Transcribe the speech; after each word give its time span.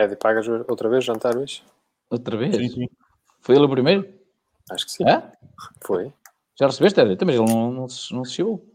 Ed, 0.00 0.16
pagas 0.16 0.46
outra 0.48 0.88
vez 0.88 1.04
jantar 1.04 1.36
hoje? 1.36 1.62
Outra 2.10 2.36
vez? 2.36 2.56
Sim, 2.56 2.68
sim. 2.68 2.88
Foi 3.40 3.54
ele 3.56 3.64
o 3.64 3.70
primeiro? 3.70 4.08
Acho 4.70 4.84
que 4.86 4.92
sim. 4.92 5.08
É? 5.08 5.32
Foi. 5.82 6.12
Já 6.58 6.66
recebeste, 6.66 7.00
Ed? 7.00 7.16
Também 7.16 7.36
ele 7.36 7.46
não, 7.46 7.70
não, 7.72 7.88
se- 7.88 8.12
não 8.14 8.24
se 8.24 8.32
chegou. 8.34 8.66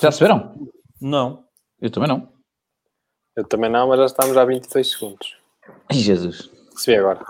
Já 0.00 0.08
receberam? 0.08 0.70
Não. 1.00 1.44
Eu 1.80 1.90
também 1.90 2.08
não. 2.08 2.32
Eu 3.36 3.44
também 3.44 3.70
não, 3.70 3.88
mas 3.88 3.98
já 3.98 4.06
estamos 4.06 4.36
há 4.36 4.44
22 4.44 4.90
segundos. 4.90 5.36
Ai, 5.90 5.98
Jesus. 5.98 6.50
Recebi 6.74 6.96
agora. 6.98 7.24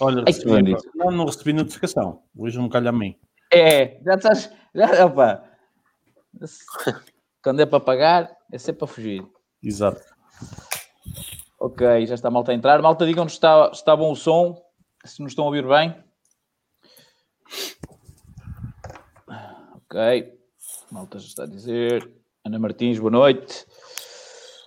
Olha, 0.00 0.18
Ai, 0.26 0.32
recebi, 0.32 0.50
bandido. 0.50 0.80
não, 0.94 1.10
não 1.10 1.24
recebi 1.26 1.52
notificação. 1.52 2.22
Hoje 2.36 2.58
não 2.58 2.68
calha 2.68 2.90
a 2.90 2.92
mim. 2.92 3.18
É, 3.52 4.00
já 4.02 4.14
estás. 4.14 4.52
Já, 4.74 5.06
opa. 5.06 5.44
Quando 7.42 7.60
é 7.60 7.66
para 7.66 7.80
pagar, 7.80 8.36
é 8.52 8.58
sempre 8.58 8.80
para 8.80 8.88
fugir. 8.88 9.26
Exato. 9.62 10.00
Ok, 11.62 12.06
já 12.06 12.14
está 12.14 12.28
a 12.28 12.30
malta 12.30 12.52
a 12.52 12.54
entrar. 12.54 12.80
Malta, 12.80 13.04
digam-nos 13.04 13.32
se 13.32 13.36
está, 13.36 13.70
está 13.70 13.94
bom 13.94 14.12
o 14.12 14.16
som, 14.16 14.56
se 15.04 15.22
nos 15.22 15.32
estão 15.32 15.44
a 15.44 15.48
ouvir 15.48 15.66
bem. 15.68 15.94
Ok, 19.74 20.38
malta 20.90 21.18
já 21.18 21.26
está 21.26 21.42
a 21.42 21.46
dizer. 21.46 22.10
Ana 22.42 22.58
Martins, 22.58 22.98
boa 22.98 23.10
noite. 23.10 23.66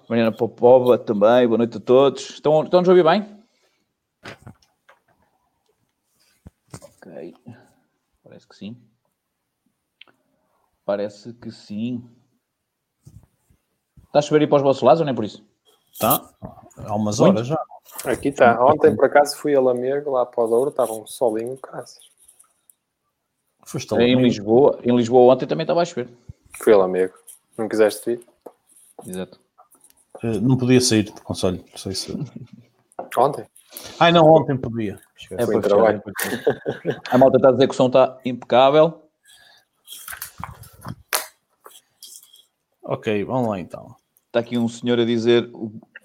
Mariana 0.07 0.31
Popova 0.31 0.99
também, 0.99 1.47
boa 1.47 1.57
noite 1.57 1.77
a 1.77 1.79
todos. 1.79 2.29
Estão, 2.29 2.61
estão-nos 2.61 2.87
a 2.87 2.91
ouvir 2.91 3.03
bem? 3.03 3.43
Ok, 6.79 7.33
parece 8.23 8.47
que 8.47 8.55
sim. 8.55 8.77
Parece 10.85 11.33
que 11.33 11.49
sim. 11.49 12.07
Está 14.05 14.19
a 14.19 14.21
chover 14.21 14.41
aí 14.41 14.47
para 14.47 14.57
os 14.57 14.61
vossos 14.61 14.83
lados 14.83 14.99
ou 14.99 15.07
nem 15.07 15.15
por 15.15 15.25
isso? 15.25 15.52
Tá? 15.99 16.29
Há 16.77 16.95
umas 16.95 17.19
Muito. 17.19 17.35
horas 17.37 17.47
já. 17.47 17.61
Aqui 18.05 18.29
está. 18.29 18.63
Ontem, 18.65 18.95
por 18.95 19.05
acaso, 19.05 19.37
fui 19.37 19.55
a 19.55 19.61
Lamego, 19.61 20.11
lá 20.11 20.25
para 20.25 20.43
o 20.43 20.47
Douro, 20.47 20.69
estava 20.69 20.91
um 20.93 21.05
solinho, 21.05 21.57
graças. 21.61 21.99
Foste 23.65 23.93
Em. 23.95 24.21
Lisboa, 24.21 24.79
em 24.83 24.95
Lisboa 24.95 25.33
ontem 25.33 25.45
também 25.45 25.63
estava 25.63 25.81
a 25.81 25.85
chover. 25.85 26.09
Fui 26.61 26.73
a 26.73 26.77
Lamego. 26.77 27.13
Não 27.57 27.69
quiseste 27.69 28.15
vir? 28.17 28.25
Exato. 29.05 29.39
Eh, 30.23 30.39
Não 30.39 30.57
podia 30.57 30.81
sair 30.81 31.03
do 31.03 31.21
conselho. 31.21 31.63
Não 31.71 31.77
sei 31.77 31.93
se. 31.93 32.11
Ontem? 33.17 33.45
Ai, 33.99 34.11
não, 34.11 34.25
ontem 34.25 34.57
podia. 34.57 34.99
Esquece. 35.15 35.41
É 35.41 35.45
para 35.45 35.61
trabalho. 35.61 36.03
A 37.09 37.17
malta 37.17 37.37
está 37.37 37.49
a 37.49 37.51
dizer 37.53 37.67
que 37.67 37.73
o 37.73 37.77
som 37.77 37.87
está 37.87 38.17
impecável. 38.25 39.01
Ok, 42.83 43.23
vamos 43.23 43.49
lá 43.49 43.59
então. 43.59 43.95
Está 44.33 44.39
aqui 44.39 44.57
um 44.57 44.67
senhor 44.67 44.99
a 44.99 45.05
dizer, 45.05 45.47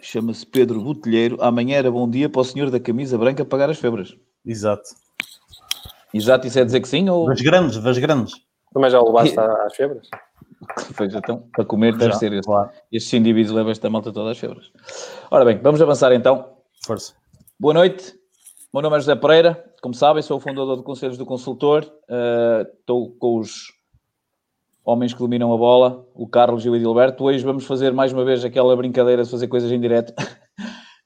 chama-se 0.03 0.45
Pedro 0.45 0.83
Botelheiro, 0.83 1.39
amanhã 1.41 1.79
era 1.79 1.91
bom 1.91 2.07
dia 2.07 2.29
para 2.29 2.43
o 2.43 2.45
senhor 2.45 2.71
da 2.71 2.79
camisa 2.79 3.17
branca 3.17 3.43
pagar 3.43 3.71
as 3.71 3.79
febras. 3.79 4.15
Exato. 4.45 4.83
Exato, 6.13 6.47
isso 6.47 6.59
é 6.59 6.65
dizer 6.67 6.83
que 6.83 6.89
sim 6.89 7.09
ou... 7.09 7.25
Das 7.25 7.41
grandes, 7.41 7.83
das 7.83 7.97
grandes. 7.97 8.35
Também 8.71 8.91
já 8.91 9.01
levaste 9.01 9.41
às 9.41 9.75
febras? 9.75 10.09
Pois 10.95 11.15
então, 11.15 11.49
para 11.53 11.65
comer 11.65 11.97
deve 11.97 12.13
ser 12.17 12.31
esse. 12.33 12.43
claro. 12.43 12.69
Estes 12.93 13.15
indivíduos 13.15 13.57
levam 13.57 13.71
esta 13.71 13.89
malta 13.89 14.13
toda 14.13 14.33
às 14.33 14.39
febras. 14.39 14.71
Ora 15.31 15.45
bem, 15.45 15.57
vamos 15.63 15.81
avançar 15.81 16.13
então. 16.13 16.53
Força. 16.85 17.15
Boa 17.59 17.73
noite, 17.73 18.13
meu 18.75 18.83
nome 18.83 18.97
é 18.97 19.01
José 19.01 19.15
Pereira, 19.15 19.65
como 19.81 19.95
sabem, 19.95 20.23
sou 20.23 20.37
o 20.37 20.41
fundador 20.41 20.77
do 20.77 20.83
Conselhos 20.83 21.17
do 21.17 21.25
Consultor, 21.25 21.91
Uh, 22.11 22.67
estou 22.81 23.11
com 23.13 23.39
os 23.39 23.78
homens 24.89 25.13
que 25.13 25.19
dominam 25.19 25.53
a 25.53 25.57
bola, 25.57 26.03
o 26.15 26.27
Carlos 26.27 26.65
e 26.65 26.71
o 26.71 26.75
Edilberto. 26.75 27.23
Hoje 27.23 27.45
vamos 27.45 27.67
fazer 27.67 27.93
mais 27.93 28.11
uma 28.11 28.25
vez 28.25 28.43
aquela 28.43 28.75
brincadeira 28.75 29.23
de 29.23 29.31
fazer 29.31 29.47
coisas 29.47 29.71
em 29.71 29.79
direto, 29.79 30.15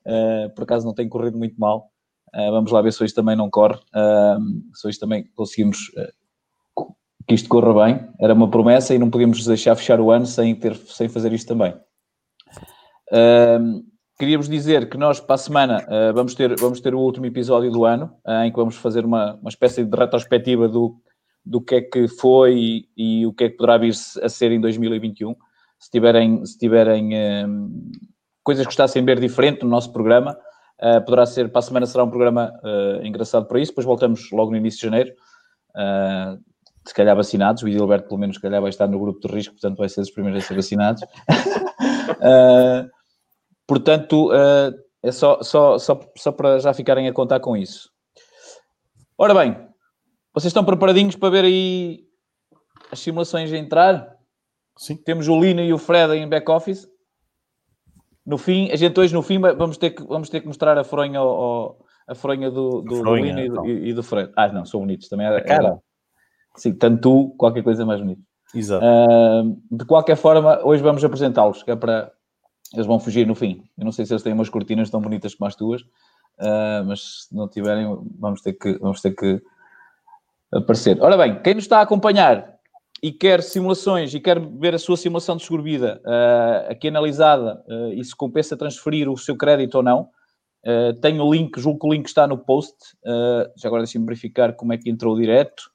Uh, 0.07 0.51
por 0.55 0.63
acaso 0.63 0.87
não 0.87 0.95
tem 0.95 1.09
corrido 1.09 1.37
muito 1.37 1.59
mal. 1.59 1.91
Uh, 2.33 2.51
vamos 2.53 2.71
lá 2.71 2.81
ver 2.81 2.93
se 2.93 3.03
hoje 3.03 3.13
também 3.13 3.35
não 3.35 3.51
corre, 3.51 3.75
Uh, 3.75 4.39
se 4.73 4.87
hoje 4.87 5.01
também 5.01 5.25
conseguimos 5.35 5.79
uh, 5.97 6.95
que 7.27 7.35
isto 7.35 7.49
corra 7.49 7.85
bem. 7.85 8.09
Era 8.21 8.35
uma 8.35 8.49
promessa 8.49 8.95
e 8.95 8.99
não 9.01 9.11
podíamos 9.11 9.45
deixar 9.45 9.75
fechar 9.75 10.01
o 10.01 10.13
ano 10.13 10.27
sem, 10.27 10.55
ter, 10.55 10.77
sem 10.77 11.09
fazer 11.09 11.33
isto 11.33 11.49
também. 11.49 11.75
Uh, 13.13 13.83
queríamos 14.17 14.49
dizer 14.49 14.89
que 14.89 14.97
nós, 14.97 15.19
para 15.19 15.35
a 15.35 15.39
semana, 15.39 15.85
vamos, 16.15 16.37
ter, 16.37 16.55
vamos 16.57 16.81
ter 16.81 16.95
o 16.95 17.01
último 17.01 17.27
episódio 17.27 17.73
do 17.73 17.85
ano, 17.85 18.13
em 18.45 18.51
que 18.53 18.57
vamos 18.57 18.77
fazer 18.77 19.05
uma, 19.05 19.35
uma 19.35 19.49
espécie 19.49 19.85
de 19.85 19.97
retrospectiva 19.97 20.69
do, 20.69 20.97
do 21.45 21.61
que 21.61 21.75
é 21.75 21.81
que 21.81 22.09
foi 22.09 22.55
e, 22.55 22.89
e 22.97 23.27
o 23.27 23.33
que 23.33 23.45
é 23.45 23.49
que 23.51 23.57
poderá 23.57 23.79
vir 23.79 23.93
a 24.23 24.29
ser 24.29 24.53
em 24.53 24.61
2021. 24.61 25.35
Se 25.79 25.91
tiverem, 25.91 26.45
se 26.47 26.57
tiverem 26.57 27.11
um, 27.47 27.91
coisas 28.43 28.65
que 28.65 28.69
gostassem 28.69 29.03
de 29.03 29.07
ver 29.07 29.21
diferente 29.21 29.63
no 29.63 29.69
nosso 29.69 29.93
programa, 29.93 30.37
uh, 30.81 31.05
poderá 31.05 31.27
ser, 31.27 31.51
para 31.51 31.59
a 31.59 31.63
semana 31.63 31.87
será 31.87 32.05
um 32.05 32.11
programa 32.11 32.53
uh, 32.63 33.05
engraçado 33.05 33.47
para 33.47 33.61
isso, 33.61 33.73
depois 33.73 33.87
voltamos 33.87 34.31
logo 34.31 34.51
no 34.51 34.57
início 34.57 34.79
de 34.81 34.87
janeiro, 34.87 35.13
uh, 35.77 36.41
se 36.87 36.95
calhar 36.95 37.17
vacinados, 37.17 37.63
o 37.63 37.69
Edilberto 37.69 38.09
pelo 38.09 38.21
menos 38.21 38.37
se 38.37 38.43
calhar 38.43 38.61
vai 38.61 38.71
estar 38.71 38.87
no 38.87 38.99
grupo 38.99 39.21
de 39.27 39.33
risco, 39.33 39.55
portanto 39.55 39.79
vai 39.79 39.89
ser 39.89 40.01
os 40.01 40.11
primeiros 40.11 40.45
a 40.45 40.47
ser 40.47 40.55
vacinados. 40.55 41.03
Portanto, 43.65 44.31
é 45.03 45.13
só, 45.13 45.41
só, 45.41 45.79
só, 45.79 46.01
só 46.17 46.33
para 46.33 46.59
já 46.59 46.75
ficarem 46.75 47.09
a 47.09 47.13
contar 47.13 47.41
com 47.41 47.57
isso. 47.57 47.89
Ora 49.17 49.33
bem, 49.33 49.57
vocês 50.35 50.51
estão 50.51 50.65
preparadinhos 50.65 51.17
para 51.17 51.31
ver 51.31 51.45
aí 51.45 52.05
as 52.91 52.99
simulações 53.01 53.53
a 53.53 53.57
entrar? 53.57 54.17
Sim. 54.77 54.97
Temos 54.97 55.29
o 55.29 55.39
Lino 55.41 55.61
e 55.61 55.73
o 55.73 55.79
Fred 55.79 56.15
em 56.15 56.29
back-office. 56.29 56.89
No 58.25 58.39
fim, 58.39 58.71
a 58.71 58.77
gente 58.77 58.99
hoje 58.99 59.13
no 59.13 59.23
fim 59.23 59.39
vamos 59.41 59.77
ter 59.77 59.91
que, 59.91 60.03
vamos 60.05 60.29
ter 60.29 60.41
que 60.41 60.47
mostrar 60.47 60.79
a 60.79 60.85
fronha, 60.85 61.19
ao, 61.19 61.79
a 62.07 62.15
fronha 62.15 62.51
do, 62.51 62.81
do, 62.81 62.83
do 62.83 62.97
Fronha, 62.97 63.25
Lino 63.35 63.41
e 63.41 63.49
do, 63.49 63.53
então. 63.55 63.67
e- 63.69 63.89
e 63.89 63.93
do 63.93 64.03
Fred. 64.03 64.33
Ah, 64.37 64.49
não, 64.49 64.65
são 64.65 64.81
bonitos 64.81 65.09
também. 65.09 65.27
É, 65.27 65.37
A 65.37 65.41
cara. 65.45 65.69
é. 65.69 65.79
Sim, 66.57 66.75
tanto 66.75 67.01
tu, 67.01 67.35
qualquer 67.37 67.63
coisa 67.65 67.85
mais 67.85 68.01
bonita. 68.01 68.21
Exato. 68.55 68.85
Ah, 68.85 69.43
de 69.71 69.85
qualquer 69.85 70.17
forma, 70.17 70.61
hoje 70.65 70.83
vamos 70.83 71.03
apresentá-los, 71.05 71.63
que 71.63 71.71
é 71.71 71.77
para. 71.77 72.13
Eles 72.75 72.87
vão 72.87 72.99
fugir 73.01 73.27
no 73.27 73.35
fim. 73.35 73.65
Eu 73.77 73.85
não 73.85 73.93
sei 73.93 74.07
se 74.07 74.13
eles 74.13 74.23
têm 74.23 74.33
umas 74.33 74.49
cortinas 74.49 74.89
tão 74.89 75.01
bonitas 75.01 75.35
como 75.35 75.49
as 75.49 75.57
tuas, 75.57 75.83
ah, 76.39 76.83
mas 76.87 77.25
se 77.25 77.35
não 77.35 77.49
tiverem, 77.49 77.87
vamos 78.19 78.41
ter 78.41 78.53
que, 78.53 78.79
vamos 78.79 79.01
ter 79.01 79.11
que 79.15 79.43
aparecer. 80.53 80.99
Ora 81.01 81.17
bem, 81.17 81.41
quem 81.43 81.55
nos 81.55 81.65
está 81.65 81.79
a 81.79 81.83
acompanhar 81.83 82.53
e 83.03 83.11
quer 83.11 83.43
simulações 83.43 84.15
e 84.15 84.21
quer 84.21 84.39
ver 84.39 84.75
a 84.75 84.79
sua 84.79 84.97
simulação 84.97 85.37
de 85.37 85.43
seguro-vida 85.43 86.01
ah, 86.07 86.67
aqui 86.71 86.89
analisada 86.89 87.63
ah, 87.69 87.89
e 87.93 88.05
se 88.05 88.15
compensa 88.15 88.57
transferir 88.57 89.09
o 89.09 89.17
seu 89.17 89.37
crédito 89.37 89.77
ou 89.77 89.83
não, 89.83 90.09
ah, 90.67 90.95
tenho 91.01 91.25
o 91.25 91.35
link, 91.35 91.59
julgo 91.61 91.81
que 91.81 91.87
o 91.87 91.93
link 91.93 92.07
está 92.07 92.27
no 92.27 92.39
post. 92.39 92.77
já 93.57 93.69
agora 93.69 93.83
deixem-me 93.83 94.07
verificar 94.07 94.53
como 94.55 94.73
é 94.73 94.79
que 94.79 94.91
entrou 94.91 95.17
direto. 95.17 95.73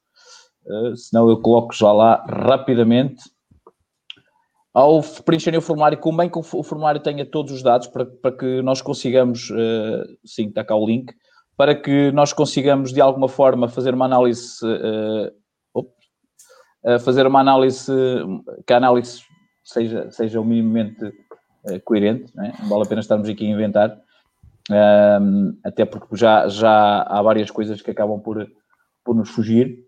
Uh, 0.68 0.94
senão 0.94 1.30
eu 1.30 1.40
coloco 1.40 1.74
já 1.74 1.90
lá 1.92 2.24
rapidamente. 2.28 3.22
Ao 4.74 5.02
preencherem 5.24 5.58
o 5.58 5.62
formulário, 5.62 5.98
convém 5.98 6.28
que 6.28 6.38
o 6.38 6.42
formulário 6.42 7.00
tenha 7.00 7.24
todos 7.24 7.52
os 7.52 7.62
dados 7.62 7.86
para, 7.86 8.04
para 8.04 8.36
que 8.36 8.60
nós 8.60 8.82
consigamos, 8.82 9.48
uh, 9.50 10.04
sim, 10.24 10.48
está 10.48 10.62
cá 10.62 10.76
o 10.76 10.86
link, 10.86 11.12
para 11.58 11.74
que 11.74 12.12
nós 12.12 12.32
consigamos 12.32 12.92
de 12.92 13.00
alguma 13.00 13.28
forma 13.28 13.68
fazer 13.68 13.92
uma 13.92 14.04
análise, 14.04 14.64
uh, 14.64 15.34
fazer 17.00 17.26
uma 17.26 17.40
análise, 17.40 17.92
que 18.64 18.72
a 18.72 18.76
análise 18.76 19.22
seja, 19.64 20.08
seja 20.12 20.40
minimamente 20.40 21.04
uh, 21.04 21.80
coerente, 21.84 22.32
não, 22.34 22.44
é? 22.44 22.52
vale 22.68 22.84
a 22.84 22.88
pena 22.88 23.00
estarmos 23.00 23.28
aqui 23.28 23.44
a 23.44 23.50
inventar, 23.50 24.00
Um, 24.70 25.56
até 25.64 25.86
porque 25.86 26.14
já, 26.14 26.46
já 26.46 27.00
há 27.00 27.22
várias 27.22 27.50
coisas 27.50 27.80
que 27.80 27.90
acabam 27.90 28.20
por, 28.20 28.46
por 29.02 29.16
nos 29.16 29.30
fugir. 29.30 29.78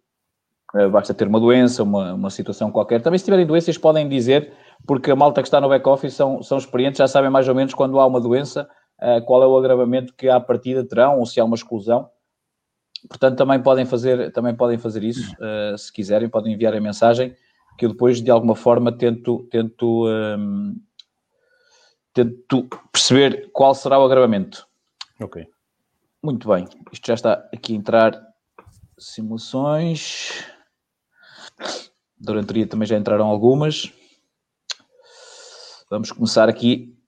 Basta 0.90 1.12
ter 1.12 1.28
uma 1.28 1.38
doença, 1.38 1.82
uma, 1.82 2.14
uma 2.14 2.30
situação 2.30 2.72
qualquer. 2.72 3.02
Também, 3.02 3.18
se 3.18 3.26
tiverem 3.26 3.44
doenças, 3.44 3.76
podem 3.76 4.08
dizer, 4.08 4.54
porque 4.86 5.10
a 5.10 5.14
malta 5.14 5.42
que 5.42 5.48
está 5.48 5.60
no 5.60 5.68
back-office 5.68 6.14
são, 6.14 6.42
são 6.42 6.56
experientes, 6.56 6.96
já 6.96 7.06
sabem 7.06 7.28
mais 7.28 7.46
ou 7.46 7.54
menos 7.54 7.74
quando 7.74 8.00
há 8.00 8.06
uma 8.06 8.22
doença, 8.22 8.66
qual 9.26 9.42
é 9.42 9.46
o 9.46 9.56
agravamento 9.56 10.14
que 10.14 10.28
à 10.28 10.38
partida 10.38 10.84
terão, 10.84 11.18
ou 11.18 11.26
se 11.26 11.40
há 11.40 11.44
uma 11.44 11.56
exclusão. 11.56 12.10
Portanto, 13.08 13.38
também 13.38 13.62
podem 13.62 13.86
fazer, 13.86 14.30
também 14.32 14.54
podem 14.54 14.78
fazer 14.78 15.02
isso, 15.02 15.34
uh, 15.34 15.76
se 15.76 15.92
quiserem, 15.92 16.28
podem 16.28 16.52
enviar 16.52 16.74
a 16.74 16.80
mensagem, 16.80 17.34
que 17.78 17.86
eu 17.86 17.90
depois, 17.90 18.20
de 18.20 18.30
alguma 18.30 18.54
forma, 18.54 18.92
tento, 18.92 19.48
tento, 19.50 20.06
um, 20.06 20.76
tento 22.12 22.68
perceber 22.92 23.50
qual 23.52 23.74
será 23.74 23.98
o 23.98 24.04
agravamento. 24.04 24.66
Ok. 25.18 25.46
Muito 26.22 26.46
bem, 26.48 26.68
isto 26.92 27.06
já 27.06 27.14
está 27.14 27.32
aqui 27.54 27.72
a 27.72 27.76
entrar 27.76 28.30
simulações. 28.98 30.44
Durante 32.18 32.50
o 32.50 32.54
dia 32.54 32.66
também 32.66 32.86
já 32.86 32.98
entraram 32.98 33.26
algumas. 33.26 33.90
Vamos 35.90 36.12
começar 36.12 36.50
aqui 36.50 36.99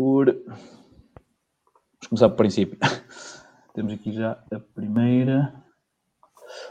por. 0.00 0.24
Vamos 0.24 2.08
começar 2.08 2.30
por 2.30 2.36
princípio. 2.36 2.78
Temos 3.74 3.92
aqui 3.92 4.12
já 4.12 4.38
a 4.50 4.58
primeira. 4.74 5.52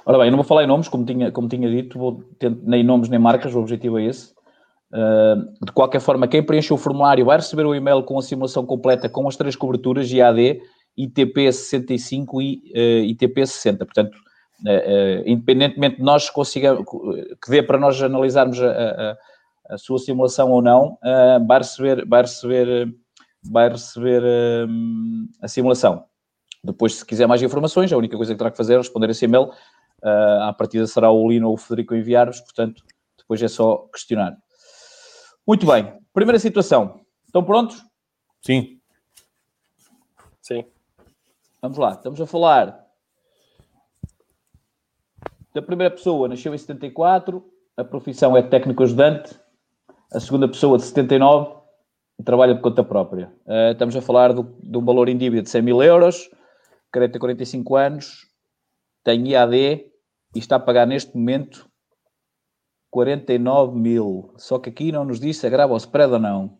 Ora 0.03 0.17
bem, 0.17 0.27
eu 0.27 0.31
não 0.31 0.37
vou 0.37 0.45
falar 0.45 0.63
em 0.63 0.67
nomes, 0.67 0.87
como 0.87 1.05
tinha, 1.05 1.31
como 1.31 1.47
tinha 1.47 1.69
dito, 1.69 1.99
vou, 1.99 2.23
nem 2.63 2.83
nomes 2.83 3.07
nem 3.07 3.19
marcas, 3.19 3.53
o 3.53 3.59
objetivo 3.59 3.99
é 3.99 4.05
esse. 4.05 4.33
Uh, 4.91 5.63
de 5.63 5.71
qualquer 5.71 6.01
forma, 6.01 6.27
quem 6.27 6.43
preenche 6.43 6.73
o 6.73 6.77
formulário 6.77 7.23
vai 7.23 7.37
receber 7.37 7.65
o 7.65 7.75
e-mail 7.75 8.01
com 8.01 8.17
a 8.17 8.21
simulação 8.23 8.65
completa 8.65 9.07
com 9.07 9.27
as 9.27 9.37
três 9.37 9.55
coberturas 9.55 10.11
IAD, 10.11 10.59
ITP 10.97 11.53
65 11.53 12.41
e 12.41 12.61
uh, 12.75 13.05
ITP 13.05 13.45
60. 13.45 13.85
Portanto, 13.85 14.15
uh, 14.15 15.23
independentemente 15.27 15.97
de 15.97 16.03
nós 16.03 16.31
consigamos, 16.31 16.83
que 16.83 17.51
dê 17.51 17.61
para 17.61 17.77
nós 17.77 18.01
analisarmos 18.01 18.59
a, 18.61 18.71
a, 18.71 19.17
a 19.75 19.77
sua 19.77 19.99
simulação 19.99 20.51
ou 20.51 20.63
não, 20.63 20.97
vai 21.47 21.59
receber, 21.59 22.05
vai 22.07 22.21
receber, 22.23 22.91
vai 23.43 23.69
receber 23.69 24.23
a 25.41 25.47
simulação. 25.47 26.05
Depois, 26.63 26.95
se 26.95 27.05
quiser 27.05 27.27
mais 27.27 27.41
informações, 27.41 27.91
a 27.91 27.97
única 27.97 28.17
coisa 28.17 28.33
que 28.33 28.37
terá 28.37 28.51
que 28.51 28.57
fazer 28.57 28.73
é 28.73 28.77
responder 28.77 29.09
esse 29.09 29.25
e-mail. 29.25 29.51
Uh, 30.03 30.43
à 30.43 30.53
partida 30.53 30.87
será 30.87 31.11
o 31.11 31.29
Lino 31.29 31.47
ou 31.47 31.53
o 31.53 31.57
Federico 31.57 31.93
enviar-vos, 31.95 32.39
portanto, 32.41 32.83
depois 33.17 33.41
é 33.41 33.47
só 33.47 33.87
questionar. 33.93 34.37
Muito 35.45 35.65
bem. 35.65 35.99
Primeira 36.13 36.39
situação. 36.39 37.01
Estão 37.25 37.43
prontos? 37.43 37.83
Sim. 38.41 38.79
Sim. 40.41 40.65
Vamos 41.61 41.77
lá. 41.77 41.93
Estamos 41.93 42.19
a 42.19 42.25
falar 42.25 42.85
da 45.53 45.61
primeira 45.61 45.93
pessoa, 45.93 46.27
nasceu 46.27 46.53
em 46.53 46.57
74, 46.57 47.43
a 47.75 47.83
profissão 47.83 48.37
é 48.37 48.41
técnico 48.41 48.83
ajudante, 48.83 49.37
a 50.13 50.19
segunda 50.19 50.47
pessoa 50.47 50.77
de 50.77 50.83
79 50.85 51.58
trabalha 52.23 52.55
por 52.55 52.61
conta 52.61 52.83
própria. 52.83 53.31
Uh, 53.45 53.71
estamos 53.71 53.95
a 53.95 54.01
falar 54.01 54.33
do, 54.33 54.43
de 54.61 54.77
um 54.77 54.83
valor 54.83 55.09
em 55.09 55.17
dívida 55.17 55.43
de 55.43 55.49
100 55.49 55.61
mil 55.61 55.81
euros, 55.81 56.29
40, 56.91 57.19
45 57.19 57.75
anos, 57.75 58.27
tem 59.03 59.29
IAD 59.29 59.55
e 59.55 60.39
está 60.39 60.57
a 60.57 60.59
pagar 60.59 60.85
neste 60.85 61.15
momento 61.15 61.69
49 62.89 63.77
mil. 63.77 64.33
Só 64.37 64.59
que 64.59 64.69
aqui 64.69 64.91
não 64.91 65.05
nos 65.05 65.19
disse 65.19 65.41
se 65.41 65.47
agrava 65.47 65.73
o 65.73 65.77
spread 65.77 66.13
ou 66.13 66.19
não. 66.19 66.57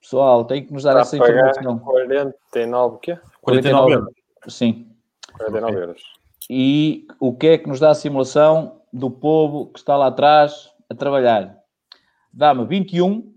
Pessoal, 0.00 0.44
tem 0.44 0.64
que 0.64 0.72
nos 0.72 0.84
dar 0.84 0.90
Está 0.90 1.00
essa 1.02 1.16
informação. 1.16 1.78
49 1.80 2.94
o 2.94 2.98
quê? 2.98 3.18
49 3.42 3.92
euros. 3.92 4.14
Sim. 4.48 4.88
49 5.36 5.72
Ok. 5.72 5.82
euros. 5.82 6.02
E 6.48 7.06
o 7.20 7.36
que 7.36 7.48
é 7.48 7.58
que 7.58 7.68
nos 7.68 7.80
dá 7.80 7.90
a 7.90 7.94
simulação 7.94 8.80
do 8.92 9.10
povo 9.10 9.66
que 9.66 9.78
está 9.78 9.96
lá 9.96 10.06
atrás 10.06 10.72
a 10.88 10.94
trabalhar? 10.94 11.58
Dá-me 12.32 12.64
21 12.64 13.34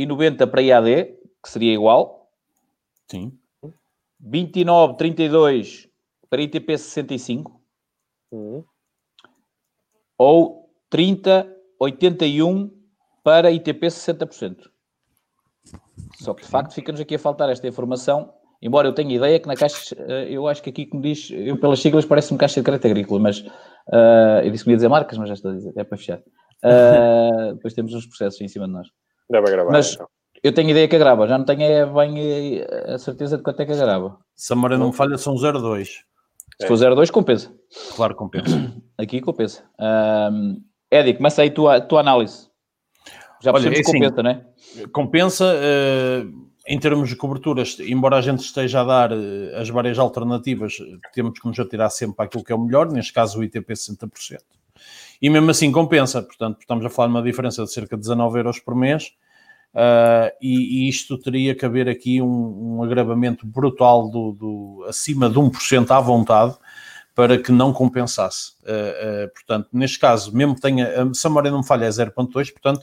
e 0.00 0.06
90 0.06 0.46
para 0.46 0.62
IAD, 0.62 1.14
que 1.42 1.50
seria 1.50 1.74
igual. 1.74 2.30
Sim. 3.06 3.38
29, 4.18 4.96
32 4.96 5.88
para 6.30 6.40
ITP 6.40 6.78
65. 6.78 7.60
Uhum. 8.32 8.64
Ou 10.16 10.70
30, 10.88 11.54
81 11.78 12.70
para 13.22 13.50
ITP 13.50 13.88
60%. 13.88 14.70
Só 16.18 16.32
que 16.32 16.42
de 16.44 16.48
facto 16.48 16.72
fica-nos 16.72 17.00
aqui 17.02 17.16
a 17.16 17.18
faltar 17.18 17.50
esta 17.50 17.68
informação. 17.68 18.32
Embora 18.62 18.88
eu 18.88 18.94
tenha 18.94 19.14
ideia 19.14 19.38
que 19.38 19.48
na 19.48 19.54
caixa, 19.54 19.94
eh, 19.98 20.28
eu 20.30 20.48
acho 20.48 20.62
que 20.62 20.70
aqui, 20.70 20.86
como 20.86 21.02
diz, 21.02 21.30
eu 21.30 21.58
pelas 21.58 21.80
siglas 21.80 22.06
parece-me 22.06 22.38
caixa 22.38 22.60
de 22.60 22.64
crédito 22.64 22.86
agrícola, 22.86 23.20
mas 23.20 23.44
eh, 23.92 24.42
eu 24.44 24.50
disse 24.50 24.64
que 24.64 24.68
me 24.68 24.72
ia 24.72 24.76
dizer 24.76 24.88
marcas, 24.88 25.18
mas 25.18 25.28
já 25.28 25.34
estou 25.34 25.50
a 25.50 25.54
dizer, 25.54 25.72
é 25.76 25.84
para 25.84 25.98
fechar. 25.98 26.22
Eh, 26.64 27.52
depois 27.56 27.74
temos 27.74 27.92
uns 27.92 28.06
processos 28.06 28.40
em 28.40 28.48
cima 28.48 28.66
de 28.66 28.72
nós. 28.72 28.88
Deve 29.30 29.50
gravar. 29.50 29.72
Mas- 29.72 29.94
então. 29.94 30.08
Eu 30.42 30.54
tenho 30.54 30.70
ideia 30.70 30.88
que 30.88 30.96
agrava, 30.96 31.28
já 31.28 31.36
não 31.36 31.44
tenho 31.44 31.62
é, 31.62 31.84
bem 31.84 32.60
eh, 32.60 32.94
a 32.94 32.98
certeza 32.98 33.36
de 33.36 33.42
quanto 33.42 33.60
é 33.60 33.66
que 33.66 33.72
agrava. 33.72 34.18
Se 34.34 34.50
a 34.52 34.56
memória 34.56 34.78
não 34.78 34.86
me 34.86 34.92
falha, 34.94 35.18
são 35.18 35.34
0,2. 35.34 36.02
Se 36.58 36.66
for 36.66 36.76
0,2, 36.76 37.10
compensa. 37.10 37.52
Claro, 37.94 38.14
compensa. 38.14 38.72
Aqui 38.96 39.20
compensa. 39.20 39.62
Um, 39.78 40.62
Edi, 40.90 41.14
começa 41.14 41.42
aí 41.42 41.48
a 41.48 41.52
tua, 41.52 41.76
a 41.76 41.80
tua 41.80 42.00
análise. 42.00 42.48
Já 43.42 43.52
Olha, 43.52 43.68
é 43.68 43.72
que 43.72 43.80
assim, 43.80 43.92
compensa, 43.92 44.22
não 44.22 44.30
é? 44.30 44.44
Compensa, 44.92 45.44
eh, 45.56 46.24
em 46.66 46.78
termos 46.78 47.08
de 47.08 47.16
coberturas, 47.16 47.78
embora 47.80 48.16
a 48.16 48.20
gente 48.20 48.40
esteja 48.40 48.80
a 48.80 48.84
dar 48.84 49.12
eh, 49.12 49.56
as 49.56 49.68
várias 49.68 49.98
alternativas, 49.98 50.78
temos 51.14 51.38
que 51.38 51.46
nos 51.46 51.58
atirar 51.58 51.90
sempre 51.90 52.16
para 52.16 52.24
aquilo 52.26 52.44
que 52.44 52.52
é 52.52 52.54
o 52.54 52.60
melhor, 52.60 52.90
neste 52.90 53.12
caso 53.12 53.40
o 53.40 53.44
ITP 53.44 53.72
60%. 53.72 54.38
E 55.22 55.28
mesmo 55.28 55.50
assim 55.50 55.70
compensa, 55.70 56.22
portanto, 56.22 56.58
estamos 56.60 56.84
a 56.84 56.90
falar 56.90 57.08
de 57.08 57.14
uma 57.14 57.22
diferença 57.22 57.62
de 57.62 57.72
cerca 57.72 57.96
de 57.96 58.00
19 58.00 58.38
euros 58.38 58.58
por 58.58 58.74
mês, 58.74 59.12
ah, 59.74 60.32
e, 60.40 60.86
e 60.86 60.88
isto 60.88 61.16
teria 61.18 61.54
que 61.54 61.64
haver 61.64 61.88
aqui 61.88 62.20
um, 62.20 62.76
um 62.78 62.82
agravamento 62.82 63.46
brutal 63.46 64.08
do, 64.10 64.32
do- 64.32 64.84
acima 64.88 65.28
de 65.30 65.38
1% 65.38 65.90
à 65.90 66.00
vontade 66.00 66.56
para 67.14 67.38
que 67.38 67.52
não 67.52 67.72
compensasse. 67.72 68.52
Ah, 68.66 69.24
ah, 69.26 69.28
portanto, 69.32 69.68
neste 69.72 69.98
caso, 69.98 70.34
mesmo 70.34 70.54
que 70.54 70.60
tenha, 70.60 70.88
se 71.14 71.26
a 71.26 71.30
memória 71.30 71.50
não 71.50 71.58
me 71.58 71.66
falha, 71.66 71.84
é 71.86 71.90
0.2, 71.90 72.50
portanto, 72.52 72.82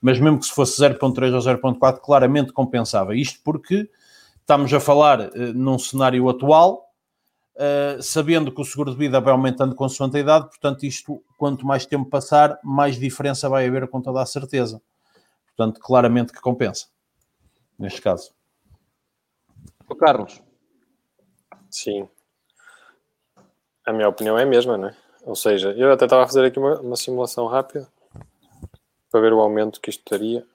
mas 0.00 0.18
mesmo 0.20 0.38
que 0.38 0.46
se 0.46 0.52
fosse 0.52 0.80
0.3 0.80 1.32
ou 1.34 1.40
0.4, 1.40 2.00
claramente 2.00 2.52
compensava. 2.52 3.14
Isto 3.16 3.40
porque 3.44 3.88
estamos 4.40 4.72
a 4.74 4.80
falar 4.80 5.30
num 5.54 5.78
cenário 5.78 6.28
atual, 6.28 6.90
sabendo 8.02 8.52
que 8.52 8.60
o 8.60 8.64
seguro 8.64 8.90
de 8.90 8.96
vida 8.98 9.20
vai 9.20 9.32
aumentando 9.32 9.74
consoante 9.74 10.16
a 10.16 10.20
idade, 10.20 10.48
portanto, 10.48 10.84
isto, 10.84 11.22
quanto 11.38 11.66
mais 11.66 11.86
tempo 11.86 12.08
passar, 12.10 12.58
mais 12.62 12.98
diferença 12.98 13.48
vai 13.48 13.66
haver 13.66 13.88
com 13.88 14.00
toda 14.00 14.20
a 14.20 14.26
certeza. 14.26 14.80
Portanto, 15.56 15.80
claramente 15.80 16.32
que 16.32 16.40
compensa, 16.40 16.88
neste 17.78 18.00
caso. 18.00 18.32
O 19.88 19.94
Carlos, 19.94 20.42
Sim. 21.70 22.08
A 23.86 23.92
minha 23.92 24.08
opinião 24.08 24.38
é 24.38 24.44
a 24.44 24.46
mesma, 24.46 24.78
não 24.78 24.88
é? 24.88 24.96
Ou 25.24 25.34
seja, 25.36 25.72
eu 25.72 25.92
até 25.92 26.04
estava 26.04 26.22
a 26.22 26.26
fazer 26.26 26.44
aqui 26.44 26.58
uma, 26.58 26.80
uma 26.80 26.96
simulação 26.96 27.46
rápida 27.46 27.86
para 29.10 29.20
ver 29.20 29.32
o 29.32 29.40
aumento 29.40 29.80
que 29.80 29.90
isto 29.90 30.04
teria. 30.04 30.46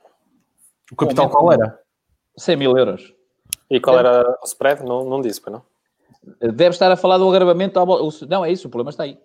O 0.91 0.95
capital 0.95 1.29
qual 1.29 1.51
era? 1.51 1.79
100 2.37 2.55
mil 2.55 2.77
euros. 2.77 3.13
E 3.69 3.79
qual 3.79 3.99
era 3.99 4.37
o 4.41 4.45
spread? 4.45 4.83
Não, 4.83 5.03
não 5.05 5.21
disse, 5.21 5.39
para 5.41 5.53
não? 5.53 5.65
Deve 6.39 6.69
estar 6.69 6.91
a 6.91 6.97
falar 6.97 7.17
do 7.17 7.29
agravamento. 7.29 7.77
ao 7.79 7.87
o- 7.87 8.25
Não, 8.27 8.43
é 8.43 8.51
isso, 8.51 8.67
o 8.67 8.71
problema 8.71 8.89
está 8.89 9.03
aí. 9.03 9.19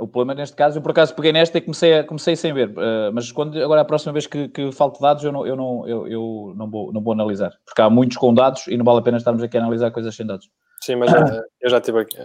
O 0.00 0.08
problema 0.08 0.34
neste 0.34 0.56
caso, 0.56 0.78
eu 0.78 0.82
por 0.82 0.90
acaso 0.92 1.14
peguei 1.14 1.32
nesta 1.32 1.58
e 1.58 1.60
comecei, 1.60 1.98
a- 1.98 2.04
comecei 2.04 2.34
sem 2.34 2.52
ver. 2.52 2.72
eh, 2.76 3.10
mas 3.12 3.30
quando, 3.30 3.62
agora 3.62 3.82
a 3.82 3.84
próxima 3.84 4.12
vez 4.12 4.26
que, 4.26 4.48
que 4.48 4.72
falte 4.72 5.00
dados, 5.00 5.22
eu, 5.22 5.30
não, 5.32 5.46
eu, 5.46 5.54
não, 5.56 5.86
eu, 5.86 6.08
eu 6.08 6.54
não, 6.56 6.70
vou, 6.70 6.92
não 6.92 7.00
vou 7.02 7.12
analisar. 7.12 7.52
Porque 7.66 7.82
há 7.82 7.90
muitos 7.90 8.16
com 8.16 8.32
dados 8.32 8.66
e 8.66 8.76
não 8.76 8.84
vale 8.84 8.98
a 9.00 9.02
pena 9.02 9.18
estarmos 9.18 9.42
aqui 9.42 9.56
a 9.56 9.60
analisar 9.60 9.90
coisas 9.90 10.14
sem 10.14 10.26
dados. 10.26 10.48
Sim, 10.82 10.96
mas 10.96 11.12
eh, 11.12 11.42
eu 11.60 11.70
já 11.70 11.80
tive 11.80 12.00
aqui. 12.00 12.16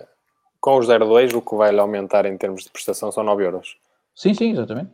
Com 0.59 0.77
os 0.79 0.87
02, 0.87 1.33
o 1.33 1.41
que 1.41 1.55
vai 1.55 1.77
aumentar 1.77 2.25
em 2.25 2.37
termos 2.37 2.63
de 2.63 2.71
prestação 2.71 3.11
são 3.11 3.23
9 3.23 3.43
euros. 3.45 3.75
Sim, 4.15 4.33
sim, 4.33 4.51
exatamente. 4.51 4.91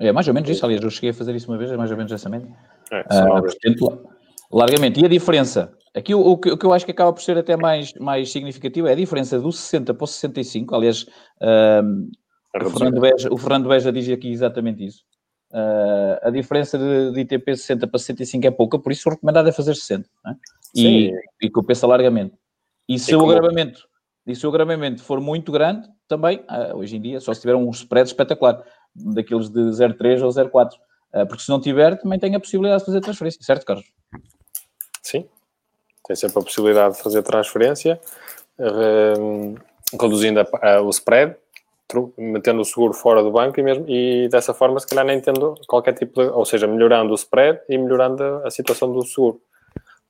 É 0.00 0.10
mais 0.10 0.26
ou 0.26 0.34
menos 0.34 0.48
isso. 0.50 0.64
Aliás, 0.64 0.82
eu 0.82 0.90
cheguei 0.90 1.10
a 1.10 1.14
fazer 1.14 1.34
isso 1.36 1.48
uma 1.50 1.58
vez, 1.58 1.70
é 1.70 1.76
mais 1.76 1.90
ou 1.90 1.96
menos 1.96 2.10
essa 2.10 2.28
média. 2.28 2.48
É, 2.90 3.04
são 3.12 3.22
Ah, 3.24 3.28
9 3.28 3.38
euros. 3.40 3.54
portanto, 3.54 3.84
la- 4.50 4.60
largamente. 4.64 5.00
E 5.00 5.04
a 5.04 5.08
diferença? 5.08 5.72
Aqui 5.94 6.14
o, 6.14 6.20
o 6.20 6.38
que, 6.38 6.50
o 6.50 6.56
que 6.56 6.64
eu 6.64 6.72
acho 6.72 6.86
que 6.86 6.90
acaba 6.90 7.12
por 7.12 7.20
ser 7.22 7.36
até 7.36 7.54
mais, 7.54 7.92
mais 8.00 8.32
significativo 8.32 8.88
é 8.88 8.92
a 8.92 8.96
diferença 8.96 9.38
do 9.38 9.52
60 9.52 9.92
para 9.92 10.04
o 10.04 10.06
65. 10.06 10.74
Aliás, 10.74 11.06
ah, 11.40 11.82
o. 12.54 12.70
Fernando 12.70 13.00
Beja, 13.00 13.28
o 13.32 13.36
Fernando 13.38 13.68
Beja 13.68 13.92
diz 13.92 14.08
aqui 14.08 14.30
exatamente 14.30 14.84
isso. 14.84 15.04
Ah, 15.52 16.20
a 16.24 16.30
diferença 16.30 16.78
de, 16.78 17.12
de 17.12 17.20
ITP 17.20 17.56
60 17.56 17.86
para 17.86 17.98
65 17.98 18.46
é 18.46 18.50
pouca, 18.50 18.78
por 18.78 18.92
isso 18.92 19.08
o 19.08 19.12
recomendado 19.12 19.48
é 19.48 19.52
fazer 19.52 19.74
60. 19.74 20.08
não 20.24 20.32
é? 20.32 20.36
E, 20.74 20.80
Sim. 21.10 21.12
e 21.42 21.50
compensa 21.50 21.86
largamente. 21.86 22.34
E 22.88 22.98
se 22.98 23.12
E 23.12 23.14
o 23.14 23.20
como- 23.20 23.32
agravamento 23.32 23.86
e 24.26 24.36
se 24.36 24.46
o 24.46 24.50
agravamento 24.50 25.02
for 25.02 25.20
muito 25.20 25.50
grande, 25.50 25.88
também, 26.06 26.44
ah, 26.46 26.72
hoje 26.74 26.96
em 26.96 27.00
dia, 27.00 27.20
só 27.20 27.34
se 27.34 27.40
tiver 27.40 27.56
um 27.56 27.68
spread 27.70 28.08
espetacular, 28.08 28.62
daqueles 28.94 29.48
de 29.50 29.60
0,3 29.72 30.22
ou 30.22 30.30
0,4. 30.30 30.70
Ah, 31.12 31.26
porque 31.26 31.42
se 31.42 31.48
não 31.48 31.60
tiver, 31.60 31.98
também 32.00 32.18
tem 32.18 32.34
a 32.34 32.40
possibilidade 32.40 32.80
de 32.80 32.86
fazer 32.86 33.00
transferência, 33.00 33.42
certo, 33.42 33.66
Carlos? 33.66 33.86
Sim. 35.02 35.26
Tem 36.06 36.14
sempre 36.16 36.38
a 36.38 36.42
possibilidade 36.42 36.96
de 36.96 37.02
fazer 37.02 37.22
transferência, 37.22 38.00
reduzindo 40.00 40.40
a- 40.40 40.46
a- 40.76 40.80
o 40.82 40.90
spread, 40.90 41.36
metendo 42.16 42.60
o 42.60 42.64
seguro 42.64 42.92
fora 42.92 43.22
do 43.22 43.30
banco 43.30 43.58
e, 43.58 43.62
mesmo, 43.62 43.84
e 43.88 44.28
dessa 44.28 44.52
forma, 44.54 44.78
se 44.80 44.86
calhar, 44.86 45.04
nem 45.04 45.20
tendo 45.20 45.54
qualquer 45.66 45.94
tipo 45.94 46.22
de. 46.22 46.28
Ou 46.30 46.44
seja, 46.44 46.66
melhorando 46.66 47.12
o 47.12 47.14
spread 47.14 47.60
e 47.68 47.78
melhorando 47.78 48.22
a, 48.22 48.48
a 48.48 48.50
situação 48.50 48.92
do 48.92 49.04
seguro. 49.04 49.40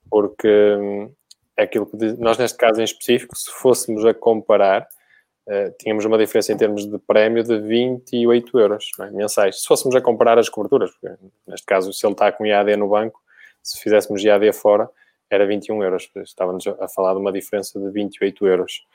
Porque 0.09 0.75
hum, 0.79 1.11
é 1.57 1.63
aquilo 1.63 1.85
que 1.85 1.97
diz- 1.97 2.17
nós, 2.17 2.37
neste 2.37 2.57
caso 2.57 2.79
em 2.81 2.83
específico, 2.83 3.35
se 3.37 3.49
fôssemos 3.51 4.05
a 4.05 4.13
comparar, 4.13 4.87
eh, 5.47 5.71
tínhamos 5.79 6.05
uma 6.05 6.17
diferença 6.17 6.53
em 6.53 6.57
termos 6.57 6.85
de 6.89 6.97
prémio 6.99 7.43
de 7.43 7.59
28 7.59 8.59
euros 8.59 8.91
é? 8.99 9.09
mensais. 9.11 9.61
Se 9.61 9.67
fôssemos 9.67 9.95
a 9.95 10.01
comparar 10.01 10.39
as 10.39 10.49
coberturas, 10.49 10.91
porque 10.91 11.15
neste 11.47 11.65
caso, 11.65 11.91
se 11.91 12.05
ele 12.05 12.13
está 12.13 12.31
com 12.31 12.45
IAD 12.45 12.75
no 12.77 12.89
banco, 12.89 13.21
se 13.61 13.79
fizéssemos 13.81 14.23
IAD 14.23 14.53
fora, 14.53 14.89
era 15.29 15.45
21 15.45 15.83
euros. 15.83 16.09
Estávamos 16.17 16.65
a 16.67 16.87
falar 16.87 17.13
de 17.13 17.19
uma 17.19 17.31
diferença 17.31 17.79
de 17.79 17.89
28 17.89 18.47
euros. 18.47 18.85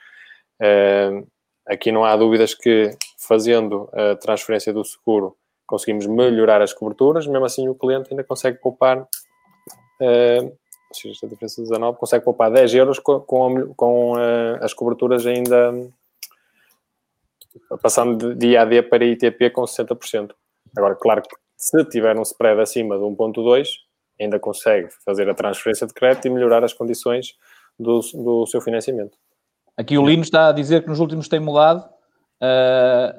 Eh, 0.59 1.23
aqui 1.69 1.91
não 1.91 2.03
há 2.03 2.15
dúvidas 2.15 2.53
que, 2.53 2.97
fazendo 3.17 3.87
a 3.93 4.15
transferência 4.15 4.73
do 4.73 4.83
seguro, 4.83 5.37
conseguimos 5.67 6.07
melhorar 6.07 6.61
as 6.61 6.73
coberturas, 6.73 7.27
mesmo 7.27 7.45
assim 7.45 7.67
o 7.69 7.75
cliente 7.75 8.07
ainda 8.09 8.23
consegue 8.23 8.57
poupar, 8.59 9.07
ou 9.99 10.95
seja, 10.95 11.13
esta 11.13 11.27
diferença 11.27 11.61
de 11.61 11.69
19, 11.69 11.97
consegue 11.99 12.25
poupar 12.25 12.49
10 12.49 12.73
euros 12.73 12.97
com, 12.97 13.19
com, 13.19 13.73
com, 13.75 14.17
eh, 14.17 14.59
as 14.61 14.73
coberturas 14.73 15.27
ainda 15.27 15.71
passando 17.83 18.33
de 18.33 18.47
IAD 18.47 18.83
para 18.83 19.05
ITP 19.05 19.51
com 19.51 19.61
60%. 19.61 20.31
Agora, 20.75 20.95
claro 20.95 21.21
que 21.21 21.35
Se 21.55 21.83
tiver 21.85 22.17
um 22.17 22.23
spread 22.23 22.59
acima 22.61 22.97
de 22.97 23.03
1.2, 23.03 23.67
ainda 24.19 24.39
consegue 24.39 24.89
fazer 25.05 25.29
a 25.29 25.33
transferência 25.33 25.85
de 25.85 25.93
crédito 25.93 26.25
e 26.25 26.29
melhorar 26.29 26.63
as 26.63 26.73
condições 26.73 27.35
do, 27.77 27.99
do 28.13 28.47
seu 28.47 28.61
financiamento. 28.61 29.17
Aqui 29.79 29.97
o 29.97 30.05
Lino 30.05 30.23
está 30.23 30.49
a 30.49 30.51
dizer 30.51 30.83
que 30.83 30.89
nos 30.89 30.99
últimos 30.99 31.29
tem 31.29 31.39
mudado 31.39 31.87
uh, 32.41 33.17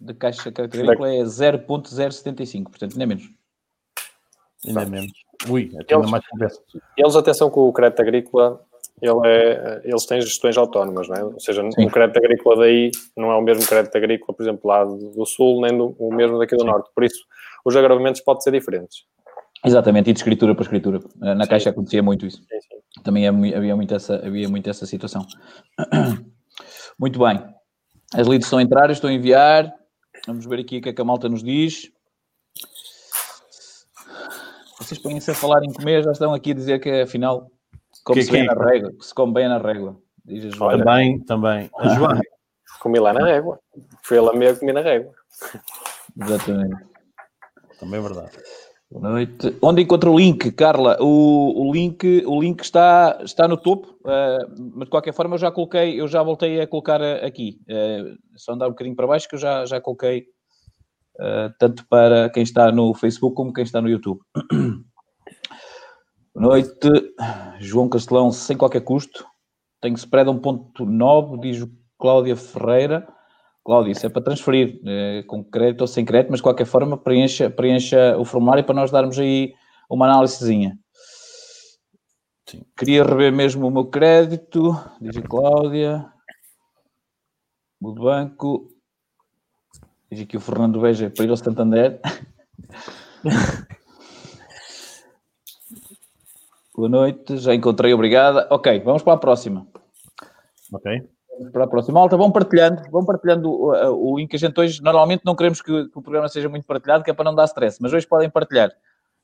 de 0.00 0.12
caixa 0.12 0.50
crédito 0.50 0.80
agrícola 0.80 1.14
é 1.14 1.22
0.075, 1.22 2.64
portanto, 2.64 2.98
nem 2.98 3.06
menos. 3.06 3.30
Ainda 4.66 4.86
menos. 4.86 5.12
Ui, 5.48 5.70
eles, 5.88 6.10
mais 6.10 6.24
eles, 6.98 7.14
atenção 7.14 7.48
com 7.48 7.68
o 7.68 7.72
crédito 7.72 8.02
agrícola, 8.02 8.60
ele 9.00 9.20
é, 9.24 9.82
eles 9.84 10.04
têm 10.04 10.20
gestões 10.20 10.58
autónomas, 10.58 11.08
não 11.08 11.14
é? 11.14 11.24
Ou 11.24 11.38
seja, 11.38 11.62
Sim. 11.70 11.86
o 11.86 11.90
crédito 11.90 12.16
agrícola 12.16 12.56
daí 12.56 12.90
não 13.16 13.30
é 13.30 13.36
o 13.36 13.40
mesmo 13.40 13.64
crédito 13.64 13.96
agrícola, 13.96 14.36
por 14.36 14.42
exemplo, 14.42 14.68
lá 14.68 14.84
do 14.84 15.24
sul, 15.24 15.60
nem 15.60 15.78
do, 15.78 15.94
o 15.96 16.12
mesmo 16.12 16.40
daqui 16.40 16.56
do 16.56 16.62
Sim. 16.62 16.66
norte. 16.66 16.90
Por 16.92 17.04
isso, 17.04 17.24
os 17.64 17.76
agravamentos 17.76 18.20
podem 18.20 18.40
ser 18.40 18.50
diferentes. 18.50 19.04
Exatamente, 19.64 20.10
e 20.10 20.12
de 20.12 20.18
escritura 20.18 20.56
para 20.56 20.64
escritura. 20.64 20.98
Na 21.20 21.44
sim. 21.44 21.50
caixa 21.50 21.70
acontecia 21.70 22.02
muito 22.02 22.26
isso. 22.26 22.38
Sim, 22.38 22.79
Também 23.02 23.26
havia 23.26 23.76
muito, 23.76 23.94
essa, 23.94 24.16
havia 24.16 24.48
muito 24.48 24.68
essa 24.68 24.86
situação. 24.86 25.26
Muito 26.98 27.18
bem. 27.18 27.42
As 28.12 28.26
leads 28.26 28.44
estão 28.44 28.58
a 28.58 28.62
entrar, 28.62 28.90
estou 28.90 29.08
a 29.08 29.12
enviar. 29.12 29.72
Vamos 30.26 30.44
ver 30.44 30.60
aqui 30.60 30.76
o 30.76 30.82
que 30.82 30.90
é 30.90 30.92
que 30.92 31.00
a 31.00 31.04
malta 31.04 31.30
nos 31.30 31.42
diz. 31.42 31.90
Vocês 34.78 35.00
põem-se 35.00 35.30
a 35.30 35.34
falar 35.34 35.64
em 35.64 35.72
comer, 35.72 36.02
já 36.02 36.12
estão 36.12 36.34
aqui 36.34 36.50
a 36.50 36.54
dizer 36.54 36.78
que 36.78 36.90
afinal 36.90 37.50
come 38.04 38.22
se 38.22 38.30
bem 38.30 38.44
na 38.44 38.52
régua, 38.52 38.92
que 38.92 39.06
se 39.06 39.14
come 39.14 39.32
bem 39.32 39.48
na 39.48 39.56
régua. 39.56 39.96
Diz 40.24 40.44
a 40.44 40.50
Joana. 40.50 40.84
Também, 40.84 41.20
também. 41.20 41.70
A 41.78 41.88
Joana. 41.94 42.20
Comi 42.80 42.98
lá 42.98 43.12
na 43.12 43.24
régua. 43.24 43.60
Fui 44.02 44.18
a 44.18 44.22
lamer, 44.22 44.58
comi 44.58 44.72
na 44.72 44.80
régua. 44.80 45.12
Exatamente. 46.20 46.84
Também 47.78 47.98
é 47.98 48.02
verdade. 48.02 48.38
Boa 48.90 49.08
noite. 49.08 49.56
Onde 49.62 49.82
encontra 49.82 50.10
o 50.10 50.18
link, 50.18 50.50
Carla? 50.50 50.96
O, 51.00 51.68
o, 51.68 51.72
link, 51.72 52.24
o 52.26 52.40
link 52.40 52.60
está, 52.60 53.20
está 53.22 53.46
no 53.46 53.56
topo, 53.56 53.86
uh, 54.00 54.72
mas 54.74 54.86
de 54.86 54.90
qualquer 54.90 55.14
forma 55.14 55.36
eu 55.36 55.38
já 55.38 55.52
coloquei, 55.52 56.00
eu 56.00 56.08
já 56.08 56.20
voltei 56.24 56.60
a 56.60 56.66
colocar 56.66 57.00
aqui. 57.00 57.60
Uh, 57.68 58.18
só 58.36 58.52
andar 58.52 58.66
um 58.66 58.70
bocadinho 58.70 58.96
para 58.96 59.06
baixo 59.06 59.28
que 59.28 59.36
eu 59.36 59.38
já, 59.38 59.64
já 59.64 59.80
coloquei 59.80 60.26
uh, 61.20 61.54
tanto 61.60 61.86
para 61.88 62.30
quem 62.30 62.42
está 62.42 62.72
no 62.72 62.92
Facebook 62.92 63.36
como 63.36 63.52
quem 63.52 63.62
está 63.62 63.80
no 63.80 63.88
YouTube. 63.88 64.18
Boa 66.34 66.48
noite, 66.48 66.88
João 67.60 67.88
Castelão, 67.88 68.32
sem 68.32 68.56
qualquer 68.56 68.80
custo. 68.80 69.24
Tenho 69.80 69.94
spread 69.94 70.28
1.9, 70.28 71.40
diz 71.40 71.64
Cláudia 71.96 72.34
Ferreira. 72.34 73.06
Cláudia, 73.64 73.92
isso 73.92 74.06
é 74.06 74.08
para 74.08 74.22
transferir, 74.22 74.80
é, 74.86 75.22
com 75.26 75.44
crédito 75.44 75.82
ou 75.82 75.86
sem 75.86 76.04
crédito, 76.04 76.30
mas 76.30 76.38
de 76.38 76.44
qualquer 76.44 76.64
forma 76.66 76.96
preencha, 76.96 77.50
preencha 77.50 78.16
o 78.18 78.24
formulário 78.24 78.64
para 78.64 78.74
nós 78.74 78.90
darmos 78.90 79.18
aí 79.18 79.54
uma 79.88 80.06
análisezinha. 80.06 80.78
Sim. 82.48 82.64
Queria 82.76 83.04
rever 83.04 83.32
mesmo 83.32 83.68
o 83.68 83.70
meu 83.70 83.84
crédito, 83.86 84.74
diz 85.00 85.16
a 85.16 85.22
Cláudia. 85.22 86.04
O 87.80 87.94
banco. 87.94 88.68
Diz 90.10 90.22
aqui 90.22 90.36
o 90.36 90.40
Fernando 90.40 90.80
Veja 90.80 91.08
para 91.08 91.24
ir 91.24 91.30
ao 91.30 91.36
Santander. 91.36 92.00
Boa 96.74 96.88
noite, 96.88 97.36
já 97.36 97.54
encontrei, 97.54 97.92
obrigada. 97.92 98.48
Ok, 98.50 98.80
vamos 98.80 99.02
para 99.02 99.12
a 99.12 99.18
próxima. 99.18 99.66
Ok. 100.72 101.19
Para 101.52 101.64
a 101.64 101.66
próxima. 101.66 101.98
Malta, 102.00 102.16
vão 102.16 102.30
partilhando, 102.30 102.82
vão 102.90 103.04
partilhando 103.04 103.50
o, 103.50 104.12
o 104.12 104.18
link. 104.18 104.34
A 104.34 104.38
gente 104.38 104.58
hoje, 104.60 104.82
normalmente 104.82 105.22
não 105.24 105.34
queremos 105.34 105.62
que, 105.62 105.88
que, 105.88 105.98
o 105.98 106.02
programa 106.02 106.28
seja 106.28 106.48
muito 106.48 106.66
partilhado, 106.66 107.02
que 107.02 107.10
é 107.10 107.14
para 107.14 107.24
não 107.24 107.34
dar 107.34 107.46
stress, 107.46 107.78
mas 107.80 107.92
hoje 107.92 108.06
podem 108.06 108.28
partilhar. 108.28 108.70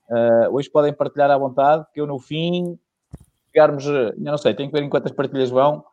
Uh, 0.09 0.55
hoje 0.55 0.71
podem 0.71 0.93
partilhar 0.95 1.31
à 1.31 1.37
vontade, 1.37 1.85
que 1.93 2.01
eu 2.01 2.07
no 2.07 2.19
fim, 2.19 2.79
chegarmos, 3.49 3.87
ainda 3.87 4.31
não 4.31 4.39
sei, 4.39 4.55
tenho 4.55 4.71
que 4.71 4.79
ver 4.79 4.85
em 4.85 4.89
quantas 4.89 5.13
partilhas 5.13 5.51
vão. 5.51 5.85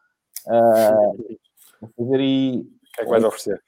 Uh, 0.48 1.38
vou 1.82 1.89
fazer 1.98 2.20
aí. 2.20 2.58
O 2.60 2.96
que 2.96 3.01
é 3.01 3.03
que 3.03 3.10
vais 3.10 3.24
oferecer? 3.24 3.62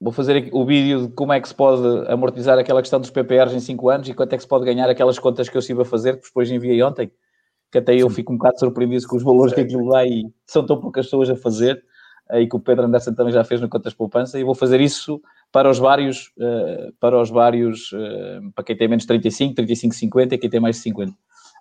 Vou 0.00 0.12
fazer 0.12 0.48
o 0.52 0.64
vídeo 0.64 1.08
de 1.08 1.12
como 1.14 1.32
é 1.32 1.40
que 1.40 1.48
se 1.48 1.54
pode 1.54 2.10
amortizar 2.10 2.58
aquela 2.58 2.80
questão 2.80 3.00
dos 3.00 3.10
PPRs 3.10 3.52
em 3.52 3.60
5 3.60 3.88
anos 3.88 4.08
e 4.08 4.14
quanto 4.14 4.32
é 4.32 4.36
que 4.36 4.42
se 4.42 4.48
pode 4.48 4.64
ganhar 4.64 4.88
aquelas 4.88 5.18
contas 5.18 5.48
que 5.48 5.56
eu 5.56 5.60
estive 5.60 5.82
a 5.82 5.84
fazer, 5.84 6.16
que 6.16 6.26
depois 6.26 6.50
enviei 6.50 6.80
ontem, 6.82 7.10
que 7.70 7.78
até 7.78 7.94
eu 7.94 8.08
fico 8.08 8.32
um 8.32 8.36
bocado 8.36 8.58
surpreendido 8.58 9.06
com 9.06 9.16
os 9.16 9.22
valores 9.22 9.54
que 9.54 9.60
aquilo 9.60 9.90
dá 9.90 10.04
e 10.06 10.24
são 10.46 10.64
tão 10.64 10.80
poucas 10.80 11.06
pessoas 11.06 11.30
a 11.30 11.36
fazer, 11.36 11.82
e 12.34 12.46
que 12.46 12.56
o 12.56 12.60
Pedro 12.60 12.84
Anderson 12.84 13.14
também 13.14 13.32
já 13.32 13.42
fez 13.42 13.60
no 13.60 13.68
Contas 13.68 13.94
Poupança, 13.94 14.38
e 14.38 14.44
vou 14.44 14.54
fazer 14.54 14.80
isso 14.80 15.20
para 15.50 15.70
os 15.70 15.78
vários, 15.78 16.30
eh, 16.38 16.90
para 17.00 17.18
os 17.18 17.30
vários, 17.30 17.90
eh, 17.94 18.40
para 18.54 18.64
quem 18.64 18.76
tem 18.76 18.88
menos 18.88 19.06
35, 19.06 19.54
35, 19.54 19.94
50 19.94 20.34
e 20.34 20.38
quem 20.38 20.50
tem 20.50 20.60
mais 20.60 20.76
de 20.76 20.82
50. 20.82 21.12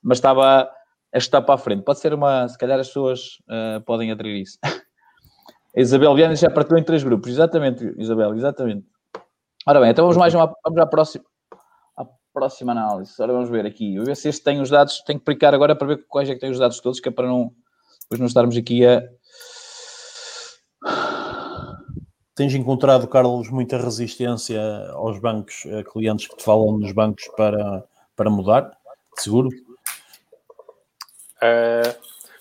Mas 0.03 0.17
estava 0.17 0.69
a 1.13 1.17
estar 1.17 1.41
para 1.41 1.55
a 1.55 1.57
frente. 1.57 1.83
Pode 1.83 1.99
ser 1.99 2.13
uma, 2.13 2.47
se 2.49 2.57
calhar 2.57 2.77
as 2.79 2.87
pessoas 2.87 3.41
podem 3.85 4.11
aderir 4.11 4.41
isso. 4.41 4.59
A 4.63 4.67
Isabel 5.79 6.13
Viana 6.15 6.35
já 6.35 6.49
partiu 6.49 6.77
em 6.77 6.83
três 6.83 7.01
grupos. 7.03 7.29
Exatamente, 7.29 7.93
Isabel, 7.97 8.35
exatamente. 8.35 8.85
Ora 9.65 9.79
bem, 9.79 9.89
então 9.89 10.03
vamos 10.05 10.17
mais 10.17 10.33
uma, 10.33 10.53
vamos 10.63 10.79
à 10.79 10.85
próxima, 10.85 11.25
próxima 12.37 12.71
análise. 12.71 13.19
Ora, 13.19 13.33
vamos 13.33 13.49
ver 13.49 13.65
aqui. 13.65 13.95
Eu 13.95 14.05
ver 14.05 14.15
se 14.15 14.29
este 14.29 14.43
tem 14.43 14.61
os 14.61 14.69
dados. 14.69 15.01
Tenho 15.01 15.17
que 15.17 15.25
clicar 15.25 15.55
agora 15.55 15.75
para 15.75 15.87
ver 15.87 16.05
quais 16.07 16.29
é 16.29 16.35
que 16.35 16.39
tem 16.39 16.51
os 16.51 16.59
dados 16.59 16.79
todos, 16.79 16.99
que 16.99 17.09
é 17.09 17.11
para 17.11 17.27
não, 17.27 17.51
depois 18.01 18.19
não 18.19 18.27
estarmos 18.27 18.55
aqui 18.55 18.85
a... 18.85 19.03
Tens 22.35 22.53
encontrado, 22.53 23.07
Carlos, 23.07 23.49
muita 23.49 23.79
resistência 23.79 24.61
aos 24.91 25.17
bancos, 25.17 25.65
a 25.65 25.83
clientes 25.83 26.27
que 26.27 26.37
te 26.37 26.43
falam 26.43 26.77
nos 26.77 26.91
bancos 26.91 27.27
para, 27.35 27.83
para 28.15 28.29
mudar? 28.29 28.77
Seguro? 29.17 29.49
Uh, 31.37 31.95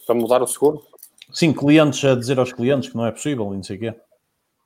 para 0.07 0.15
mudar 0.15 0.43
o 0.43 0.47
seguro? 0.47 0.85
Sim, 1.33 1.55
clientes 1.55 2.05
a 2.05 2.15
dizer 2.15 2.39
aos 2.39 2.53
clientes 2.53 2.91
que 2.91 2.97
não 2.97 3.07
é 3.07 3.11
possível 3.11 3.51
e 3.55 3.57
não 3.57 3.63
sei 3.63 3.77
o 3.77 3.81
quê. 3.81 3.95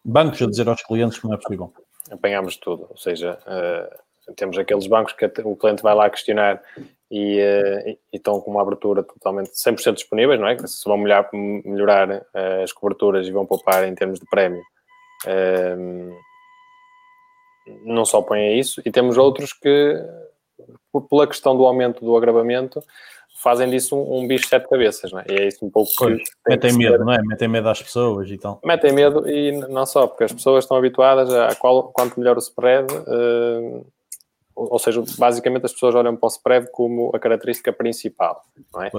Bancos 0.04 0.42
a 0.42 0.46
dizer 0.46 0.68
aos 0.68 0.82
clientes 0.82 1.20
que 1.20 1.26
não 1.28 1.34
é 1.34 1.36
possível. 1.36 1.72
Apanhamos 2.10 2.56
tudo, 2.56 2.88
ou 2.90 2.96
seja, 2.96 3.38
uh, 3.46 4.09
temos 4.34 4.58
aqueles 4.58 4.86
bancos 4.86 5.12
que 5.12 5.26
o 5.44 5.56
cliente 5.56 5.82
vai 5.82 5.94
lá 5.94 6.08
questionar 6.08 6.62
e, 7.10 7.40
uh, 7.40 7.88
e, 7.88 7.98
estão 8.12 8.40
com 8.40 8.50
uma 8.50 8.62
abertura 8.62 9.02
totalmente 9.02 9.50
100% 9.50 9.94
disponíveis, 9.94 10.38
não 10.40 10.48
é? 10.48 10.56
Que 10.56 10.66
se 10.68 10.84
vão 10.84 10.96
melhorar, 10.96 11.28
melhorar 11.32 12.10
uh, 12.10 12.62
as 12.62 12.72
coberturas 12.72 13.26
e 13.26 13.32
vão 13.32 13.46
poupar 13.46 13.84
em 13.86 13.94
termos 13.94 14.20
de 14.20 14.26
prémio. 14.26 14.62
não 17.84 18.04
só 18.04 18.22
põem 18.22 18.58
isso, 18.58 18.80
e 18.84 18.90
temos 18.90 19.16
outros 19.16 19.52
que, 19.52 19.94
pela 21.08 21.26
questão 21.26 21.56
do 21.56 21.64
aumento 21.64 22.04
do 22.04 22.16
agravamento, 22.16 22.82
fazem 23.40 23.70
disso 23.70 23.96
um, 23.96 24.18
um, 24.18 24.28
bicho 24.28 24.44
de 24.44 24.50
sete 24.50 24.68
cabeças, 24.68 25.10
não 25.10 25.20
é? 25.20 25.24
E 25.28 25.34
é 25.34 25.48
isso 25.48 25.64
um 25.64 25.70
pouco 25.70 25.90
que. 25.90 26.22
Metem 26.46 26.76
medo, 26.76 27.04
não 27.04 27.12
é? 27.12 27.22
Metem 27.22 27.48
medo 27.48 27.68
às 27.68 27.82
pessoas 27.82 28.30
e 28.30 28.36
tal. 28.36 28.60
Metem 28.64 28.92
medo 28.92 29.28
e 29.28 29.52
não 29.52 29.86
só, 29.86 30.06
porque 30.06 30.24
as 30.24 30.32
pessoas 30.32 30.64
estão 30.64 30.76
habituadas 30.76 31.32
a 31.32 31.54
qual, 31.54 31.90
quanto 31.92 32.20
melhor 32.20 32.36
o 32.36 32.40
spread, 32.40 32.92
uh, 32.92 33.86
ou 34.68 34.78
seja, 34.78 35.02
basicamente 35.18 35.64
as 35.64 35.72
pessoas 35.72 35.94
olham 35.94 36.16
para 36.16 36.26
o 36.26 36.30
spread 36.30 36.70
como 36.70 37.10
a 37.14 37.18
característica 37.18 37.72
principal, 37.72 38.42
não 38.72 38.82
é? 38.82 38.90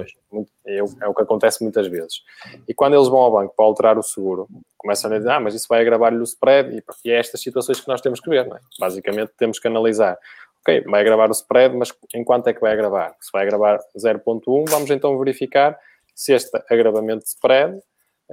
É, 0.66 0.78
é 0.78 1.08
o 1.08 1.14
que 1.14 1.22
acontece 1.22 1.62
muitas 1.62 1.88
vezes. 1.88 2.24
E 2.68 2.74
quando 2.74 2.96
eles 2.96 3.08
vão 3.08 3.20
ao 3.20 3.32
banco 3.32 3.54
para 3.56 3.66
alterar 3.66 3.98
o 3.98 4.04
seguro, 4.04 4.48
começam 4.78 5.12
a 5.12 5.18
dizer, 5.18 5.30
ah, 5.30 5.40
mas 5.40 5.54
isso 5.54 5.68
vai 5.70 5.82
agravar-lhe 5.82 6.20
o 6.20 6.24
spread, 6.24 6.76
e, 6.76 6.84
e 7.06 7.12
é 7.12 7.20
estas 7.20 7.42
situações 7.42 7.80
que 7.80 7.88
nós 7.88 8.02
temos 8.02 8.20
que 8.20 8.30
ver, 8.30 8.48
não 8.48 8.58
é? 8.58 8.60
Basicamente 8.80 9.34
temos 9.38 9.60
que 9.60 9.68
analisar 9.68 10.18
ok, 10.62 10.82
vai 10.82 11.04
gravar 11.04 11.30
o 11.30 11.34
spread, 11.34 11.76
mas 11.76 11.94
em 12.14 12.24
quanto 12.24 12.48
é 12.48 12.54
que 12.54 12.62
vai 12.62 12.74
agravar? 12.74 13.16
Se 13.20 13.32
vai 13.32 13.44
agravar 13.44 13.80
0.1, 13.98 14.70
vamos 14.70 14.90
então 14.90 15.18
verificar 15.18 15.78
se 16.16 16.34
este 16.34 16.56
agravamento 16.70 17.24
de 17.24 17.30
spread 17.30 17.76
um, 17.76 17.82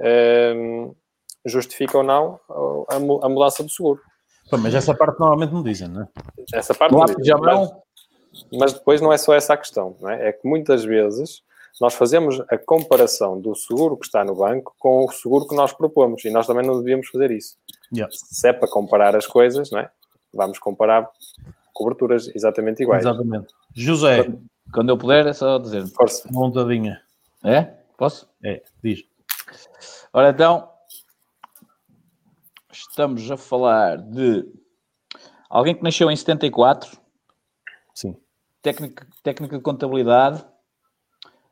ehm, 0.03 0.91
justifica 1.45 1.97
ou 1.97 2.03
não 2.03 2.39
a, 2.87 2.95
a, 2.95 3.29
mudança 3.29 3.63
do 3.63 3.69
seguro. 3.69 4.01
Pô, 4.49 4.57
mas 4.57 4.73
essa 4.73 4.93
parte 4.93 5.19
normalmente 5.19 5.53
não 5.53 5.63
dizem, 5.63 5.87
não 5.87 6.03
é? 6.03 6.07
Essa 6.53 6.73
parte 6.73 6.91
não, 6.93 7.05
dizem, 7.05 7.23
já 7.23 7.37
mas, 7.37 7.71
mas 8.51 8.73
depois 8.73 9.01
não 9.01 9.13
é 9.13 9.17
só 9.17 9.33
essa 9.33 9.53
a 9.53 9.57
questão, 9.57 9.95
não 10.01 10.09
é? 10.09 10.29
É 10.29 10.33
que 10.33 10.47
muitas 10.47 10.83
vezes 10.83 11.43
nós 11.79 11.93
fazemos 11.93 12.41
a 12.49 12.57
comparação 12.57 13.39
do 13.39 13.55
seguro 13.55 13.95
que 13.95 14.05
está 14.05 14.23
no 14.23 14.35
banco 14.35 14.75
com 14.77 15.05
o 15.05 15.11
seguro 15.11 15.47
que 15.47 15.55
nós 15.55 15.71
propomos 15.71 16.25
e 16.25 16.29
nós 16.29 16.45
também 16.45 16.65
não 16.65 16.79
devíamos 16.79 17.07
fazer 17.07 17.31
isso. 17.31 17.57
Yeah. 17.93 18.13
Se 18.13 18.49
é 18.49 18.53
para 18.53 18.69
comparar 18.69 19.15
as 19.15 19.25
coisas, 19.25 19.71
não 19.71 19.79
é? 19.79 19.89
Vamos 20.33 20.59
comparar 20.59 21.09
coberturas 21.73 22.29
exatamente 22.35 22.83
iguais. 22.83 23.05
Exatamente. 23.05 23.53
José. 23.73 24.23
Quando, 24.23 24.41
quando 24.73 24.89
eu 24.89 24.97
puder, 24.97 25.27
é 25.27 25.33
só 25.33 25.57
dizer. 25.57 25.87
Força. 25.87 26.27
Montadinha. 26.31 27.01
É? 27.43 27.61
Posso? 27.97 28.27
É, 28.43 28.61
diz. 28.83 29.03
Ora 30.11 30.29
então, 30.29 30.69
estamos 32.79 33.29
a 33.29 33.37
falar 33.37 33.97
de 33.97 34.45
alguém 35.49 35.75
que 35.75 35.83
nasceu 35.83 36.09
em 36.09 36.15
74. 36.15 36.97
Sim. 37.93 38.15
Técnica, 38.61 39.05
técnica 39.23 39.57
de 39.57 39.63
contabilidade. 39.63 40.45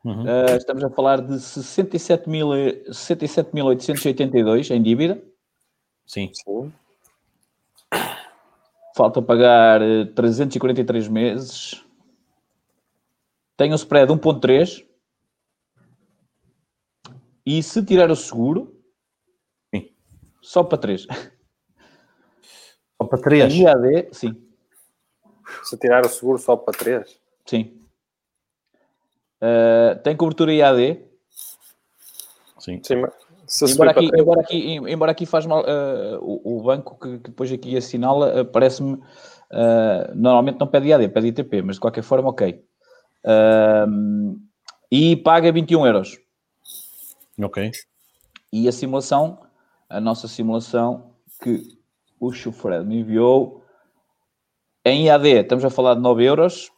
Uhum. 0.04 0.22
Uh, 0.22 0.56
estamos 0.56 0.84
a 0.84 0.90
falar 0.90 1.20
de 1.20 1.34
67.882 1.34 3.82
67 3.82 4.72
em 4.72 4.82
dívida. 4.82 5.20
Sim. 6.06 6.30
Sim. 6.32 6.72
Falta 8.96 9.20
pagar 9.22 9.82
eh, 9.82 10.04
343 10.06 11.08
meses. 11.08 11.84
Tem 13.56 13.72
um 13.72 13.76
spread 13.76 14.12
1.3. 14.12 14.84
E 17.46 17.62
se 17.62 17.84
tirar 17.84 18.10
o 18.10 18.16
seguro. 18.16 18.77
Só 20.40 20.62
para 20.62 20.78
3. 20.78 21.06
Só 23.00 23.06
para 23.06 23.18
três. 23.20 23.54
IAD, 23.54 24.08
sim. 24.12 24.34
Se 25.62 25.76
tirar 25.78 26.04
o 26.04 26.08
seguro 26.08 26.38
só 26.38 26.56
para 26.56 26.76
3. 26.76 27.20
Sim. 27.46 27.80
Uh, 29.40 29.98
tem 30.02 30.16
cobertura 30.16 30.52
IAD. 30.52 31.00
Sim. 32.58 32.80
Sim, 32.82 33.04
Embora 33.72 33.92
aqui, 33.92 34.08
três- 34.08 34.22
embora, 34.22 34.40
aqui, 34.40 34.74
embora 34.74 35.12
aqui 35.12 35.24
faz 35.26 35.46
mal, 35.46 35.62
uh, 35.62 36.18
o, 36.20 36.58
o 36.58 36.62
banco 36.62 36.98
que, 37.00 37.18
que 37.18 37.30
depois 37.30 37.50
aqui 37.50 37.76
assinala, 37.76 38.42
uh, 38.42 38.44
parece-me, 38.44 38.94
uh, 38.94 40.14
normalmente 40.14 40.58
não 40.60 40.66
pede 40.66 40.88
IAD, 40.88 41.08
pede 41.08 41.28
ITP, 41.28 41.62
mas 41.62 41.76
de 41.76 41.80
qualquer 41.80 42.02
forma, 42.02 42.28
ok. 42.28 42.62
Uh, 43.24 44.38
e 44.90 45.16
paga 45.16 45.50
21 45.50 45.86
euros. 45.86 46.18
Ok. 47.42 47.70
E 48.52 48.68
a 48.68 48.72
simulação, 48.72 49.40
a 49.88 50.00
nossa 50.00 50.28
simulação 50.28 51.14
que 51.42 51.78
o 52.20 52.32
Chufred 52.32 52.84
me 52.84 53.00
enviou, 53.00 53.64
em 54.84 55.06
IAD 55.06 55.28
estamos 55.28 55.64
a 55.64 55.70
falar 55.70 55.94
de 55.94 56.00
9 56.00 56.24
euros, 56.24 56.70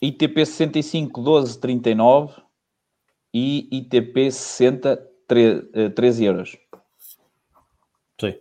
ITP 0.00 0.46
65, 0.46 1.20
12, 1.20 1.58
39 1.58 2.40
e 3.34 3.68
ITP 3.70 4.30
60, 4.30 4.96
13, 5.26 5.70
eh, 5.74 5.88
13 5.90 6.24
euros. 6.24 6.56
Sim. 8.20 8.34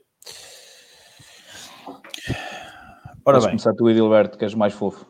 Ora 3.25 3.37
Podes 3.37 3.43
bem, 3.45 3.51
começar 3.51 3.73
tu, 3.73 3.89
Edilberto, 3.89 4.37
que 4.37 4.45
és 4.45 4.55
mais 4.55 4.73
fofo. 4.73 5.05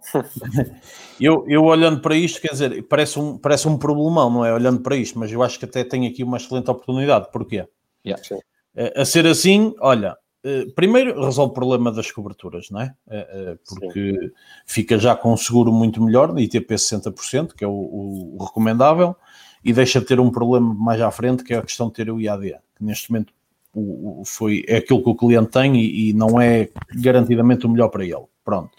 eu, 1.20 1.44
eu 1.48 1.64
olhando 1.64 2.00
para 2.00 2.14
isto, 2.14 2.40
quer 2.40 2.52
dizer, 2.52 2.82
parece 2.88 3.18
um, 3.18 3.36
parece 3.36 3.68
um 3.68 3.76
problemão, 3.76 4.30
não 4.30 4.44
é? 4.44 4.52
Olhando 4.52 4.80
para 4.80 4.96
isto, 4.96 5.18
mas 5.18 5.30
eu 5.30 5.42
acho 5.42 5.58
que 5.58 5.64
até 5.64 5.84
tem 5.84 6.06
aqui 6.06 6.22
uma 6.22 6.36
excelente 6.36 6.70
oportunidade. 6.70 7.30
Porquê? 7.30 7.68
Yeah. 8.08 8.24
Sim. 8.24 8.38
Eh, 8.76 9.00
A 9.00 9.04
ser 9.04 9.26
assim, 9.26 9.74
olha, 9.80 10.16
eh, 10.44 10.66
primeiro 10.74 11.24
resolve 11.24 11.50
o 11.50 11.54
problema 11.54 11.90
das 11.92 12.10
coberturas, 12.10 12.68
não 12.70 12.80
é? 12.80 12.94
Eh, 13.10 13.56
Porque 13.68 14.32
fica 14.66 14.98
já 14.98 15.14
com 15.16 15.32
um 15.32 15.36
seguro 15.36 15.72
muito 15.72 16.02
melhor, 16.02 16.32
de 16.34 16.42
ITP 16.42 16.74
60%, 16.78 17.54
que 17.54 17.64
é 17.64 17.68
o, 17.68 17.72
o- 17.72 18.36
o 18.38 18.44
recomendável, 18.44 19.16
e 19.64 19.72
deixa 19.72 20.00
de 20.00 20.06
ter 20.06 20.20
um 20.20 20.30
problema 20.30 20.72
mais 20.74 21.00
à 21.00 21.10
frente, 21.10 21.42
que 21.42 21.52
é 21.52 21.58
a 21.58 21.62
questão 21.62 21.88
de 21.88 21.94
ter 21.94 22.10
o 22.10 22.20
IAD, 22.20 22.56
que 22.76 22.84
neste 22.84 23.10
momento 23.10 23.32
o- 23.74 24.20
o- 24.20 24.24
foi, 24.24 24.64
é 24.68 24.76
aquilo 24.76 25.02
que 25.02 25.10
o 25.10 25.14
cliente 25.16 25.50
tem 25.50 25.76
e, 25.76 26.10
e 26.10 26.12
não 26.12 26.40
é 26.40 26.68
garantidamente 26.94 27.66
o 27.66 27.68
melhor 27.68 27.88
para 27.88 28.04
ele. 28.04 28.24
Pronto. 28.44 28.70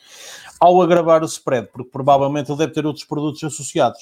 Ao 0.59 0.81
agravar 0.81 1.21
o 1.21 1.25
spread, 1.25 1.67
porque 1.71 1.89
provavelmente 1.91 2.49
ele 2.51 2.57
deve 2.57 2.73
ter 2.73 2.85
outros 2.85 3.05
produtos 3.05 3.43
associados. 3.43 3.99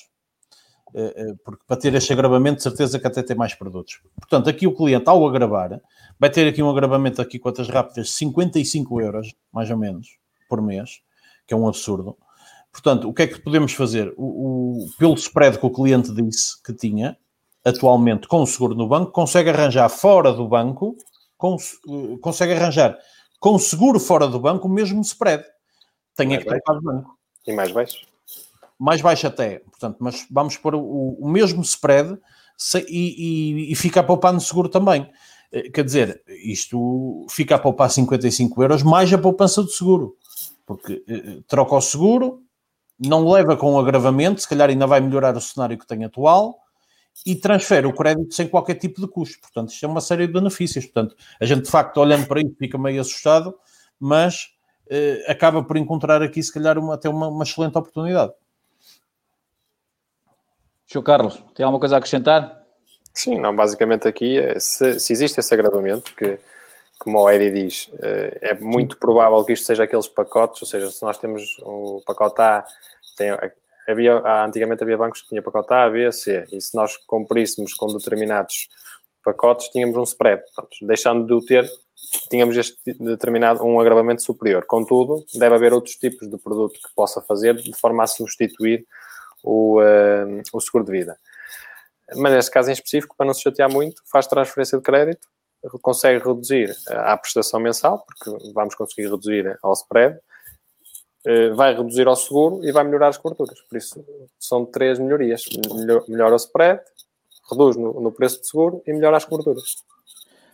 Eh, 0.99 1.13
eh, 1.15 1.33
Porque 1.45 1.61
para 1.67 1.77
ter 1.77 1.93
este 1.93 2.11
agravamento, 2.11 2.57
de 2.57 2.63
certeza 2.63 2.97
que 2.99 3.05
até 3.05 3.21
tem 3.21 3.35
mais 3.37 3.53
produtos. 3.53 3.99
Portanto, 4.19 4.49
aqui 4.49 4.65
o 4.65 4.73
cliente, 4.75 5.07
ao 5.07 5.27
agravar, 5.27 5.79
vai 6.19 6.29
ter 6.29 6.47
aqui 6.47 6.63
um 6.63 6.69
agravamento 6.71 7.21
aqui, 7.21 7.37
quantas 7.37 7.69
rápidas, 7.69 8.09
55 8.15 8.99
euros, 8.99 9.35
mais 9.53 9.69
ou 9.69 9.77
menos, 9.77 10.17
por 10.49 10.59
mês, 10.59 11.01
que 11.45 11.53
é 11.53 11.57
um 11.57 11.67
absurdo. 11.67 12.17
Portanto, 12.71 13.07
o 13.07 13.13
que 13.13 13.21
é 13.21 13.27
que 13.27 13.39
podemos 13.39 13.73
fazer? 13.73 14.11
O, 14.17 14.85
o- 14.85 14.87
pelo 14.97 15.13
spread 15.13 15.59
que 15.59 15.65
o 15.67 15.69
cliente 15.71 16.11
disse 16.11 16.61
que 16.63 16.73
tinha, 16.73 17.15
atualmente 17.63 18.27
com 18.27 18.41
o 18.41 18.47
seguro 18.47 18.73
no 18.73 18.87
banco, 18.87 19.11
consegue 19.11 19.51
arranjar 19.51 19.89
fora 19.89 20.33
do 20.33 20.47
banco, 20.47 20.95
com, 21.37 21.55
eh, 21.55 22.17
consegue 22.21 22.53
arranjar 22.53 22.97
com 23.39 23.59
seguro 23.59 23.99
fora 23.99 24.27
do 24.27 24.39
banco 24.39 24.67
o 24.67 24.71
mesmo 24.71 25.01
spread. 25.01 25.43
Tem 26.15 26.29
que 26.29 26.43
trocar 26.43 26.73
de 26.79 26.83
banco 26.83 27.15
E 27.45 27.53
mais 27.53 27.71
baixo. 27.71 28.06
Mais 28.79 29.01
baixo 29.01 29.27
até, 29.27 29.59
portanto, 29.59 29.97
mas 29.99 30.25
vamos 30.29 30.57
pôr 30.57 30.75
o, 30.75 31.17
o 31.19 31.29
mesmo 31.29 31.61
spread 31.63 32.17
se- 32.57 32.85
e, 32.89 33.67
e, 33.69 33.71
e 33.71 33.75
fica 33.75 33.99
a 34.01 34.03
poupar 34.03 34.33
no 34.33 34.41
seguro 34.41 34.69
também. 34.69 35.09
Eh, 35.51 35.69
Quer 35.69 35.83
dizer, 35.83 36.21
isto 36.43 37.25
fica 37.29 37.55
a 37.55 37.59
poupar 37.59 37.89
55 37.89 38.61
euros 38.61 38.83
mais 38.83 39.11
a 39.13 39.17
poupança 39.17 39.63
do 39.63 39.69
seguro, 39.69 40.15
porque 40.65 41.03
eh, 41.07 41.39
troca 41.47 41.75
o 41.75 41.81
seguro, 41.81 42.43
não 42.99 43.29
leva 43.29 43.55
com 43.57 43.73
o 43.73 43.79
agravamento, 43.79 44.41
se 44.41 44.47
calhar 44.49 44.69
ainda 44.69 44.87
vai 44.87 44.99
melhorar 45.01 45.35
o 45.37 45.41
cenário 45.41 45.77
que 45.77 45.87
tem 45.87 46.03
atual 46.03 46.59
e 47.25 47.35
transfere 47.35 47.87
o 47.87 47.93
crédito 47.93 48.33
sem 48.33 48.47
qualquer 48.47 48.75
tipo 48.75 49.01
de 49.01 49.07
custo. 49.07 49.39
Portanto, 49.41 49.69
isto 49.71 49.85
é 49.85 49.89
uma 49.89 50.01
série 50.01 50.27
de 50.27 50.33
benefícios. 50.33 50.85
Portanto, 50.85 51.15
a 51.39 51.45
gente 51.45 51.63
de 51.63 51.71
facto, 51.71 51.97
olhando 51.97 52.27
para 52.27 52.41
isso, 52.41 52.55
fica 52.59 52.77
meio 52.77 53.01
assustado, 53.01 53.55
mas 53.99 54.49
eh, 54.89 55.25
acaba 55.27 55.63
por 55.63 55.77
encontrar 55.77 56.21
aqui, 56.21 56.41
se 56.43 56.53
calhar, 56.53 56.77
uma, 56.77 56.93
até 56.95 57.09
uma, 57.09 57.27
uma 57.27 57.43
excelente 57.43 57.77
oportunidade. 57.77 58.33
Sr. 60.87 61.03
Carlos, 61.03 61.43
tem 61.53 61.65
alguma 61.65 61.79
coisa 61.79 61.95
a 61.95 61.97
acrescentar? 61.97 62.63
Sim, 63.13 63.39
não, 63.39 63.55
basicamente 63.55 64.07
aqui, 64.07 64.37
é, 64.37 64.59
se, 64.59 64.99
se 64.99 65.11
existe 65.11 65.39
esse 65.39 65.53
agravamento, 65.53 66.15
que, 66.15 66.39
como 66.97 67.19
o 67.19 67.29
Edi 67.29 67.51
diz, 67.51 67.89
eh, 67.99 68.37
é 68.41 68.53
muito 68.53 68.97
provável 68.97 69.43
que 69.43 69.53
isto 69.53 69.65
seja 69.65 69.83
aqueles 69.83 70.07
pacotes, 70.07 70.61
ou 70.61 70.67
seja, 70.67 70.89
se 70.89 71.03
nós 71.03 71.17
temos 71.17 71.57
o 71.63 72.01
pacote 72.05 72.41
A, 72.41 72.63
tem, 73.17 73.31
havia, 73.87 74.21
antigamente 74.45 74.83
havia 74.83 74.97
bancos 74.97 75.23
que 75.23 75.29
tinham 75.29 75.43
pacote 75.43 75.73
A, 75.73 75.89
B, 75.89 76.11
C, 76.11 76.45
e 76.51 76.61
se 76.61 76.75
nós 76.75 76.95
cumpríssemos 76.95 77.73
com 77.73 77.87
determinados 77.87 78.69
pacotes, 79.23 79.67
tínhamos 79.69 79.97
um 79.97 80.03
spread. 80.03 80.41
Pronto, 80.55 80.77
deixando 80.83 81.25
de 81.25 81.33
o 81.33 81.41
ter, 81.41 81.69
tínhamos 82.29 82.55
este 82.55 82.77
determinado, 82.99 83.63
um 83.63 83.79
agravamento 83.79 84.21
superior. 84.21 84.65
Contudo, 84.65 85.25
deve 85.33 85.55
haver 85.55 85.73
outros 85.73 85.95
tipos 85.95 86.29
de 86.29 86.37
produto 86.37 86.73
que 86.73 86.95
possa 86.95 87.21
fazer 87.21 87.55
de 87.55 87.75
forma 87.75 88.03
a 88.03 88.07
substituir 88.07 88.85
o, 89.47 89.81
eh, 89.81 90.41
o 90.53 90.59
seguro 90.59 90.83
de 90.85 90.91
vida. 90.91 91.17
Mas 92.15 92.33
neste 92.33 92.51
caso 92.51 92.69
em 92.69 92.73
específico, 92.73 93.15
para 93.17 93.25
não 93.25 93.33
se 93.33 93.41
chatear 93.41 93.71
muito, 93.71 94.01
faz 94.11 94.27
transferência 94.27 94.77
de 94.77 94.83
crédito, 94.83 95.27
consegue 95.81 96.23
reduzir 96.25 96.73
a 96.89 97.17
prestação 97.17 97.59
mensal, 97.59 98.05
porque 98.05 98.53
vamos 98.53 98.75
conseguir 98.75 99.09
reduzir 99.09 99.57
ao 99.61 99.73
spread, 99.73 100.17
eh, 101.25 101.49
vai 101.49 101.75
reduzir 101.75 102.07
ao 102.07 102.15
seguro 102.15 102.63
e 102.63 102.71
vai 102.71 102.83
melhorar 102.83 103.09
as 103.09 103.17
coberturas. 103.17 103.59
Por 103.61 103.77
isso, 103.77 104.05
são 104.39 104.65
três 104.65 104.99
melhorias. 104.99 105.43
Melhor- 105.73 106.03
Melhora 106.07 106.33
o 106.33 106.37
spread, 106.37 106.79
reduz 107.51 107.75
no, 107.75 107.99
no 107.99 108.11
preço 108.11 108.39
de 108.41 108.47
seguro 108.47 108.81
e 108.85 108.93
melhora 108.93 109.17
as 109.17 109.25
coberturas. 109.25 109.75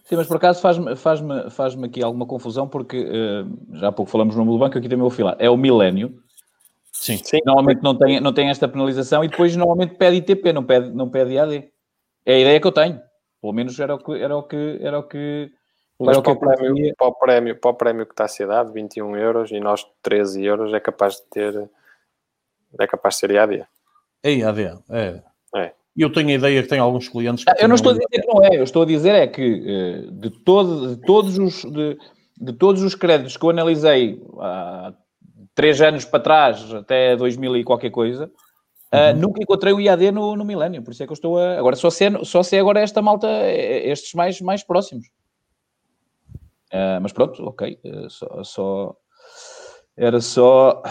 Sim, 0.05 0.15
mas 0.17 0.27
por 0.27 0.37
acaso 0.37 0.59
faz-me 0.61 0.95
faz 0.95 1.21
faz 1.51 1.81
aqui 1.83 2.03
alguma 2.03 2.25
confusão, 2.25 2.67
porque 2.67 2.97
eh, 2.97 3.45
já 3.79 3.87
há 3.89 3.91
pouco 3.91 4.11
falamos 4.11 4.35
no 4.35 4.41
número 4.41 4.57
do 4.57 4.63
banco, 4.65 4.77
aqui 4.77 4.87
também 4.89 5.01
vou 5.01 5.09
filar. 5.09 5.35
É 5.39 5.49
o 5.49 5.57
milénio. 5.57 6.17
Sim. 6.93 7.17
Sim, 7.17 7.39
Normalmente 7.45 7.81
não 7.83 7.97
tem, 7.97 8.19
não 8.19 8.31
tem 8.31 8.49
esta 8.49 8.67
penalização 8.67 9.23
e 9.23 9.27
depois 9.27 9.55
normalmente 9.55 9.95
pede 9.95 10.17
ITP, 10.17 10.53
não 10.53 10.63
pede, 10.63 10.91
não 10.91 11.09
pede 11.09 11.33
IAD. 11.33 11.69
É 12.25 12.35
a 12.35 12.39
ideia 12.39 12.61
que 12.61 12.67
eu 12.67 12.71
tenho. 12.71 13.01
Pelo 13.41 13.53
menos 13.53 13.77
era 13.79 13.95
o 13.95 13.97
que 13.97 14.13
era 14.13 14.37
o 14.37 14.43
que 14.43 14.79
era 14.81 14.99
o 14.99 15.03
que 15.03 15.51
mas 15.99 16.19
para 16.19 16.31
o, 16.31 16.35
prémio, 16.35 16.95
para, 16.97 17.07
o 17.07 17.13
prémio, 17.13 17.55
para 17.55 17.71
o 17.71 17.73
prémio 17.73 18.05
que 18.05 18.13
está 18.13 18.25
a 18.25 18.27
ser 18.27 18.47
dado, 18.47 18.73
21 18.73 19.15
euros, 19.15 19.51
e 19.51 19.59
nós 19.59 19.85
13 20.01 20.43
euros, 20.43 20.73
é 20.73 20.79
capaz 20.79 21.15
de 21.15 21.23
ter, 21.29 21.69
é 22.79 22.87
capaz 22.87 23.15
de 23.15 23.19
ser 23.21 23.31
IAD. 23.31 23.65
É 24.23 24.33
IAD, 24.33 24.81
é. 24.89 25.21
É. 25.55 25.71
E 25.95 26.01
eu 26.01 26.11
tenho 26.11 26.29
a 26.29 26.33
ideia 26.33 26.63
que 26.63 26.69
tem 26.69 26.79
alguns 26.79 27.07
clientes 27.07 27.45
que 27.45 27.51
Ah, 27.51 27.55
Eu 27.59 27.67
não 27.67 27.75
estou 27.75 27.91
a 27.91 27.93
dizer 27.93 28.07
que 28.09 28.27
não 28.27 28.43
é, 28.43 28.57
eu 28.57 28.63
estou 28.63 28.81
a 28.81 28.85
dizer 28.85 29.13
é 29.13 29.27
que 29.27 29.63
eh, 29.65 30.11
de, 30.11 30.29
todo, 30.43 30.95
de 30.95 31.01
todos 31.05 31.37
os 31.37 31.61
de, 31.61 31.97
de 32.37 32.53
todos 32.53 32.81
os 32.81 32.95
créditos 32.95 33.37
que 33.37 33.45
eu 33.45 33.51
analisei 33.51 34.19
há 34.39 34.93
três 35.55 35.81
anos 35.81 36.05
para 36.05 36.19
trás, 36.19 36.73
até 36.73 37.15
2000 37.15 37.55
e 37.57 37.63
qualquer 37.63 37.89
coisa, 37.91 38.31
ah, 38.95 39.11
nunca 39.11 39.41
encontrei 39.41 39.73
o 39.73 39.81
IAD 39.81 40.11
no, 40.11 40.35
no 40.35 40.45
milénio, 40.45 40.83
por 40.83 40.91
isso 40.91 41.01
é 41.01 41.07
que 41.07 41.11
eu 41.11 41.15
estou 41.15 41.39
a. 41.39 41.57
Agora 41.57 41.75
só 41.75 41.89
se 41.89 42.05
é, 42.05 42.23
só 42.23 42.43
se 42.43 42.55
é 42.55 42.59
agora 42.59 42.79
esta 42.79 43.01
malta, 43.01 43.27
eh, 43.27 43.89
estes 43.89 44.13
mais, 44.13 44.39
mais 44.39 44.63
próximos. 44.63 45.07
Ah, 46.71 46.99
mas 47.01 47.11
pronto, 47.11 47.43
ok. 47.43 47.79
eh, 47.83 48.05
só, 48.09 48.43
só- 48.43 48.95
era 49.97 50.21
só. 50.21 50.83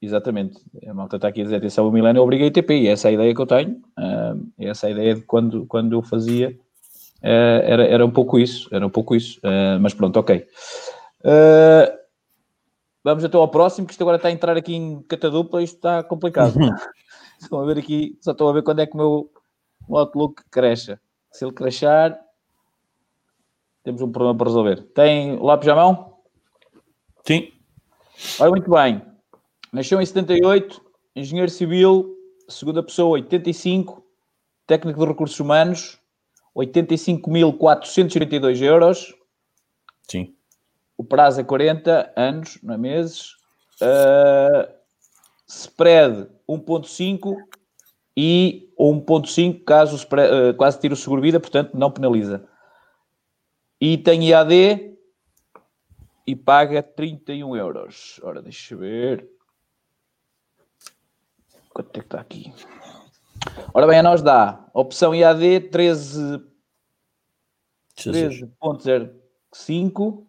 Exatamente. 0.00 0.60
A 0.86 0.92
malta 0.92 1.16
está 1.16 1.28
aqui 1.28 1.40
a 1.40 1.44
dizer 1.44 1.56
atenção, 1.56 1.88
o 1.88 1.92
Milênio 1.92 2.22
obriga 2.22 2.44
a 2.44 2.48
ITP, 2.48 2.74
e 2.74 2.88
essa 2.88 3.08
é 3.08 3.10
a 3.10 3.14
ideia 3.14 3.34
que 3.34 3.40
eu 3.40 3.46
tenho. 3.46 3.80
ah, 3.96 4.34
essa 4.58 4.86
é 4.86 4.88
a 4.88 4.92
ideia 4.92 5.14
de 5.14 5.22
quando, 5.22 5.64
quando 5.66 5.94
eu 5.94 6.02
fazia. 6.02 6.54
era, 7.22 7.86
era 7.86 8.04
um 8.04 8.10
pouco 8.10 8.38
isso, 8.38 8.68
era 8.70 8.86
um 8.86 8.90
pouco 8.90 9.14
isso. 9.16 9.40
mas 9.80 9.94
pronto, 9.94 10.18
ok. 10.18 10.46
Ah, 11.24 12.03
vamos 13.04 13.22
então 13.22 13.40
ao 13.40 13.48
próximo, 13.48 13.86
que 13.86 13.92
isto 13.92 14.02
agora 14.02 14.16
está 14.16 14.28
a 14.28 14.32
entrar 14.32 14.56
aqui 14.56 14.74
em 14.74 15.02
catadupla, 15.02 15.62
isto 15.62 15.76
está 15.76 16.02
complicado. 16.02 16.54
Estão 17.40 17.60
a 17.60 17.66
ver 17.66 17.78
aqui, 17.78 18.16
só 18.22 18.30
estou 18.30 18.48
a 18.48 18.52
ver 18.52 18.62
quando 18.62 18.80
é 18.80 18.86
que 18.86 18.94
o 18.94 18.96
meu 18.96 19.30
Outlook 19.90 20.42
cresce. 20.50 20.96
Se 21.30 21.44
ele 21.44 21.52
crescer, 21.52 22.16
temos 23.82 24.00
um 24.00 24.10
problema 24.10 24.38
para 24.38 24.46
resolver. 24.46 24.82
Tem 24.94 25.36
lápis 25.38 25.68
à 25.68 25.74
mão? 25.74 26.14
Sim. 27.26 27.52
Olha, 28.40 28.50
muito 28.50 28.70
bem. 28.70 29.02
Nasceu 29.72 30.00
em 30.00 30.06
78, 30.06 30.80
engenheiro 31.14 31.50
civil, 31.50 32.16
segunda 32.48 32.82
pessoa, 32.82 33.12
85, 33.14 34.02
técnico 34.66 35.00
de 35.00 35.06
recursos 35.06 35.38
humanos, 35.38 36.00
85.482 36.56 38.62
euros. 38.62 39.14
Sim. 40.08 40.34
O 40.96 41.04
prazo 41.04 41.40
é 41.40 41.44
40 41.44 42.12
anos, 42.16 42.58
não 42.62 42.74
é 42.74 42.78
meses. 42.78 43.36
Uh, 43.80 44.72
spread 45.48 46.28
1.5 46.48 47.36
e 48.16 48.72
1.5 48.78 49.64
caso 49.64 49.96
spread, 49.96 50.32
uh, 50.32 50.54
quase 50.54 50.78
tira 50.78 50.94
o 50.94 50.96
seguro-vida, 50.96 51.40
portanto 51.40 51.76
não 51.76 51.90
penaliza. 51.90 52.48
E 53.80 53.98
tem 53.98 54.28
IAD 54.28 54.96
e 56.26 56.36
paga 56.36 56.82
31 56.82 57.56
euros. 57.56 58.20
Ora, 58.22 58.40
deixa 58.40 58.74
eu 58.74 58.78
ver. 58.78 59.28
Quanto 61.70 61.96
é 61.96 62.00
que 62.00 62.06
está 62.06 62.20
aqui? 62.20 62.52
Ora 63.74 63.86
bem, 63.86 63.98
a 63.98 64.02
nós 64.02 64.22
dá 64.22 64.64
opção 64.72 65.14
IAD 65.14 65.68
13 65.70 66.40
13.05 67.96 70.23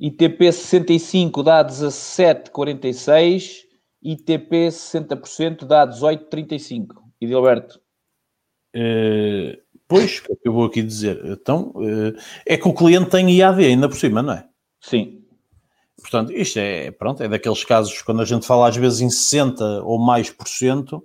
ITP 0.00 0.52
65 0.52 1.42
dá 1.42 1.64
17,46 1.64 3.70
ITP 4.02 4.68
60% 4.68 5.66
dá 5.66 5.86
18,35 5.86 6.86
e 7.20 7.26
Dilberto? 7.26 7.80
Uh, 8.74 9.60
pois, 9.86 10.22
o 10.28 10.36
que 10.36 10.48
eu 10.48 10.52
vou 10.52 10.64
aqui 10.64 10.82
dizer? 10.82 11.20
Então, 11.26 11.72
uh, 11.76 12.16
é 12.46 12.56
que 12.56 12.66
o 12.66 12.72
cliente 12.72 13.10
tem 13.10 13.30
IAD 13.30 13.64
ainda 13.64 13.88
por 13.88 13.98
cima, 13.98 14.22
não 14.22 14.32
é? 14.32 14.48
Sim. 14.80 15.22
Portanto, 16.00 16.32
isto 16.32 16.58
é, 16.58 16.90
pronto, 16.90 17.22
é 17.22 17.28
daqueles 17.28 17.62
casos 17.62 18.00
quando 18.00 18.22
a 18.22 18.24
gente 18.24 18.46
fala 18.46 18.68
às 18.68 18.76
vezes 18.76 19.02
em 19.02 19.10
60 19.10 19.82
ou 19.82 19.98
mais 19.98 20.30
por 20.30 20.48
cento, 20.48 21.04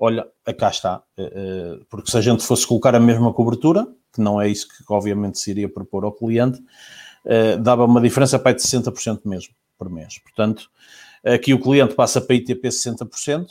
olha, 0.00 0.26
cá 0.58 0.68
está. 0.68 1.00
Eh, 1.16 1.32
eh, 1.32 1.84
porque 1.88 2.10
se 2.10 2.18
a 2.18 2.20
gente 2.20 2.44
fosse 2.44 2.66
colocar 2.66 2.92
a 2.92 2.98
mesma 2.98 3.32
cobertura, 3.32 3.86
que 4.12 4.20
não 4.20 4.40
é 4.40 4.48
isso 4.48 4.66
que 4.66 4.82
obviamente 4.88 5.38
se 5.38 5.52
iria 5.52 5.68
propor 5.68 6.04
ao 6.04 6.12
cliente, 6.12 6.60
eh, 7.24 7.56
dava 7.56 7.84
uma 7.84 8.00
diferença 8.00 8.38
para 8.38 8.52
de 8.52 8.62
60% 8.62 9.20
mesmo 9.24 9.54
por 9.78 9.90
mês. 9.90 10.18
Portanto, 10.18 10.70
aqui 11.24 11.54
o 11.54 11.60
cliente 11.60 11.94
passa 11.94 12.20
para 12.20 12.36
ITP 12.36 12.68
60%, 12.68 13.46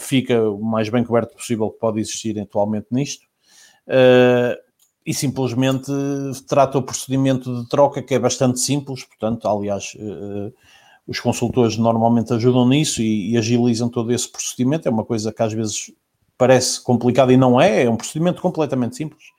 fica 0.00 0.50
o 0.50 0.60
mais 0.60 0.88
bem 0.88 1.04
coberto 1.04 1.36
possível 1.36 1.70
que 1.70 1.78
pode 1.78 2.00
existir 2.00 2.38
atualmente 2.40 2.88
nisto 2.90 3.24
e 5.08 5.14
simplesmente 5.14 5.90
trata 6.46 6.76
o 6.76 6.82
procedimento 6.82 7.62
de 7.62 7.66
troca, 7.66 8.02
que 8.02 8.14
é 8.14 8.18
bastante 8.18 8.60
simples, 8.60 9.04
portanto, 9.04 9.48
aliás, 9.48 9.96
uh, 9.98 10.52
os 11.06 11.18
consultores 11.18 11.78
normalmente 11.78 12.34
ajudam 12.34 12.68
nisso 12.68 13.00
e, 13.00 13.30
e, 13.30 13.38
agilizam 13.38 13.88
todo 13.88 14.12
esse 14.12 14.30
procedimento. 14.30 14.86
É 14.86 14.90
uma 14.90 15.06
coisa 15.06 15.32
que 15.32 15.42
às 15.42 15.54
vezes 15.54 15.90
parece 16.36 16.82
complicada 16.82 17.32
e 17.32 17.38
não 17.38 17.58
é, 17.58 17.84
é 17.84 17.90
um 17.90 17.96
procedimento 17.96 18.42
completamente 18.42 18.96
simples. 18.96 19.32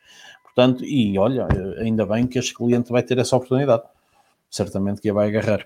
Portanto, 0.59 0.83
e 0.83 1.17
olha, 1.17 1.47
ainda 1.77 2.05
bem 2.05 2.27
que 2.27 2.37
este 2.37 2.53
cliente 2.53 2.91
vai 2.91 3.01
ter 3.01 3.17
essa 3.17 3.33
oportunidade. 3.33 3.83
Certamente 4.49 4.99
que 4.99 5.09
a 5.09 5.13
vai 5.13 5.29
agarrar. 5.29 5.65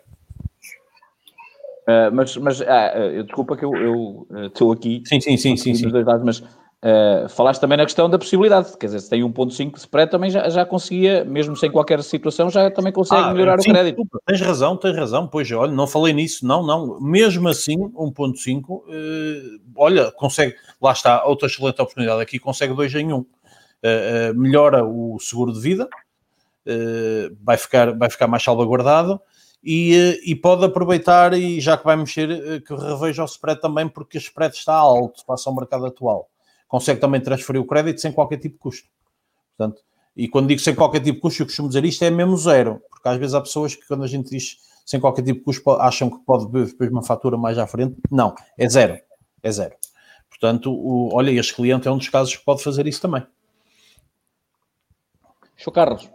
Uh, 1.88 2.14
mas, 2.14 2.38
mas 2.38 2.62
ah, 2.62 2.94
desculpa 3.26 3.58
que 3.58 3.66
eu 3.66 4.28
estou 4.46 4.72
aqui. 4.72 5.02
Sim, 5.08 5.20
sim, 5.20 5.36
sim, 5.36 5.58
sim. 5.58 5.74
sim. 5.74 5.90
Dados, 5.90 6.24
mas 6.24 6.44
Uh, 6.84 7.30
falaste 7.30 7.62
também 7.62 7.78
na 7.78 7.86
questão 7.86 8.10
da 8.10 8.20
possibilidade, 8.20 8.78
quer 8.78 8.88
dizer, 8.88 9.00
se 9.00 9.10
tem 9.10 9.22
1.5 9.22 9.72
de 9.72 9.80
spread 9.80 10.12
também 10.12 10.30
já, 10.30 10.50
já 10.50 10.66
conseguia, 10.66 11.24
mesmo 11.24 11.56
sem 11.56 11.72
qualquer 11.72 12.04
situação, 12.04 12.50
já 12.50 12.70
também 12.70 12.92
consegue 12.92 13.22
ah, 13.22 13.32
melhorar 13.32 13.58
sim, 13.62 13.70
o 13.70 13.74
crédito. 13.74 13.96
Desculpa, 13.96 14.20
tens 14.26 14.42
razão, 14.42 14.76
tens 14.76 14.94
razão, 14.98 15.26
pois 15.26 15.50
olha, 15.50 15.72
não 15.72 15.88
falei 15.88 16.12
nisso, 16.12 16.46
não, 16.46 16.62
não, 16.62 17.00
mesmo 17.00 17.48
assim 17.48 17.78
1.5, 17.78 18.70
uh, 18.70 18.84
eh, 18.90 19.60
olha, 19.78 20.12
consegue, 20.12 20.56
lá 20.82 20.92
está, 20.92 21.24
outra 21.24 21.48
excelente 21.48 21.82
oportunidade 21.82 22.22
aqui, 22.22 22.38
consegue 22.38 22.74
2 22.74 22.94
em 22.96 23.14
1, 23.14 23.16
um. 23.16 23.26
Uh, 23.84 24.34
melhora 24.40 24.84
o 24.84 25.20
seguro 25.20 25.54
de 25.54 25.60
vida, 25.60 25.88
vai, 27.42 27.58
ficar, 27.58 27.92
vai 27.98 28.10
ficar 28.10 28.26
mais 28.28 28.42
salvaguardado, 28.42 29.20
e, 29.62 30.22
e, 30.26 30.34
pode 30.34 30.64
aproveitar, 30.64 31.34
e 31.34 31.60
já 31.60 31.78
que 31.78 31.84
vai 31.84 31.96
mexer, 31.96 32.62
que 32.64 32.74
reveja 32.74 33.22
o 33.22 33.26
spread 33.26 33.60
também, 33.60 33.88
porque 33.88 34.18
o 34.18 34.20
spread 34.20 34.56
está 34.56 34.74
alto 34.74 35.26
face 35.26 35.48
ao 35.48 35.56
mercado 35.56 35.86
atual 35.86 36.30
consegue 36.74 37.00
também 37.00 37.22
transferir 37.22 37.62
o 37.62 37.68
crédito 37.68 38.02
sem 38.02 38.12
qualquer 38.12 38.38
tipo 38.38 38.56
de 38.56 38.60
custo. 38.60 38.90
Portanto, 39.56 39.84
e 40.18 40.28
quando 40.28 40.48
digo 40.48 40.60
sem 40.60 40.74
qualquer 40.74 41.02
tipo 41.02 41.18
de 41.18 41.22
custo, 41.22 41.44
eu 41.44 41.46
costumo 41.46 41.68
dizer 41.68 41.86
isto 41.86 42.04
é 42.04 42.10
mesmo 42.10 42.36
zero, 42.36 42.82
porque 42.90 43.08
às 43.08 43.16
vezes 43.20 43.36
há 43.36 43.42
pessoas 43.42 43.76
que 43.76 43.88
quando 43.88 44.04
a 44.04 44.08
gente 44.08 44.32
diz 44.32 44.58
sem 44.84 45.00
qualquer 45.00 45.22
tipo 45.22 45.38
de 45.38 45.46
custo 45.46 45.70
acham 45.70 46.10
que 46.10 46.18
pode 46.26 46.52
ver 46.52 46.66
depois 46.66 46.90
uma 46.90 47.04
fatura 47.04 47.38
mais 47.38 47.60
à 47.60 47.68
frente. 47.68 47.96
Não, 48.10 48.34
é 48.58 48.68
zero. 48.68 48.98
É 49.44 49.52
zero. 49.52 49.76
Portanto, 50.28 50.74
o, 50.74 51.14
olha, 51.14 51.30
este 51.30 51.54
cliente 51.54 51.88
é 51.88 51.92
um 51.92 51.98
dos 52.00 52.10
casos 52.10 52.36
que 52.36 52.44
pode 52.44 52.64
fazer 52.64 52.88
isso 52.88 53.00
também. 53.00 53.24
Show 55.64 55.72
Carlos. 55.72 56.12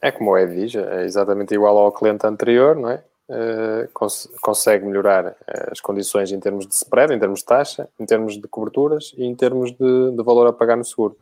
É 0.00 0.12
como 0.12 0.30
o 0.30 0.38
Ed 0.38 0.54
diz, 0.54 0.76
é 0.76 1.04
exatamente 1.04 1.54
igual 1.54 1.76
ao 1.76 1.90
cliente 1.90 2.24
anterior, 2.24 2.76
não 2.76 2.90
é? 2.90 3.02
Uh, 3.28 3.88
cons 3.92 4.28
consegue 4.40 4.84
melhorar 4.84 5.36
eh, 5.46 5.68
as 5.70 5.80
condições 5.80 6.30
em 6.32 6.38
termos 6.38 6.66
de 6.66 6.74
spread, 6.74 7.14
em 7.14 7.18
termos 7.18 7.40
de 7.40 7.46
taxa, 7.46 7.88
em 7.98 8.04
termos 8.04 8.36
de 8.36 8.46
coberturas 8.46 9.14
e 9.16 9.24
em 9.24 9.34
termos 9.34 9.72
de, 9.72 10.10
de 10.10 10.22
valor 10.22 10.46
a 10.48 10.52
pagar 10.52 10.76
no 10.76 10.84
seguro. 10.84 11.16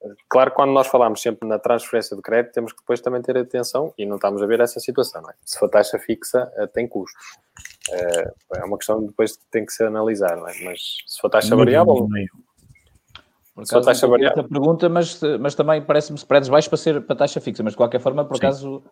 Uh, 0.00 0.14
claro 0.28 0.50
que 0.50 0.56
quando 0.56 0.72
nós 0.72 0.88
falamos 0.88 1.22
sempre 1.22 1.48
na 1.48 1.58
transferência 1.58 2.16
de 2.16 2.22
crédito, 2.22 2.52
temos 2.52 2.72
que 2.72 2.80
depois 2.80 3.00
também 3.00 3.22
ter 3.22 3.38
atenção 3.38 3.94
e 3.96 4.04
não 4.04 4.16
estamos 4.16 4.42
a 4.42 4.46
ver 4.46 4.60
essa 4.60 4.80
situação. 4.80 5.22
É? 5.30 5.34
Se 5.44 5.58
for 5.58 5.68
taxa 5.68 5.98
fixa, 5.98 6.52
uh, 6.58 6.66
tem 6.66 6.86
custos. 6.86 7.38
é 7.90 8.64
uma 8.64 8.76
questão 8.76 9.00
que 9.00 9.06
depois 9.06 9.38
tem 9.50 9.64
que 9.64 9.72
ser 9.72 9.86
analisar, 9.86 10.36
é? 10.36 10.64
mas 10.64 10.98
se 11.06 11.20
for 11.20 11.30
taxa 11.30 11.54
variável. 11.54 12.08
Por 13.54 13.64
acaso, 13.64 13.84
taxa 13.84 14.06
variável. 14.06 14.44
pergunta, 14.44 14.88
mas, 14.88 15.20
mas 15.38 15.54
também 15.54 15.82
parece-me 15.82 16.16
spreads 16.16 16.48
baixos 16.48 16.68
para 16.68 16.78
ser 16.78 17.02
para 17.02 17.16
taxa 17.16 17.40
fixa, 17.40 17.62
mas 17.62 17.74
de 17.74 17.76
qualquer 17.76 18.00
forma, 18.00 18.24
por 18.24 18.36
Sim. 18.36 18.46
acaso 18.46 18.82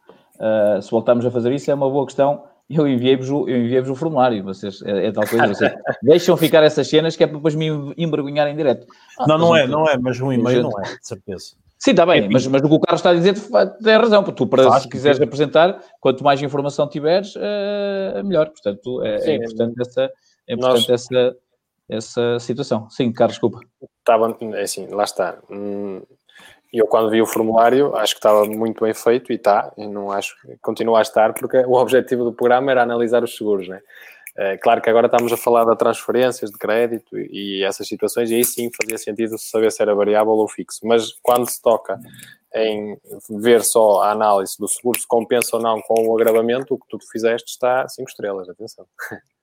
Uh, 0.41 0.81
se 0.81 0.91
voltarmos 0.91 1.27
a 1.27 1.31
fazer 1.31 1.53
isso, 1.53 1.71
é 1.71 1.75
uma 1.75 1.89
boa 1.91 2.07
questão. 2.07 2.45
Eu 2.69 2.89
enviei-vos 2.89 3.29
o, 3.29 3.47
enviei 3.47 3.81
o 3.81 3.95
formulário, 3.95 4.43
vocês, 4.43 4.81
é, 4.83 5.09
é 5.09 5.13
tal 5.13 5.27
coisa, 5.27 5.49
vocês 5.49 5.73
deixam 6.03 6.35
ficar 6.35 6.63
essas 6.63 6.89
cenas 6.89 7.15
que 7.15 7.23
é 7.23 7.27
para 7.27 7.37
depois 7.37 7.55
me 7.55 7.67
envergonhar 7.99 8.49
em 8.49 8.57
direto. 8.57 8.87
Ah, 9.19 9.27
não, 9.27 9.37
não 9.37 9.55
é, 9.55 9.67
não 9.67 9.87
é, 9.87 9.99
mas 9.99 10.19
um 10.19 10.33
e-mail 10.33 10.63
não 10.63 10.81
é, 10.81 10.85
de 10.85 11.07
certeza. 11.07 11.57
Sim, 11.79 11.91
está 11.91 12.07
bem, 12.07 12.25
é 12.25 12.29
mas, 12.29 12.47
mas 12.47 12.63
o 12.63 12.69
que 12.69 12.75
o 12.75 12.81
Carlos 12.81 13.01
está 13.01 13.11
a 13.11 13.15
dizer 13.15 13.35
tem 13.83 13.97
razão, 13.97 14.23
porque 14.23 14.39
tu, 14.39 14.47
para, 14.47 14.65
Faz, 14.65 14.85
se 14.85 14.89
quiseres 14.89 15.19
sim. 15.19 15.25
apresentar, 15.25 15.79
quanto 16.01 16.25
mais 16.25 16.41
informação 16.41 16.89
tiveres, 16.89 17.35
uh, 17.37 18.25
melhor. 18.25 18.49
Portanto, 18.49 19.03
é, 19.03 19.19
sim, 19.19 19.31
é 19.31 19.37
importante, 19.37 19.75
essa, 19.81 20.11
é 20.49 20.55
importante 20.55 20.89
nós... 20.89 20.91
essa, 20.91 21.37
essa 21.91 22.39
situação. 22.39 22.89
Sim, 22.91 23.13
Carlos, 23.13 23.35
desculpa. 23.35 23.61
Estava, 23.99 24.37
é 24.55 24.63
assim, 24.63 24.87
lá 24.89 25.05
está. 25.05 25.39
Hum, 25.51 26.03
eu, 26.73 26.87
quando 26.87 27.11
vi 27.11 27.21
o 27.21 27.27
formulário, 27.27 27.95
acho 27.97 28.15
que 28.15 28.19
estava 28.19 28.45
muito 28.45 28.85
bem 28.85 28.95
feito 28.95 29.33
e 29.33 29.35
está, 29.35 29.73
não 29.77 30.13
acho, 30.13 30.37
continua 30.63 31.01
a 31.01 31.03
estar, 31.03 31.35
porque 31.35 31.59
o 31.59 31.73
objetivo 31.73 32.25
do 32.25 32.33
programa 32.33 32.71
era 32.71 32.83
analisar 32.83 33.25
os 33.25 33.37
seguros, 33.37 33.69
né? 33.69 33.81
É, 34.37 34.57
claro 34.57 34.81
que 34.81 34.89
agora 34.89 35.07
estamos 35.07 35.33
a 35.33 35.37
falar 35.37 35.65
de 35.65 35.77
transferências 35.77 36.51
de 36.51 36.57
crédito 36.57 37.19
e, 37.19 37.59
e 37.59 37.65
essas 37.65 37.89
situações, 37.89 38.31
e 38.31 38.37
aí 38.37 38.45
sim 38.45 38.71
fazia 38.81 38.97
sentido 38.97 39.37
saber 39.37 39.73
se 39.73 39.83
era 39.83 39.95
variável 39.95 40.33
ou 40.33 40.49
fixo. 40.49 40.81
Mas 40.85 41.13
quando 41.21 41.51
se 41.51 41.61
toca 41.61 41.99
em 42.55 42.97
ver 43.29 43.63
só 43.65 44.03
a 44.03 44.13
análise 44.13 44.57
do 44.59 44.69
seguro, 44.69 45.01
se 45.01 45.07
compensa 45.07 45.57
ou 45.57 45.63
não 45.63 45.81
com 45.83 46.09
o 46.09 46.17
agravamento, 46.17 46.75
o 46.75 46.79
que 46.79 46.87
tu 46.89 46.99
fizeste 47.11 47.51
está 47.51 47.89
5 47.89 48.09
estrelas, 48.09 48.49
atenção. 48.49 48.87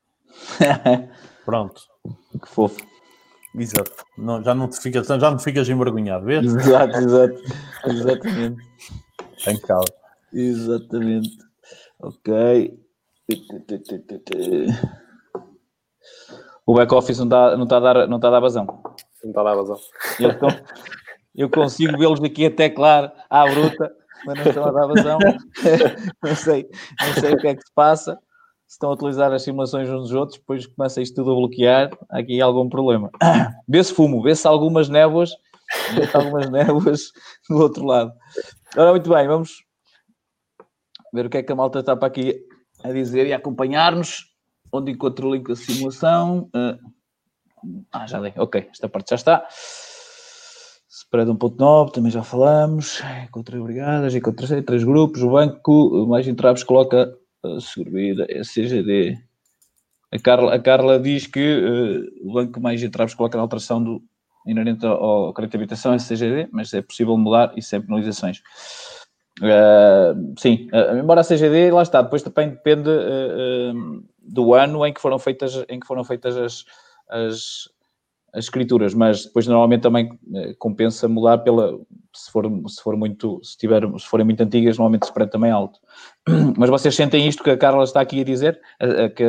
Pronto. 1.45 1.81
Que 2.41 2.47
fofo. 2.47 2.85
Exato. 3.55 4.05
Não, 4.17 4.43
já, 4.43 4.53
não 4.53 4.67
te 4.67 4.79
ficas, 4.79 5.07
já 5.07 5.17
não 5.17 5.37
te 5.37 5.43
ficas 5.43 5.67
envergonhado, 5.67 6.25
vês? 6.25 6.45
Exato, 6.45 6.97
exato. 6.97 7.41
Exatamente. 7.85 8.63
Tem 9.43 9.59
calma. 9.61 9.85
Exatamente. 10.33 11.37
Ok. 11.99 12.79
O 16.65 16.73
back-office 16.75 17.17
não 17.19 17.25
está 17.25 17.57
não 17.57 17.67
tá 17.67 17.77
a, 17.77 17.79
dar, 17.79 18.07
não 18.07 18.19
tá 18.19 18.27
a 18.27 18.31
dar 18.31 18.39
vazão. 18.39 18.65
Não 19.23 19.29
está 19.29 19.41
a 19.41 19.43
dar 19.43 19.55
vazão. 19.55 19.77
Então, 20.19 20.49
eu 21.35 21.49
consigo 21.49 21.97
vê-los 21.97 22.19
daqui 22.19 22.45
até 22.45 22.69
claro, 22.69 23.11
à 23.29 23.45
bruta, 23.45 23.91
mas 24.25 24.35
não 24.35 24.45
estão 24.45 24.65
a 24.65 24.71
dar 24.71 24.87
vazão. 24.87 25.19
não, 26.23 26.35
sei, 26.35 26.69
não 27.01 27.13
sei 27.13 27.33
o 27.33 27.37
que 27.37 27.47
é 27.47 27.55
que 27.55 27.65
se 27.65 27.73
passa 27.73 28.19
estão 28.67 28.89
a 28.89 28.93
utilizar 28.93 29.31
as 29.31 29.43
simulações 29.43 29.89
uns 29.89 30.01
dos 30.01 30.11
outros, 30.11 30.37
depois 30.37 30.65
começa 30.65 31.01
isto 31.01 31.15
tudo 31.15 31.31
a 31.31 31.35
bloquear, 31.35 31.97
há 32.09 32.19
aqui 32.19 32.41
algum 32.41 32.67
problema. 32.67 33.09
Vê-se 33.67 33.93
fumo, 33.93 34.21
vê-se 34.21 34.47
algumas 34.47 34.89
névoas, 34.89 35.31
vê-se 35.95 36.15
algumas 36.15 36.49
névoas 36.51 37.11
do 37.49 37.57
outro 37.57 37.85
lado. 37.85 38.11
Ora, 38.75 38.91
muito 38.91 39.09
bem, 39.09 39.27
vamos 39.27 39.63
ver 41.13 41.25
o 41.25 41.29
que 41.29 41.37
é 41.37 41.43
que 41.43 41.51
a 41.51 41.55
malta 41.55 41.79
está 41.79 41.95
para 41.95 42.07
aqui 42.07 42.35
a 42.83 42.91
dizer 42.91 43.25
e 43.27 43.33
a 43.33 43.37
acompanhar-nos. 43.37 44.35
Onde 44.71 44.91
encontro 44.91 45.29
o 45.29 45.33
link 45.33 45.47
da 45.47 45.55
simulação? 45.55 46.49
Ah, 46.53 46.77
ah, 47.93 48.05
já 48.05 48.19
dei, 48.19 48.33
ok, 48.35 48.67
esta 48.69 48.89
parte 48.89 49.11
já 49.11 49.15
está. 49.15 49.47
Spread 50.89 51.31
1.9, 51.31 51.91
também 51.91 52.11
já 52.11 52.21
falamos. 52.21 53.01
Contra 53.31 53.61
brigadas 53.61 54.13
e 54.13 54.19
contra 54.19 54.61
três 54.61 54.83
grupos. 54.83 55.21
O 55.21 55.29
banco 55.29 56.05
mais 56.07 56.27
entraves 56.27 56.63
coloca 56.63 57.17
vida, 57.89 58.25
é 58.29 58.41
CGD. 58.41 59.17
A 60.11 60.19
Carla, 60.19 60.53
a 60.55 60.59
Carla 60.59 60.99
diz 60.99 61.27
que 61.27 61.39
uh, 61.39 62.29
o 62.29 62.33
banco 62.33 62.61
mais 62.61 62.81
entraves 62.81 63.13
coloca 63.13 63.37
na 63.37 63.43
alteração 63.43 63.83
do 63.83 64.01
inerente 64.47 64.85
ao, 64.85 65.33
crédito 65.33 65.51
de 65.51 65.57
habitação 65.57 65.93
é 65.93 65.97
CGD, 65.97 66.47
mas 66.51 66.73
é 66.73 66.81
possível 66.81 67.17
mudar 67.17 67.51
e 67.57 67.61
sem 67.61 67.81
penalizações. 67.81 68.41
Uh, 69.39 70.33
sim, 70.39 70.67
uh, 70.73 70.97
embora 70.97 71.21
a 71.21 71.23
CGD, 71.23 71.69
lá 71.69 71.83
está, 71.83 72.01
depois 72.01 72.23
também 72.23 72.49
depende 72.49 72.89
uh, 72.89 74.03
do 74.19 74.53
ano 74.53 74.85
em 74.85 74.93
que 74.93 75.01
foram 75.01 75.19
feitas, 75.19 75.63
em 75.69 75.79
que 75.79 75.85
foram 75.85 76.03
feitas 76.03 76.35
as, 76.37 76.65
as, 77.09 77.69
as 78.33 78.45
escrituras, 78.45 78.93
mas 78.93 79.25
depois 79.25 79.45
normalmente 79.45 79.81
também 79.81 80.09
compensa 80.57 81.07
mudar 81.07 81.39
pela 81.39 81.77
se 82.17 82.31
for, 82.31 82.45
se 82.67 82.81
for 82.81 82.95
muito, 82.95 83.39
se, 83.43 83.57
tiver, 83.57 83.83
se 83.99 84.07
forem 84.07 84.25
muito 84.25 84.41
antigas, 84.41 84.77
normalmente 84.77 85.03
o 85.03 85.05
spread 85.05 85.31
também 85.31 85.49
é 85.49 85.53
alto. 85.53 85.79
Mas 86.57 86.69
vocês 86.69 86.95
sentem 86.95 87.27
isto 87.27 87.43
que 87.43 87.51
a 87.51 87.57
Carla 87.57 87.83
está 87.83 88.01
aqui 88.01 88.21
a 88.21 88.23
dizer, 88.23 88.59
que 89.15 89.23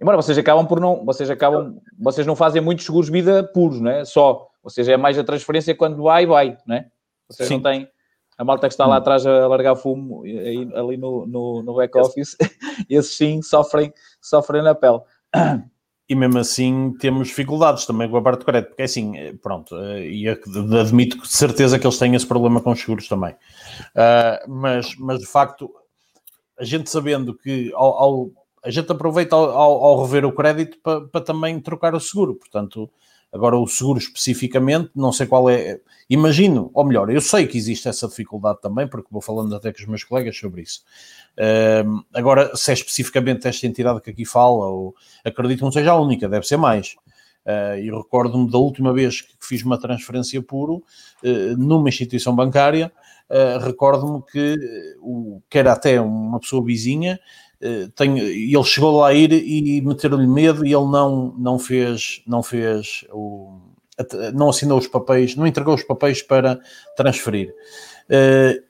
embora 0.00 0.16
vocês 0.16 0.36
acabam 0.36 0.66
por 0.66 0.80
não, 0.80 1.04
vocês 1.04 1.30
acabam, 1.30 1.76
vocês 1.98 2.26
não 2.26 2.36
fazem 2.36 2.60
muitos 2.62 2.84
seguros 2.84 3.06
de 3.06 3.12
vida 3.12 3.44
puros, 3.44 3.80
não 3.80 3.90
é? 3.90 4.04
Só, 4.04 4.48
ou 4.62 4.70
seja, 4.70 4.92
é 4.92 4.96
mais 4.96 5.18
a 5.18 5.24
transferência 5.24 5.74
quando 5.74 6.02
vai, 6.02 6.26
vai, 6.26 6.56
não 6.66 6.76
é? 6.76 6.86
Vocês 7.28 7.48
Sim. 7.48 7.54
não 7.54 7.62
têm 7.62 7.88
a 8.36 8.44
malta 8.44 8.66
que 8.66 8.74
está 8.74 8.86
lá 8.86 8.96
hum. 8.96 8.98
atrás 8.98 9.26
a 9.26 9.46
largar 9.46 9.76
fumo 9.76 10.22
ali 10.24 10.96
no, 10.96 11.26
no, 11.26 11.62
no 11.62 11.74
back-office, 11.74 12.36
esses 12.88 13.16
sim 13.16 13.42
sofrem, 13.42 13.92
sofrem 14.20 14.62
na 14.62 14.74
pele. 14.74 15.00
E 16.08 16.14
mesmo 16.14 16.38
assim 16.38 16.94
temos 16.98 17.28
dificuldades 17.28 17.86
também 17.86 18.10
com 18.10 18.16
a 18.16 18.22
parte 18.22 18.40
de 18.40 18.44
crédito, 18.44 18.68
porque 18.70 18.82
é 18.82 18.84
assim, 18.84 19.16
eh, 19.16 19.34
pronto, 19.40 19.74
eh, 19.76 20.08
e 20.08 20.28
admito 20.28 21.16
de 21.18 21.28
certeza 21.28 21.78
que 21.78 21.86
eles 21.86 21.98
têm 21.98 22.14
esse 22.14 22.26
problema 22.26 22.60
com 22.60 22.72
os 22.72 22.80
seguros 22.80 23.08
também. 23.08 23.32
Uh, 23.32 24.50
mas, 24.50 24.94
mas 24.96 25.20
de 25.20 25.26
facto, 25.26 25.70
a 26.58 26.64
gente 26.64 26.90
sabendo 26.90 27.34
que 27.34 27.72
ao, 27.74 27.92
ao 28.02 28.30
a 28.64 28.70
gente 28.70 28.92
aproveita 28.92 29.34
ao, 29.34 29.50
ao, 29.50 30.02
rever 30.04 30.24
o 30.24 30.32
crédito 30.32 30.78
para, 30.82 31.00
para 31.00 31.20
também 31.20 31.58
trocar 31.60 31.94
o 31.94 32.00
seguro, 32.00 32.36
portanto, 32.36 32.88
Agora, 33.32 33.56
o 33.58 33.66
seguro 33.66 33.98
especificamente, 33.98 34.90
não 34.94 35.10
sei 35.10 35.26
qual 35.26 35.48
é. 35.48 35.80
Imagino, 36.08 36.70
ou 36.74 36.84
melhor, 36.84 37.10
eu 37.10 37.20
sei 37.20 37.46
que 37.46 37.56
existe 37.56 37.88
essa 37.88 38.06
dificuldade 38.06 38.60
também, 38.60 38.86
porque 38.86 39.08
vou 39.10 39.22
falando 39.22 39.54
até 39.56 39.72
com 39.72 39.80
os 39.80 39.86
meus 39.86 40.04
colegas 40.04 40.36
sobre 40.36 40.62
isso. 40.62 40.82
Agora, 42.12 42.54
se 42.54 42.70
é 42.70 42.74
especificamente 42.74 43.48
esta 43.48 43.66
entidade 43.66 44.02
que 44.02 44.10
aqui 44.10 44.26
fala, 44.26 44.66
ou, 44.66 44.94
acredito 45.24 45.58
que 45.58 45.64
não 45.64 45.72
seja 45.72 45.92
a 45.92 46.00
única, 46.00 46.28
deve 46.28 46.46
ser 46.46 46.58
mais. 46.58 46.94
Uh, 47.44 47.74
eu 47.82 47.98
recordo-me 47.98 48.48
da 48.48 48.58
última 48.58 48.92
vez 48.92 49.20
que 49.20 49.34
fiz 49.40 49.64
uma 49.64 49.76
transferência 49.76 50.40
puro 50.40 50.76
uh, 51.24 51.56
numa 51.58 51.88
instituição 51.88 52.34
bancária, 52.36 52.92
uh, 53.32 53.58
recordo-me 53.64 54.22
que, 54.30 54.56
o, 55.00 55.40
que 55.48 55.58
era 55.58 55.72
até 55.72 56.00
uma 56.00 56.38
pessoa 56.38 56.62
vizinha 56.64 57.18
eh, 57.60 57.88
tem, 57.94 58.18
ele 58.18 58.64
chegou 58.64 58.98
lá 58.98 59.08
a 59.08 59.14
ir 59.14 59.32
e 59.32 59.80
meteram-lhe 59.80 60.26
medo 60.26 60.66
e 60.66 60.74
ele 60.74 60.90
não, 60.90 61.32
não 61.38 61.58
fez, 61.58 62.20
não 62.26 62.42
fez 62.42 63.04
o, 63.10 63.60
não 64.34 64.50
assinou 64.50 64.78
os 64.78 64.88
papéis, 64.88 65.36
não 65.36 65.46
entregou 65.46 65.74
os 65.74 65.84
papéis 65.84 66.20
para 66.20 66.60
transferir. 66.96 67.54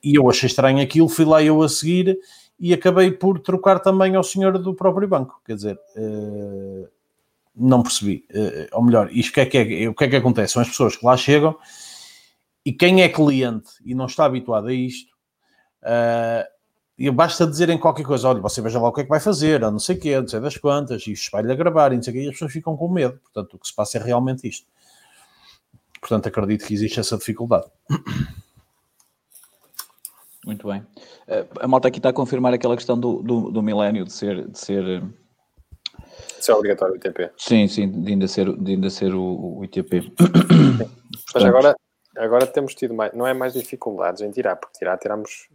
E 0.05 0.15
eu 0.15 0.29
achei 0.29 0.47
estranho 0.47 0.83
aquilo, 0.83 1.09
fui 1.09 1.25
lá 1.25 1.43
eu 1.43 1.63
a 1.63 1.69
seguir 1.71 2.19
e 2.61 2.75
acabei 2.75 3.11
por 3.11 3.41
trocar 3.41 3.81
também 3.81 4.15
ao 4.15 4.23
senhor 4.23 4.59
do 4.59 4.75
próprio 4.75 5.09
banco. 5.09 5.41
Quer 5.47 5.55
dizer, 5.55 5.79
não 7.57 7.83
percebi. 7.83 8.27
Ou 8.73 8.85
melhor, 8.85 9.09
isto 9.11 9.33
que 9.33 9.41
é 9.41 9.47
que 9.47 9.57
é, 9.57 9.89
o 9.89 9.95
que 9.95 10.05
é 10.05 10.09
que 10.09 10.17
acontece? 10.17 10.53
São 10.53 10.61
as 10.61 10.69
pessoas 10.69 10.97
que 10.97 11.07
lá 11.07 11.17
chegam 11.17 11.57
e 12.65 12.73
quem 12.73 13.03
é 13.03 13.09
cliente 13.09 13.71
e 13.85 13.95
não 13.95 14.07
está 14.07 14.25
habituado 14.25 14.69
a 14.69 14.73
isto, 14.73 15.13
e 16.99 17.11
basta 17.11 17.47
dizerem 17.47 17.79
qualquer 17.79 18.05
coisa, 18.05 18.29
olha, 18.29 18.41
você 18.41 18.61
veja 18.61 18.81
lá 18.81 18.89
o 18.89 18.93
que 18.93 19.01
é 19.01 19.05
que 19.05 19.11
vai 19.11 19.19
fazer, 19.19 19.65
ou 19.65 19.73
não 19.73 19.79
sei 19.79 19.97
o 19.97 20.01
quê, 20.01 20.21
não 20.21 20.29
sei 20.29 20.41
das 20.41 20.57
quantas, 20.57 21.05
e 21.07 21.15
vai-lhe 21.33 21.51
a 21.51 21.55
gravar, 21.57 21.93
e 21.93 21.97
não 21.97 22.03
sei 22.03 22.13
o 22.13 22.17
quê, 22.17 22.23
e 22.23 22.29
as 22.29 22.35
pessoas 22.35 22.53
ficam 22.53 22.77
com 22.77 22.89
medo. 22.89 23.19
Portanto, 23.19 23.55
o 23.55 23.59
que 23.59 23.67
se 23.67 23.75
passa 23.75 23.99
é 23.99 24.03
realmente 24.03 24.47
isto. 24.47 24.67
Portanto, 26.01 26.29
acredito 26.29 26.67
que 26.67 26.75
existe 26.75 27.01
essa 27.01 27.17
dificuldade. 27.17 27.67
Muito 30.45 30.67
bem. 30.67 30.85
Eh, 31.29 31.47
a 31.61 31.69
malta 31.69 31.89
aqui 31.89 31.99
está 31.99 32.09
a 32.09 32.13
confirmar 32.13 32.53
aquela 32.53 32.77
questão 32.77 32.99
do, 32.99 33.23
do, 33.23 33.51
do 33.51 33.63
milénio 33.63 34.05
de 34.05 34.13
ser, 34.13 34.49
de 34.49 34.59
ser. 34.59 34.85
Eh, 34.85 35.01
de 36.39 36.45
ser 36.45 36.53
obrigatório 36.53 36.95
o 36.95 36.97
ITP. 36.97 37.31
Sim, 37.37 37.69
sim, 37.69 37.89
de 38.03 38.13
ainda 38.13 38.27
ser, 38.27 38.53
de 38.57 38.73
ainda 38.73 38.91
ser 38.91 39.15
o, 39.15 39.59
o 39.59 39.65
ITP. 39.65 40.11
Portanto, 40.11 40.91
Mas 41.35 41.45
agora, 41.45 41.77
agora 42.17 42.47
temos 42.47 42.75
tido 42.75 42.95
mais, 42.95 43.13
não 43.13 43.27
é 43.27 43.35
mais 43.35 43.53
dificuldades 43.53 44.23
em 44.23 44.31
tirar, 44.31 44.57
porque 44.57 44.79
tirar 44.79 44.99
tiramos 44.99 45.49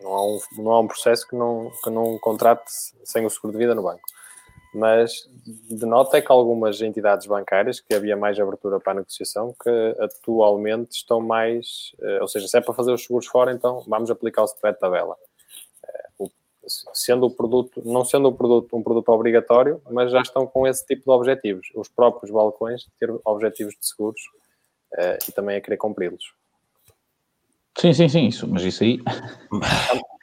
não 0.00 0.12
há 0.12 0.26
um, 0.26 0.38
não 0.58 0.72
há 0.72 0.80
um 0.80 0.86
processo 0.86 1.26
que 1.26 1.34
não, 1.34 1.70
que 1.82 1.90
não 1.90 2.18
contrate 2.18 2.64
sem 3.04 3.24
o 3.24 3.30
seguro 3.30 3.52
de 3.52 3.58
vida 3.58 3.74
no 3.74 3.82
banco. 3.82 4.02
Mas 4.74 5.26
de 5.70 5.86
nota 5.86 6.18
é 6.18 6.20
que 6.20 6.30
algumas 6.30 6.80
entidades 6.82 7.26
bancárias, 7.26 7.80
que 7.80 7.94
havia 7.94 8.16
mais 8.16 8.38
abertura 8.38 8.78
para 8.78 8.92
a 8.92 8.96
negociação, 8.96 9.54
que 9.62 9.96
atualmente 9.98 10.92
estão 10.92 11.18
mais. 11.20 11.92
Eh, 11.98 12.18
ou 12.20 12.28
seja, 12.28 12.46
se 12.46 12.58
é 12.58 12.60
para 12.60 12.74
fazer 12.74 12.92
os 12.92 13.02
seguros 13.02 13.26
fora, 13.26 13.52
então 13.52 13.82
vamos 13.86 14.10
aplicar 14.10 14.42
o 14.42 14.44
spread 14.44 14.78
tabela. 14.78 15.16
Eh, 15.82 16.26
sendo 16.92 17.26
o 17.26 17.30
produto, 17.30 17.80
não 17.86 18.04
sendo 18.04 18.28
o 18.28 18.32
produto 18.34 18.76
um 18.76 18.82
produto 18.82 19.08
obrigatório, 19.08 19.80
mas 19.90 20.10
já 20.10 20.20
estão 20.20 20.46
com 20.46 20.66
esse 20.66 20.84
tipo 20.84 21.04
de 21.04 21.10
objetivos. 21.10 21.68
Os 21.74 21.88
próprios 21.88 22.30
balcões 22.30 22.86
ter 23.00 23.10
objetivos 23.24 23.74
de 23.80 23.86
seguros 23.86 24.20
eh, 24.96 25.18
e 25.28 25.32
também 25.32 25.56
a 25.56 25.60
querer 25.60 25.76
cumpri-los. 25.76 26.34
Sim, 27.78 27.92
sim, 27.92 28.08
sim, 28.08 28.26
isso, 28.26 28.48
mas 28.48 28.62
isso 28.62 28.82
aí. 28.82 29.00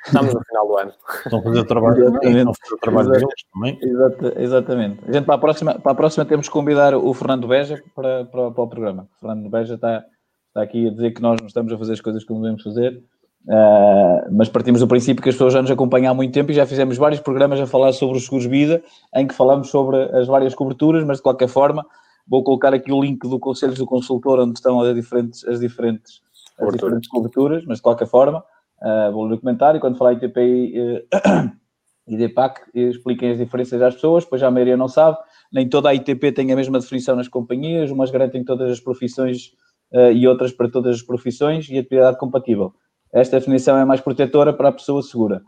Estamos 0.06 0.34
no 0.34 0.44
final 0.44 0.68
do 0.68 0.78
ano. 0.78 0.94
Estão 1.24 1.40
a 1.40 1.44
fazer 1.44 1.64
trabalho, 1.66 2.06
estão 2.06 2.54
fazer 2.54 2.78
trabalho 2.82 3.10
deles 3.10 3.34
também. 3.54 3.80
Exato, 3.82 4.34
exatamente. 4.38 5.00
A 5.08 5.12
gente, 5.12 5.26
para 5.26 5.36
a, 5.36 5.38
próxima, 5.38 5.76
para 5.76 5.92
a 5.92 5.96
próxima 5.96 6.26
temos 6.26 6.48
que 6.48 6.54
convidar 6.54 6.94
o 6.94 7.14
Fernando 7.14 7.48
Beja 7.48 7.82
para, 7.96 8.26
para, 8.26 8.52
para 8.52 8.64
o 8.64 8.68
programa. 8.68 9.08
O 9.16 9.20
Fernando 9.20 9.50
Beja 9.50 9.76
está, 9.76 10.04
está 10.48 10.62
aqui 10.62 10.88
a 10.88 10.92
dizer 10.92 11.12
que 11.12 11.22
nós 11.22 11.40
não 11.40 11.48
estamos 11.48 11.72
a 11.72 11.78
fazer 11.78 11.94
as 11.94 12.02
coisas 12.02 12.26
como 12.26 12.42
devemos 12.42 12.64
fazer, 12.64 13.02
uh, 13.48 14.30
mas 14.32 14.50
partimos 14.50 14.82
do 14.82 14.88
princípio 14.88 15.24
que 15.24 15.30
as 15.30 15.36
pessoas 15.36 15.54
já 15.54 15.62
nos 15.62 15.72
acompanham 15.72 16.12
há 16.12 16.14
muito 16.14 16.34
tempo 16.34 16.52
e 16.52 16.54
já 16.54 16.66
fizemos 16.66 16.98
vários 16.98 17.22
programas 17.22 17.62
a 17.62 17.66
falar 17.66 17.94
sobre 17.94 18.18
os 18.18 18.26
seguros 18.26 18.44
de 18.44 18.50
vida, 18.50 18.84
em 19.16 19.26
que 19.26 19.34
falamos 19.34 19.70
sobre 19.70 20.04
as 20.18 20.28
várias 20.28 20.54
coberturas, 20.54 21.06
mas 21.06 21.18
de 21.18 21.24
qualquer 21.24 21.48
forma 21.48 21.86
vou 22.28 22.44
colocar 22.44 22.74
aqui 22.74 22.92
o 22.92 23.02
link 23.02 23.20
do 23.28 23.40
Conselhos 23.40 23.78
do 23.78 23.86
Consultor, 23.86 24.40
onde 24.40 24.58
estão 24.58 24.80
as 24.82 24.94
diferentes, 24.94 25.46
as 25.46 25.60
diferentes 25.60 26.22
as 26.60 26.74
diferentes 26.74 27.10
coberturas, 27.10 27.66
mas 27.66 27.78
de 27.78 27.84
qualquer 27.84 28.08
forma, 28.08 28.44
uh, 28.82 29.12
vou 29.12 29.26
ler 29.26 29.36
o 29.36 29.40
comentário, 29.40 29.80
quando 29.80 29.98
falar 29.98 30.14
ITPI 30.14 30.74
uh, 30.80 31.52
e 32.08 32.18
DPAC, 32.18 32.62
expliquem 32.74 33.32
as 33.32 33.38
diferenças 33.38 33.82
às 33.82 33.96
pessoas, 33.96 34.26
pois 34.26 34.42
já 34.42 34.48
a 34.48 34.52
maioria 34.52 34.78
não 34.78 34.88
sabe, 34.88 35.18
nem 35.52 35.68
toda 35.68 35.90
a 35.90 35.96
ITP 35.96 36.32
tem 36.32 36.52
a 36.52 36.56
mesma 36.56 36.80
definição 36.80 37.16
nas 37.16 37.28
companhias, 37.28 37.92
umas 37.92 38.12
garantem 38.12 38.44
todas 38.44 38.72
as 38.72 38.80
profissões 38.80 39.54
uh, 39.94 40.12
e 40.12 40.28
outras 40.28 40.52
para 40.52 40.70
todas 40.70 40.98
as 40.98 41.02
profissões 41.02 41.70
e 41.70 41.78
atividade 41.78 42.18
compatível. 42.18 42.74
Esta 43.12 43.38
definição 43.40 43.78
é 43.78 43.86
mais 43.86 44.02
protetora 44.02 44.52
para 44.52 44.70
a 44.70 44.72
pessoa 44.72 45.02
segura. 45.04 45.44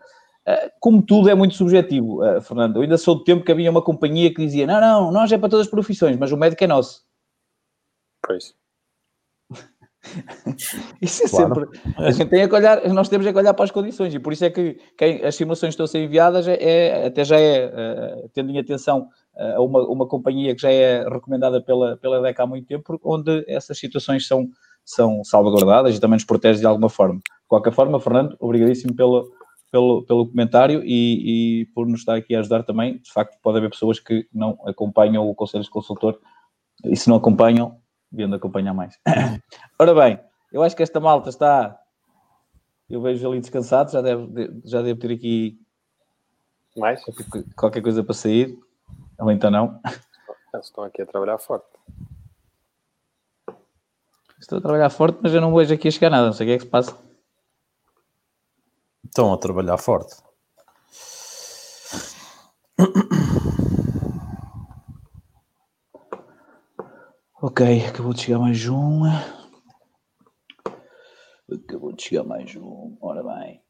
Uh, 0.47 0.69
como 0.79 1.01
tudo 1.01 1.29
é 1.29 1.34
muito 1.34 1.55
subjetivo, 1.55 2.23
uh, 2.23 2.39
Fernando. 2.39 2.75
Eu 2.75 2.84
ainda 2.84 2.97
sou 2.97 3.15
do 3.15 3.23
tempo 3.23 3.43
que 3.43 3.51
havia 3.51 3.71
uma 3.71 3.81
companhia 3.81 4.31
que 4.31 4.45
dizia: 4.45 4.67
não, 4.67 4.79
não, 4.79 5.12
nós 5.12 5.31
é 5.31 5.38
para 5.38 5.49
todas 5.49 5.65
as 5.65 5.71
profissões, 5.71 6.17
mas 6.17 6.31
o 6.31 6.38
médico 6.38 6.63
é 6.63 6.67
nosso. 6.67 7.03
Pois. 8.25 8.53
Isso 11.01 11.23
é 11.23 11.29
claro. 11.29 11.71
sempre. 11.71 11.79
A 11.97 12.12
gente 12.12 12.29
tem 12.29 12.47
que 12.47 12.55
olhar, 12.55 12.88
nós 12.89 13.10
temos 13.10 13.25
que 13.25 13.38
olhar 13.38 13.53
para 13.53 13.65
as 13.65 13.71
condições 13.71 14.13
e 14.13 14.19
por 14.19 14.34
isso 14.34 14.45
é 14.45 14.49
que 14.49 14.77
quem, 14.97 15.23
as 15.23 15.36
simulações 15.36 15.73
estão 15.73 15.84
a 15.84 15.88
ser 15.88 16.03
enviadas 16.03 16.47
é, 16.47 16.58
é 16.62 17.08
até 17.08 17.23
já 17.23 17.39
é, 17.39 17.65
uh, 17.65 18.29
tendo 18.34 18.51
em 18.51 18.60
atenção 18.60 19.10
uh, 19.36 19.55
a 19.55 19.62
uma, 19.62 19.81
uma 19.88 20.08
companhia 20.08 20.55
que 20.55 20.62
já 20.62 20.71
é 20.71 21.03
recomendada 21.08 21.62
pela, 21.62 21.97
pela 21.97 22.21
DECA 22.21 22.43
há 22.43 22.47
muito 22.47 22.67
tempo, 22.67 22.99
onde 23.03 23.43
essas 23.47 23.77
situações 23.77 24.27
são, 24.27 24.47
são 24.84 25.23
salvaguardadas 25.23 25.95
e 25.95 25.99
também 25.99 26.17
nos 26.17 26.25
protege 26.25 26.60
de 26.60 26.67
alguma 26.67 26.89
forma. 26.89 27.15
De 27.15 27.47
qualquer 27.47 27.73
forma, 27.73 27.99
Fernando, 27.99 28.36
obrigadíssimo 28.39 28.95
pelo, 28.95 29.31
pelo, 29.75 30.03
pelo 30.03 30.25
comentário 30.25 30.81
e, 30.85 31.63
e 31.63 31.65
por 31.73 31.85
nos 31.85 31.99
estar 31.99 32.15
aqui 32.15 32.33
a 32.33 32.39
ajudar 32.39 32.63
também. 32.63 32.97
De 32.99 33.11
facto, 33.11 33.38
pode 33.41 33.57
haver 33.57 33.69
pessoas 33.69 33.99
que 33.99 34.25
não 34.33 34.57
acompanham 34.65 35.29
o 35.29 35.35
Conselho 35.35 35.65
de 35.65 35.69
Consultor 35.69 36.17
e 36.85 36.95
se 36.95 37.09
não 37.09 37.17
acompanham, 37.17 37.77
deviam 38.09 38.33
acompanhar 38.33 38.73
mais. 38.73 38.97
Ora 39.77 39.93
bem, 39.93 40.19
eu 40.53 40.63
acho 40.63 40.77
que 40.77 40.81
esta 40.81 41.01
malta 41.01 41.27
está. 41.27 41.77
Eu 42.89 43.01
vejo 43.01 43.29
ali 43.29 43.41
descansado, 43.41 43.91
já 43.91 44.01
deve, 44.01 44.61
já 44.63 44.81
deve 44.81 44.97
ter 44.97 45.11
aqui 45.11 45.59
mais 46.77 47.03
qualquer, 47.03 47.43
qualquer 47.53 47.81
coisa 47.81 48.01
para 48.01 48.13
sair. 48.13 48.57
Ou 49.19 49.29
então 49.29 49.51
não. 49.51 49.81
Estão 50.57 50.85
aqui 50.85 51.01
a 51.01 51.05
trabalhar 51.05 51.38
forte. 51.38 51.67
Estou 54.39 54.59
a 54.59 54.61
trabalhar 54.61 54.89
forte, 54.89 55.19
mas 55.21 55.33
eu 55.33 55.41
não 55.41 55.53
vejo 55.53 55.73
aqui 55.73 55.89
a 55.89 55.91
chegar 55.91 56.09
nada. 56.09 56.27
Não 56.27 56.33
sei 56.33 56.45
o 56.45 56.49
que 56.49 56.53
é 56.53 56.57
que 56.59 56.63
se 56.63 56.69
passa. 56.69 56.97
Estão 59.15 59.32
a 59.32 59.38
trabalhar 59.38 59.78
forte. 59.78 60.13
Ok, 67.41 67.86
acabou 67.88 68.13
de 68.13 68.23
chegar 68.23 68.39
mais 68.39 68.67
um. 68.67 69.04
Acabou 71.49 71.93
de 71.93 72.04
chegar 72.04 72.25
mais 72.25 72.54
um. 72.58 72.97
Ora 72.99 73.23
bem, 73.23 73.62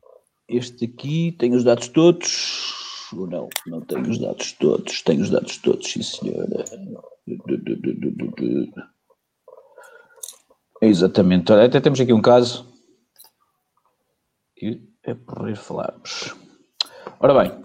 este 0.50 0.86
aqui 0.86 1.34
tem 1.34 1.54
os 1.54 1.64
dados 1.64 1.90
todos. 1.90 2.74
Ou 3.16 3.28
não? 3.28 3.48
Não 3.68 3.82
tenho 3.82 4.10
os 4.10 4.18
dados 4.18 4.52
todos. 4.54 5.04
Tenho 5.04 5.22
os 5.22 5.30
dados 5.30 5.58
todos, 5.60 5.92
sim 5.92 6.02
senhora. 6.02 6.66
Exatamente. 10.82 11.54
Até 11.54 11.80
temos 11.80 12.02
aqui 12.02 12.14
um 12.14 12.22
caso. 12.24 12.68
É 15.06 15.14
por 15.14 15.56
falarmos. 15.56 16.36
Ora 17.20 17.44
bem. 17.44 17.64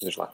Diz 0.00 0.16
lá. 0.16 0.32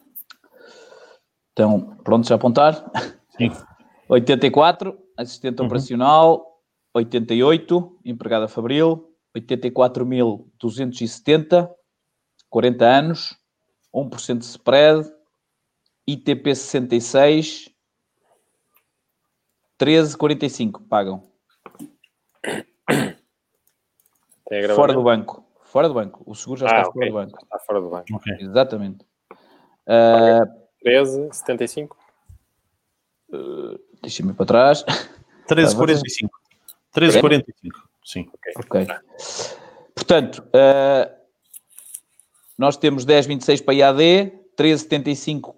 Então, 1.53 1.97
prontos 2.05 2.31
a 2.33 2.37
apontar? 2.37 2.91
Sim. 3.37 3.51
84, 4.09 4.97
assistente 5.17 5.61
uhum. 5.61 5.67
operacional. 5.67 6.47
88, 6.95 7.99
empregada 8.05 8.47
Fabril. 8.49 9.09
84.270, 9.37 11.71
40 12.49 12.85
anos. 12.85 13.37
1% 13.95 14.39
de 14.39 14.45
spread. 14.45 15.09
ITP 16.07 16.55
66, 16.57 17.69
13,45 19.79 20.89
pagam. 20.89 21.31
Fora 24.75 24.93
do 24.93 25.05
banco. 25.05 25.50
Fora 25.71 25.87
do 25.87 25.95
banco. 25.95 26.23
O 26.27 26.35
seguro 26.35 26.61
já 26.61 26.67
ah, 26.67 26.81
está 26.81 26.89
okay. 26.89 26.93
fora 26.93 27.07
do 27.07 27.15
banco. 27.15 27.45
Está 27.45 27.59
fora 27.61 27.81
do 27.81 27.91
banco. 27.91 28.17
Okay. 28.17 28.37
Exatamente. 28.41 29.07
Uh, 29.87 30.45
13,75. 30.85 31.97
Uh, 33.33 33.79
Deixa-me 34.03 34.33
para 34.35 34.47
trás. 34.47 34.85
13,45. 35.49 36.29
13,45. 36.93 37.45
Sim. 38.05 38.29
Ok. 38.57 38.83
okay. 38.83 38.87
Portanto, 39.95 40.43
uh, 40.49 41.21
nós 42.59 42.77
temos 42.77 43.07
10,26 43.07 43.65
para 43.65 43.75
IAD, 43.75 44.33
13,75 44.57 45.55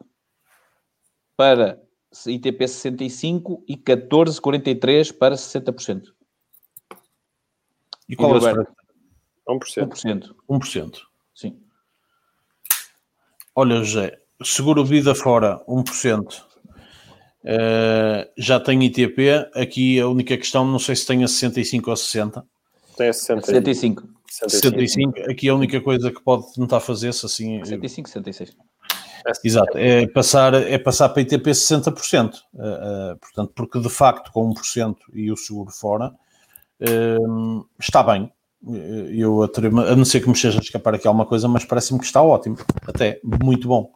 para 1.34 1.80
ITP 2.26 2.68
65 2.68 3.64
e 3.66 3.78
14,43 3.78 5.16
para 5.16 5.36
60%. 5.36 6.12
E 8.06 8.14
qual 8.14 8.32
e 8.32 8.34
é 8.34 8.52
o 8.52 8.66
1%. 9.48 9.88
1%. 9.88 10.34
1%. 10.48 10.98
Sim. 11.34 11.58
Olha, 13.54 13.82
José, 13.82 14.18
seguro 14.42 14.84
vida 14.84 15.14
fora, 15.14 15.62
1%. 15.68 16.20
Uh, 16.22 16.42
eh, 17.44 18.30
já 18.38 18.60
tem 18.60 18.82
ITP. 18.84 19.50
Aqui 19.54 20.00
a 20.00 20.06
única 20.06 20.36
questão, 20.36 20.64
não 20.64 20.78
sei 20.78 20.94
se 20.94 21.06
tem 21.06 21.24
a 21.24 21.28
65 21.28 21.90
ou 21.90 21.96
60. 21.96 22.44
Tem 22.96 23.08
a 23.08 23.12
65. 23.12 24.08
65. 24.28 24.78
65. 24.78 25.30
Aqui 25.30 25.48
a 25.48 25.54
única 25.54 25.80
coisa 25.80 26.10
que 26.10 26.22
pode 26.22 26.52
tentar 26.54 26.80
fazer-se 26.80 27.26
assim. 27.26 27.58
65, 27.64 28.08
66. 28.08 28.56
Exato, 29.44 29.78
é 29.78 30.06
passar, 30.08 30.54
é 30.54 30.78
passar 30.78 31.08
para 31.08 31.22
ITP 31.22 31.50
60%. 31.50 32.34
Uh, 32.52 33.12
uh, 33.12 33.18
portanto, 33.18 33.52
porque 33.54 33.80
de 33.80 33.88
facto 33.88 34.32
com 34.32 34.52
1% 34.52 34.96
e 35.12 35.30
o 35.30 35.36
seguro 35.36 35.70
fora 35.70 36.12
uh, 36.80 37.66
está 37.78 38.02
bem. 38.02 38.32
Eu 39.10 39.42
a 39.42 39.96
não 39.96 40.04
ser 40.04 40.20
que 40.20 40.28
me 40.28 40.34
esteja 40.34 40.58
a 40.58 40.62
escapar 40.62 40.94
aqui 40.94 41.06
alguma 41.06 41.26
coisa, 41.26 41.48
mas 41.48 41.64
parece-me 41.64 41.98
que 41.98 42.06
está 42.06 42.22
ótimo, 42.22 42.56
até 42.86 43.18
muito 43.22 43.66
bom. 43.66 43.92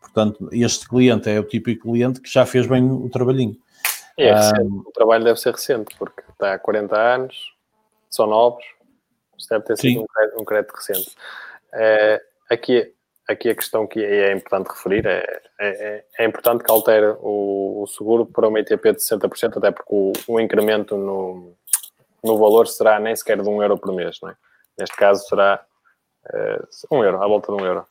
Portanto, 0.00 0.48
este 0.52 0.88
cliente 0.88 1.30
é 1.30 1.40
o 1.40 1.44
típico 1.44 1.90
cliente 1.90 2.20
que 2.20 2.30
já 2.30 2.44
fez 2.44 2.66
bem 2.66 2.90
o 2.90 3.08
trabalhinho. 3.08 3.56
É 4.18 4.34
recente. 4.34 4.82
o 4.86 4.92
trabalho 4.92 5.24
deve 5.24 5.40
ser 5.40 5.52
recente, 5.52 5.96
porque 5.98 6.22
está 6.30 6.52
há 6.52 6.58
40 6.58 6.96
anos, 6.98 7.54
são 8.10 8.26
novos, 8.26 8.64
isto 9.38 9.48
deve 9.48 9.64
ter 9.64 9.78
sido 9.78 10.02
um 10.02 10.06
crédito, 10.06 10.40
um 10.40 10.44
crédito 10.44 10.72
recente. 10.74 11.16
Eh, 11.72 12.22
aqui 12.50 12.92
aqui 13.30 13.48
a 13.48 13.54
questão 13.54 13.86
que 13.86 14.02
é 14.02 14.32
importante 14.32 14.68
referir 14.68 15.06
é, 15.06 15.24
é, 15.60 16.04
é 16.18 16.24
importante 16.26 16.64
que 16.64 16.70
altere 16.70 17.14
o, 17.20 17.82
o, 17.82 17.86
seguro 17.86 18.26
para 18.26 18.48
uma 18.48 18.58
ITP 18.58 18.92
de 18.92 18.98
60%, 18.98 19.56
até 19.56 19.70
porque 19.70 19.94
o, 19.94 20.12
o, 20.26 20.40
incremento 20.40 20.96
no, 20.96 21.54
no 22.22 22.38
valor 22.38 22.66
será 22.66 22.98
nem 22.98 23.14
sequer 23.14 23.40
de 23.40 23.48
um 23.48 23.62
euro 23.62 23.78
por 23.78 23.94
mês, 23.94 24.18
não 24.22 24.30
é? 24.30 24.36
Neste 24.78 24.96
caso 24.96 25.26
será 25.26 25.64
uh, 26.32 26.96
um 26.96 27.04
euro, 27.04 27.22
à 27.22 27.26
volta 27.26 27.54
de 27.54 27.62
um 27.62 27.66
euro. 27.66 27.86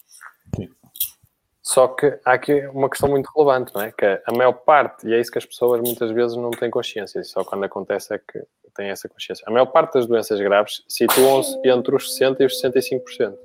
Só 1.62 1.88
que 1.88 2.20
há 2.26 2.34
aqui 2.34 2.66
uma 2.68 2.90
questão 2.90 3.10
muito 3.10 3.30
relevante, 3.36 3.74
não 3.76 3.82
é? 3.82 3.92
Que 3.92 4.22
a 4.26 4.32
maior 4.36 4.54
parte, 4.54 5.08
e 5.08 5.14
é 5.14 5.20
isso 5.20 5.32
que 5.32 5.38
as 5.38 5.46
pessoas 5.46 5.80
muitas 5.82 6.10
vezes 6.12 6.36
não 6.36 6.50
têm 6.50 6.72
consciência, 6.72 7.24
só 7.24 7.44
quando 7.44 7.64
acontece 7.64 8.14
é 8.14 8.18
que 8.18 8.44
têm 8.76 8.90
essa 8.90 9.08
consciência. 9.08 9.44
A 9.48 9.52
maior 9.52 9.68
parte 9.68 9.94
das 9.94 10.08
doenças 10.08 10.40
graves 10.40 10.84
situam-se 10.88 11.60
entre 11.66 11.96
os 11.96 12.18
60% 12.18 12.38
e 12.40 12.46
os 12.46 12.60
65%. 12.60 13.38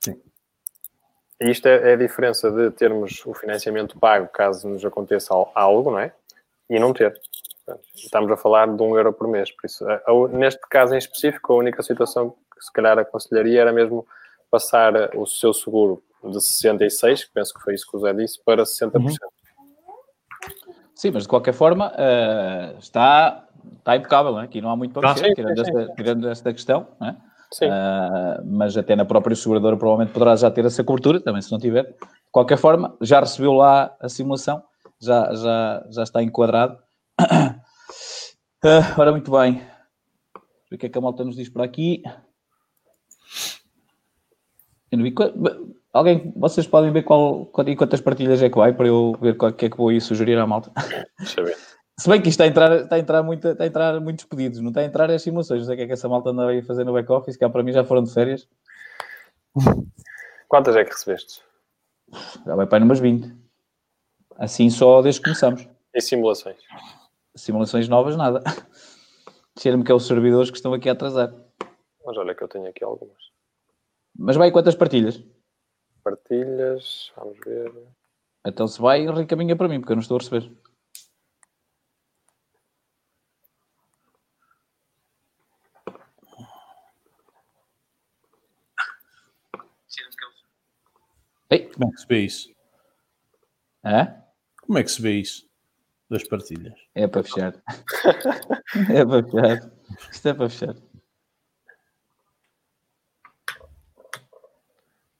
Sim. 0.00 0.20
E 1.40 1.50
isto 1.50 1.66
é, 1.66 1.90
é, 1.90 1.92
a 1.94 1.96
diferença 1.96 2.50
de 2.50 2.70
termos 2.70 3.24
o 3.24 3.32
financiamento 3.32 3.98
pago 3.98 4.28
caso 4.28 4.68
nos 4.68 4.84
aconteça 4.84 5.32
algo, 5.54 5.90
não 5.90 5.98
é? 5.98 6.12
E 6.68 6.78
não 6.78 6.92
ter. 6.92 7.18
Estamos 7.94 8.30
a 8.30 8.36
falar 8.36 8.66
de 8.74 8.82
um 8.82 8.96
euro 8.96 9.12
por 9.12 9.28
mês. 9.28 9.50
Por 9.50 9.66
isso, 9.66 9.84
neste 10.32 10.60
caso 10.68 10.94
em 10.94 10.98
específico, 10.98 11.52
a 11.52 11.56
única 11.56 11.82
situação 11.82 12.30
que 12.30 12.64
se 12.64 12.72
calhar 12.72 12.98
aconselharia 12.98 13.60
era 13.60 13.72
mesmo 13.72 14.06
passar 14.50 15.16
o 15.16 15.26
seu 15.26 15.52
seguro 15.54 16.02
de 16.22 16.40
66, 16.40 17.24
que 17.24 17.32
penso 17.32 17.54
que 17.54 17.60
foi 17.60 17.74
isso 17.74 17.90
que 17.90 17.96
o 17.96 18.00
Zé 18.00 18.12
disse, 18.12 18.42
para 18.44 18.62
60%. 18.62 18.94
Uhum. 18.96 19.08
Sim, 20.94 21.10
mas 21.12 21.22
de 21.24 21.28
qualquer 21.28 21.52
forma 21.52 21.88
uh, 21.92 22.78
está, 22.78 23.48
está 23.78 23.96
impecável, 23.96 24.32
não 24.32 24.40
é? 24.40 24.44
aqui 24.44 24.60
não 24.60 24.70
há 24.70 24.76
muito 24.76 24.92
para 24.92 25.14
mexer, 25.14 25.34
tirando, 25.34 25.58
esta, 25.58 25.94
tirando 25.96 26.28
esta 26.28 26.52
questão, 26.52 26.86
é? 27.02 27.16
Sim. 27.52 27.66
Uh, 27.66 28.44
mas 28.44 28.76
até 28.76 28.94
na 28.96 29.04
própria 29.04 29.36
seguradora 29.36 29.76
provavelmente 29.76 30.12
poderá 30.12 30.36
já 30.36 30.50
ter 30.50 30.64
essa 30.64 30.82
cobertura, 30.84 31.20
também 31.20 31.42
se 31.42 31.50
não 31.50 31.58
tiver. 31.58 31.82
De 31.84 31.96
qualquer 32.30 32.56
forma, 32.56 32.96
já 33.00 33.20
recebeu 33.20 33.52
lá 33.52 33.94
a 34.00 34.08
simulação, 34.08 34.62
já, 35.00 35.34
já, 35.34 35.86
já 35.90 36.02
está 36.02 36.22
enquadrado. 36.22 36.78
Uh, 37.20 37.58
ora, 38.98 39.10
muito 39.12 39.30
bem. 39.30 39.62
O 40.70 40.78
que 40.78 40.86
é 40.86 40.88
que 40.88 40.98
a 40.98 41.00
malta 41.00 41.24
nos 41.24 41.36
diz 41.36 41.48
por 41.48 41.62
aqui? 41.62 42.02
Alguém, 45.92 46.32
vocês 46.36 46.66
podem 46.66 46.90
ver 46.92 47.02
qual, 47.02 47.46
quantas 47.46 48.00
partilhas 48.00 48.42
é 48.42 48.48
que 48.48 48.56
vai 48.56 48.72
para 48.72 48.86
eu 48.86 49.16
ver 49.20 49.36
qual 49.36 49.52
que 49.52 49.66
é 49.66 49.70
que 49.70 49.76
vou 49.76 49.88
aí 49.88 50.00
sugerir 50.00 50.38
à 50.38 50.46
malta? 50.46 50.72
Deixa 51.18 51.40
eu 51.40 51.46
ver. 51.46 51.56
Se 51.98 52.08
bem 52.08 52.20
que 52.20 52.30
isto 52.30 52.42
está 52.42 52.44
a 52.44 52.46
entrar, 52.48 52.80
está 52.80 52.96
a 52.96 52.98
entrar, 52.98 53.22
muito, 53.22 53.46
está 53.48 53.64
a 53.64 53.66
entrar 53.66 54.00
muitos 54.00 54.24
pedidos, 54.24 54.60
não 54.60 54.68
está 54.68 54.80
a 54.80 54.84
entrar 54.84 55.10
as 55.10 55.22
simulações. 55.22 55.60
Não 55.60 55.66
sei 55.66 55.74
o 55.74 55.76
que 55.76 55.82
é 55.84 55.86
que 55.86 55.92
essa 55.92 56.08
malta 56.08 56.30
anda 56.30 56.50
a 56.50 56.62
fazer 56.62 56.84
no 56.84 56.94
back-office, 56.94 57.36
que 57.36 57.48
para 57.48 57.62
mim 57.62 57.72
já 57.72 57.84
foram 57.84 58.02
de 58.02 58.12
férias. 58.12 58.48
Quantas 60.48 60.74
é 60.74 60.84
que 60.84 60.90
recebeste? 60.90 61.42
Já 62.46 62.56
vai 62.56 62.66
para 62.66 62.78
aí 62.78 62.84
umas 62.84 62.98
20. 62.98 63.34
Assim 64.36 64.70
só 64.70 65.02
desde 65.02 65.20
que 65.20 65.24
começamos. 65.24 65.68
E 65.94 66.00
simulações? 66.00 66.56
Simulações 67.34 67.88
novas, 67.88 68.16
nada. 68.16 68.42
Cheira-me 69.58 69.84
que 69.84 69.92
é 69.92 69.94
os 69.94 70.06
servidores 70.06 70.50
que 70.50 70.56
estão 70.56 70.74
aqui 70.74 70.88
a 70.88 70.92
atrasar. 70.92 71.32
Mas 72.04 72.16
olha 72.16 72.34
que 72.34 72.42
eu 72.42 72.48
tenho 72.48 72.68
aqui 72.68 72.84
algumas. 72.84 73.30
Mas 74.16 74.36
vai 74.36 74.50
quantas 74.50 74.74
partilhas? 74.74 75.22
Partilhas, 76.02 77.12
vamos 77.16 77.38
ver. 77.44 77.72
Então 78.46 78.66
se 78.66 78.80
vai, 78.80 79.06
recaminha 79.06 79.56
para 79.56 79.68
mim, 79.68 79.80
porque 79.80 79.92
eu 79.92 79.96
não 79.96 80.02
estou 80.02 80.16
a 80.16 80.20
receber. 80.20 80.50
Ei. 91.52 91.68
Como 91.68 91.86
é 91.86 91.92
que 91.92 92.00
se 92.00 92.06
vê 92.06 92.18
isso? 92.20 92.50
Hã? 93.84 94.24
Como 94.62 94.78
é 94.78 94.82
que 94.82 94.90
se 94.90 95.02
vê 95.02 95.20
isso? 95.20 95.51
Das 96.12 96.24
partilhas. 96.24 96.78
É 96.94 97.06
para 97.06 97.22
fechar. 97.22 97.54
é 98.92 99.02
para 99.02 99.22
fechar. 99.22 99.72
Isto 100.10 100.28
é 100.28 100.34
para 100.34 100.50
fechar. 100.50 100.76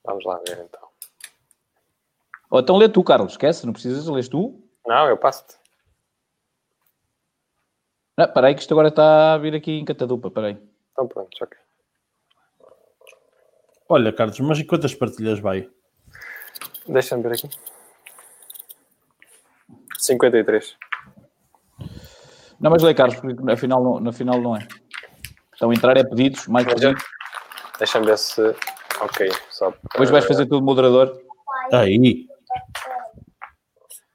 Vamos 0.04 0.22
lá 0.26 0.38
ver 0.46 0.58
então. 0.58 0.86
Ou 2.50 2.60
então 2.60 2.76
lê 2.76 2.90
tu, 2.90 3.02
Carlos. 3.02 3.32
Esquece, 3.32 3.64
não 3.64 3.72
precisas, 3.72 4.06
lês 4.06 4.28
tu. 4.28 4.62
Não, 4.86 5.08
eu 5.08 5.16
passo-te. 5.16 5.56
Ah, 8.18 8.28
peraí, 8.28 8.54
que 8.54 8.60
isto 8.60 8.74
agora 8.74 8.88
está 8.88 9.32
a 9.32 9.38
vir 9.38 9.54
aqui 9.54 9.72
em 9.72 9.86
catadupa, 9.86 10.30
peraí. 10.30 10.58
Então 10.92 11.08
pronto, 11.08 11.34
ok. 11.40 11.56
Olha, 13.88 14.12
Carlos, 14.12 14.38
mas 14.40 14.58
e 14.58 14.64
quantas 14.64 14.94
partilhas 14.94 15.38
vai? 15.38 15.70
Deixa-me 16.86 17.22
ver 17.22 17.32
aqui. 17.32 17.48
53. 20.02 20.76
Não, 22.60 22.70
mas 22.70 22.82
lê, 22.82 22.94
Carlos, 22.94 23.18
porque 23.20 23.42
na 23.42 23.56
final 23.56 23.82
não, 23.82 24.00
na 24.00 24.12
final 24.12 24.40
não 24.40 24.56
é. 24.56 24.66
Estão 25.52 25.70
a 25.70 25.74
entrar 25.74 25.96
é 25.96 26.04
pedidos, 26.04 26.46
mais 26.48 26.66
pedidos. 26.66 27.02
Deixa-me 27.78 28.06
ver 28.06 28.18
se. 28.18 28.42
Ok, 29.00 29.30
só. 29.50 29.70
Para... 29.70 30.02
Hoje 30.02 30.12
vais 30.12 30.24
fazer 30.24 30.46
tudo 30.46 30.64
moderador. 30.64 31.20
Aí. 31.72 32.26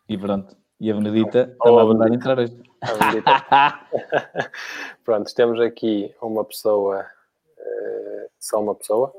E 0.10 0.18
pronto. 0.18 0.56
E 0.80 0.92
a 0.92 0.94
Benedita 0.94 1.50
oh, 1.50 1.54
estava 1.54 1.82
a 1.82 1.86
mandar 1.86 2.14
entrar 2.14 2.40
hoje. 2.40 2.58
pronto, 5.04 5.34
temos 5.34 5.60
aqui 5.60 6.14
uma 6.22 6.46
pessoa, 6.46 7.02
uh, 7.02 8.30
só 8.40 8.62
uma 8.62 8.76
pessoa, 8.76 9.12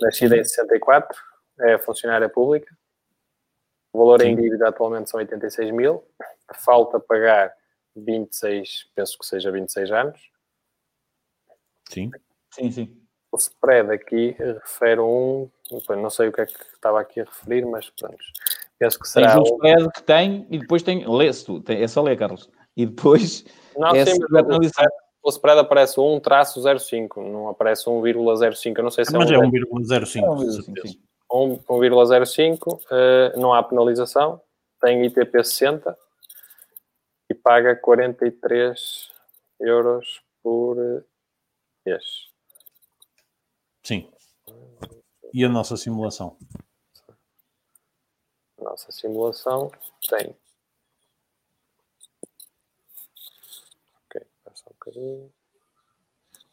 nascida 0.00 0.36
em 0.36 0.44
64, 0.44 1.18
é 1.60 1.76
funcionária 1.78 2.28
pública, 2.28 2.72
o 3.92 3.98
valor 3.98 4.22
em 4.22 4.36
dívida 4.36 4.68
atualmente 4.68 5.10
são 5.10 5.18
86 5.18 5.70
mil. 5.72 6.04
Falta 6.54 6.98
pagar 6.98 7.52
26, 7.96 8.90
penso 8.94 9.18
que 9.18 9.26
seja 9.26 9.50
26 9.50 9.90
anos. 9.92 10.20
Sim. 11.88 12.10
Sim, 12.52 12.70
sim. 12.70 12.96
O 13.32 13.36
spread 13.36 13.92
aqui 13.92 14.36
refere 14.38 15.00
um, 15.00 15.48
não 15.90 16.10
sei 16.10 16.28
o 16.28 16.32
que 16.32 16.40
é 16.40 16.46
que 16.46 16.54
estava 16.74 17.00
aqui 17.00 17.20
a 17.20 17.24
referir, 17.24 17.64
mas 17.64 17.88
pronto, 17.90 18.16
penso 18.76 18.98
que 18.98 19.08
será. 19.08 19.34
Tens 19.34 19.38
um 19.38 19.54
spread 19.54 19.92
que 19.92 20.02
tem 20.02 20.46
e 20.50 20.58
depois 20.58 20.82
tem, 20.82 21.08
lê-se 21.08 21.44
tu, 21.44 21.62
é 21.68 21.86
só 21.86 22.02
ler, 22.02 22.16
Carlos. 22.16 22.50
E 22.76 22.86
depois 22.86 23.44
não, 23.76 23.94
é 23.94 24.04
sim, 24.04 24.18
o, 24.20 24.24
spread, 24.24 24.90
o 25.22 25.28
spread 25.28 25.60
aparece 25.60 26.00
1 26.00 26.20
traço 26.20 26.60
0,5, 26.60 27.16
não 27.30 27.48
aparece 27.48 27.84
1,05, 27.84 28.78
eu 28.78 28.82
não 28.82 28.90
sei 28.90 29.04
se 29.04 29.12
mas 29.16 29.30
é, 29.30 29.34
é 29.34 29.38
1,05. 29.38 30.98
1,05, 31.30 32.74
uh, 32.74 33.38
não 33.38 33.52
há 33.54 33.62
penalização, 33.62 34.42
tem 34.80 35.04
ITP 35.04 35.44
60 35.44 35.96
e 37.28 37.34
paga 37.34 37.76
43 37.76 39.10
euros 39.60 40.22
por 40.42 40.76
mês. 41.86 42.28
Sim. 43.82 44.10
E 45.32 45.44
a 45.44 45.48
nossa 45.48 45.76
simulação? 45.76 46.36
A 48.58 48.64
nossa 48.64 48.90
simulação 48.90 49.70
tem. 50.08 50.36
Ok, 54.06 54.26
passa 54.44 54.64
um 54.66 54.72
bocadinho. 54.72 55.32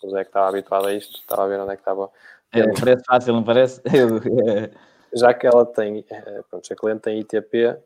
O 0.03 0.09
Zé 0.11 0.23
que 0.23 0.29
estava 0.29 0.49
habituado 0.49 0.87
a 0.87 0.93
isto, 0.93 1.17
estava 1.17 1.45
a 1.45 1.47
ver 1.47 1.59
onde 1.59 1.73
é 1.73 1.75
que 1.75 1.81
estava. 1.81 2.11
É, 2.59 2.79
parece 2.79 3.03
fácil, 3.05 3.33
não 3.33 3.43
parece? 3.43 3.81
Já 5.13 5.33
que 5.33 5.47
ela 5.47 5.65
tem, 5.65 6.05
eh, 6.09 6.43
pronto, 6.49 6.71
a 6.71 6.75
cliente 6.75 7.01
tem 7.01 7.19
ITP 7.19 7.77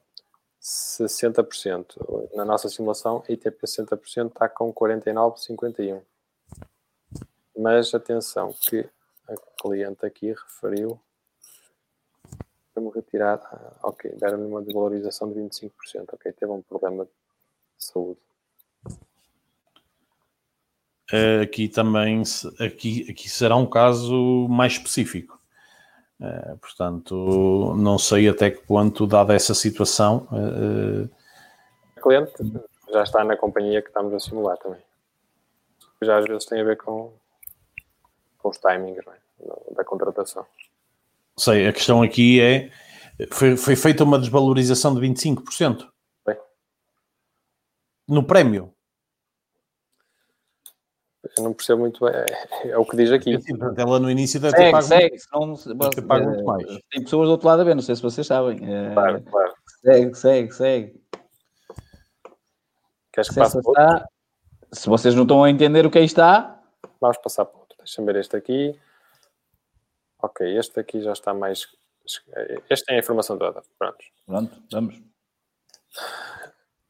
60%. 0.61 2.29
Na 2.35 2.45
nossa 2.45 2.67
simulação, 2.69 3.23
ITP 3.29 3.65
60% 3.65 4.27
está 4.27 4.49
com 4.49 4.73
49,51. 4.73 6.01
Mas 7.57 7.93
atenção 7.93 8.53
que 8.61 8.87
a 9.27 9.35
cliente 9.61 10.05
aqui 10.05 10.29
referiu 10.33 10.99
me 12.79 12.89
retirar. 12.89 13.39
Ah, 13.51 13.87
ok, 13.89 14.11
deram-me 14.15 14.45
uma 14.45 14.61
desvalorização 14.61 15.31
de 15.31 15.39
25%. 15.39 16.13
Ok, 16.13 16.31
teve 16.31 16.51
um 16.51 16.61
problema 16.61 17.05
de 17.05 17.11
saúde. 17.77 18.19
Aqui 21.43 21.67
também 21.67 22.23
aqui, 22.59 23.05
aqui 23.09 23.29
será 23.29 23.55
um 23.55 23.65
caso 23.65 24.47
mais 24.49 24.73
específico. 24.73 25.39
Uh, 26.19 26.55
portanto, 26.57 27.73
não 27.77 27.97
sei 27.97 28.29
até 28.29 28.51
que 28.51 28.61
ponto, 28.65 29.07
dada 29.07 29.33
essa 29.33 29.55
situação. 29.55 30.27
Uh, 30.31 31.09
a 31.97 32.01
cliente 32.01 32.31
já 32.93 33.03
está 33.03 33.23
na 33.23 33.35
companhia 33.35 33.81
que 33.81 33.87
estamos 33.87 34.13
a 34.13 34.19
simular 34.19 34.57
também. 34.57 34.79
Já 36.01 36.19
às 36.19 36.25
vezes 36.25 36.45
tem 36.45 36.61
a 36.61 36.63
ver 36.63 36.77
com, 36.77 37.11
com 38.37 38.49
os 38.49 38.57
timings 38.57 38.99
é? 38.99 39.73
da 39.75 39.83
contratação. 39.83 40.45
Sei, 41.37 41.67
a 41.67 41.73
questão 41.73 42.03
aqui 42.03 42.39
é: 42.39 42.71
foi, 43.31 43.57
foi 43.57 43.75
feita 43.75 44.03
uma 44.03 44.19
desvalorização 44.19 44.93
de 44.93 45.01
25%? 45.01 45.87
Bem. 46.25 46.37
No 48.07 48.23
prémio? 48.23 48.73
Eu 51.37 51.43
não 51.45 51.53
percebo 51.53 51.81
muito, 51.81 52.05
é, 52.07 52.25
é 52.65 52.77
o 52.77 52.85
que 52.85 52.97
diz 52.97 53.11
aqui. 53.11 53.39
Sim, 53.41 53.53
ela 53.77 53.99
no 53.99 54.11
início 54.11 54.39
deve 54.39 54.55
ter 54.55 54.71
pago, 54.71 54.83
segue, 54.83 55.17
muito, 55.33 55.73
deve 55.75 55.89
ter 55.91 56.01
pago 56.01 56.25
muito 56.25 56.43
mais. 56.43 56.65
Tem 56.89 57.03
pessoas 57.03 57.27
do 57.27 57.31
outro 57.31 57.47
lado 57.47 57.61
a 57.61 57.63
ver, 57.63 57.73
não 57.73 57.81
sei 57.81 57.95
se 57.95 58.01
vocês 58.01 58.27
sabem. 58.27 58.59
É, 58.63 58.93
claro, 58.93 59.23
claro. 59.23 59.53
Segue, 59.81 60.15
segue, 60.15 60.51
segue. 60.51 61.01
Queres 63.13 63.29
que 63.29 63.35
passe 63.35 63.57
está, 63.57 64.07
Se 64.73 64.89
vocês 64.89 65.15
não 65.15 65.23
estão 65.23 65.43
a 65.43 65.49
entender 65.49 65.85
o 65.85 65.91
que 65.91 65.97
aí 65.97 66.05
está... 66.05 66.61
Vamos 66.99 67.17
passar 67.17 67.45
para 67.45 67.59
outro. 67.59 67.77
Deixa-me 67.77 68.11
ver 68.11 68.19
este 68.19 68.35
aqui. 68.35 68.79
Ok, 70.21 70.57
este 70.57 70.79
aqui 70.79 71.01
já 71.01 71.13
está 71.13 71.33
mais... 71.33 71.67
Este 72.69 72.85
tem 72.85 72.97
a 72.97 72.99
informação 72.99 73.37
toda. 73.37 73.61
Pronto. 73.79 73.97
Pronto, 74.25 74.63
vamos. 74.71 74.95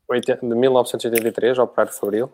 De 0.10 0.44
1983, 0.44 1.58
operário 1.60 1.94
Fabril. 1.94 2.32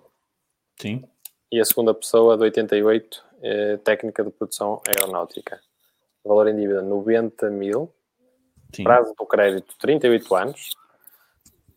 Sim 0.80 1.08
e 1.52 1.60
a 1.60 1.66
segunda 1.66 1.93
pessoa 1.93 2.38
de 2.38 2.43
88, 2.43 3.26
é 3.41 3.78
técnica 3.78 4.24
de 4.24 4.32
produção 4.32 4.82
aeronáutica. 4.88 5.60
Valor 6.24 6.48
em 6.48 6.56
dívida 6.56 6.82
90 6.82 7.50
mil, 7.50 7.93
Sim. 8.76 8.84
prazo 8.84 9.14
do 9.18 9.26
crédito 9.26 9.76
38 9.80 10.36
anos, 10.36 10.76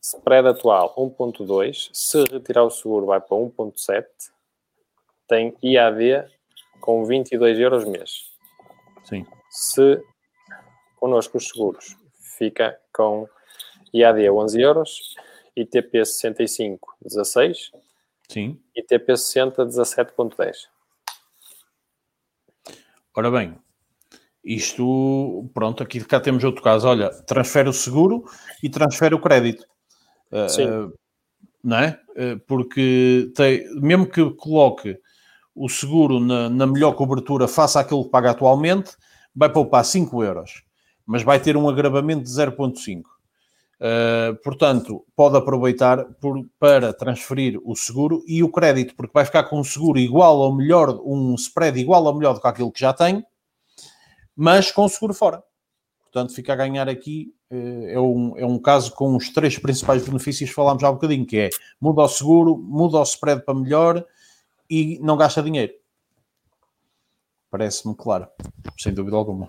spread 0.02 0.48
atual 0.48 0.94
1.2, 0.96 1.90
se 1.92 2.24
retirar 2.24 2.64
o 2.64 2.70
seguro 2.70 3.06
vai 3.06 3.20
para 3.20 3.36
1.7, 3.36 4.04
tem 5.28 5.56
IAD 5.62 6.26
com 6.80 7.04
22 7.04 7.58
euros 7.60 7.84
mês. 7.84 8.30
Sim. 9.04 9.24
Se 9.50 10.02
connosco 10.96 11.38
os 11.38 11.48
seguros 11.48 12.00
fica 12.40 12.80
com 12.90 13.28
IAD 13.92 14.30
11 14.30 14.60
euros, 14.62 15.14
ITP 15.54 16.06
65 16.06 16.96
16, 17.02 17.70
Sim. 18.30 18.60
E 18.76 18.82
TP60 18.86 19.56
17.10. 19.66 20.68
Ora 23.12 23.28
bem, 23.28 23.58
isto, 24.44 25.50
pronto, 25.52 25.82
aqui 25.82 25.98
cá 26.04 26.20
temos 26.20 26.44
outro 26.44 26.62
caso. 26.62 26.86
Olha, 26.86 27.10
transfere 27.24 27.68
o 27.68 27.72
seguro 27.72 28.24
e 28.62 28.70
transfere 28.70 29.16
o 29.16 29.20
crédito. 29.20 29.66
Eh, 30.30 30.48
Sim. 30.48 30.66
Uh, 30.70 30.92
não 31.62 31.78
é? 31.78 32.00
Uh, 32.10 32.38
porque 32.46 33.32
tem, 33.34 33.68
mesmo 33.80 34.06
que 34.06 34.30
coloque 34.34 34.96
o 35.52 35.68
seguro 35.68 36.20
na, 36.20 36.48
na 36.48 36.68
melhor 36.68 36.92
cobertura 36.92 37.48
face 37.48 37.78
àquilo 37.78 38.04
que 38.04 38.10
paga 38.10 38.30
atualmente, 38.30 38.92
vai 39.34 39.52
poupar 39.52 39.84
5 39.84 40.22
euros, 40.22 40.62
mas 41.04 41.24
vai 41.24 41.40
ter 41.40 41.56
um 41.56 41.68
agravamento 41.68 42.22
de 42.22 42.30
0.5. 42.30 43.02
Uh, 43.80 44.36
portanto, 44.44 45.06
pode 45.16 45.38
aproveitar 45.38 46.04
por, 46.20 46.46
para 46.58 46.92
transferir 46.92 47.58
o 47.64 47.74
seguro 47.74 48.22
e 48.26 48.42
o 48.42 48.52
crédito, 48.52 48.94
porque 48.94 49.12
vai 49.14 49.24
ficar 49.24 49.44
com 49.44 49.58
um 49.58 49.64
seguro 49.64 49.98
igual 49.98 50.36
ou 50.36 50.54
melhor, 50.54 51.00
um 51.02 51.34
spread 51.34 51.80
igual 51.80 52.04
ou 52.04 52.14
melhor 52.14 52.34
do 52.34 52.42
que 52.42 52.46
aquilo 52.46 52.70
que 52.70 52.80
já 52.80 52.92
tem, 52.92 53.24
mas 54.36 54.70
com 54.70 54.84
o 54.84 54.88
seguro 54.88 55.14
fora. 55.14 55.42
Portanto, 56.02 56.34
fica 56.34 56.52
a 56.52 56.56
ganhar 56.56 56.90
aqui. 56.90 57.34
Uh, 57.50 57.86
é, 57.88 57.98
um, 57.98 58.36
é 58.36 58.46
um 58.46 58.58
caso 58.58 58.92
com 58.92 59.16
os 59.16 59.30
três 59.30 59.58
principais 59.58 60.06
benefícios 60.06 60.50
que 60.50 60.54
falámos 60.54 60.84
há 60.84 60.90
um 60.90 60.94
bocadinho, 60.94 61.24
que 61.26 61.38
é 61.38 61.48
muda 61.80 62.02
o 62.02 62.08
seguro, 62.08 62.58
muda 62.58 62.98
o 62.98 63.02
spread 63.02 63.42
para 63.44 63.54
melhor 63.54 64.04
e 64.68 64.98
não 65.00 65.16
gasta 65.16 65.42
dinheiro. 65.42 65.72
Parece-me 67.50 67.94
claro, 67.96 68.28
sem 68.78 68.92
dúvida 68.92 69.16
alguma. 69.16 69.48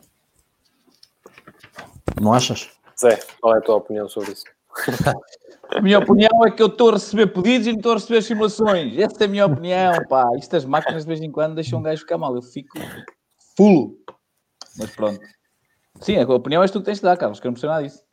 Não 2.20 2.34
achas? 2.34 2.70
Zé, 3.02 3.20
qual 3.42 3.56
é 3.56 3.58
a 3.58 3.62
tua 3.62 3.76
opinião 3.76 4.08
sobre 4.08 4.34
isso? 4.34 4.46
A 5.74 5.80
minha 5.80 6.00
opinião 6.00 6.46
é 6.46 6.52
que 6.52 6.62
eu 6.62 6.68
estou 6.68 6.90
a 6.90 6.94
receber 6.94 7.28
pedidos 7.28 7.66
e 7.66 7.72
não 7.72 7.78
estou 7.78 7.94
a 7.94 7.96
receber 7.96 8.22
simulações. 8.22 8.98
Essa 8.98 9.24
é 9.24 9.26
a 9.26 9.30
minha 9.30 9.46
opinião, 9.46 10.06
pá. 10.10 10.30
Isto 10.38 10.58
as 10.58 10.66
máquinas 10.66 11.04
de 11.04 11.08
vez 11.08 11.22
em 11.22 11.32
quando 11.32 11.56
deixam 11.56 11.80
um 11.80 11.82
gajo 11.82 12.02
ficar 12.02 12.18
mal. 12.18 12.36
Eu 12.36 12.42
fico 12.42 12.78
full. 13.56 13.98
Mas 14.78 14.94
pronto. 14.94 15.22
Sim, 16.02 16.18
a 16.18 16.24
opinião 16.24 16.62
é 16.62 16.68
tu 16.68 16.80
que 16.80 16.86
tens 16.86 16.98
de 16.98 17.04
dar, 17.04 17.16
Carlos, 17.16 17.40
que 17.40 17.48
eu 17.48 17.52
não 17.52 17.54
percebo 17.54 17.72
nada 17.72 17.88
disso. 17.88 18.04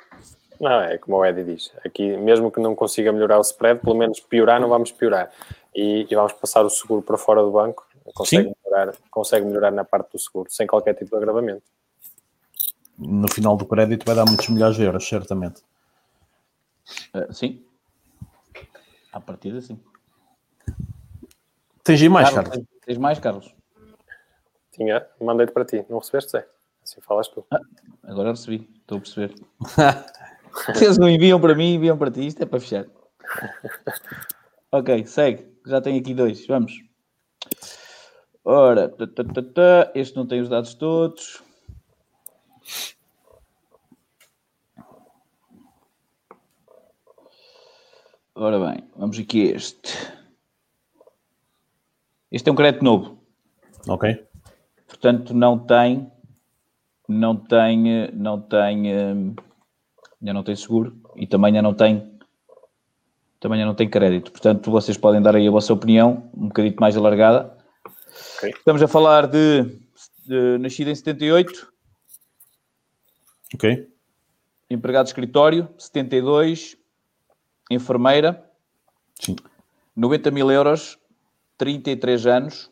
Não, 0.60 0.80
é 0.82 0.98
como 0.98 1.16
o 1.16 1.24
Eddie 1.24 1.42
diz. 1.42 1.72
Aqui, 1.84 2.16
mesmo 2.16 2.48
que 2.52 2.60
não 2.60 2.76
consiga 2.76 3.10
melhorar 3.10 3.38
o 3.38 3.42
spread, 3.42 3.80
pelo 3.80 3.96
menos 3.96 4.20
piorar, 4.20 4.60
não 4.60 4.68
vamos 4.68 4.92
piorar. 4.92 5.32
E, 5.74 6.06
e 6.08 6.14
vamos 6.14 6.34
passar 6.34 6.64
o 6.64 6.70
seguro 6.70 7.02
para 7.02 7.18
fora 7.18 7.42
do 7.42 7.50
banco. 7.50 7.84
Consegue 8.14 8.54
melhorar, 8.64 8.94
consegue 9.10 9.46
melhorar 9.46 9.72
na 9.72 9.84
parte 9.84 10.12
do 10.12 10.18
seguro, 10.20 10.48
sem 10.48 10.64
qualquer 10.64 10.94
tipo 10.94 11.10
de 11.10 11.16
agravamento 11.16 11.64
no 12.98 13.28
final 13.32 13.56
do 13.56 13.64
crédito 13.64 14.04
vai 14.04 14.14
dar 14.14 14.26
muitos 14.26 14.48
milhares 14.48 14.76
de 14.76 14.82
euros, 14.82 15.08
certamente. 15.08 15.62
Uh, 17.14 17.32
sim. 17.32 17.64
À 19.12 19.20
partida, 19.20 19.60
sim. 19.60 19.78
Tens 21.84 22.02
aí 22.02 22.08
mais, 22.08 22.28
Carlos? 22.28 22.50
Carlos? 22.50 22.68
Tens 22.84 22.98
mais, 22.98 23.18
Carlos? 23.18 23.54
Tinha, 24.72 25.06
mandei-te 25.20 25.52
para 25.52 25.64
ti. 25.64 25.84
Não 25.88 25.98
recebeste, 25.98 26.32
Zé? 26.32 26.46
Assim 26.82 27.00
falas 27.00 27.28
tu. 27.28 27.44
Ah, 27.50 27.60
agora 28.04 28.30
recebi, 28.30 28.68
estou 28.80 28.98
a 28.98 29.00
perceber. 29.00 29.34
Vocês 30.74 30.98
não 30.98 31.08
enviam 31.08 31.40
para 31.40 31.54
mim, 31.54 31.74
enviam 31.74 31.96
para 31.96 32.10
ti. 32.10 32.26
Isto 32.26 32.42
é 32.42 32.46
para 32.46 32.60
fechar. 32.60 32.86
ok, 34.72 35.06
segue. 35.06 35.46
Já 35.66 35.80
tenho 35.80 36.00
aqui 36.00 36.14
dois. 36.14 36.46
Vamos. 36.46 36.72
Ora, 38.44 38.94
este 39.94 40.16
não 40.16 40.26
tem 40.26 40.40
os 40.40 40.48
dados 40.48 40.74
todos. 40.74 41.42
Ora 48.34 48.58
bem, 48.60 48.84
vamos 48.96 49.18
aqui 49.18 49.50
a 49.50 49.56
este. 49.56 50.18
Este 52.30 52.48
é 52.48 52.52
um 52.52 52.54
crédito 52.54 52.84
novo. 52.84 53.18
Ok. 53.88 54.24
Portanto, 54.86 55.34
não 55.34 55.58
tem, 55.58 56.08
não 57.08 57.34
tem, 57.34 58.10
não 58.12 58.40
tem, 58.40 58.92
ainda 58.92 60.32
não 60.32 60.42
tem 60.44 60.54
seguro 60.54 60.96
e 61.16 61.26
também 61.26 61.48
ainda 61.48 61.62
não 61.62 61.74
tem, 61.74 62.16
também 63.40 63.58
ainda 63.58 63.66
não 63.66 63.74
tem 63.74 63.90
crédito. 63.90 64.30
Portanto, 64.30 64.70
vocês 64.70 64.96
podem 64.96 65.20
dar 65.20 65.34
aí 65.34 65.48
a 65.48 65.50
vossa 65.50 65.72
opinião, 65.72 66.30
um 66.32 66.46
bocadinho 66.48 66.76
mais 66.78 66.96
alargada. 66.96 67.56
Okay. 68.36 68.50
Estamos 68.50 68.82
a 68.82 68.88
falar 68.88 69.26
de 69.26 69.62
uh, 70.30 70.58
nascido 70.58 70.90
em 70.90 70.94
78. 70.94 71.72
Ok. 73.54 73.88
Empregado 74.70 75.04
de 75.04 75.10
escritório, 75.10 75.68
72. 75.78 76.76
Enfermeira. 77.70 78.50
Sim. 79.20 79.36
90 79.96 80.30
mil 80.30 80.50
euros, 80.50 80.98
33 81.56 82.26
anos. 82.26 82.70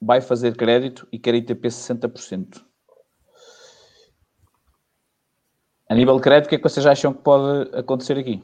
Vai 0.00 0.20
fazer 0.20 0.56
crédito 0.56 1.08
e 1.10 1.18
quer 1.18 1.34
ITP 1.34 1.68
60%. 1.68 2.64
A 5.88 5.94
nível 5.94 6.16
de 6.16 6.22
crédito, 6.22 6.46
o 6.46 6.48
que 6.48 6.56
é 6.56 6.58
que 6.58 6.64
vocês 6.64 6.84
acham 6.84 7.14
que 7.14 7.22
pode 7.22 7.70
acontecer 7.74 8.18
aqui? 8.18 8.42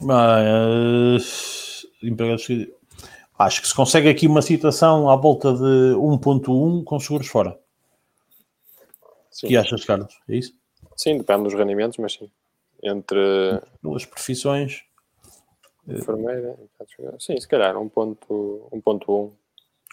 Mas, 0.00 1.86
empregados, 2.02 2.46
acho 3.38 3.60
que 3.60 3.68
se 3.68 3.74
consegue 3.74 4.08
aqui 4.08 4.26
uma 4.26 4.42
situação 4.42 5.10
à 5.10 5.16
volta 5.16 5.52
de 5.52 5.94
1.1 5.96 6.84
com 6.84 7.00
seguros 7.00 7.26
fora. 7.28 7.61
O 9.42 9.46
que 9.46 9.56
achas, 9.56 9.84
Carlos? 9.84 10.14
É 10.28 10.36
isso? 10.36 10.52
Sim, 10.96 11.18
depende 11.18 11.44
dos 11.44 11.54
rendimentos, 11.54 11.98
mas 11.98 12.14
sim. 12.14 12.30
Entre 12.82 13.60
duas 13.82 14.04
profissões. 14.04 14.82
Enfermeira, 15.86 16.56
sim, 17.18 17.40
se 17.40 17.48
calhar 17.48 17.74
1.1. 17.74 19.30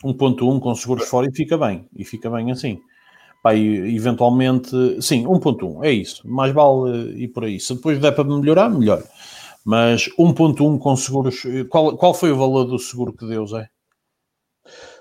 1.1 0.03 0.59
com 0.59 0.75
seguros 0.75 1.07
fora 1.07 1.27
e 1.27 1.35
fica 1.35 1.57
bem. 1.57 1.87
E 1.95 2.05
fica 2.05 2.29
bem 2.29 2.51
assim. 2.51 2.81
Pá, 3.41 3.55
e, 3.55 3.95
eventualmente, 3.95 4.69
sim, 5.01 5.25
1.1, 5.25 5.83
é 5.83 5.91
isso. 5.91 6.27
Mais 6.27 6.53
vale 6.53 7.23
ir 7.23 7.29
por 7.29 7.45
aí. 7.45 7.59
Se 7.59 7.73
depois 7.73 7.99
der 7.99 8.11
para 8.11 8.23
melhorar, 8.23 8.69
melhor. 8.69 9.03
Mas 9.65 10.09
1.1 10.17 10.79
com 10.79 10.95
seguros. 10.95 11.41
Qual, 11.69 11.95
qual 11.97 12.13
foi 12.13 12.31
o 12.31 12.37
valor 12.37 12.65
do 12.65 12.79
seguro 12.79 13.13
que 13.13 13.25
deu, 13.25 13.45
Zé? 13.47 13.69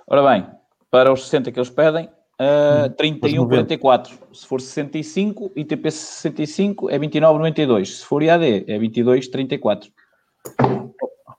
Ora 0.07 0.23
bem, 0.31 0.47
para 0.91 1.13
os 1.13 1.25
60 1.25 1.53
que 1.53 1.59
eles 1.59 1.71
pedem, 1.71 2.09
uh, 2.39 2.91
31,44. 2.95 4.11
Se 4.33 4.47
for 4.47 4.61
65, 4.61 5.53
ITP 5.57 5.91
65 5.91 6.91
é 6.91 6.99
29,92. 6.99 7.85
Se 7.87 8.05
for 8.05 8.23
IAD, 8.23 8.65
é 8.67 8.79
22,34. 8.79 9.91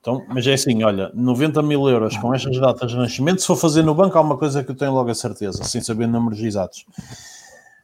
Então, 0.02 0.26
mas 0.30 0.48
é 0.48 0.54
assim, 0.54 0.82
olha, 0.84 1.12
90 1.14 1.62
mil 1.62 1.88
euros 1.90 2.18
com 2.18 2.34
estas 2.34 2.58
datas 2.58 2.92
de 2.92 2.98
nascimento, 2.98 3.42
se 3.42 3.48
for 3.48 3.58
fazer 3.58 3.84
no 3.84 3.94
banco, 3.94 4.18
há 4.18 4.22
uma 4.22 4.38
coisa 4.38 4.64
que 4.64 4.72
eu 4.72 4.76
tenho 4.76 4.94
logo 4.94 5.10
a 5.10 5.16
certeza, 5.16 5.64
sem 5.64 5.82
saber 5.82 6.08
números 6.08 6.40
exatos. 6.40 6.86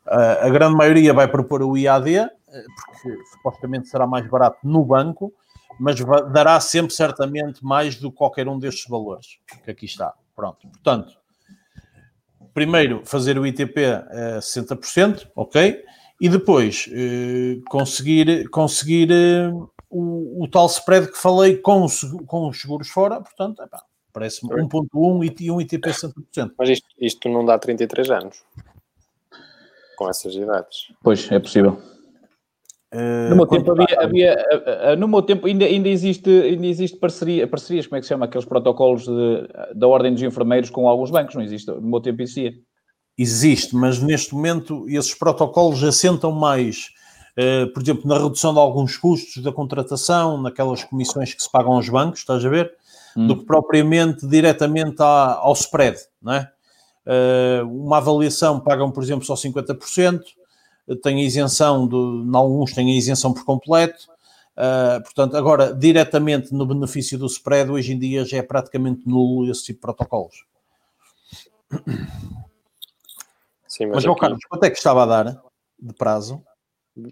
Uh, 0.07 0.45
a 0.45 0.49
grande 0.49 0.76
maioria 0.76 1.13
vai 1.13 1.28
propor 1.28 1.61
o 1.61 1.78
IAD, 1.78 2.16
eh, 2.16 2.30
porque 2.47 3.18
supostamente 3.34 3.89
será 3.89 4.07
mais 4.07 4.26
barato 4.30 4.59
no 4.63 4.86
banco, 4.86 5.34
mas 5.78 5.97
dará 6.32 6.57
sempre 6.61 6.93
certamente 6.93 7.66
mais 7.66 7.97
do 7.97 8.09
que 8.09 8.18
qualquer 8.18 8.47
um 8.47 8.57
destes 8.57 8.88
valores, 8.88 9.39
que 9.63 9.72
aqui 9.72 9.86
está. 9.86 10.13
Pronto, 10.34 10.68
portanto, 10.68 11.18
primeiro 12.56 13.01
fazer 13.06 13.38
o 13.38 13.45
ITP 13.45 13.86
a 13.86 14.39
60%, 14.39 15.28
ok? 15.36 15.84
E 16.20 16.30
depois 16.30 16.88
uh, 16.88 17.62
conseguir, 17.70 18.49
conseguir 18.49 19.12
uh, 19.12 19.70
o, 19.89 20.43
o, 20.43 20.47
tal 20.47 20.66
spread 20.68 21.12
que 21.12 21.18
falei 21.18 21.58
com, 21.58 21.86
com 22.26 22.47
os 22.47 22.62
seguros 22.62 22.88
fora, 22.88 23.20
portanto, 23.20 23.62
parece-me 24.14 24.49
1.1 24.56 25.36
e 25.41 25.51
um 25.51 25.60
ITP 25.60 25.89
100%. 25.89 26.53
Mas 26.58 26.70
isto, 26.70 26.88
isto 26.97 27.28
não 27.28 27.43
dá 27.43 27.60
33 27.60 28.10
anos, 28.10 28.41
com 29.97 30.10
essas 30.10 30.34
idades. 30.34 30.93
Pois, 31.03 31.30
é 31.30 31.38
possível. 31.38 31.95
Uh, 32.96 33.30
no 33.30 33.36
meu 33.36 33.46
tempo 33.46 33.72
havia, 33.72 34.00
havia 34.00 34.36
uh, 34.36 34.93
uh, 34.93 34.96
no 34.96 35.06
meu 35.06 35.22
tempo 35.22 35.48
ainda, 35.48 35.66
ainda 35.66 35.89
existe, 35.89 36.30
ainda 36.30 36.66
existe 36.66 36.98
parceria, 36.98 37.46
parcerias, 37.46 37.88
como 37.88 37.98
é 37.98 38.00
que 38.00 38.06
se 38.06 38.10
chama? 38.10 38.26
Aqueles 38.26 38.46
protocolos 38.46 39.04
de, 39.04 39.50
da 39.76 39.86
Ordem 39.86 40.14
dos 40.14 40.24
Enfermeiros 40.24 40.70
com 40.70 40.88
alguns 40.88 41.12
bancos, 41.12 41.36
não 41.36 41.41
existe? 41.41 41.70
No 41.70 41.82
meu 41.82 42.00
tempo 42.00 42.22
existia. 42.22 42.54
Existe, 43.18 43.76
mas 43.76 44.02
neste 44.02 44.34
momento 44.34 44.86
esses 44.88 45.14
protocolos 45.14 45.84
assentam 45.84 46.32
mais 46.32 46.96
Uh, 47.38 47.68
por 47.74 47.84
exemplo, 47.84 48.08
na 48.08 48.18
redução 48.18 48.54
de 48.54 48.60
alguns 48.60 48.96
custos 48.96 49.43
da 49.43 49.52
contratação, 49.52 50.41
naquelas 50.41 50.86
comissões 50.86 51.34
que 51.34 51.43
se 51.43 51.52
pagam 51.52 51.74
aos 51.74 51.89
bancos, 51.89 52.20
estás 52.20 52.46
a 52.46 52.48
ver? 52.48 52.72
Hum. 53.16 53.28
Do 53.28 53.39
que 53.39 53.46
propriamente 53.46 54.26
diretamente 54.26 55.02
à, 55.02 55.34
ao 55.41 55.52
spread, 55.52 55.98
não 56.22 56.32
é? 56.32 56.50
Uh, 57.06 57.68
uma 57.68 57.98
avaliação 57.98 58.60
pagam, 58.62 58.89
por 58.89 59.04
exemplo, 59.04 59.26
só 59.26 59.34
50%, 59.36 60.22
tem 61.02 61.22
isenção, 61.22 61.88
de, 61.88 61.96
em 61.96 62.36
alguns 62.36 62.74
têm 62.74 62.92
a 62.92 62.96
isenção 62.96 63.34
por 63.34 63.44
completo, 63.44 64.08
uh, 64.58 65.02
portanto, 65.04 65.36
agora, 65.36 65.74
diretamente 65.74 66.54
no 66.54 66.66
benefício 66.66 67.18
do 67.18 67.26
spread, 67.26 67.72
hoje 67.72 67.94
em 67.94 68.00
dia 68.00 68.24
já 68.26 68.38
é 68.38 68.44
praticamente 68.44 69.08
nulo 69.08 69.50
esse 69.50 69.64
tipo 69.64 69.78
de 69.78 69.82
protocolos. 69.82 70.46
Sim, 73.68 73.88
mas, 73.88 74.06
mas 74.06 74.06
aqui... 74.06 74.20
Carlos, 74.20 74.40
quanto 74.50 74.64
é 74.64 74.70
que 74.70 74.78
estava 74.78 75.04
a 75.04 75.06
dar 75.06 75.42
de 75.80 75.94
prazo? 75.94 76.42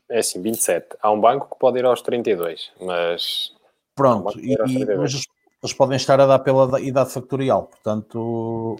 É 0.09 0.19
assim, 0.19 0.41
27. 0.41 0.95
Há 1.01 1.11
um 1.11 1.19
banco 1.19 1.49
que 1.49 1.59
pode 1.59 1.79
ir 1.79 1.85
aos 1.85 2.01
32, 2.01 2.71
mas. 2.79 3.51
Pronto, 3.95 4.39
e, 4.39 4.55
mas 4.95 5.25
eles 5.61 5.73
podem 5.73 5.97
estar 5.97 6.19
a 6.19 6.25
dar 6.25 6.39
pela 6.39 6.79
idade 6.79 7.11
factorial, 7.11 7.63
portanto. 7.63 8.77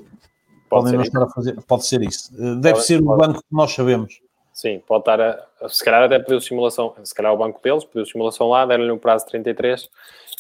Pode 0.70 0.86
podem 0.86 0.94
não 0.94 1.02
estar 1.02 1.24
a 1.24 1.30
fazer. 1.30 1.62
Pode 1.64 1.86
ser 1.86 2.02
isso. 2.02 2.32
Deve 2.34 2.76
pode, 2.76 2.86
ser 2.86 3.02
o 3.02 3.18
banco 3.18 3.40
que 3.40 3.56
nós 3.56 3.74
sabemos. 3.74 4.22
Sim, 4.64 4.82
pode 4.88 5.02
estar 5.02 5.20
a. 5.20 5.68
Se 5.68 5.84
calhar 5.84 6.04
até 6.04 6.18
pediu 6.20 6.40
simulação. 6.40 6.96
Se 7.04 7.14
calhar 7.14 7.34
o 7.34 7.38
banco 7.38 7.62
deles 7.62 7.84
pediu 7.84 8.06
simulação 8.06 8.48
lá, 8.48 8.66
deram-lhe 8.66 8.94
um 8.94 8.98
prazo 8.98 9.26
de 9.26 9.32
33, 9.32 9.90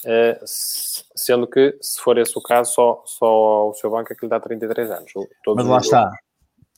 eh, 0.05 0.39
sendo 1.13 1.45
que, 1.45 1.77
se 1.81 1.99
for 1.99 2.17
esse 2.17 2.37
o 2.37 2.41
caso, 2.41 2.73
só, 2.73 3.03
só 3.05 3.69
o 3.69 3.73
seu 3.73 3.91
banco 3.91 4.13
é 4.13 4.15
que 4.15 4.25
lhe 4.25 4.29
dá 4.29 4.39
33 4.39 4.91
anos. 4.91 5.11
Mas 5.45 5.65
lá 5.67 5.77
está. 5.79 6.09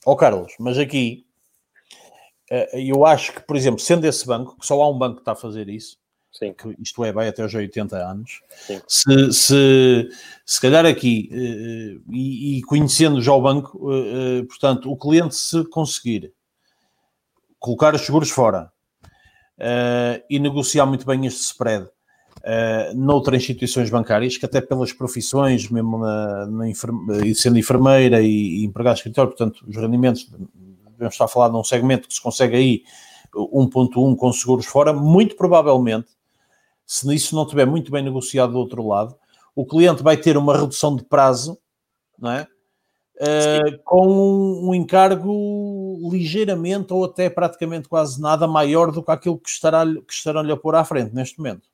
Ó 0.07 0.13
oh, 0.13 0.15
Carlos, 0.15 0.55
mas 0.59 0.79
aqui 0.79 1.23
eh, 2.49 2.89
eu 2.89 3.05
acho 3.05 3.31
que, 3.33 3.41
por 3.41 3.55
exemplo, 3.55 3.79
sendo 3.79 4.05
esse 4.05 4.25
banco, 4.25 4.57
que 4.59 4.65
só 4.65 4.81
há 4.81 4.89
um 4.89 4.97
banco 4.97 5.17
que 5.17 5.21
está 5.21 5.33
a 5.33 5.35
fazer 5.35 5.69
isso, 5.69 5.99
Sim. 6.31 6.51
que 6.51 6.75
isto 6.81 7.05
é, 7.05 7.11
vai 7.11 7.27
até 7.27 7.43
aos 7.43 7.53
80 7.53 7.95
anos, 7.95 8.41
se, 8.87 9.31
se, 9.31 10.09
se 10.43 10.61
calhar 10.61 10.83
aqui, 10.83 11.29
eh, 11.31 12.01
e, 12.09 12.57
e, 12.57 12.61
conhecendo 12.63 13.21
já 13.21 13.33
o 13.33 13.41
banco, 13.41 13.87
eh, 13.93 14.43
portanto, 14.47 14.91
o 14.91 14.97
cliente 14.97 15.35
se 15.35 15.63
conseguir 15.65 16.33
colocar 17.65 17.95
os 17.95 18.01
seguros 18.01 18.29
fora 18.29 18.71
e 20.29 20.37
negociar 20.37 20.85
muito 20.85 21.05
bem 21.05 21.25
este 21.25 21.41
spread, 21.41 21.85
uh, 21.85 22.95
noutras 22.95 23.41
instituições 23.41 23.89
bancárias, 23.89 24.37
que 24.37 24.45
até 24.45 24.61
pelas 24.61 24.93
profissões, 24.93 25.67
mesmo 25.69 25.97
na, 25.97 26.45
na 26.45 26.69
enferme, 26.69 27.33
sendo 27.33 27.57
enfermeira 27.57 28.21
e, 28.21 28.61
e 28.61 28.65
empregado 28.65 28.93
de 28.93 28.99
escritório, 28.99 29.31
portanto, 29.31 29.65
os 29.67 29.75
rendimentos 29.75 30.29
devemos 30.91 31.15
estar 31.15 31.25
a 31.25 31.27
falar 31.27 31.49
de 31.49 31.55
um 31.55 31.63
segmento 31.63 32.07
que 32.07 32.13
se 32.13 32.21
consegue 32.21 32.55
aí 32.55 32.83
1.1 33.33 34.15
com 34.15 34.31
seguros 34.31 34.65
fora, 34.65 34.93
muito 34.93 35.35
provavelmente, 35.35 36.09
se 36.85 37.13
isso 37.15 37.35
não 37.35 37.43
estiver 37.43 37.65
muito 37.65 37.91
bem 37.91 38.03
negociado 38.03 38.53
do 38.53 38.59
outro 38.59 38.87
lado, 38.87 39.15
o 39.55 39.65
cliente 39.65 40.03
vai 40.03 40.17
ter 40.17 40.37
uma 40.37 40.55
redução 40.55 40.95
de 40.95 41.03
prazo, 41.03 41.57
não 42.19 42.31
é? 42.31 42.47
Uh, 43.15 43.79
com 43.85 44.05
um, 44.05 44.69
um, 44.69 44.75
encargo 44.75 46.09
ligeiramente 46.11 46.91
ou 46.91 47.05
até 47.05 47.29
praticamente 47.29 47.87
quase 47.87 48.21
nada 48.21 48.45
maior 48.45 48.91
do 48.91 49.01
que 49.01 49.09
aquilo 49.09 49.39
que, 49.39 49.49
estará, 49.49 49.85
que 49.85 50.13
estarão-lhe 50.13 50.51
a 50.51 50.57
pôr 50.57 50.75
à 50.75 50.83
frente 50.83 51.15
neste 51.15 51.37
momento. 51.37 51.69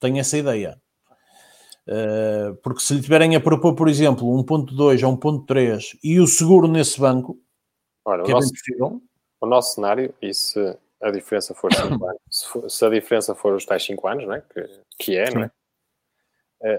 Tenho 0.00 0.18
essa 0.18 0.38
ideia. 0.38 0.80
Uh, 1.86 2.54
porque 2.62 2.80
se 2.80 2.94
lhe 2.94 3.02
tiverem 3.02 3.36
a 3.36 3.40
propor, 3.40 3.74
por 3.74 3.88
exemplo, 3.88 4.26
1.2 4.26 5.06
ou 5.06 5.18
1.3 5.18 5.98
e 6.02 6.18
o 6.18 6.26
seguro 6.26 6.66
nesse 6.66 6.98
banco, 6.98 7.38
Olha, 8.04 8.22
o, 8.22 8.26
é 8.26 8.32
nosso, 8.32 8.52
o 9.40 9.46
nosso 9.46 9.74
cenário, 9.74 10.14
e 10.22 10.32
se 10.32 10.78
a 11.02 11.10
diferença 11.10 11.52
for 11.54 11.74
5 11.74 11.86
anos, 12.06 12.20
se, 12.30 12.46
for, 12.46 12.70
se, 12.70 12.86
a 12.86 12.88
diferença 12.88 13.34
for 13.34 13.54
os 13.54 13.66
tais 13.66 13.84
5 13.84 14.08
anos, 14.08 14.26
né, 14.26 14.42
que, 14.52 14.80
que 14.98 15.16
é, 15.16 15.30
não 15.30 15.42
é? 15.42 15.50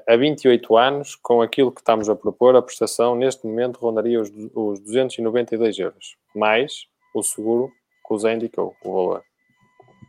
A 0.07 0.15
28 0.15 0.77
anos, 0.77 1.15
com 1.15 1.41
aquilo 1.41 1.71
que 1.71 1.81
estamos 1.81 2.09
a 2.09 2.15
propor, 2.15 2.55
a 2.55 2.61
prestação 2.61 3.15
neste 3.15 3.45
momento 3.45 3.77
rondaria 3.77 4.21
os, 4.21 4.29
os 4.53 4.79
292 4.79 5.77
euros, 5.77 6.15
mais 6.33 6.87
o 7.13 7.21
seguro 7.21 7.69
que 8.07 8.13
o 8.13 8.17
Zé 8.17 8.33
indicou, 8.33 8.75
o 8.83 8.93
valor. 8.93 9.23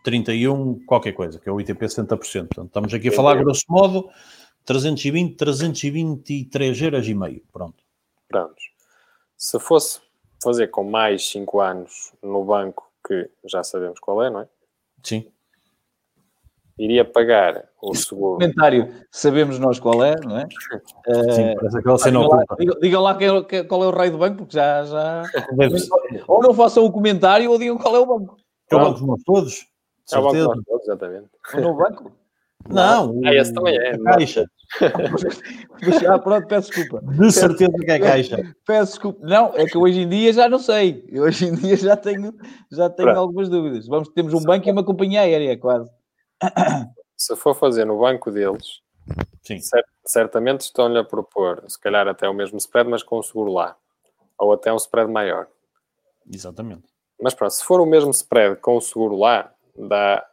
31 0.05 0.85
qualquer 0.85 1.13
coisa, 1.13 1.41
que 1.41 1.49
é 1.49 1.53
o 1.53 1.61
ITP 1.61 1.87
70%. 1.87 2.09
Portanto, 2.19 2.67
estamos 2.67 2.95
aqui 2.95 3.09
a 3.09 3.13
falar, 3.13 3.37
grosso 3.37 3.65
modo, 3.69 4.09
320, 4.65 5.37
323 5.37 6.83
euros 6.83 7.09
e 7.09 7.15
meio. 7.15 7.43
Pronto. 7.53 7.83
Pronto. 8.29 8.63
Se 9.37 9.59
fosse 9.59 10.01
fazer 10.43 10.69
com 10.69 10.85
mais 10.85 11.29
5 11.31 11.61
anos 11.61 12.13
no 12.23 12.45
banco, 12.45 12.91
que 13.07 13.29
já 13.45 13.65
sabemos 13.65 13.99
qual 13.99 14.23
é, 14.23 14.31
não 14.31 14.41
é? 14.41 14.49
Sim. 15.03 15.27
Iria 16.79 17.05
pagar 17.05 17.69
o 17.81 17.95
seguro. 17.95 18.35
Comentário, 18.41 18.93
sabemos 19.11 19.61
nós 19.61 19.79
qual 19.79 20.03
é, 20.03 20.17
não 20.25 20.39
é? 20.39 20.47
Sim, 21.33 21.53
uh, 21.53 21.57
parece 21.57 21.79
aquela 21.79 21.99
cena 21.99 22.21
diga, 22.21 22.35
lá, 22.35 22.45
diga, 22.59 22.81
diga 22.81 23.01
lá 23.01 23.19
é, 23.21 23.63
qual 23.65 23.85
é 23.85 23.87
o 23.87 23.91
rei 23.91 24.11
do 24.11 24.19
banco, 24.19 24.39
porque 24.39 24.57
já. 24.57 24.85
já... 24.85 25.23
ou 26.27 26.43
não 26.43 26.53
façam 26.53 26.85
o 26.85 26.91
comentário 26.91 27.49
ou 27.51 27.59
digam 27.59 27.79
qual 27.79 27.95
é 27.95 27.99
o 28.01 28.07
banco. 28.07 28.37
É 28.71 28.75
o 28.75 28.79
banco 28.81 29.01
de 29.01 29.07
nós 29.07 29.23
todos. 29.25 29.67
É 30.13 30.19
o 30.19 30.23
banco 30.23 30.35
de 30.35 30.43
nós 30.43 30.65
todos, 30.65 30.83
exatamente. 30.89 31.29
O 31.55 31.61
novo 31.61 31.79
banco? 31.79 32.13
Não, 32.69 33.21
Ah, 33.25 33.35
esse 33.35 33.53
também 33.53 33.77
é. 33.77 33.95
a 33.95 33.99
caixa. 33.99 34.47
ah, 36.09 36.19
pronto, 36.19 36.49
peço 36.49 36.71
desculpa. 36.71 37.05
De 37.07 37.31
certeza 37.31 37.73
que 37.73 37.91
é 37.91 37.99
caixa. 37.99 38.55
Peço 38.67 38.93
desculpa. 38.93 39.27
Não, 39.27 39.53
é 39.55 39.67
que 39.67 39.77
hoje 39.77 40.01
em 40.01 40.09
dia 40.09 40.33
já 40.33 40.49
não 40.49 40.59
sei. 40.59 41.05
Eu 41.09 41.25
Hoje 41.25 41.47
em 41.47 41.55
dia 41.55 41.77
já 41.77 41.97
tenho, 41.97 42.35
já 42.73 42.89
tenho 42.89 43.09
Pronto. 43.09 43.21
algumas 43.21 43.49
dúvidas. 43.49 43.87
Vamos, 43.87 44.09
temos 44.09 44.33
um 44.33 44.43
banco 44.43 44.67
e 44.69 44.73
uma 44.73 44.83
companhia 44.83 45.21
aérea, 45.21 45.57
quase. 45.59 45.91
Se 47.17 47.37
for 47.37 47.55
fazer 47.55 47.85
no 47.85 47.99
banco 47.99 48.31
deles, 48.31 48.81
Sim. 49.43 49.61
cer- 49.61 49.85
certamente 50.05 50.63
estão-lhe 50.63 50.99
a 50.99 51.05
propor, 51.05 51.65
se 51.69 51.79
calhar 51.81 52.07
até 52.09 52.29
o 52.29 52.35
mesmo 52.35 52.59
spread, 52.59 52.89
mas 52.91 53.03
com 53.03 53.19
um 53.19 53.23
seguro 53.23 53.53
lá. 53.53 53.77
Ou 54.39 54.53
até 54.53 54.73
um 54.73 54.77
spread 54.77 55.11
maior. 55.11 55.47
Exatamente. 56.31 56.83
Mas 57.21 57.35
pronto, 57.35 57.53
se 57.53 57.65
for 57.65 57.81
o 57.81 57.87
mesmo 57.87 58.11
spread 58.11 58.57
com 58.61 58.77
o 58.77 58.81
seguro 58.81 59.17
lá, 59.17 59.53
dá, 59.77 60.27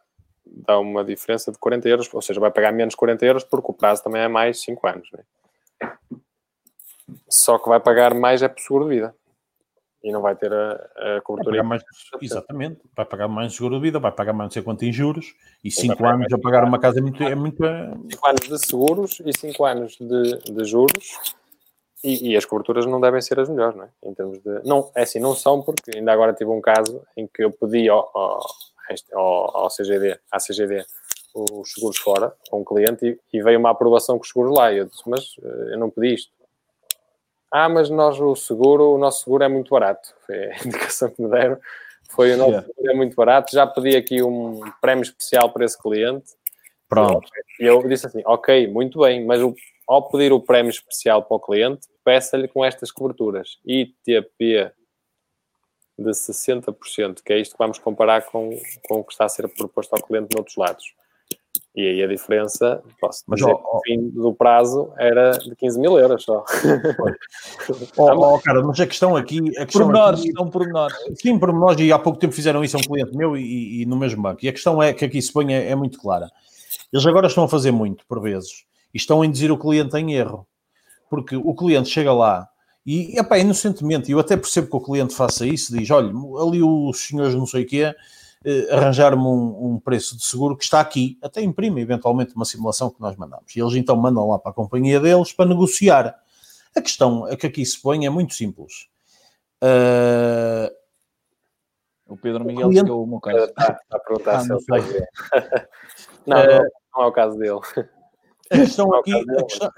dá 0.45 0.79
uma 0.79 1.03
diferença 1.03 1.51
de 1.51 1.57
40 1.59 1.87
euros, 1.87 2.11
ou 2.13 2.21
seja, 2.21 2.39
vai 2.39 2.51
pagar 2.51 2.73
menos 2.73 2.95
40 2.95 3.25
euros 3.25 3.43
porque 3.43 3.71
o 3.71 3.73
prazo 3.73 4.03
também 4.03 4.21
é 4.23 4.27
mais 4.27 4.61
5 4.61 4.87
anos. 4.87 5.07
Né? 5.13 5.23
Só 7.29 7.57
que 7.59 7.69
vai 7.69 7.79
pagar 7.79 8.13
mais 8.13 8.41
é 8.41 8.47
por 8.47 8.59
seguro 8.61 8.85
de 8.85 8.95
vida. 8.95 9.15
E 10.03 10.11
não 10.11 10.21
vai 10.21 10.35
ter 10.35 10.51
a, 10.51 11.17
a 11.17 11.21
cobertura. 11.21 11.63
mais, 11.63 11.83
exatamente. 12.21 12.81
Vai 12.95 13.05
pagar 13.05 13.27
mais 13.27 13.53
seguro 13.53 13.75
de 13.75 13.81
vida, 13.81 13.99
vai 13.99 14.11
pagar 14.11 14.33
mais 14.33 14.47
não 14.47 14.51
sei 14.51 14.63
quanto 14.63 14.83
em 14.83 14.91
juros. 14.91 15.35
E 15.63 15.69
vai 15.69 15.81
5 15.83 15.97
pagar 15.97 16.13
anos 16.15 16.33
a 16.33 16.37
pagar 16.39 16.63
uma 16.63 16.79
casa 16.79 16.99
é 16.99 17.01
muito. 17.01 17.23
É 17.23 17.35
muito 17.35 17.63
é- 17.63 17.93
5 18.11 18.27
anos 18.27 18.47
de 18.47 18.65
seguros 18.65 19.21
e 19.23 19.37
5 19.37 19.65
anos 19.65 19.97
de, 19.99 20.39
de 20.39 20.65
juros. 20.65 21.19
E, 22.03 22.31
e 22.31 22.35
as 22.35 22.45
coberturas 22.45 22.85
não 22.87 22.99
devem 22.99 23.21
ser 23.21 23.39
as 23.39 23.47
melhores, 23.47 23.75
não 23.75 23.83
é? 23.83 23.89
Em 24.03 24.13
termos 24.13 24.39
de. 24.39 24.67
Não, 24.67 24.91
é 24.95 25.03
assim, 25.03 25.19
não 25.19 25.35
são, 25.35 25.61
porque 25.61 25.91
ainda 25.95 26.11
agora 26.11 26.33
tive 26.33 26.49
um 26.49 26.61
caso 26.61 27.03
em 27.15 27.27
que 27.27 27.43
eu 27.43 27.51
pedi 27.51 27.87
ao, 27.87 28.09
ao, 28.17 29.57
ao 29.57 29.69
CGD, 29.69 30.19
à 30.31 30.39
CGD, 30.39 30.83
os 31.35 31.73
seguros 31.73 31.97
fora, 31.97 32.33
a 32.51 32.55
um 32.55 32.63
cliente, 32.63 33.05
e, 33.05 33.37
e 33.37 33.43
veio 33.43 33.59
uma 33.59 33.69
aprovação 33.69 34.17
com 34.17 34.23
os 34.23 34.29
seguros 34.29 34.57
lá. 34.57 34.73
E 34.73 34.79
eu 34.79 34.85
disse, 34.85 35.03
mas 35.07 35.35
eh, 35.43 35.73
eu 35.73 35.77
não 35.77 35.89
pedi 35.89 36.15
isto. 36.15 36.31
Ah, 37.51 37.67
mas 37.67 37.89
nós 37.89 38.19
o 38.19 38.35
seguro, 38.35 38.93
o 38.93 38.97
nosso 38.97 39.23
seguro 39.23 39.43
é 39.43 39.47
muito 39.49 39.69
barato. 39.69 40.13
Foi 40.25 40.35
a 40.35 40.51
indicação 40.65 41.09
que 41.09 41.21
me 41.21 41.29
deram. 41.29 41.59
Foi 42.09 42.33
o 42.33 42.37
nosso 42.37 42.49
Yeah. 42.51 42.67
seguro 42.67 42.91
é 42.91 42.95
muito 42.95 43.15
barato. 43.15 43.51
Já 43.53 43.65
pedi 43.67 43.95
aqui 43.95 44.21
um 44.23 44.61
prémio 44.81 45.01
especial 45.03 45.51
para 45.51 45.65
esse 45.65 45.77
cliente. 45.81 46.31
Pronto. 46.89 47.27
E 47.59 47.63
eu 47.65 47.87
disse 47.87 48.05
assim, 48.07 48.21
ok, 48.25 48.67
muito 48.67 48.99
bem, 48.99 49.25
mas 49.25 49.41
o- 49.41 49.55
ao 49.87 50.09
pedir 50.09 50.31
o 50.33 50.41
prémio 50.41 50.69
especial 50.69 51.23
para 51.23 51.35
o 51.37 51.39
cliente, 51.39 51.87
peça-lhe 52.03 52.47
com 52.47 52.63
estas 52.65 52.91
coberturas. 52.91 53.59
ITP 53.65 54.71
de 55.97 56.11
60%, 56.13 57.21
que 57.23 57.31
é 57.31 57.39
isto 57.39 57.51
que 57.53 57.57
vamos 57.59 57.77
comparar 57.79 58.23
com, 58.25 58.49
com 58.87 58.99
o 58.99 59.03
que 59.03 59.13
está 59.13 59.25
a 59.25 59.29
ser 59.29 59.47
proposto 59.49 59.93
ao 59.93 60.01
cliente 60.03 60.33
noutros 60.35 60.55
lados. 60.57 60.93
E 61.73 61.87
aí 61.87 62.03
a 62.03 62.07
diferença, 62.07 62.83
posso 62.99 63.23
Mas, 63.27 63.39
dizer 63.39 63.51
ó, 63.51 63.55
que 63.55 63.63
ó. 63.65 63.77
o 63.77 63.81
fim 63.81 64.09
do 64.09 64.33
prazo 64.33 64.91
era 64.97 65.31
de 65.31 65.55
15 65.55 65.79
mil 65.79 65.97
euros 65.97 66.23
só. 66.23 66.43
Ó, 67.97 68.35
ó, 68.35 68.39
cara, 68.39 68.61
mas 68.61 68.79
a 68.79 68.87
questão 68.87 69.15
aqui. 69.15 69.39
A 69.57 69.65
questão 69.65 69.83
Pormenores, 69.83 70.19
aqui, 70.19 70.31
são 70.33 70.49
pormenores. 70.49 70.97
Sim, 71.15 71.39
por 71.39 71.53
nós, 71.53 71.79
e 71.79 71.91
há 71.91 71.99
pouco 71.99 72.19
tempo 72.19 72.33
fizeram 72.33 72.63
isso 72.63 72.75
a 72.75 72.79
um 72.79 72.83
cliente 72.83 73.15
meu 73.15 73.37
e, 73.37 73.81
e 73.81 73.85
no 73.85 73.95
mesmo 73.95 74.21
banco. 74.21 74.43
E 74.43 74.49
a 74.49 74.51
questão 74.51 74.83
é 74.83 74.93
que 74.93 75.05
aqui 75.05 75.21
se 75.21 75.31
põe 75.31 75.53
é, 75.53 75.69
é 75.69 75.75
muito 75.75 75.97
clara. 75.97 76.29
Eles 76.91 77.05
agora 77.05 77.27
estão 77.27 77.45
a 77.45 77.47
fazer 77.47 77.71
muito, 77.71 78.05
por 78.05 78.21
vezes, 78.21 78.65
e 78.93 78.97
estão 78.97 79.21
a 79.21 79.25
induzir 79.25 79.51
o 79.51 79.57
cliente 79.57 79.95
em 79.95 80.13
erro. 80.13 80.45
Porque 81.09 81.35
o 81.35 81.53
cliente 81.55 81.89
chega 81.89 82.11
lá 82.11 82.49
e, 82.85 83.17
epá, 83.17 83.37
inocentemente, 83.37 84.11
eu 84.11 84.19
até 84.19 84.35
percebo 84.35 84.69
que 84.69 84.75
o 84.75 84.81
cliente 84.81 85.15
faça 85.15 85.45
isso, 85.45 85.77
diz, 85.77 85.89
olha, 85.91 86.11
ali 86.41 86.61
os 86.63 86.99
senhores 86.99 87.35
não 87.35 87.45
sei 87.45 87.63
o 87.63 87.67
quê, 87.67 87.93
eh, 88.45 88.67
arranjar-me 88.71 89.21
um, 89.23 89.73
um 89.73 89.79
preço 89.79 90.17
de 90.17 90.25
seguro 90.25 90.55
que 90.57 90.63
está 90.63 90.79
aqui, 90.79 91.17
até 91.21 91.41
imprime 91.41 91.81
eventualmente 91.81 92.35
uma 92.35 92.45
simulação 92.45 92.89
que 92.89 92.99
nós 93.01 93.15
mandamos. 93.15 93.55
E 93.55 93.59
eles 93.61 93.75
então 93.75 93.95
mandam 93.95 94.27
lá 94.29 94.39
para 94.39 94.51
a 94.51 94.53
companhia 94.55 94.99
deles 94.99 95.31
para 95.33 95.45
negociar. 95.49 96.15
A 96.75 96.81
questão 96.81 97.25
a 97.25 97.35
que 97.35 97.47
aqui 97.47 97.65
se 97.65 97.81
põe 97.81 98.05
é 98.05 98.09
muito 98.09 98.33
simples. 98.33 98.87
Eh, 99.61 100.73
O 102.07 102.17
Pedro 102.17 102.43
Miguel 102.45 102.69
cliente- 102.69 102.89
o 102.91 103.05
meu 103.05 103.19
caso. 103.19 103.37
Está, 103.45 103.79
está 103.83 103.97
a 103.97 103.99
perguntar 103.99 104.35
Ah, 104.35 104.39
se 104.41 104.49
não 104.49 104.55
ele 104.57 104.61
está 104.61 104.75
a 104.75 104.79
ver. 104.79 105.09
não, 106.25 106.37
não, 106.37 106.63
não 106.97 107.03
é 107.03 107.07
o 107.07 107.11
caso 107.11 107.37
dele. 107.37 107.59
A 108.51 108.57
questão 108.57 108.93
aqui, 108.95 109.13
a 109.13 109.43
questão, 109.43 109.69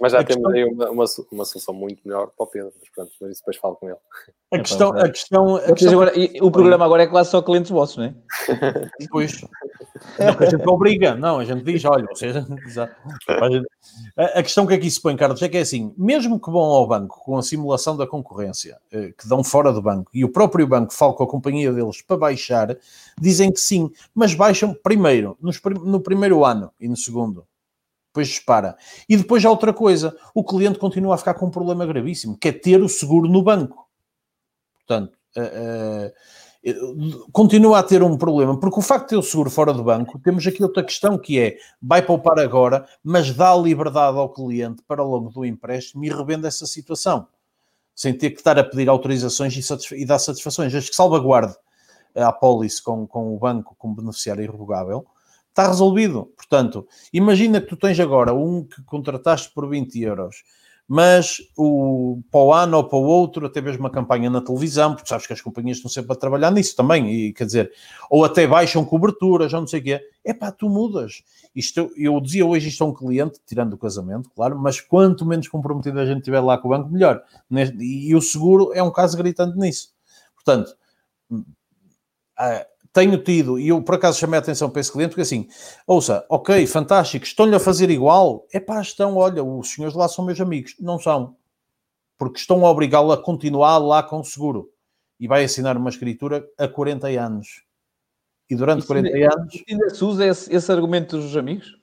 Mas 0.00 0.12
já 0.12 0.20
A 0.20 0.24
temos 0.24 0.44
questão- 0.46 0.50
aí 0.52 0.64
uma, 0.64 0.90
uma, 0.90 1.04
uma 1.32 1.44
solução 1.44 1.74
muito 1.74 2.00
melhor 2.04 2.28
para 2.36 2.44
o 2.44 2.46
Pedro. 2.46 2.72
Mas 2.78 2.88
pronto, 2.90 3.12
mas 3.20 3.30
isso 3.32 3.40
depois 3.40 3.56
falo 3.56 3.74
com 3.76 3.88
ele. 3.88 3.98
a 4.52 4.58
questão, 4.58 4.90
a 4.90 5.08
questão, 5.08 5.56
a 5.56 5.72
questão 5.72 5.92
agora, 5.92 6.12
e 6.18 6.40
o 6.40 6.50
programa 6.50 6.84
agora 6.84 7.02
é 7.02 7.06
quase 7.06 7.30
só 7.30 7.42
clientes 7.42 7.70
vossos, 7.70 7.96
não 7.96 8.04
é? 8.04 8.14
Pois. 9.10 9.44
A 10.18 10.44
gente 10.44 10.68
obriga, 10.68 11.14
não, 11.14 11.38
a 11.40 11.44
gente 11.44 11.64
diz, 11.64 11.84
olha, 11.84 12.06
vocês. 12.06 12.34
A, 14.16 14.42
questão 14.42 14.66
que 14.66 14.74
aqui 14.74 14.90
se 14.90 15.00
põe, 15.00 15.16
Carlos, 15.16 15.40
é 15.42 15.48
que 15.48 15.56
é 15.56 15.60
assim: 15.60 15.92
mesmo 15.96 16.40
que 16.40 16.50
vão 16.50 16.62
ao 16.62 16.86
banco 16.86 17.20
com 17.24 17.36
a 17.36 17.42
simulação 17.42 17.96
da 17.96 18.06
concorrência, 18.06 18.78
eh, 18.92 19.12
que 19.16 19.28
dão 19.28 19.42
fora 19.42 19.72
do 19.72 19.82
banco, 19.82 20.10
e 20.14 20.24
o 20.24 20.28
próprio 20.32 20.66
banco 20.66 20.92
fala 20.92 21.14
com 21.14 21.22
a 21.22 21.26
companhia 21.26 21.72
deles 21.72 22.02
para 22.02 22.16
baixar, 22.16 22.76
dizem 23.20 23.52
que 23.52 23.60
sim, 23.60 23.90
mas 24.14 24.34
baixam 24.34 24.74
primeiro, 24.82 25.36
nos 25.40 25.60
no 25.84 26.00
primeiro 26.00 26.44
ano 26.44 26.70
e 26.80 26.88
no 26.88 26.96
segundo. 26.96 27.46
Depois 28.18 28.28
dispara. 28.28 28.76
E 29.08 29.16
depois 29.16 29.44
há 29.44 29.50
outra 29.50 29.72
coisa: 29.72 30.16
o 30.34 30.42
cliente 30.42 30.78
continua 30.78 31.14
a 31.14 31.18
ficar 31.18 31.34
com 31.34 31.46
um 31.46 31.50
problema 31.50 31.86
gravíssimo, 31.86 32.36
que 32.36 32.48
é 32.48 32.52
ter 32.52 32.82
o 32.82 32.88
seguro 32.88 33.28
no 33.28 33.42
banco. 33.42 33.88
Portanto, 34.76 35.16
eh, 35.36 36.12
eh, 36.64 36.74
continua 37.30 37.78
a 37.78 37.82
ter 37.82 38.02
um 38.02 38.16
problema, 38.16 38.58
porque 38.58 38.80
o 38.80 38.82
facto 38.82 39.04
de 39.04 39.08
ter 39.10 39.16
o 39.16 39.22
seguro 39.22 39.50
fora 39.50 39.72
do 39.72 39.84
banco, 39.84 40.18
temos 40.18 40.44
aqui 40.46 40.62
outra 40.62 40.82
questão 40.82 41.16
que 41.16 41.38
é, 41.38 41.56
vai 41.80 42.02
poupar 42.02 42.40
agora, 42.40 42.88
mas 43.04 43.32
dá 43.32 43.54
liberdade 43.54 44.18
ao 44.18 44.32
cliente 44.32 44.82
para 44.82 45.00
ao 45.00 45.08
longo 45.08 45.30
do 45.30 45.44
empréstimo 45.44 46.04
e 46.04 46.08
revende 46.08 46.46
essa 46.48 46.66
situação, 46.66 47.28
sem 47.94 48.12
ter 48.16 48.30
que 48.30 48.38
estar 48.38 48.58
a 48.58 48.64
pedir 48.64 48.88
autorizações 48.88 49.56
e, 49.56 49.62
satisfa- 49.62 49.96
e 49.96 50.04
dar 50.04 50.18
satisfações. 50.18 50.72
Desde 50.72 50.90
que 50.90 50.96
salvaguarde 50.96 51.54
a 52.16 52.32
pólice 52.32 52.82
com, 52.82 53.06
com 53.06 53.32
o 53.32 53.38
banco 53.38 53.76
como 53.78 53.94
beneficiário 53.94 54.42
irrevogável, 54.42 55.06
está 55.50 55.68
resolvido. 55.68 56.32
Portanto, 56.36 56.86
imagina 57.12 57.60
que 57.60 57.66
tu 57.66 57.76
tens 57.76 57.98
agora 58.00 58.32
um 58.32 58.64
que 58.64 58.82
contrataste 58.84 59.52
por 59.52 59.68
20 59.68 60.00
euros, 60.00 60.42
mas 60.90 61.42
o, 61.54 62.22
para 62.30 62.40
o 62.40 62.52
ano 62.54 62.78
ou 62.78 62.84
para 62.84 62.98
o 62.98 63.02
outro, 63.02 63.44
até 63.44 63.60
mesmo 63.60 63.80
uma 63.80 63.90
campanha 63.90 64.30
na 64.30 64.40
televisão, 64.40 64.94
porque 64.94 65.08
sabes 65.08 65.26
que 65.26 65.34
as 65.34 65.40
companhias 65.42 65.76
estão 65.76 65.90
sempre 65.90 66.12
a 66.14 66.16
trabalhar 66.16 66.50
nisso 66.50 66.74
também, 66.74 67.12
e 67.12 67.32
quer 67.34 67.44
dizer, 67.44 67.70
ou 68.08 68.24
até 68.24 68.46
baixam 68.46 68.82
coberturas, 68.86 69.52
ou 69.52 69.60
não 69.60 69.66
sei 69.66 69.80
o 69.80 69.84
quê. 69.84 70.00
É 70.24 70.32
pá, 70.32 70.50
tu 70.50 70.66
mudas. 70.70 71.22
Isto, 71.54 71.90
eu 71.94 72.18
dizia 72.20 72.46
hoje 72.46 72.68
isto 72.68 72.82
a 72.82 72.86
um 72.86 72.94
cliente, 72.94 73.38
tirando 73.44 73.74
o 73.74 73.78
casamento, 73.78 74.30
claro, 74.34 74.58
mas 74.58 74.80
quanto 74.80 75.26
menos 75.26 75.46
comprometido 75.48 76.00
a 76.00 76.06
gente 76.06 76.18
estiver 76.18 76.40
lá 76.40 76.56
com 76.56 76.68
o 76.68 76.70
banco, 76.70 76.88
melhor. 76.88 77.22
E 77.78 78.14
o 78.14 78.22
seguro 78.22 78.72
é 78.72 78.82
um 78.82 78.90
caso 78.90 79.14
gritante 79.14 79.58
nisso. 79.58 79.90
Portanto, 80.34 80.74
ah, 82.38 82.64
tenho 82.92 83.22
tido, 83.22 83.58
e 83.58 83.68
eu 83.68 83.82
por 83.82 83.94
acaso 83.96 84.18
chamei 84.18 84.38
a 84.38 84.42
atenção 84.42 84.70
para 84.70 84.80
esse 84.80 84.90
cliente, 84.90 85.10
porque 85.10 85.22
assim, 85.22 85.46
ouça, 85.86 86.24
ok, 86.28 86.66
fantástico, 86.66 87.24
estão-lhe 87.24 87.54
a 87.54 87.60
fazer 87.60 87.90
igual, 87.90 88.46
é 88.52 88.58
pá, 88.58 88.80
estão, 88.80 89.16
olha, 89.16 89.42
os 89.44 89.70
senhores 89.72 89.94
lá 89.96 90.08
são 90.08 90.24
meus 90.24 90.40
amigos, 90.40 90.74
não 90.80 90.98
são, 90.98 91.36
porque 92.16 92.38
estão 92.40 92.64
a 92.66 92.70
obrigá-lo 92.70 93.12
a 93.12 93.22
continuar 93.22 93.78
lá 93.78 94.02
com 94.02 94.20
o 94.20 94.24
seguro, 94.24 94.70
e 95.20 95.28
vai 95.28 95.44
assinar 95.44 95.76
uma 95.76 95.90
escritura 95.90 96.44
a 96.58 96.66
40 96.66 97.08
anos, 97.08 97.62
e 98.50 98.54
durante 98.56 98.78
Isso 98.80 98.88
40 98.88 99.08
ainda- 99.08 99.34
anos, 99.34 99.64
Ainda 99.68 99.90
se 99.90 100.04
usa 100.04 100.26
esse, 100.26 100.54
esse 100.54 100.72
argumento 100.72 101.16
dos 101.18 101.36
amigos? 101.36 101.78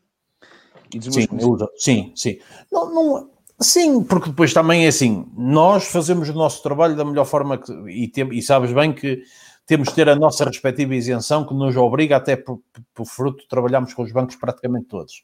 E 0.94 1.00
dos 1.00 1.14
sim, 1.14 1.28
usa, 1.32 1.68
sim, 1.78 2.12
sim, 2.16 2.40
não, 2.72 2.94
não, 2.94 3.30
sim, 3.60 4.04
porque 4.04 4.30
depois 4.30 4.54
também 4.54 4.86
é 4.86 4.88
assim, 4.88 5.26
nós 5.38 5.86
fazemos 5.88 6.30
o 6.30 6.34
nosso 6.34 6.62
trabalho 6.64 6.96
da 6.96 7.06
melhor 7.06 7.26
forma, 7.26 7.58
que, 7.58 7.72
e, 7.90 8.08
tem, 8.08 8.28
e 8.34 8.42
sabes 8.42 8.72
bem 8.72 8.94
que 8.94 9.22
temos 9.66 9.90
de 9.90 9.96
ter 9.96 10.08
a 10.08 10.16
nossa 10.16 10.46
respectiva 10.46 10.94
isenção 10.96 11.46
que 11.46 11.54
nos 11.54 11.76
obriga 11.76 12.18
até 12.18 12.36
por, 12.36 12.62
por 12.94 13.06
fruto, 13.06 13.48
trabalhamos 13.50 13.94
com 13.94 14.04
os 14.04 14.12
bancos 14.12 14.36
praticamente 14.36 14.86
todos. 14.86 15.24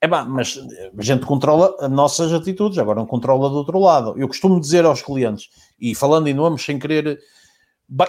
É 0.00 0.08
bom, 0.08 0.24
mas 0.24 0.58
a 0.98 1.02
gente 1.02 1.24
controla 1.24 1.76
as 1.78 1.90
nossas 1.90 2.32
atitudes, 2.32 2.76
agora 2.78 2.98
não 2.98 3.06
controla 3.06 3.48
do 3.48 3.56
outro 3.56 3.78
lado. 3.78 4.14
Eu 4.16 4.26
costumo 4.26 4.60
dizer 4.60 4.84
aos 4.84 5.00
clientes, 5.00 5.48
e 5.80 5.94
falando 5.94 6.26
em 6.26 6.34
nomes 6.34 6.64
sem 6.64 6.78
querer, 6.78 7.20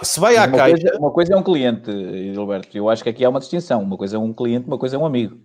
se 0.02 0.18
vai 0.18 0.36
à 0.36 0.44
uma, 0.44 0.56
caixa, 0.56 0.82
coisa, 0.82 0.98
uma 0.98 1.10
coisa 1.10 1.34
é 1.34 1.36
um 1.36 1.42
cliente, 1.42 1.90
Gilberto. 2.32 2.76
Eu 2.76 2.88
acho 2.88 3.02
que 3.02 3.10
aqui 3.10 3.24
há 3.24 3.28
uma 3.28 3.38
distinção. 3.38 3.80
Uma 3.82 3.96
coisa 3.96 4.16
é 4.16 4.18
um 4.18 4.32
cliente, 4.32 4.66
uma 4.66 4.78
coisa 4.78 4.96
é 4.96 4.98
um 4.98 5.06
amigo. 5.06 5.38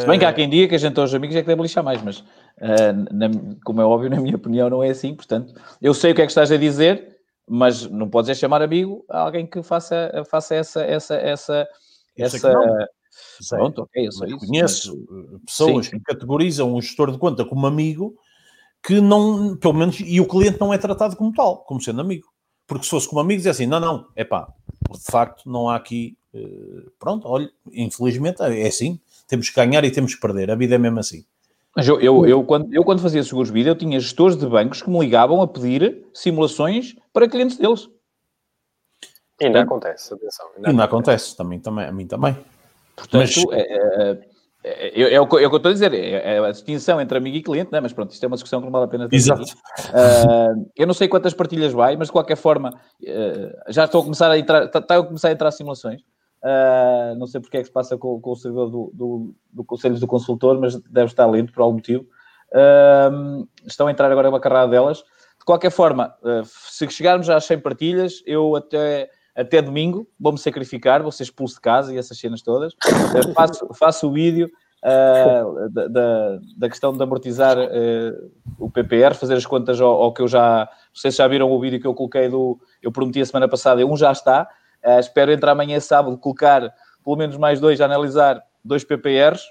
Se 0.00 0.06
bem 0.06 0.16
que 0.16 0.24
há 0.24 0.32
quem 0.32 0.48
diga 0.48 0.68
que 0.68 0.74
a 0.76 0.78
gente 0.78 1.00
aos 1.00 1.12
amigos 1.12 1.34
é 1.34 1.40
que 1.40 1.46
deve 1.48 1.62
lixar 1.62 1.82
mais, 1.82 2.00
mas 2.00 2.22
ah, 2.60 2.92
na- 3.10 3.30
como 3.64 3.80
é 3.80 3.84
óbvio, 3.84 4.08
na 4.08 4.20
minha 4.20 4.36
opinião, 4.36 4.70
não 4.70 4.82
é 4.82 4.90
assim. 4.90 5.12
Portanto, 5.12 5.54
eu 5.82 5.92
sei 5.92 6.12
o 6.12 6.14
que 6.14 6.22
é 6.22 6.24
que 6.24 6.30
estás 6.30 6.52
a 6.52 6.56
dizer, 6.56 7.15
mas 7.48 7.88
não 7.88 8.08
podes 8.08 8.30
é 8.30 8.34
chamar 8.34 8.62
amigo 8.62 9.04
a 9.08 9.20
alguém 9.20 9.46
que 9.46 9.62
faça, 9.62 10.10
faça 10.28 10.54
essa, 10.54 10.82
essa, 10.82 11.14
essa, 11.14 11.68
essa. 12.16 12.38
sei. 13.40 13.58
Pronto, 13.58 13.82
ok, 13.82 14.06
eu 14.06 14.12
sei 14.12 14.28
Mas 14.28 14.36
isso. 14.36 14.46
conheço 14.46 14.94
uh, 14.94 15.40
pessoas 15.46 15.86
Sim. 15.86 15.98
que 15.98 16.04
categorizam 16.04 16.74
um 16.74 16.80
gestor 16.80 17.12
de 17.12 17.18
conta 17.18 17.44
como 17.44 17.66
amigo 17.66 18.16
que 18.82 19.00
não, 19.00 19.56
pelo 19.56 19.74
menos, 19.74 19.98
e 20.00 20.20
o 20.20 20.28
cliente 20.28 20.60
não 20.60 20.72
é 20.72 20.78
tratado 20.78 21.16
como 21.16 21.32
tal, 21.32 21.58
como 21.64 21.80
sendo 21.80 22.00
amigo. 22.00 22.28
Porque 22.66 22.84
se 22.84 22.90
fosse 22.90 23.08
como 23.08 23.20
amigo, 23.20 23.38
dizia 23.38 23.52
assim: 23.52 23.66
não, 23.66 23.80
não, 23.80 24.08
é 24.14 24.24
pá, 24.24 24.48
de 24.92 25.04
facto, 25.10 25.48
não 25.50 25.68
há 25.68 25.76
aqui 25.76 26.16
Uh, 26.36 26.90
pronto, 26.98 27.26
olha, 27.26 27.50
infelizmente 27.72 28.42
é 28.42 28.66
assim. 28.66 29.00
Temos 29.26 29.48
que 29.48 29.56
ganhar 29.56 29.82
e 29.84 29.90
temos 29.90 30.14
que 30.14 30.20
perder. 30.20 30.50
A 30.50 30.54
vida 30.54 30.74
é 30.74 30.78
mesmo 30.78 31.00
assim. 31.00 31.24
Mas 31.76 31.86
eu, 31.86 32.00
eu, 32.00 32.26
eu, 32.26 32.42
quando, 32.42 32.72
eu 32.72 32.82
quando 32.82 33.02
fazia 33.02 33.22
seguros 33.22 33.48
de 33.48 33.54
vida, 33.54 33.68
eu 33.68 33.76
tinha 33.76 34.00
gestores 34.00 34.34
de 34.34 34.46
bancos 34.46 34.80
que 34.80 34.88
me 34.88 34.98
ligavam 34.98 35.42
a 35.42 35.46
pedir 35.46 36.06
simulações 36.14 36.96
para 37.12 37.28
clientes 37.28 37.58
deles. 37.58 37.90
Ainda 39.42 39.60
acontece, 39.60 40.14
atenção. 40.14 40.46
Ainda, 40.56 40.70
ainda 40.70 40.84
acontece. 40.84 41.34
acontece, 41.34 41.36
também, 41.36 41.60
também, 41.60 41.84
a 41.84 41.92
mim 41.92 42.06
também. 42.06 42.34
Portanto, 42.96 43.20
Mas... 43.20 43.36
é, 43.52 43.60
é, 43.60 44.18
é, 44.64 45.02
é, 45.02 45.14
é, 45.14 45.20
o 45.20 45.28
que 45.28 45.36
eu 45.36 45.54
estou 45.54 45.68
a 45.68 45.72
dizer, 45.72 45.92
é, 45.92 46.36
é, 46.36 46.38
a 46.38 46.50
distinção 46.50 46.98
entre 46.98 47.18
amigo 47.18 47.36
e 47.36 47.42
cliente, 47.42 47.70
né? 47.70 47.78
mas 47.78 47.92
pronto, 47.92 48.10
isto 48.10 48.24
é 48.24 48.26
uma 48.26 48.36
discussão 48.36 48.60
que 48.60 48.64
não 48.64 48.72
vale 48.72 48.86
a 48.86 48.88
pena 48.88 49.08
ter. 49.08 49.14
Exato. 49.14 49.42
Uh, 49.42 50.68
eu 50.74 50.86
não 50.86 50.94
sei 50.94 51.06
quantas 51.08 51.34
partilhas 51.34 51.74
vai, 51.74 51.94
mas 51.94 52.08
de 52.08 52.12
qualquer 52.12 52.36
forma, 52.36 52.70
uh, 52.70 53.72
já 53.72 53.84
estou 53.84 54.00
a 54.00 54.04
começar 54.04 54.30
a 54.30 54.38
entrar, 54.38 54.64
está, 54.64 54.78
está 54.78 54.96
a 54.96 55.02
começar 55.04 55.28
a 55.28 55.32
entrar 55.32 55.50
simulações. 55.50 56.00
Uh, 56.42 57.14
não 57.16 57.26
sei 57.26 57.40
porque 57.40 57.56
é 57.56 57.60
que 57.60 57.66
se 57.66 57.72
passa 57.72 57.96
com, 57.96 58.20
com 58.20 58.30
o 58.30 58.36
servidor 58.36 58.70
do, 58.70 58.90
do, 58.94 59.34
do 59.52 59.98
do 59.98 60.06
Consultor, 60.06 60.60
mas 60.60 60.76
deve 60.82 61.06
estar 61.06 61.26
lento 61.26 61.52
por 61.52 61.62
algum 61.62 61.76
motivo. 61.76 62.06
estão 63.66 63.86
a 63.86 63.90
entrar 63.90 64.10
agora 64.10 64.28
uma 64.28 64.40
carrada 64.40 64.70
delas. 64.70 64.98
De 65.38 65.44
qualquer 65.44 65.70
forma, 65.70 66.14
se 66.44 66.88
chegarmos 66.90 67.28
às 67.30 67.44
100 67.44 67.60
partilhas, 67.60 68.22
eu 68.26 68.56
até 68.56 69.10
até 69.36 69.60
domingo, 69.60 70.08
vou-me 70.18 70.38
sacrificar, 70.38 71.02
vou 71.02 71.12
ser 71.12 71.24
expulso 71.24 71.56
de 71.56 71.60
casa 71.60 71.94
e 71.94 71.98
essas 71.98 72.18
cenas 72.18 72.40
todas. 72.40 72.72
Uh, 72.72 73.32
faço, 73.34 73.68
faço 73.74 74.08
o 74.08 74.12
vídeo 74.12 74.50
uh, 74.82 75.68
da, 75.68 75.88
da, 75.88 76.38
da, 76.56 76.68
questão 76.68 76.92
de 76.92 77.02
amortizar 77.02 77.58
uh, 77.58 78.30
o 78.58 78.70
PPR, 78.70 79.14
fazer 79.14 79.34
as 79.34 79.44
contas 79.44 79.78
ao, 79.78 79.90
ao, 80.02 80.14
que 80.14 80.22
eu 80.22 80.28
já. 80.28 80.66
Vocês 80.92 81.14
já 81.14 81.28
viram 81.28 81.52
o 81.52 81.60
vídeo 81.60 81.78
que 81.78 81.86
eu 81.86 81.94
coloquei 81.94 82.30
do. 82.30 82.58
Eu 82.82 82.90
prometi 82.90 83.20
a 83.20 83.26
semana 83.26 83.46
passada, 83.46 83.84
um 83.84 83.96
já 83.96 84.10
está. 84.10 84.48
Espero 85.00 85.32
entrar 85.32 85.52
amanhã 85.52 85.80
sábado, 85.80 86.16
colocar 86.18 86.72
pelo 87.04 87.16
menos 87.16 87.36
mais 87.36 87.60
dois, 87.60 87.80
a 87.80 87.84
analisar 87.84 88.42
dois 88.64 88.84
PPRs 88.84 89.42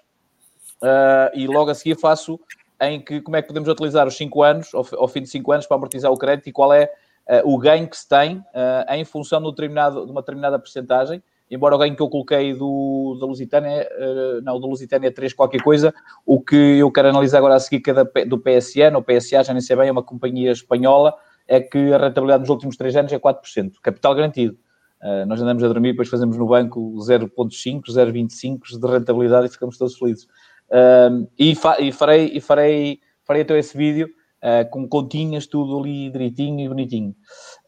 e 1.34 1.48
logo 1.48 1.72
a 1.72 1.74
seguir 1.74 2.00
faço 2.00 2.40
em 2.82 3.00
que 3.00 3.22
como 3.22 3.38
é 3.38 3.42
que 3.42 3.48
podemos 3.48 3.70
utilizar 3.70 4.08
os 4.08 4.16
5 4.18 4.44
anos, 4.44 4.72
ao, 4.74 5.08
fim 5.08 5.22
de 5.22 5.30
5 5.30 5.52
anos, 5.52 5.66
para 5.66 5.78
amortizar 5.78 6.12
o 6.12 6.18
crédito 6.18 6.48
e 6.48 6.52
qual 6.52 6.74
é 6.74 6.92
uh, 7.28 7.54
o 7.54 7.58
ganho 7.58 7.88
que 7.88 7.98
se 7.98 8.08
tem 8.08 8.38
uh, 8.38 8.94
em 8.94 9.06
função 9.06 9.42
de, 9.42 9.48
um 9.48 9.54
de 9.54 10.12
uma 10.12 10.22
determinada 10.22 10.60
porcentagem, 10.60 11.24
embora 11.50 11.76
o 11.76 11.78
ganho 11.78 11.96
que 11.96 12.02
eu 12.02 12.10
coloquei 12.10 12.54
do, 12.54 13.18
da 13.20 13.26
Lusitânia, 13.26 13.88
uh, 13.98 14.42
não, 14.42 14.60
do 14.60 14.68
Lusitânia 14.68 15.12
3 15.12 15.34
qualquer 15.34 15.62
coisa, 15.62 15.94
o 16.26 16.42
que 16.42 16.56
eu 16.56 16.92
quero 16.92 17.10
analisar 17.10 17.38
agora 17.38 17.56
a 17.56 17.60
seguir 17.60 17.82
que 17.82 17.92
é 17.92 18.26
do 18.26 18.38
PSN, 18.38 18.96
ou 18.96 19.02
PSA, 19.04 19.44
já 19.44 19.54
nem 19.54 19.62
sei 19.62 19.76
bem, 19.76 19.90
é 19.90 19.92
uma 19.92 20.04
companhia 20.04 20.52
espanhola, 20.52 21.14
é 21.48 21.60
que 21.60 21.94
a 21.94 21.98
rentabilidade 21.98 22.42
nos 22.42 22.50
últimos 22.50 22.76
3 22.76 22.96
anos 22.98 23.14
é 23.14 23.20
4%, 23.20 23.74
capital 23.82 24.16
garantido. 24.16 24.58
Uh, 25.06 25.24
nós 25.28 25.40
andamos 25.40 25.64
a 25.64 25.68
dormir, 25.68 25.92
depois 25.92 26.10
fazemos 26.10 26.36
no 26.36 26.48
banco 26.48 26.96
0.5, 26.98 27.84
0.25 27.88 28.80
de 28.80 28.88
rentabilidade 28.88 29.46
e 29.46 29.50
ficamos 29.52 29.78
todos 29.78 29.96
felizes. 29.96 30.24
Uh, 30.68 31.30
e, 31.38 31.54
fa 31.54 31.80
e, 31.80 31.92
farei, 31.92 32.32
e 32.34 32.42
farei, 32.42 33.00
farei 33.24 33.44
então 33.44 33.56
esse 33.56 33.78
vídeo 33.78 34.10
uh, 34.42 34.68
com 34.72 34.88
continhas, 34.88 35.46
tudo 35.46 35.78
ali 35.78 36.10
direitinho 36.10 36.60
e 36.60 36.68
bonitinho. 36.68 37.16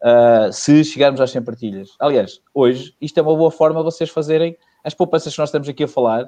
Uh, 0.01 0.51
se 0.51 0.83
chegarmos 0.83 1.21
às 1.21 1.29
100 1.29 1.43
partilhas. 1.43 1.89
Aliás, 1.99 2.41
hoje, 2.55 2.95
isto 2.99 3.19
é 3.19 3.21
uma 3.21 3.35
boa 3.35 3.51
forma 3.51 3.81
de 3.81 3.85
vocês 3.85 4.09
fazerem 4.09 4.57
as 4.83 4.95
poupanças 4.95 5.31
que 5.31 5.39
nós 5.39 5.49
estamos 5.49 5.69
aqui 5.69 5.83
a 5.83 5.87
falar. 5.87 6.27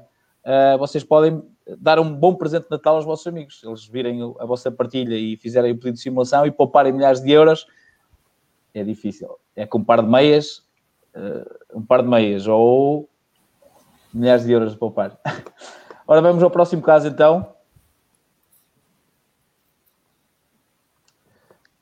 Vocês 0.79 1.03
podem 1.03 1.43
dar 1.77 1.99
um 1.99 2.13
bom 2.15 2.33
presente 2.33 2.63
de 2.63 2.71
Natal 2.71 2.95
aos 2.95 3.05
vossos 3.05 3.27
amigos. 3.27 3.61
Eles 3.63 3.85
virem 3.85 4.21
a 4.39 4.45
vossa 4.45 4.71
partilha 4.71 5.15
e 5.15 5.37
fizerem 5.37 5.71
o 5.71 5.75
pedido 5.75 5.95
de 5.95 6.01
simulação 6.01 6.45
e 6.45 6.51
pouparem 6.51 6.91
milhares 6.91 7.21
de 7.21 7.31
euros. 7.31 7.67
É 8.73 8.83
difícil. 8.83 9.29
É 9.55 9.65
com 9.65 9.79
um 9.79 9.83
par 9.83 10.01
de 10.01 10.09
meias, 10.09 10.63
um 11.73 11.85
par 11.85 12.01
de 12.01 12.07
meias 12.07 12.47
ou 12.47 13.09
milhares 14.13 14.45
de 14.45 14.51
euros 14.51 14.71
de 14.71 14.77
poupar. 14.77 15.17
Ora, 16.07 16.21
vamos 16.21 16.41
ao 16.41 16.49
próximo 16.49 16.81
caso 16.81 17.07
então. 17.07 17.55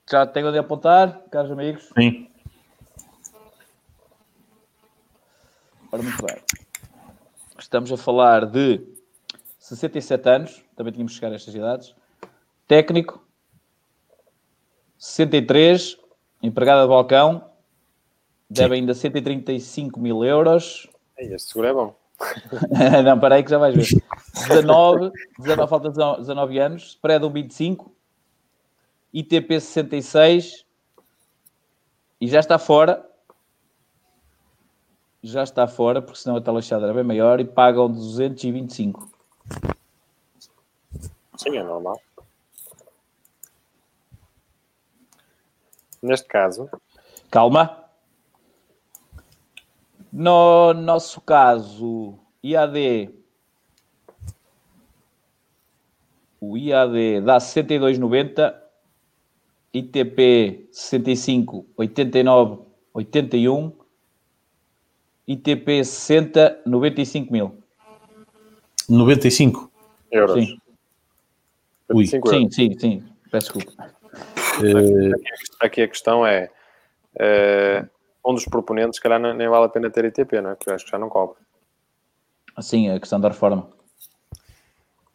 Já 0.10 0.26
tenho 0.26 0.48
onde 0.48 0.58
apontar, 0.58 1.22
caros 1.30 1.52
amigos? 1.52 1.90
Sim. 1.98 2.30
Ora, 5.92 6.02
muito 6.02 6.26
bem. 6.26 6.38
Estamos 7.60 7.92
a 7.92 7.98
falar 7.98 8.46
de 8.46 8.82
67 9.60 10.30
anos, 10.30 10.64
também 10.76 10.94
tínhamos 10.94 11.12
que 11.12 11.20
chegar 11.20 11.34
a 11.34 11.36
estas 11.36 11.54
idades. 11.54 11.96
Técnico, 12.68 13.26
63, 14.98 15.98
empregada 16.42 16.84
de 16.84 16.88
balcão, 16.88 17.50
deve 18.50 18.76
ainda 18.76 18.94
135 18.94 20.00
mil 20.00 20.24
euros. 20.24 20.88
Este 21.18 21.50
seguro 21.50 21.68
é 21.68 21.74
bom. 21.74 21.96
Não, 23.04 23.20
parei 23.20 23.44
que 23.44 23.50
já 23.50 23.58
vais 23.58 23.76
ver. 23.76 24.02
19, 24.48 25.12
19 25.40 25.70
falta 25.70 25.90
19 26.20 26.60
anos, 26.60 26.90
spread 26.92 27.26
1,25, 27.26 27.92
ITP 29.14 29.60
66 29.60 30.66
e 32.20 32.28
já 32.28 32.40
está 32.40 32.58
fora. 32.58 33.06
Já 35.22 35.44
está 35.44 35.68
fora, 35.68 36.02
porque 36.02 36.20
senão 36.20 36.38
a 36.38 36.42
taxada 36.42 36.86
era 36.86 36.94
bem 36.94 37.04
maior 37.04 37.40
e 37.40 37.46
pagam 37.46 37.92
225. 37.92 39.10
Sim, 41.36 41.58
é 41.58 41.64
normal. 41.64 42.00
Neste 46.02 46.28
caso. 46.28 46.70
Calma. 47.30 47.87
No 50.20 50.74
nosso 50.74 51.22
caso, 51.22 52.18
IAD. 52.44 53.14
O 56.42 56.58
IAD 56.58 57.22
dá 57.22 57.38
62,90 57.38 58.56
ITP 59.72 60.70
65, 60.72 61.68
89, 61.78 62.62
81, 62.96 63.72
ITP 65.28 65.86
60, 65.86 66.62
95 66.66 67.32
mil. 67.32 67.56
95 68.90 69.72
euros. 70.12 70.44
Sim. 70.44 70.58
Ui. 71.94 72.08
Sim, 72.08 72.16
euros. 72.16 72.56
sim, 72.56 72.80
sim. 72.80 73.04
Peço 73.30 73.54
desculpa. 73.54 73.94
Uh... 74.64 75.14
Aqui, 75.60 75.84
a 75.84 75.88
questão 75.88 76.26
é 76.26 76.50
uh, 77.18 77.97
um 78.28 78.34
dos 78.34 78.46
proponentes, 78.46 78.98
se 78.98 79.02
calhar 79.02 79.20
nem 79.20 79.48
vale 79.48 79.66
a 79.66 79.70
pena 79.70 79.90
ter 79.90 80.06
ITP, 80.06 80.42
não 80.42 80.52
é? 80.52 80.56
Porque 80.56 80.70
eu 80.70 80.76
acho 80.76 80.86
que 80.86 80.92
já 80.92 81.00
não 81.00 81.10
cobre. 81.10 81.38
Sim, 82.60 82.90
a 82.90 83.00
questão 83.00 83.20
da 83.20 83.30
reforma. 83.30 83.70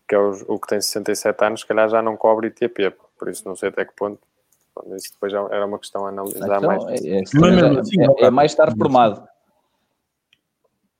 Que 0.09 0.15
é 0.15 0.19
o, 0.19 0.31
o 0.49 0.59
que 0.59 0.69
tem 0.69 0.81
67 0.81 1.45
anos, 1.45 1.61
se 1.61 1.67
calhar 1.67 1.89
já 1.89 2.01
não 2.01 2.17
cobre 2.17 2.49
ITP, 2.49 2.95
por 3.19 3.29
isso 3.29 3.47
não 3.47 3.57
sei 3.57 3.69
até 3.69 3.85
que 3.85 3.95
ponto 3.95 4.21
isso 4.97 5.13
depois 5.13 5.33
era 5.33 5.67
uma 5.67 5.79
questão 5.79 6.07
a 6.07 6.09
analisar 6.09 6.61
mais. 6.61 6.85
É, 6.85 7.09
é, 7.09 7.19
é, 7.19 7.79
assim, 7.79 7.97
é, 8.19 8.31
mais 8.31 8.53
estar 8.53 8.75
formado. 8.75 9.29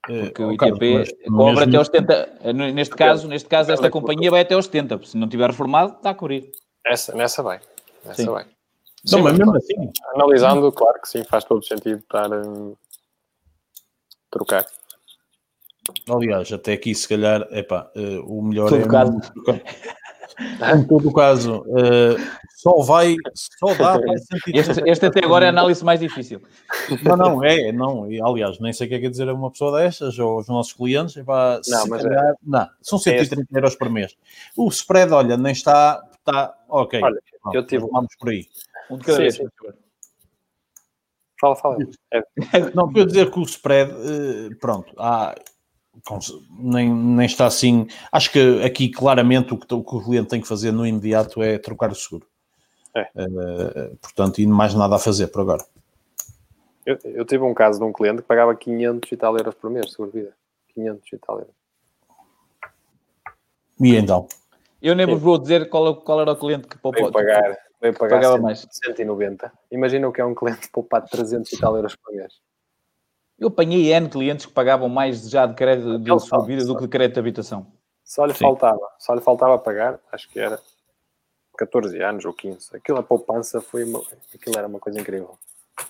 Porque 0.05 0.43
o 0.43 0.53
ITP 0.53 1.29
cobra 1.29 1.65
até 1.65 1.77
aos 1.77 1.87
70. 1.87 2.53
Neste 2.75 2.95
caso, 2.95 3.29
neste 3.29 3.49
caso, 3.49 3.73
esta 3.73 3.91
companhia 3.91 4.31
vai 4.31 4.43
até 4.43 4.55
aos 4.55 4.67
70. 4.67 5.07
Se 5.07 5.17
não 5.17 5.29
tiver 5.29 5.49
reformado, 5.49 5.95
está 5.95 6.11
a 6.11 6.15
cobrir. 6.15 6.51
Essa, 6.85 7.15
nessa 7.15 7.43
vai. 7.43 7.61
Nessa 8.05 8.31
vai. 8.31 8.47
Não, 9.11 9.23
mas 9.23 9.37
mesmo 9.37 9.57
assim. 9.57 9.93
Analisando, 10.15 10.71
claro 10.73 11.01
que 11.01 11.09
sim, 11.09 11.25
faz 11.25 11.45
todo 11.45 11.65
sentido 11.65 11.99
estar 11.99 12.31
um, 12.31 12.77
trocar. 14.31 14.65
Aliás, 16.09 16.53
até 16.53 16.75
aqui, 16.75 16.95
se 16.95 17.09
calhar, 17.09 17.47
epá, 17.51 17.91
uh, 17.97 18.21
o 18.27 18.43
melhor 18.43 18.69
Todo 18.69 18.83
é. 18.83 18.89
Caso. 18.89 19.21
Em 20.75 20.85
todo 20.87 21.09
o 21.09 21.13
caso, 21.13 21.61
uh, 21.67 22.17
só 22.57 22.81
vai, 22.81 23.17
só 23.35 23.75
dá 23.75 23.99
para 24.01 24.15
este, 24.15 24.83
este 24.87 25.07
até 25.07 25.25
agora 25.25 25.45
é 25.45 25.49
a 25.49 25.51
análise 25.51 25.85
mais 25.85 26.01
difícil. 26.01 26.41
Não, 27.03 27.17
não, 27.17 27.45
é, 27.45 27.71
não. 27.71 28.11
E, 28.11 28.21
aliás, 28.23 28.59
nem 28.59 28.73
sei 28.73 28.87
o 28.87 28.91
que 28.91 28.95
é 28.95 29.01
que 29.01 29.07
é 29.07 29.11
dizer 29.11 29.29
a 29.29 29.35
uma 29.35 29.51
pessoa 29.51 29.81
destas 29.81 30.19
ou 30.19 30.39
aos 30.39 30.49
nossos 30.49 30.73
clientes. 30.73 31.17
Epá, 31.17 31.61
não, 31.69 31.87
mas 31.89 32.03
calhar, 32.03 32.25
é... 32.25 32.35
não, 32.43 32.69
são 32.81 32.99
130 32.99 33.43
é 33.43 33.59
euros 33.59 33.75
por 33.75 33.91
mês. 33.91 34.17
O 34.57 34.69
spread, 34.69 35.13
olha, 35.13 35.37
nem 35.37 35.53
está, 35.53 36.03
está 36.19 36.55
ok. 36.69 37.01
Olha, 37.03 37.21
não, 37.45 37.53
eu 37.53 37.67
tive... 37.67 37.87
Vamos 37.91 38.15
por 38.19 38.31
aí. 38.31 38.47
Um 38.93 38.99
de 38.99 39.05
cada 39.05 39.17
sim, 39.17 39.23
vez. 39.23 39.37
Sim. 39.37 39.49
Fala, 41.41 41.57
fala. 41.57 41.79
É. 42.13 42.23
Não, 42.75 42.93
quero 42.93 43.07
dizer 43.07 43.31
que 43.31 43.39
o 43.39 43.43
spread, 43.43 43.91
eh, 43.91 44.55
pronto, 44.61 44.93
há, 44.97 45.35
nem, 46.59 46.89
nem 46.89 47.27
está 47.27 47.47
assim. 47.47 47.89
Acho 48.11 48.31
que 48.31 48.63
aqui 48.63 48.89
claramente 48.91 49.53
o 49.53 49.59
que, 49.59 49.75
o 49.75 49.83
que, 49.83 49.97
o 49.97 50.05
cliente 50.05 50.29
tem 50.29 50.41
que 50.41 50.47
fazer 50.47 50.73
no 50.73 50.87
imediato 50.87 51.43
é 51.43 51.59
trocar 51.59 51.91
o 51.91 51.95
seguro. 51.95 52.27
É. 52.95 53.09
Uh, 53.17 53.97
portanto, 53.97 54.41
e 54.41 54.47
mais 54.47 54.75
nada 54.75 54.97
a 54.97 54.99
fazer 54.99 55.29
por 55.29 55.41
agora. 55.41 55.65
Eu, 56.85 56.99
eu, 57.05 57.25
tive 57.25 57.43
um 57.43 57.55
caso 57.55 57.79
de 57.79 57.85
um 57.85 57.93
cliente 57.93 58.23
que 58.23 58.29
pagava 58.29 58.55
500 58.55 59.11
e 59.11 59.17
tal 59.17 59.37
euros 59.37 59.55
por 59.55 59.71
mês, 59.71 59.91
seguro 59.91 60.11
vida. 60.11 60.35
500 60.75 61.13
e 61.13 61.19
tal 61.19 61.39
euros. 61.39 61.55
E 63.81 63.97
então? 63.97 64.29
Eu 64.81 64.95
nem 64.95 65.07
vos 65.07 65.21
vou 65.21 65.39
dizer 65.39 65.69
qual, 65.69 65.97
qual 65.97 66.21
era 66.21 66.33
o 66.33 66.37
cliente 66.37 66.69
que 66.69 66.77
poupou. 66.77 67.03
Veio 67.03 67.13
pagar, 67.13 67.57
veio 67.83 67.95
pagar 67.95 68.17
pagava 68.17 68.35
100, 68.37 68.43
mais. 68.43 68.67
190. 68.71 69.53
Imagina 69.71 70.09
o 70.09 70.13
que 70.13 70.21
é 70.21 70.25
um 70.25 70.35
cliente 70.35 70.71
poupar 70.71 71.03
300 71.03 71.53
e 71.53 71.59
tal 71.59 71.77
euros 71.77 71.97
por 71.97 72.15
mês. 72.15 72.33
Eu 73.39 73.49
apanhei 73.49 73.93
N 73.93 74.09
clientes 74.09 74.47
que 74.47 74.53
pagavam 74.53 74.89
mais 74.89 75.29
já 75.29 75.45
de 75.47 75.55
crédito 75.55 75.99
de 75.99 76.21
sua 76.21 76.45
vida 76.47 76.65
do 76.65 76.77
que 76.77 76.83
de 76.83 76.89
crédito 76.89 77.15
de 77.15 77.21
habitação. 77.21 77.67
Só 78.05 78.25
lhe 78.25 78.35
Sim. 78.35 78.45
faltava, 78.45 78.89
só 78.99 79.15
lhe 79.15 79.21
faltava 79.21 79.59
pagar, 79.59 79.99
acho 80.13 80.29
que 80.29 80.39
era 80.39 80.61
14 81.59 82.01
anos 82.01 82.25
ou 82.25 82.33
15. 82.33 82.77
Aquilo 82.77 82.99
a 82.99 83.03
poupança 83.03 83.61
foi 83.61 83.85
uma, 83.85 84.01
aquilo 84.33 84.57
era 84.57 84.69
uma 84.69 84.79
coisa 84.79 85.01
incrível. 85.01 85.37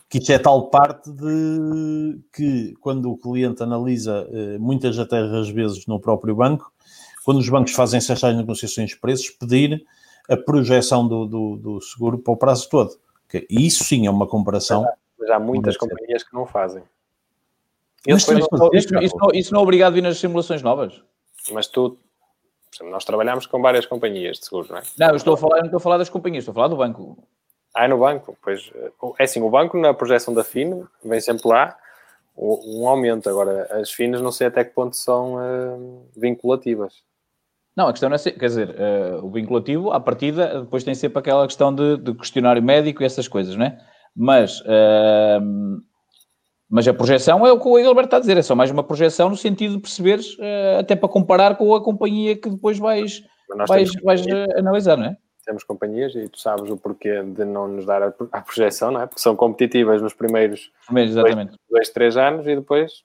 Que 0.09 0.19
isso 0.19 0.33
é 0.33 0.39
tal 0.39 0.71
parte 0.71 1.11
de 1.11 2.21
que 2.33 2.75
quando 2.81 3.11
o 3.11 3.19
cliente 3.19 3.63
analisa 3.63 4.27
eh, 4.31 4.59
muitas 4.59 4.99
até 4.99 5.19
às 5.19 5.49
vezes 5.51 5.87
no 5.87 6.01
próprio 6.01 6.35
banco, 6.35 6.73
quando 7.25 7.39
os 7.39 7.49
bancos 7.49 7.73
fazem 7.73 7.99
essas 7.99 8.23
negociações 8.37 8.91
de 8.91 8.97
preços, 8.99 9.31
pedir 9.31 9.85
a 10.29 10.37
projeção 10.37 11.07
do, 11.07 11.27
do, 11.27 11.57
do, 11.57 11.81
seguro 11.81 12.19
para 12.19 12.33
o 12.33 12.37
prazo 12.37 12.69
todo. 12.69 12.99
E 13.49 13.67
isso 13.67 13.85
sim 13.85 14.07
é 14.07 14.11
uma 14.11 14.27
comparação. 14.27 14.87
Mas 15.19 15.31
há, 15.31 15.39
muitas 15.39 15.77
companhias 15.77 16.23
que 16.23 16.35
não 16.35 16.47
fazem. 16.47 16.83
Mas, 18.07 18.23
isso, 18.23 18.99
isso, 18.99 19.17
não, 19.17 19.31
isso 19.33 19.53
não 19.55 19.61
é 19.61 19.63
obrigado 19.63 19.93
a 19.93 19.95
vir 19.95 20.03
nas 20.03 20.19
simulações 20.19 20.63
novas? 20.63 21.03
Mas 21.53 21.69
tu, 21.69 21.97
nós 22.83 23.05
trabalhamos 23.05 23.47
com 23.47 23.61
várias 23.63 23.87
companhias 23.87 24.39
de 24.39 24.47
seguros, 24.47 24.69
não 24.69 24.79
é? 24.79 24.83
Não, 24.99 25.09
eu 25.11 25.17
estou 25.17 25.35
a 25.35 25.37
falar, 25.37 25.59
não 25.59 25.67
estou 25.67 25.77
a 25.77 25.81
falar 25.81 25.99
das 25.99 26.09
companhias, 26.09 26.43
estou 26.43 26.53
a 26.53 26.55
falar 26.55 26.69
do 26.69 26.77
banco. 26.77 27.17
Ah, 27.75 27.85
é 27.85 27.89
no 27.89 27.99
banco? 27.99 28.37
Pois, 28.43 28.71
é 29.19 29.25
assim, 29.25 29.41
o 29.41 29.49
banco 29.49 29.79
na 29.79 29.95
projeção 29.95 30.35
da 30.35 30.45
FIN 30.45 30.85
vem 31.05 31.21
sempre 31.21 31.49
lá 31.49 31.77
um 32.37 32.87
aumento. 32.89 33.29
Agora, 33.29 33.67
as 33.81 33.91
FINAs 33.91 34.21
não 34.21 34.33
sei 34.33 34.49
até 34.49 34.65
que 34.65 34.75
ponto 34.75 34.97
são 34.97 35.35
uh, 35.35 36.07
vinculativas. 36.17 37.03
Não, 37.77 37.89
a 37.89 37.93
questão 37.93 38.09
não 38.09 38.15
é 38.15 38.19
ser, 38.19 38.33
quer 38.33 38.47
dizer, 38.47 38.69
uh, 38.69 39.25
o 39.25 39.31
vinculativo, 39.31 39.93
à 39.93 40.01
partida, 40.01 40.61
depois 40.61 40.85
tem 40.85 40.95
sempre 40.95 41.19
aquela 41.19 41.47
questão 41.47 41.75
de, 41.75 41.97
de 41.97 42.15
questionário 42.15 42.63
médico 42.63 43.03
e 43.03 43.07
essas 43.07 43.27
coisas, 43.27 43.57
não 43.57 43.65
é? 43.65 43.79
Mas, 44.15 44.61
uh, 44.61 45.83
mas 46.69 46.87
a 46.87 46.93
projeção 46.93 47.47
é 47.47 47.53
o 47.53 47.59
que 47.59 47.67
o 47.67 47.79
Egilberto 47.79 48.09
está 48.09 48.17
a 48.19 48.21
dizer, 48.21 48.37
é 48.37 48.43
só 48.43 48.55
mais 48.55 48.71
uma 48.71 48.85
projeção 48.85 49.31
no 49.31 49.37
sentido 49.37 49.77
de 49.77 49.81
perceberes, 49.81 50.37
uh, 50.39 50.81
até 50.81 50.95
para 50.95 51.09
comparar 51.09 51.57
com 51.57 51.75
a 51.75 51.83
companhia 51.83 52.37
que 52.37 52.51
depois 52.51 52.79
vais, 52.79 53.23
vais, 53.67 53.91
vais 54.03 54.23
analisar, 54.55 54.99
não 54.99 55.07
é? 55.07 55.17
Temos 55.47 55.65
companhias 55.65 56.15
e 56.15 56.29
tu 56.29 56.39
sabes 56.39 56.71
o 56.71 56.77
porquê 56.77 57.23
de 57.23 57.45
não 57.45 57.67
nos 57.67 57.87
dar 57.87 58.03
a, 58.03 58.15
a 58.33 58.41
projeção, 58.43 58.91
não 58.93 59.01
é? 59.01 59.07
Porque 59.07 59.21
são 59.21 59.35
competitivas 59.35 60.01
nos 60.03 60.13
primeiros, 60.13 60.71
primeiros. 60.87 61.15
Dois, 61.15 61.49
dois, 61.69 61.89
três 61.89 62.17
anos 62.19 62.47
e 62.47 62.55
depois 62.55 63.03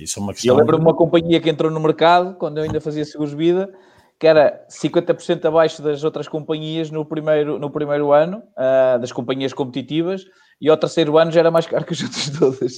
isso 0.00 0.18
é 0.18 0.22
uma 0.22 0.32
questão... 0.32 0.54
Eu 0.54 0.58
lembro-me 0.58 0.82
de 0.82 0.88
uma 0.88 0.96
companhia 0.96 1.40
que 1.40 1.48
entrou 1.48 1.70
no 1.70 1.80
mercado, 1.80 2.34
quando 2.36 2.58
eu 2.58 2.64
ainda 2.64 2.80
fazia 2.80 3.04
seguros 3.04 3.30
de 3.30 3.36
vida, 3.36 3.72
que 4.18 4.26
era 4.26 4.66
50% 4.68 5.44
abaixo 5.44 5.82
das 5.82 6.04
outras 6.04 6.28
companhias 6.28 6.90
no 6.90 7.04
primeiro, 7.04 7.58
no 7.58 7.70
primeiro 7.70 8.12
ano, 8.12 8.38
uh, 8.38 8.98
das 8.98 9.12
companhias 9.12 9.52
competitivas, 9.52 10.24
e 10.60 10.68
ao 10.68 10.76
terceiro 10.76 11.16
ano 11.16 11.30
já 11.30 11.40
era 11.40 11.50
mais 11.50 11.66
caro 11.66 11.84
que 11.84 11.94
as 11.94 12.02
outras 12.02 12.30
todas. 12.38 12.74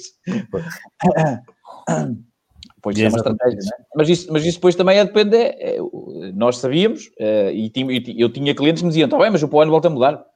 Pois 2.85 2.99
é 2.99 3.07
uma 3.09 3.17
estratégia, 3.17 3.59
é? 3.61 3.85
mas, 3.95 4.09
isso, 4.09 4.33
mas 4.33 4.45
isso 4.45 4.57
depois 4.57 4.75
também 4.75 4.99
é 4.99 5.05
depende. 5.05 5.37
É, 5.37 5.79
nós 6.35 6.57
sabíamos, 6.57 7.07
uh, 7.21 7.51
e, 7.53 7.71
tinha, 7.71 7.87
eu 8.19 8.29
tinha 8.29 8.53
clientes 8.57 8.83
que 8.83 8.87
me 8.87 8.91
diziam: 8.91 9.05
está 9.07 9.17
bem, 9.17 9.31
mas 9.31 9.41
o 9.41 9.47
para 9.47 9.59
o 9.59 9.61
ano 9.61 9.71
volta 9.71 9.87
a 9.87 9.91
mudar 9.91 10.32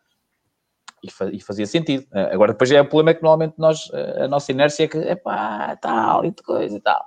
e, 1.33 1.41
fazia 1.41 1.67
sentido. 1.67 2.05
Uh, 2.13 2.33
agora, 2.33 2.53
depois 2.53 2.71
é 2.71 2.81
o 2.81 2.85
problema 2.85 3.15
que 3.15 3.23
normalmente 3.23 3.55
nós, 3.59 3.87
uh, 3.89 4.25
a 4.25 4.29
nossa 4.29 4.51
inércia 4.53 4.85
é 4.85 4.89
que, 4.89 4.99
é 4.99 5.15
pá, 5.15 5.77
tal 5.77 6.25
e 6.25 6.33
coisa 6.33 6.77
e 6.77 6.81
tal. 6.81 7.03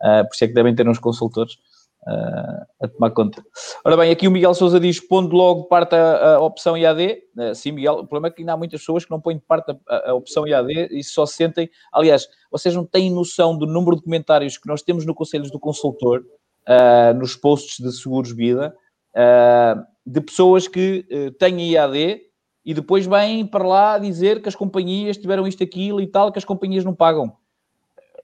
Uh, 0.00 0.26
por 0.26 0.34
isso 0.34 0.44
é 0.44 0.48
que 0.48 0.54
devem 0.54 0.74
ter 0.74 0.88
uns 0.88 0.98
consultores 0.98 1.56
a 2.82 2.86
tomar 2.86 3.12
conta. 3.12 3.42
Ora 3.82 3.96
bem, 3.96 4.10
aqui 4.10 4.28
o 4.28 4.30
Miguel 4.30 4.52
Souza 4.52 4.78
diz: 4.78 5.00
pondo 5.00 5.34
logo 5.34 5.64
parte 5.68 5.94
a, 5.94 6.34
a 6.34 6.40
opção 6.42 6.76
IAD. 6.76 7.22
sim, 7.54 7.72
Miguel, 7.72 7.94
o 7.94 8.06
problema 8.06 8.26
é 8.26 8.30
que 8.30 8.42
ainda 8.42 8.52
há 8.52 8.56
muitas 8.58 8.80
pessoas 8.80 9.06
que 9.06 9.10
não 9.10 9.22
põem 9.22 9.38
de 9.38 9.42
parte 9.42 9.74
a, 9.88 10.10
a, 10.10 10.14
opção 10.14 10.46
IAD 10.46 10.90
e 10.90 11.02
só 11.02 11.24
sentem. 11.24 11.70
Aliás, 11.90 12.28
vocês 12.50 12.74
não 12.74 12.84
têm 12.84 13.10
noção 13.10 13.56
do 13.56 13.64
número 13.66 13.96
de 13.96 14.02
comentários 14.02 14.58
que 14.58 14.68
nós 14.68 14.82
temos 14.82 15.06
no 15.06 15.14
Conselhos 15.14 15.50
do 15.50 15.58
Consultor, 15.58 16.22
nos 17.16 17.36
posts 17.36 17.82
de 17.82 17.90
seguros 17.90 18.32
vida, 18.32 18.76
de 20.04 20.20
pessoas 20.20 20.68
que 20.68 21.06
têm 21.38 21.72
IAD 21.72 22.20
e 22.64 22.72
depois 22.72 23.06
vêm 23.06 23.46
para 23.46 23.66
lá 23.66 23.98
dizer 23.98 24.40
que 24.40 24.48
as 24.48 24.54
companhias 24.54 25.16
tiveram 25.16 25.46
isto, 25.46 25.62
aquilo 25.62 26.00
e 26.00 26.06
tal, 26.06 26.32
que 26.32 26.38
as 26.38 26.44
companhias 26.44 26.84
não 26.84 26.94
pagam. 26.94 27.36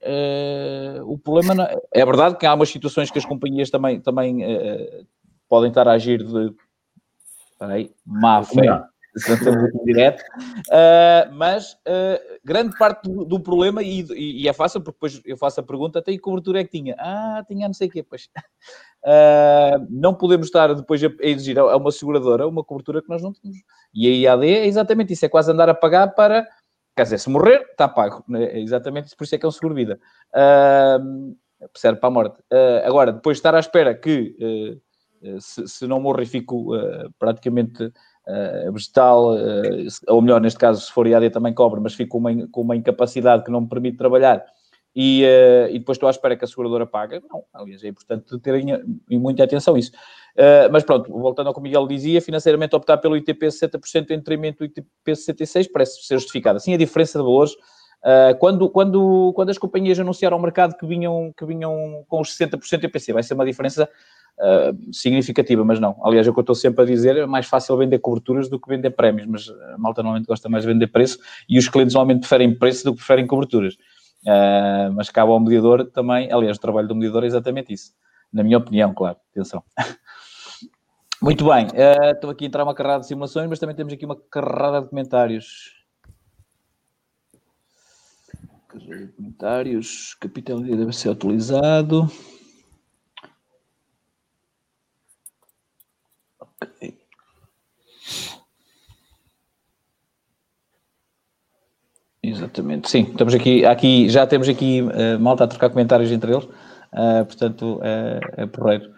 Uh, 0.01 1.03
o 1.05 1.17
problema 1.17 1.53
não... 1.53 1.67
é 1.93 2.05
verdade 2.05 2.35
que 2.35 2.45
há 2.45 2.53
umas 2.55 2.69
situações 2.69 3.11
que 3.11 3.19
as 3.19 3.25
companhias 3.25 3.69
também, 3.69 4.01
também 4.01 4.43
uh, 4.43 5.05
podem 5.47 5.69
estar 5.69 5.87
a 5.87 5.91
agir 5.91 6.23
de 6.23 6.51
peraí, 7.59 7.91
má 8.03 8.41
fé, 8.43 8.83
direto, 9.85 10.21
uh, 10.21 11.33
mas 11.33 11.77
grande 12.43 12.77
parte 12.77 13.09
do, 13.09 13.25
do 13.25 13.39
problema, 13.39 13.83
e, 13.83 14.01
e, 14.13 14.43
e, 14.43 14.47
é 14.47 14.53
fácil, 14.53 14.81
porque 14.81 14.95
depois 14.95 15.21
eu 15.25 15.37
faço 15.37 15.59
a 15.59 15.63
pergunta, 15.63 15.99
até 15.99 16.11
que 16.11 16.19
cobertura 16.19 16.61
é 16.61 16.63
que 16.63 16.71
tinha? 16.71 16.95
Ah, 16.97 17.43
tinha 17.47 17.67
não 17.67 17.73
sei 17.73 17.87
o 17.87 17.91
quê, 17.91 18.03
pois. 18.03 18.29
Uh, 19.03 19.85
não 19.89 20.13
podemos 20.13 20.47
estar 20.47 20.73
depois 20.73 21.03
a, 21.03 21.09
exigir 21.19 21.59
a 21.59 21.75
uma 21.75 21.91
seguradora 21.91 22.47
uma 22.47 22.63
cobertura 22.63 23.01
que 23.01 23.09
nós 23.09 23.21
não 23.21 23.33
temos. 23.33 23.57
E 23.93 24.07
a 24.07 24.33
IAD 24.33 24.47
é 24.47 24.65
exatamente 24.65 25.13
isso, 25.13 25.25
é 25.25 25.29
quase 25.29 25.51
andar 25.51 25.69
a 25.69 25.73
pagar 25.73 26.15
para, 26.15 26.47
quer 26.95 27.03
dizer, 27.03 27.19
se 27.19 27.29
morrer, 27.29 27.61
está 27.71 27.87
pago. 27.87 28.23
É 28.33 28.59
exatamente 28.59 29.07
isso, 29.07 29.17
por 29.17 29.25
isso 29.25 29.35
é 29.35 29.37
que 29.37 29.45
é 29.45 29.49
um 29.49 29.51
seguro-vida. 29.51 29.99
Uh, 30.33 31.35
serve 31.75 31.99
para 31.99 32.07
a 32.07 32.11
morte. 32.11 32.39
Uh, 32.51 32.85
agora, 32.85 33.11
depois 33.11 33.37
de 33.37 33.39
estar 33.39 33.53
à 33.53 33.59
espera 33.59 33.93
que, 33.93 34.79
se, 35.39 35.67
se, 35.67 35.85
não 35.85 35.99
morrer, 35.99 36.25
fico 36.25 36.71
praticamente 37.19 37.91
vegetal, 38.71 39.35
ou 40.07 40.21
melhor, 40.21 40.39
neste 40.39 40.59
caso, 40.59 40.81
se 40.81 40.91
for 40.91 41.07
IAD 41.07 41.31
também 41.31 41.53
cobre, 41.53 41.79
mas 41.79 41.93
fico 41.93 42.11
com 42.11 42.17
uma, 42.19 42.47
com 42.47 42.61
uma 42.61 42.75
incapacidade 42.75 43.43
que 43.43 43.51
não 43.51 43.61
me 43.61 43.67
permite 43.67 43.97
trabalhar 43.97 44.45
e, 44.95 45.23
uh, 45.23 45.69
e 45.69 45.79
depois 45.79 45.95
estou 45.95 46.07
à 46.07 46.11
espera 46.11 46.35
que 46.35 46.43
a 46.43 46.47
seguradora 46.47 46.85
pague. 46.85 47.21
Não, 47.29 47.43
aliás, 47.53 47.83
é 47.83 47.87
importante 47.87 48.37
terem 48.39 48.65
muita 49.09 49.43
atenção 49.43 49.75
a 49.75 49.79
isso. 49.79 49.91
Uh, 50.35 50.71
mas 50.71 50.83
pronto, 50.83 51.11
voltando 51.11 51.47
ao 51.47 51.53
que 51.53 51.59
o 51.59 51.63
Miguel 51.63 51.87
dizia, 51.87 52.21
financeiramente 52.21 52.75
optar 52.75 52.97
pelo 52.97 53.15
ITP 53.15 53.47
60% 53.47 54.11
em 54.11 54.17
detrimento 54.17 54.59
do 54.59 54.65
ITP 54.65 55.15
66 55.15 55.67
parece 55.69 56.03
ser 56.03 56.15
justificado. 56.15 56.57
Assim, 56.57 56.73
a 56.73 56.77
diferença 56.77 57.17
de 57.17 57.23
valores, 57.23 57.53
uh, 57.53 58.37
quando, 58.39 58.69
quando, 58.69 59.31
quando 59.33 59.49
as 59.49 59.57
companhias 59.57 59.99
anunciaram 59.99 60.35
ao 60.35 60.43
mercado 60.43 60.75
que 60.77 60.85
vinham, 60.85 61.33
que 61.37 61.45
vinham 61.45 62.03
com 62.07 62.19
os 62.19 62.37
60%, 62.37 62.83
eu 62.83 62.91
pensei, 62.91 63.13
vai 63.13 63.23
ser 63.23 63.33
uma 63.33 63.45
diferença 63.45 63.89
uh, 64.41 64.93
significativa, 64.93 65.63
mas 65.63 65.79
não. 65.79 65.95
Aliás, 66.03 66.27
é 66.27 66.29
o 66.29 66.33
que 66.33 66.39
eu 66.39 66.41
estou 66.41 66.55
sempre 66.55 66.83
a 66.83 66.85
dizer, 66.85 67.15
é 67.15 67.25
mais 67.25 67.45
fácil 67.45 67.77
vender 67.77 67.99
coberturas 67.99 68.49
do 68.49 68.59
que 68.59 68.67
vender 68.67 68.91
prémios, 68.91 69.27
mas 69.27 69.49
a 69.73 69.77
malta 69.77 70.01
normalmente 70.01 70.27
gosta 70.27 70.49
mais 70.49 70.65
de 70.65 70.73
vender 70.73 70.87
preço 70.87 71.19
e 71.47 71.57
os 71.57 71.69
clientes 71.69 71.93
normalmente 71.93 72.21
preferem 72.21 72.57
preço 72.57 72.83
do 72.83 72.91
que 72.91 72.97
preferem 72.97 73.27
coberturas. 73.27 73.75
Uh, 74.23 74.91
mas 74.95 75.09
cabe 75.09 75.31
ao 75.31 75.39
mediador 75.39 75.85
também, 75.91 76.31
aliás, 76.31 76.57
o 76.57 76.61
trabalho 76.61 76.87
do 76.87 76.95
mediador 76.95 77.23
é 77.23 77.27
exatamente 77.27 77.73
isso. 77.73 77.93
Na 78.31 78.43
minha 78.43 78.57
opinião, 78.57 78.93
claro, 78.93 79.17
atenção. 79.31 79.63
Muito 81.21 81.45
bem, 81.45 81.67
uh, 81.67 82.11
estou 82.13 82.29
aqui 82.31 82.45
a 82.45 82.47
entrar 82.47 82.63
uma 82.63 82.73
carrada 82.73 83.01
de 83.01 83.07
simulações, 83.07 83.47
mas 83.47 83.59
também 83.59 83.75
temos 83.75 83.93
aqui 83.93 84.05
uma 84.05 84.15
carrada 84.15 84.81
de 84.81 84.89
comentários. 84.89 85.79
De 88.73 89.07
comentários, 89.09 90.15
capital 90.15 90.59
deve 90.59 90.93
ser 90.93 91.09
atualizado. 91.09 92.09
Exatamente, 102.23 102.89
sim. 102.89 103.01
Estamos 103.03 103.33
aqui, 103.33 103.65
aqui 103.65 104.07
já 104.09 104.27
temos 104.27 104.47
aqui 104.47 104.81
uh, 104.81 105.19
malta 105.19 105.43
a 105.43 105.47
trocar 105.47 105.69
comentários 105.69 106.11
entre 106.11 106.31
eles, 106.31 106.45
uh, 106.45 107.25
portanto 107.25 107.79
é, 107.83 108.19
é 108.43 108.45
porreiro. 108.45 108.93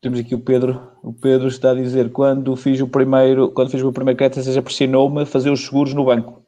Temos 0.00 0.18
aqui 0.18 0.34
o 0.34 0.40
Pedro. 0.40 0.92
O 1.02 1.12
Pedro 1.12 1.48
está 1.48 1.72
a 1.72 1.74
dizer 1.74 2.10
quando 2.12 2.54
fiz 2.56 2.80
o 2.80 2.88
primeiro, 2.88 3.50
quando 3.52 3.70
fiz 3.70 3.82
o 3.82 3.92
primeiro 3.92 4.16
crédito, 4.16 4.42
seja 4.42 4.62
pressionou-me 4.62 5.22
a 5.22 5.26
fazer 5.26 5.50
os 5.50 5.64
seguros 5.64 5.94
no 5.94 6.04
banco. 6.04 6.42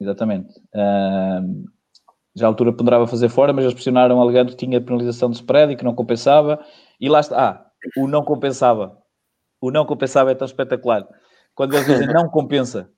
Exatamente. 0.00 0.48
Uh, 0.74 1.64
já 2.34 2.46
à 2.46 2.48
altura 2.48 2.72
ponderava 2.72 3.06
fazer 3.06 3.28
fora, 3.28 3.52
mas 3.52 3.64
eles 3.64 3.74
pressionaram 3.74 4.20
alegando 4.20 4.50
que 4.50 4.56
tinha 4.56 4.80
penalização 4.80 5.30
de 5.30 5.36
spread 5.36 5.72
e 5.72 5.76
que 5.76 5.84
não 5.84 5.94
compensava. 5.94 6.58
E 7.00 7.08
lá 7.08 7.20
está. 7.20 7.36
Ah, 7.36 7.66
o 7.96 8.06
não 8.06 8.22
compensava. 8.22 8.98
O 9.60 9.70
não 9.70 9.84
compensava 9.84 10.30
é 10.30 10.34
tão 10.34 10.46
espetacular 10.46 11.06
quando 11.54 11.74
eles 11.74 11.86
dizem 11.86 12.06
não 12.06 12.28
compensa. 12.28 12.90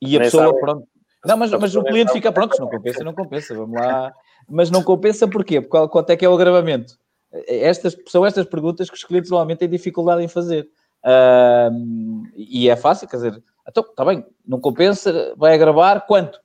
E 0.00 0.16
a 0.16 0.20
Nem 0.20 0.20
pessoa, 0.20 0.46
sabe. 0.46 0.60
pronto. 0.60 0.88
Não, 1.24 1.36
mas, 1.36 1.50
mas 1.52 1.74
o 1.74 1.82
cliente 1.82 2.12
fica 2.12 2.30
pronto, 2.30 2.54
se 2.54 2.60
não 2.60 2.68
compensa, 2.68 3.02
não 3.02 3.14
compensa, 3.14 3.54
vamos 3.54 3.80
lá. 3.80 4.12
Mas 4.48 4.70
não 4.70 4.82
compensa 4.82 5.26
porquê? 5.26 5.60
Porque 5.60 5.88
quanto 5.88 6.10
é 6.10 6.16
que 6.16 6.24
é 6.24 6.28
o 6.28 6.34
agravamento? 6.34 6.98
Estas, 7.46 7.96
são 8.08 8.26
estas 8.26 8.44
perguntas 8.44 8.90
que 8.90 8.96
os 8.96 9.04
clientes 9.04 9.30
normalmente 9.30 9.60
têm 9.60 9.68
dificuldade 9.68 10.22
em 10.22 10.28
fazer. 10.28 10.68
Uh, 11.02 12.26
e 12.36 12.68
é 12.68 12.76
fácil, 12.76 13.08
quer 13.08 13.16
dizer, 13.16 13.42
então, 13.66 13.82
está 13.82 14.04
bem, 14.04 14.24
não 14.46 14.60
compensa, 14.60 15.34
vai 15.36 15.54
agravar 15.54 16.06
quanto? 16.06 16.38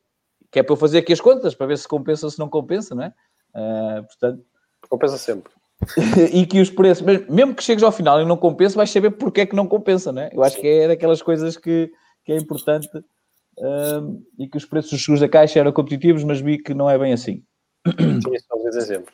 Que 0.52 0.60
é 0.60 0.64
para 0.64 0.74
eu 0.74 0.78
fazer 0.78 1.00
aqui 1.00 1.14
as 1.14 1.22
contas, 1.22 1.54
para 1.54 1.68
ver 1.68 1.78
se 1.78 1.88
compensa 1.88 2.26
ou 2.26 2.32
se 2.32 2.40
não 2.40 2.50
compensa, 2.50 2.96
não 2.96 3.04
é? 3.04 3.14
Uh, 3.56 4.04
portanto... 4.04 4.44
Compensa 4.90 5.18
sempre. 5.18 5.52
e 6.34 6.46
que 6.46 6.60
os 6.60 6.70
preços, 6.70 7.06
mesmo 7.30 7.56
que 7.56 7.64
chegues 7.64 7.84
ao 7.84 7.92
final 7.92 8.22
e 8.22 8.26
não 8.26 8.36
compensa, 8.36 8.76
vais 8.76 8.90
saber 8.90 9.12
porque 9.12 9.42
é 9.42 9.46
que 9.46 9.56
não 9.56 9.68
compensa, 9.68 10.12
não 10.12 10.22
é? 10.22 10.30
Eu 10.34 10.44
acho 10.44 10.60
que 10.60 10.68
é 10.68 10.88
daquelas 10.88 11.22
coisas 11.22 11.56
que, 11.56 11.92
que 12.26 12.34
é 12.34 12.38
importante 12.38 12.90
uh, 12.98 14.24
e 14.38 14.48
que 14.48 14.58
os 14.58 14.66
preços 14.66 14.92
dos 14.92 15.02
seguros 15.02 15.22
da 15.22 15.30
Caixa 15.30 15.60
eram 15.60 15.72
competitivos, 15.72 16.24
mas 16.24 16.42
vi 16.42 16.58
que 16.58 16.74
não 16.74 16.90
é 16.90 16.98
bem 16.98 17.14
assim. 17.14 17.44
Sim, 17.88 18.34
isso 18.34 18.64
vezes 18.64 18.90
é 18.90 18.96
sempre. 18.96 19.14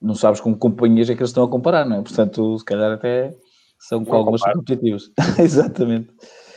Não 0.00 0.14
sabes 0.14 0.40
com 0.40 0.52
que 0.52 0.60
companhias 0.60 1.10
é 1.10 1.14
que 1.14 1.20
eles 1.20 1.30
estão 1.30 1.42
a 1.42 1.50
comparar, 1.50 1.84
não 1.84 1.96
é? 1.96 2.02
Portanto, 2.02 2.58
se 2.58 2.64
calhar 2.64 2.92
até 2.92 3.34
são 3.78 4.04
com 4.04 4.14
algumas 4.14 4.40
comparo. 4.40 4.58
competitivos. 4.58 5.10
Exatamente. 5.38 6.10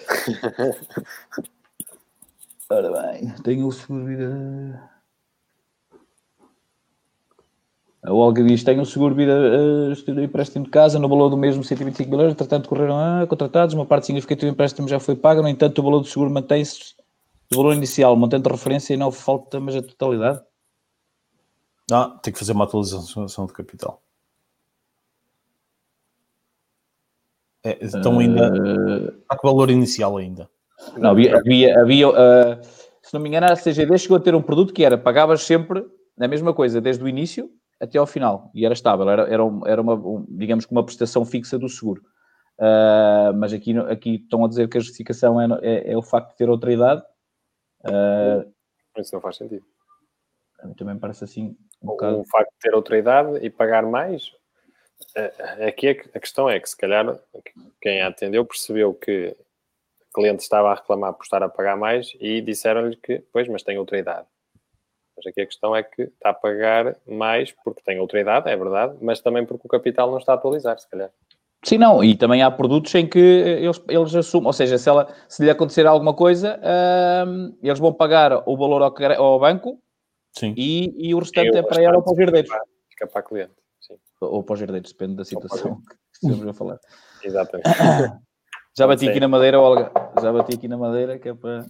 Ora 2.72 3.02
bem, 3.02 3.34
tenho 3.44 3.66
o 3.68 3.72
seguro 3.72 4.06
de 4.06 4.16
vida. 4.16 4.90
A 8.04 8.14
Olga 8.14 8.44
diz: 8.44 8.64
tenho 8.64 8.82
o 8.82 8.86
seguro 8.86 9.16
de 9.16 9.26
vida 9.26 9.34
uh, 9.34 10.16
de 10.16 10.24
empréstimo 10.24 10.66
de 10.66 10.72
casa 10.72 11.00
no 11.00 11.10
valor 11.10 11.30
do 11.30 11.38
mesmo 11.38 11.64
125 11.64 12.10
mil 12.10 12.20
euros. 12.20 12.34
Entretanto, 12.34 12.70
correram 12.70 12.98
ah, 12.98 13.26
contratados. 13.28 13.74
Uma 13.74 13.88
parte 13.88 14.06
significativa 14.06 14.52
do 14.52 14.54
empréstimo 14.54 14.88
já 14.88 15.00
foi 15.00 15.16
paga. 15.16 15.42
No 15.42 15.50
entanto, 15.50 15.80
o 15.80 15.84
valor 15.84 16.00
do 16.02 16.08
seguro 16.08 16.30
mantém-se 16.30 16.96
do 17.50 17.58
valor 17.58 17.74
inicial, 17.74 18.16
montante 18.16 18.44
de 18.44 18.52
referência 18.52 18.94
e 18.94 18.98
não 18.98 19.12
falta, 19.12 19.60
mas 19.60 19.76
a 19.76 19.82
totalidade. 19.82 20.42
Ah, 21.92 22.20
tem 22.22 22.32
que 22.32 22.38
fazer 22.38 22.52
uma 22.52 22.66
atualização 22.66 23.48
de 23.48 23.54
capital. 23.54 24.04
É, 27.64 27.78
então 27.84 28.20
ainda 28.20 28.48
está 29.22 29.36
com 29.36 29.48
o 29.48 29.52
valor 29.52 29.72
inicial 29.72 30.18
ainda. 30.18 30.50
Não, 30.98 31.12
havia, 31.12 31.38
havia, 31.38 31.80
havia 31.82 32.10
uh, 32.10 32.62
se 33.02 33.14
não 33.14 33.22
me 33.22 33.30
engano, 33.30 33.48
a 33.48 33.56
CGD 33.56 33.98
chegou 33.98 34.18
a 34.18 34.20
ter 34.20 34.36
um 34.36 34.42
produto 34.42 34.74
que 34.74 34.84
era 34.84 34.98
pagavas 34.98 35.42
sempre 35.44 35.86
a 36.20 36.28
mesma 36.28 36.54
coisa, 36.54 36.80
desde 36.82 37.04
o 37.04 37.08
início 37.08 37.50
até 37.80 37.98
ao 37.98 38.06
final, 38.06 38.52
e 38.54 38.66
era 38.66 38.74
estável, 38.74 39.10
era, 39.10 39.24
era, 39.30 39.44
um- 39.44 39.66
era 39.66 39.82
uma, 39.82 39.94
um, 39.94 40.26
digamos 40.30 40.66
que 40.66 40.72
uma 40.72 40.84
prestação 40.86 41.26
fixa 41.26 41.58
do 41.58 41.70
seguro. 41.70 42.02
Uh, 42.60 43.34
mas 43.38 43.54
aqui, 43.54 43.78
aqui 43.78 44.16
estão 44.16 44.44
a 44.44 44.50
dizer 44.50 44.68
que 44.68 44.78
a 44.78 44.82
justificação 44.82 45.40
é, 45.40 45.48
é, 45.62 45.94
é 45.94 45.98
o 45.98 46.02
facto 46.02 46.32
de 46.32 46.36
ter 46.38 46.50
outra 46.50 46.74
idade. 46.74 47.02
Uh, 47.86 48.52
Isso 48.98 49.16
não 49.16 49.22
faz 49.22 49.38
sentido. 49.38 49.66
também 50.78 50.98
parece 51.00 51.24
assim 51.24 51.56
um. 51.82 51.92
O 51.92 52.26
facto 52.26 52.52
de 52.52 52.60
ter 52.60 52.76
outra 52.76 52.98
idade 52.98 53.38
e 53.42 53.50
pagar 53.50 53.84
mais, 53.84 54.30
eh, 55.16 55.68
aqui 55.68 55.88
a 55.88 55.92
a 56.18 56.20
questão 56.20 56.50
é 56.50 56.60
que 56.60 56.70
se 56.70 56.76
calhar 56.76 57.18
quem 57.82 58.02
a 58.02 58.08
atendeu 58.08 58.44
percebeu 58.46 58.94
que 58.94 59.34
cliente 60.14 60.44
estava 60.44 60.72
a 60.72 60.76
reclamar 60.76 61.14
por 61.14 61.24
estar 61.24 61.44
a 61.44 61.50
pagar 61.50 61.78
mais 61.78 62.12
e 62.20 62.42
disseram-lhe 62.42 62.96
que, 62.96 63.24
pois, 63.32 63.48
mas 63.48 63.64
tem 63.64 63.78
outra 63.78 63.98
idade. 63.98 64.28
Mas 65.16 65.28
aqui 65.28 65.42
a 65.42 65.46
questão 65.46 65.76
é 65.76 65.84
que 65.84 66.04
está 66.04 66.30
a 66.30 66.34
pagar 66.34 66.96
mais 67.06 67.52
porque 67.52 67.82
tem 67.84 68.00
outra 68.00 68.20
idade, 68.20 68.50
é 68.50 68.56
verdade, 68.56 68.98
mas 69.02 69.20
também 69.20 69.46
porque 69.46 69.68
o 69.68 69.70
capital 69.70 70.10
não 70.10 70.18
está 70.18 70.34
a 70.34 70.36
atualizar, 70.36 70.80
se 70.80 70.90
calhar. 70.90 71.12
Sim, 71.64 71.78
não, 71.78 72.02
e 72.02 72.16
também 72.16 72.42
há 72.42 72.50
produtos 72.50 72.96
em 72.96 73.06
que 73.06 73.20
eles, 73.20 73.82
eles 73.90 74.16
assumem, 74.16 74.48
ou 74.48 74.54
seja, 74.54 74.78
se, 74.78 74.88
ela, 74.88 75.14
se 75.28 75.44
lhe 75.44 75.50
acontecer 75.50 75.86
alguma 75.86 76.14
coisa, 76.14 76.58
eles 77.62 77.80
vão 77.80 77.94
pagar 77.94 78.44
o 78.48 78.56
valor 78.56 78.82
ao, 78.82 79.22
ao 79.22 79.40
banco 79.40 79.78
Sim. 80.32 80.54
e, 80.56 81.10
e 81.10 81.14
o 81.14 81.20
restante 81.20 81.50
E 81.50 81.52
o 81.52 81.58
é 81.58 81.64
para 81.64 81.84
ela 81.84 81.98
ou 81.98 82.04
para 82.04 82.14
os 82.14 82.18
restante 82.18 82.38
herdeiros. 82.38 82.68
Fica 82.90 83.08
para 83.08 83.20
a 83.20 83.24
cliente. 83.24 83.54
Sim, 83.82 83.96
Ou 84.22 84.42
para 84.42 84.54
os 84.54 84.62
herdeiros, 84.62 84.92
depende 84.94 85.16
da 85.16 85.26
situação 85.26 85.82
que 85.84 85.96
estamos 86.14 86.48
a 86.48 86.54
falar. 86.54 86.80
exatamente. 87.22 87.70
Já 88.78 88.88
bati 88.88 89.10
aqui 89.10 89.20
na 89.20 89.28
madeira, 89.28 89.60
Olga. 89.60 89.92
Já 90.22 90.32
bati 90.32 90.56
aqui 90.56 90.68
na 90.68 90.78
madeira, 90.78 91.20
que 91.20 91.30
é 91.30 91.34
para. 91.34 91.66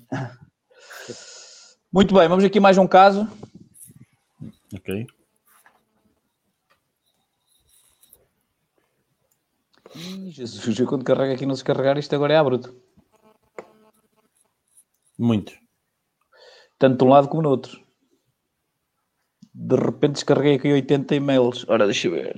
Muito 1.92 2.14
bem, 2.14 2.28
vamos 2.28 2.44
aqui 2.44 2.60
mais 2.60 2.78
um 2.78 2.88
caso. 2.88 3.28
Ok. 4.74 5.08
Ih, 9.96 10.30
Jesus, 10.30 10.80
eu 10.80 10.86
quando 10.86 11.04
carrego 11.04 11.34
aqui 11.34 11.46
não 11.46 11.56
se 11.56 11.64
carregar, 11.64 11.98
isto 11.98 12.14
agora 12.14 12.34
é 12.34 12.38
à 12.38 12.44
bruto. 12.44 12.80
Muito. 15.18 15.54
Tanto 16.78 16.98
de 17.00 17.04
um 17.04 17.10
lado 17.10 17.28
como 17.28 17.42
no 17.42 17.50
outro. 17.50 17.84
De 19.54 19.76
repente 19.76 20.14
descarreguei 20.14 20.56
aqui 20.56 20.72
80 20.72 21.16
e-mails. 21.16 21.66
Ora, 21.68 21.86
deixa 21.86 22.08
eu 22.08 22.12
ver. 22.12 22.36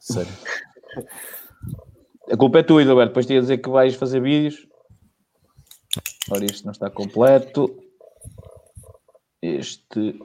Sério. 0.00 0.32
A 2.32 2.36
culpa 2.36 2.60
é 2.60 2.62
tua, 2.62 2.80
Edilberto. 2.82 3.10
Depois 3.10 3.26
te 3.26 3.34
ia 3.34 3.40
dizer 3.40 3.58
que 3.58 3.68
vais 3.68 3.94
fazer 3.94 4.20
vídeos. 4.20 4.66
Ora, 6.30 6.44
este 6.44 6.64
não 6.64 6.72
está 6.72 6.88
completo. 6.90 7.76
Este. 9.42 10.18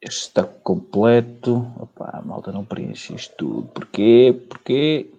Este 0.00 0.20
está 0.28 0.44
completo. 0.44 1.72
Opa, 1.80 2.10
a 2.12 2.22
malta 2.22 2.52
não 2.52 2.64
preenche 2.64 3.14
isto 3.14 3.34
tudo. 3.36 3.68
Porquê? 3.68 4.32
Porquê? 4.48 5.12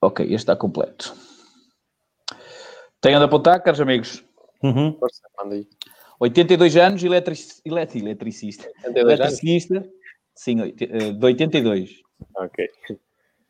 Ok, 0.00 0.24
este 0.26 0.36
está 0.36 0.56
completo. 0.56 1.14
Tenho 3.00 3.18
de 3.18 3.24
apontar, 3.24 3.62
caros 3.62 3.80
amigos. 3.80 4.22
Uhum. 4.62 4.96
Força, 4.98 5.20
manda 5.38 5.54
aí. 5.56 5.66
82 6.20 6.76
anos, 6.76 7.02
eletric... 7.02 7.40
elet- 7.66 7.96
eletricista. 7.96 8.66
82 8.78 8.96
anos? 9.04 9.20
Eletricista. 9.20 9.90
Sim, 10.34 10.60
oit- 10.60 10.82
eh, 10.82 11.12
de 11.12 11.24
82. 11.26 12.03
Ok. 12.36 12.68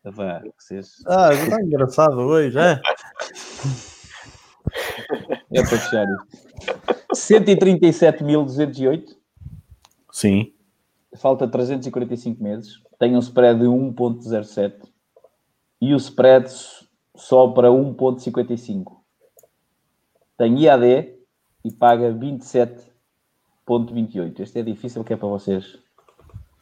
Vá, 0.05 0.43
vocês... 0.59 1.03
Ah, 1.07 1.33
está 1.33 1.63
engraçado 1.63 2.19
hoje, 2.19 2.59
é? 2.59 2.81
É 5.53 5.63
para 5.63 5.79
fechar 5.79 6.05
isto. 6.05 6.27
137.208. 7.15 9.17
Sim. 10.13 10.53
Falta 11.17 11.49
345 11.49 12.43
meses. 12.43 12.83
Tem 12.99 13.17
um 13.17 13.21
spread 13.21 13.61
de 13.61 13.67
1.07. 13.67 14.93
E 15.81 15.95
o 15.95 15.97
spread 15.97 16.51
só 17.17 17.49
para 17.49 17.69
1.55. 17.69 18.97
Tem 20.37 20.63
IAD 20.63 21.15
e 21.65 21.73
paga 21.73 22.13
27.28. 22.13 24.41
Este 24.41 24.59
é 24.59 24.63
difícil, 24.63 25.05
que 25.05 25.13
é 25.13 25.17
para 25.17 25.29
vocês 25.29 25.79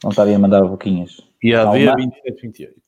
não 0.02 0.10
estarem 0.10 0.34
a 0.34 0.38
mandar 0.38 0.60
boquinhas. 0.62 1.32
E 1.43 1.55
a 1.55 1.64
D 1.64 1.84
Calma. 1.84 1.97
27, 1.97 2.43
28. 2.43 2.82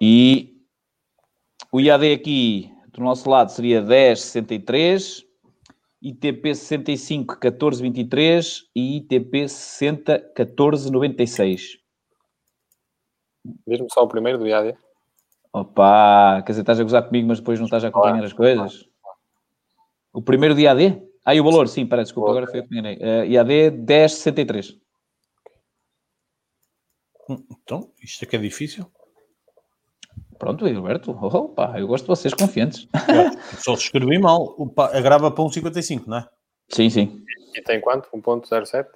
E 0.00 0.62
o 1.72 1.80
IAD 1.80 2.12
aqui 2.12 2.72
do 2.92 3.02
nosso 3.02 3.28
lado 3.28 3.50
seria 3.50 3.80
1063, 3.80 5.24
ITP 6.02 6.54
65 6.54 7.34
1423 7.34 8.70
e 8.76 8.98
ITP 8.98 9.48
60 9.48 10.12
1496. 10.36 11.78
Mesmo 13.66 13.86
só 13.90 14.02
o 14.02 14.08
primeiro 14.08 14.38
do 14.38 14.46
IAD? 14.46 14.76
Opa, 15.52 16.42
quer 16.44 16.52
dizer, 16.52 16.60
estás 16.60 16.78
a 16.78 16.82
gozar 16.82 17.02
comigo, 17.04 17.28
mas 17.28 17.38
depois 17.38 17.58
não 17.58 17.64
estás 17.64 17.82
a 17.82 17.88
acompanhar 17.88 18.22
as 18.22 18.32
coisas? 18.32 18.86
O 20.12 20.20
primeiro 20.20 20.54
de 20.54 20.62
IAD? 20.62 21.07
Ah, 21.28 21.34
e 21.34 21.40
o 21.42 21.44
valor, 21.44 21.68
sim, 21.68 21.84
para, 21.84 22.02
desculpa, 22.02 22.30
agora 22.30 22.46
foi 22.46 22.60
eu 22.60 22.64
que 22.64 22.70
me 22.70 22.78
enganei. 22.78 22.96
Uh, 22.96 23.24
IAD 23.26 23.70
1063. 23.72 24.78
Então, 27.50 27.92
isto 28.02 28.22
é 28.22 28.26
que 28.26 28.34
é 28.34 28.38
difícil. 28.38 28.90
Pronto, 30.38 30.66
Gilberto, 30.66 31.10
opa, 31.10 31.78
eu 31.78 31.86
gosto 31.86 32.04
de 32.04 32.08
vocês 32.08 32.32
confiantes. 32.32 32.88
Só 33.62 33.76
se 33.76 33.82
escrevi 33.82 34.18
mal. 34.18 34.54
O 34.56 34.66
pa- 34.70 34.96
Agrava 34.96 35.30
para 35.30 35.44
um 35.44 35.50
55, 35.50 36.08
não 36.08 36.16
é? 36.16 36.28
Sim, 36.70 36.88
sim, 36.88 37.22
E 37.54 37.60
tem 37.60 37.78
quanto? 37.78 38.08
1.07? 38.10 38.86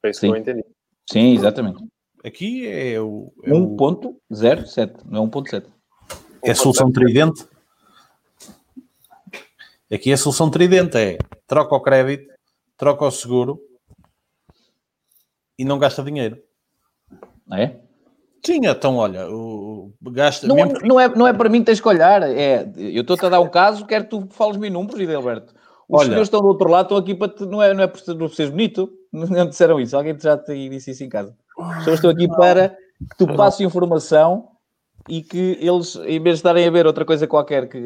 Foi 0.00 0.10
isso 0.12 0.20
Sim. 0.20 0.28
que 0.28 0.32
eu 0.32 0.40
entendi. 0.40 0.64
sim, 1.12 1.34
exatamente. 1.34 1.84
Aqui 2.24 2.66
é 2.66 2.98
o. 2.98 3.30
É, 3.44 3.52
o- 3.52 3.76
1.07, 3.76 5.04
não 5.04 5.24
é 5.24 5.26
1.7. 5.26 5.66
é 6.42 6.50
a 6.52 6.54
solução 6.54 6.90
tridente. 6.90 7.46
Aqui 9.94 10.10
é 10.10 10.14
a 10.14 10.18
solução 10.18 10.50
tridente 10.50 10.96
é 10.96 11.18
troca 11.46 11.74
o 11.74 11.80
crédito, 11.80 12.32
troca 12.76 13.04
o 13.04 13.10
seguro 13.10 13.60
e 15.58 15.64
não 15.64 15.78
gasta 15.78 16.02
dinheiro. 16.02 16.38
Não 17.46 17.56
é? 17.56 17.76
Sim, 18.44 18.66
então 18.66 18.96
olha, 18.96 19.28
o, 19.30 19.92
gasta 20.02 20.46
Não, 20.46 20.56
mesmo- 20.56 20.78
não, 20.84 21.00
é, 21.00 21.08
não 21.08 21.26
é 21.26 21.32
para 21.32 21.48
mim 21.48 21.60
que 21.60 21.66
tens 21.66 21.80
que 21.80 21.88
olhar. 21.88 22.22
É, 22.22 22.70
eu 22.76 23.00
estou-te 23.02 23.24
a 23.24 23.28
dar 23.30 23.40
um 23.40 23.48
caso, 23.48 23.86
quero 23.86 24.04
que 24.04 24.10
tu 24.10 24.26
fales-me 24.30 24.68
em 24.68 24.70
números, 24.70 25.08
Alberto. 25.14 25.54
Os 25.88 26.00
Olha. 26.00 26.06
senhores 26.06 26.26
estão 26.26 26.40
do 26.40 26.48
outro 26.48 26.68
lado, 26.68 26.86
estão 26.86 26.98
aqui 26.98 27.14
para 27.14 27.28
te, 27.32 27.44
não 27.46 27.62
é, 27.62 27.72
não 27.72 27.82
é 27.84 27.86
por 27.86 28.00
ser- 28.00 28.16
por 28.16 28.34
seres 28.34 28.50
bonito, 28.50 28.90
não 29.12 29.46
disseram 29.46 29.78
isso, 29.80 29.96
alguém 29.96 30.18
já 30.18 30.36
te 30.36 30.68
disse 30.68 30.90
isso 30.90 31.04
em 31.04 31.08
casa. 31.08 31.36
As 31.58 31.78
pessoas 31.78 31.94
estão 31.96 32.10
aqui 32.10 32.26
para 32.28 32.70
que 32.70 33.16
tu 33.18 33.26
passes 33.34 33.60
informação 33.60 34.48
e 35.08 35.22
que 35.22 35.58
eles, 35.60 35.94
em 35.96 36.20
vez 36.20 36.36
de 36.36 36.40
estarem 36.40 36.66
a 36.66 36.70
ver 36.70 36.86
outra 36.86 37.04
coisa 37.04 37.26
qualquer 37.26 37.68
que, 37.68 37.78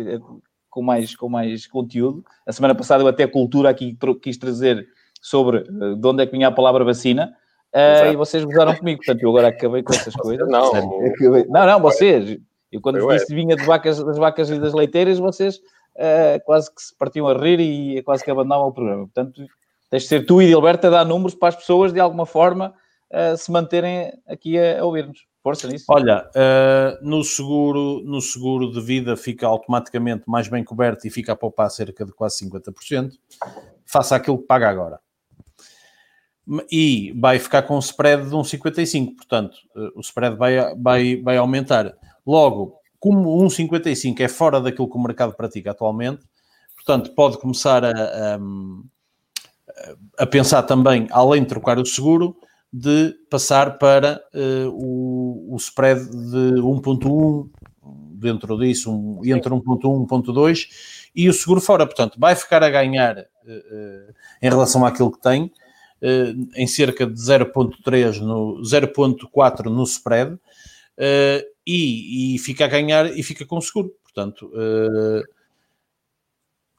com, 0.79 0.83
mais, 0.83 1.17
com 1.17 1.29
mais 1.29 1.67
conteúdo, 1.67 2.25
a 2.47 2.53
semana 2.53 2.73
passada 2.73 3.03
eu 3.03 3.09
até 3.09 3.27
cultura 3.27 3.69
aqui 3.69 3.99
quis 4.23 4.37
trazer 4.37 4.87
sobre 5.21 5.59
eh, 5.59 5.95
de 5.97 6.07
onde 6.07 6.23
é 6.23 6.27
que 6.27 6.31
vinha 6.31 6.47
a 6.47 6.53
palavra 6.53 6.85
vacina, 6.85 7.35
Exato. 7.75 8.13
e 8.13 8.17
vocês 8.17 8.45
gozaram 8.45 8.77
comigo, 8.77 8.99
portanto 9.05 9.23
eu 9.23 9.31
agora 9.31 9.49
acabei 9.49 9.83
com 9.83 9.93
essas 9.93 10.15
coisas. 10.15 10.49
Não, 10.49 10.69
acabei- 10.69 11.47
não, 11.49 11.67
não, 11.67 11.81
vocês. 11.81 12.39
Eu 12.71 12.81
quando 12.81 12.99
Eu 12.99 13.09
disse 13.09 13.35
vinha 13.35 13.57
de 13.57 13.65
vacas, 13.65 14.03
das 14.03 14.19
vacas 14.19 14.51
e 14.51 14.59
das 14.61 14.73
leiteiras, 14.73 15.19
vocês 15.19 15.61
eh, 15.97 16.39
quase 16.45 16.73
que 16.73 16.81
se 16.81 16.97
partiam 16.97 17.27
a 17.27 17.35
rir 17.35 17.59
e 17.59 18.01
quase 18.05 18.23
que 18.23 18.31
abandonavam 18.31 18.69
o 18.69 18.73
programa. 18.73 19.05
Portanto, 19.07 19.45
tens 19.91 20.03
de 20.05 20.09
ser 20.09 20.25
tu 20.27 20.41
e 20.41 20.47
Dilberto 20.47 20.87
a 20.87 20.91
dar 20.91 21.05
números 21.05 21.35
para 21.35 21.49
as 21.49 21.57
pessoas 21.57 21.93
de 21.93 21.99
alguma 21.99 22.25
forma 22.25 22.73
uh, 23.11 23.37
se 23.37 23.51
manterem 23.51 24.13
aqui 24.29 24.57
a, 24.57 24.81
a 24.81 24.85
ouvir-nos. 24.85 25.27
Força 25.49 25.67
nisso. 25.67 25.87
Olha, 25.89 26.29
uh, 26.29 27.09
no, 27.09 27.25
seguro, 27.25 28.03
no 28.05 28.21
seguro 28.21 28.71
de 28.71 28.83
vida 28.83 29.17
fica 29.17 29.47
automaticamente 29.47 30.25
mais 30.27 30.47
bem 30.47 30.63
coberto 30.63 31.07
e 31.07 31.11
fica 31.11 31.33
a 31.33 31.37
poupar 31.37 31.71
cerca 31.71 32.05
de 32.05 32.13
quase 32.13 32.45
50%. 32.47 33.13
Faça 33.87 34.15
aquilo 34.15 34.37
que 34.37 34.47
paga 34.47 34.69
agora. 34.69 35.01
E 36.71 37.15
vai 37.19 37.39
ficar 37.39 37.63
com 37.63 37.77
um 37.77 37.79
spread 37.79 38.25
de 38.25 38.31
1,55, 38.31 39.17
portanto, 39.17 39.57
uh, 39.75 39.99
o 39.99 40.01
spread 40.01 40.37
vai, 40.37 40.75
vai, 40.77 41.17
vai 41.17 41.39
aumentar. 41.39 41.95
Logo, 42.27 42.75
como 43.01 43.43
1,55 43.47 44.21
é 44.21 44.29
fora 44.29 44.61
daquilo 44.61 44.91
que 44.91 44.99
o 44.99 45.03
mercado 45.03 45.35
pratica 45.35 45.71
atualmente, 45.71 46.27
portanto, 46.77 47.15
pode 47.15 47.39
começar 47.39 47.87
a, 47.87 47.91
a, 47.91 48.39
a 50.19 50.27
pensar 50.27 50.63
também, 50.65 51.07
além 51.11 51.41
de 51.43 51.49
trocar 51.49 51.79
o 51.79 51.87
seguro, 51.87 52.37
de 52.73 53.15
passar 53.31 53.79
para 53.79 54.23
uh, 54.35 54.69
o, 54.71 55.55
o, 55.55 55.57
spread 55.57 56.05
de 56.11 56.61
1.1, 56.61 57.49
dentro 58.13 58.59
disso, 58.59 58.93
um, 58.93 59.25
entre 59.25 59.51
1.1 59.51 60.05
e 60.05 60.07
1.2, 60.07 60.69
e 61.15 61.29
o 61.29 61.33
seguro 61.33 61.61
fora. 61.61 61.87
Portanto, 61.87 62.19
vai 62.19 62.35
ficar 62.35 62.63
a 62.63 62.69
ganhar 62.69 63.17
uh, 63.17 63.21
uh, 63.21 64.15
em 64.43 64.49
relação 64.49 64.85
àquilo 64.85 65.13
que 65.13 65.21
tem, 65.21 65.51
em 66.55 66.67
cerca 66.69 67.05
de 67.05 67.21
0.3 67.21 68.21
no 68.21 68.63
0.4 68.63 69.65
no 69.65 69.83
spread, 69.83 70.39
e, 71.67 72.37
e, 72.37 72.39
fica 72.39 72.67
a 72.67 72.69
ganhar 72.69 73.07
e 73.19 73.21
fica 73.25 73.45
com 73.45 73.61
seguro. 73.61 73.93
Portanto, 74.05 74.49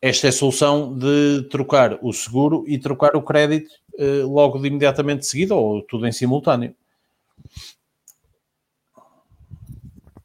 esta 0.01 0.27
é 0.27 0.29
a 0.29 0.33
solução 0.33 0.97
de 0.97 1.43
trocar 1.49 1.99
o 2.01 2.13
seguro 2.13 2.63
e 2.65 2.77
trocar 2.77 3.17
o 3.17 3.21
crédito 3.21 3.69
uh, 3.69 3.88
logo 4.25 4.59
de 4.59 4.67
imediatamente 4.67 5.25
seguido 5.25 5.55
ou 5.55 5.81
tudo 5.81 6.07
em 6.07 6.11
simultâneo. 6.11 6.75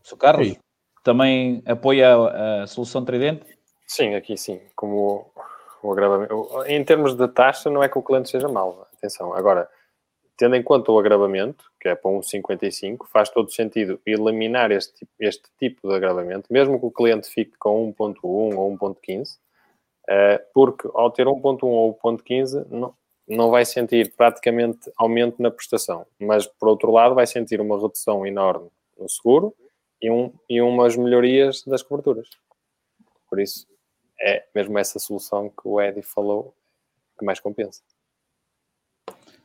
Sou 0.03 0.19
Carlos, 0.19 0.49
Sim. 0.49 0.57
também 1.03 1.63
apoia 1.67 2.15
a, 2.15 2.63
a, 2.63 2.67
solução 2.67 3.05
tridente? 3.05 3.57
Sim, 3.87 4.15
aqui 4.15 4.37
sim. 4.37 4.61
Como 4.77 5.31
o, 5.83 5.89
o 5.89 5.93
agravamento. 5.93 6.65
Em 6.67 6.85
termos 6.85 7.15
de 7.15 7.27
taxa, 7.29 7.71
não 7.71 7.83
é 7.83 7.89
que 7.89 7.99
o 7.99 8.03
cliente 8.03 8.29
seja 8.29 8.49
mau. 8.49 8.87
Atenção. 8.97 9.35
Agora, 9.35 9.69
tendo 10.37 10.57
em 10.57 10.63
conta 10.63 10.93
o 10.93 10.99
agravamento, 10.99 11.65
que 11.81 11.89
é 11.89 11.95
para 11.95 12.11
um 12.11 12.23
55, 12.23 13.09
faz 13.09 13.31
todo 13.31 13.51
sentido 13.51 14.01
eliminar 14.05 14.71
este, 14.71 15.07
este 15.19 15.49
tipo 15.59 15.89
de 15.89 15.95
agravamento, 15.95 16.53
mesmo 16.53 16.79
que 16.79 16.87
o 16.87 16.91
cliente 16.91 17.29
fique 17.29 17.57
com 17.59 17.93
1.1 17.93 18.19
ou 18.23 18.79
1.15, 18.79 19.39
eh, 20.09 20.45
porque 20.53 20.89
ao 20.93 21.11
ter 21.11 21.27
1.1 21.27 21.65
ou 21.65 21.99
1.15 21.99 22.67
não, 23.27 23.51
vai 23.51 23.65
sentir 23.65 24.15
praticamente 24.15 24.91
aumento 24.97 25.41
na 25.41 25.51
prestação, 25.51 26.07
mas 26.19 26.47
por 26.47 26.69
outro 26.69 26.91
lado 26.91 27.15
vai 27.15 27.27
sentir 27.27 27.61
uma 27.61 27.81
redução 27.81 28.27
enorme 28.27 28.69
no 28.99 29.09
seguro 29.09 29.55
e, 30.01 30.11
um, 30.11 30.33
e 30.49 30.61
umas 30.61 30.97
melhorias 30.97 31.63
das 31.65 31.83
coberturas. 31.83 32.29
Por 33.29 33.41
isso, 33.41 33.67
é 34.21 34.45
mesmo 34.55 34.79
essa 34.79 34.99
solução 34.99 35.49
que 35.49 35.67
o 35.67 35.81
Eddie 35.81 36.03
falou 36.03 36.55
que 37.19 37.25
mais 37.25 37.41
compensa. 37.41 37.83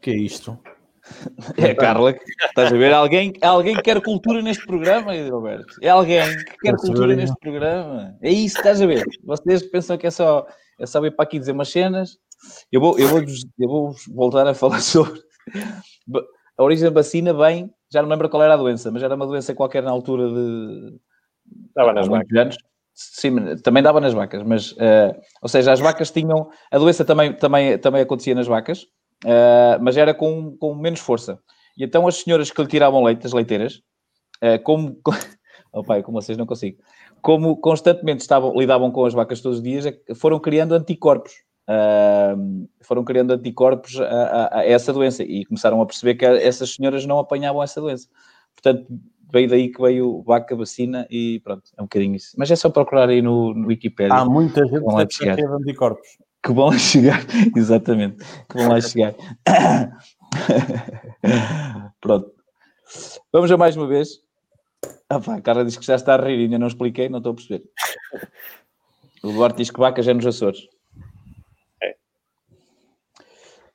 Que 0.02 0.12
é 0.12 0.16
isto? 0.16 0.58
É, 1.58 1.74
Carla, 1.74 2.16
estás 2.46 2.72
a 2.72 2.78
ver? 2.78 2.94
Alguém, 2.94 3.34
alguém 3.42 3.76
que 3.76 3.82
quer 3.82 4.02
cultura 4.02 4.42
neste 4.42 4.66
programa, 4.66 5.12
Roberto. 5.30 5.76
É 5.82 5.90
alguém 5.90 6.22
que 6.38 6.58
quer 6.58 6.76
cultura 6.76 7.16
neste 7.16 7.36
programa. 7.40 8.18
É 8.22 8.30
isso, 8.30 8.58
estás 8.58 8.82
a 8.82 8.86
ver? 8.86 9.04
Vocês 9.24 9.64
pensam 9.64 9.98
que 9.98 10.08
é 10.08 10.12
só, 10.12 10.46
é 10.80 10.86
só 10.86 11.02
vir 11.02 11.16
para 11.16 11.24
aqui 11.24 11.40
dizer 11.40 11.52
umas 11.52 11.70
cenas. 11.70 12.20
Eu 12.72 12.82
vou, 12.82 12.98
eu 13.00 13.08
vou, 13.08 13.20
eu 13.20 13.68
vou 13.68 13.96
voltar 14.14 14.48
a 14.48 14.54
falar 14.54 14.80
sobre 14.82 15.22
a 16.58 16.64
origem 16.64 16.86
da 16.86 16.94
vacina. 16.94 17.34
Bem, 17.34 17.70
já 17.92 18.02
não 18.02 18.10
lembro 18.10 18.30
qual 18.30 18.44
era 18.44 18.54
a 18.54 18.58
doença, 18.58 18.92
mas 18.92 19.04
era 19.04 19.16
uma 19.16 19.28
doença 19.28 19.56
qualquer 19.56 19.84
na 19.84 19.92
altura 19.92 20.28
de. 20.30 21.00
Dava 21.76 21.94
nas 21.94 22.08
vacas. 22.08 22.38
Anos. 22.38 22.58
Sim, 22.94 23.56
também 23.64 23.82
dava 23.82 24.02
nas 24.02 24.14
vacas, 24.14 24.44
mas, 24.44 24.74
uh, 24.74 25.16
ou 25.42 25.48
seja, 25.48 25.72
as 25.72 25.80
vacas 25.80 26.12
tinham. 26.12 26.50
A 26.70 26.78
doença 26.78 27.06
também, 27.06 27.32
também, 27.34 27.78
também 27.78 28.02
acontecia 28.02 28.36
nas 28.36 28.48
vacas 28.48 28.86
uh, 29.26 29.82
mas 29.82 29.98
era 29.98 30.14
com, 30.14 30.56
com 30.58 30.76
menos 30.76 31.00
força. 31.00 31.40
E 31.78 31.84
então 31.84 32.08
as 32.08 32.18
senhoras 32.18 32.52
que 32.52 32.62
lhe 32.62 32.68
tiravam 32.68 33.04
leite, 33.04 33.26
as 33.26 33.34
leiteiras, 33.34 33.82
uh, 34.44 34.62
como. 34.64 35.00
oh 35.74 35.84
pai, 35.84 36.04
como 36.04 36.22
vocês 36.22 36.38
não 36.38 36.46
consigo. 36.46 36.78
Como 37.22 37.58
constantemente 37.58 38.22
estavam, 38.22 38.54
lidavam 38.56 38.92
com 38.92 39.06
as 39.06 39.14
vacas 39.14 39.42
todos 39.42 39.60
os 39.60 39.64
dias, 39.64 39.86
é 39.86 40.16
foram 40.16 40.40
criando 40.40 40.74
anticorpos. 40.74 41.34
Foram 42.82 43.04
criando 43.04 43.32
anticorpos 43.32 44.00
a, 44.00 44.06
a, 44.06 44.60
a, 44.60 44.66
essa 44.66 44.92
doença 44.92 45.24
e 45.24 45.46
começaram 45.46 45.82
a 45.82 45.86
perceber 45.86 46.16
que 46.16 46.26
essas 46.26 46.74
senhoras 46.74 47.06
não 47.06 47.20
apanhavam 47.20 47.62
essa 47.62 47.80
doença. 47.80 48.08
Portanto, 48.56 48.88
veio 49.32 49.48
daí 49.48 49.70
que 49.70 49.82
veio 49.82 50.22
vaca, 50.24 50.56
vacina 50.56 51.08
e 51.10 51.40
pronto, 51.44 51.64
é 51.78 51.82
um 51.82 51.86
bocadinho 51.86 52.16
isso. 52.16 52.36
Mas 52.38 52.52
é 52.52 52.56
só 52.56 52.70
procurar 52.70 53.10
aí 53.10 53.22
no, 53.22 53.54
no 53.54 53.68
Wikipedia. 53.68 54.16
Há 54.16 54.26
muita 54.26 54.66
gente 54.66 55.18
que 55.18 55.36
tem 55.36 55.46
anticorpos 55.46 56.08
que 56.44 56.54
vão 56.54 56.68
lá 56.68 56.78
chegar, 56.78 57.20
exatamente, 57.56 58.18
que 58.50 58.58
vão 58.58 58.70
lá 58.70 58.80
chegar. 58.82 59.16
Pronto. 62.02 62.32
Vamos 63.32 63.52
a 63.52 63.58
mais 63.58 63.76
uma 63.76 63.88
vez. 63.88 64.20
Ah, 65.10 65.20
pá, 65.20 65.36
a 65.36 65.42
cara 65.42 65.66
diz 65.66 65.78
que 65.78 65.86
já 65.86 65.96
está 65.96 66.16
a 66.16 66.18
rir, 66.18 66.44
ainda 66.44 66.58
não 66.58 66.68
expliquei, 66.68 67.10
não 67.10 67.18
estou 67.18 67.34
a 67.34 67.36
perceber. 67.36 67.64
O 69.24 69.32
Duarte 69.32 69.58
diz 69.58 69.70
que 69.70 69.80
vaca 69.80 70.02
já 70.02 70.12
é 70.12 70.14
nos 70.14 70.26
Açores. 70.26 70.68
É. 71.84 71.96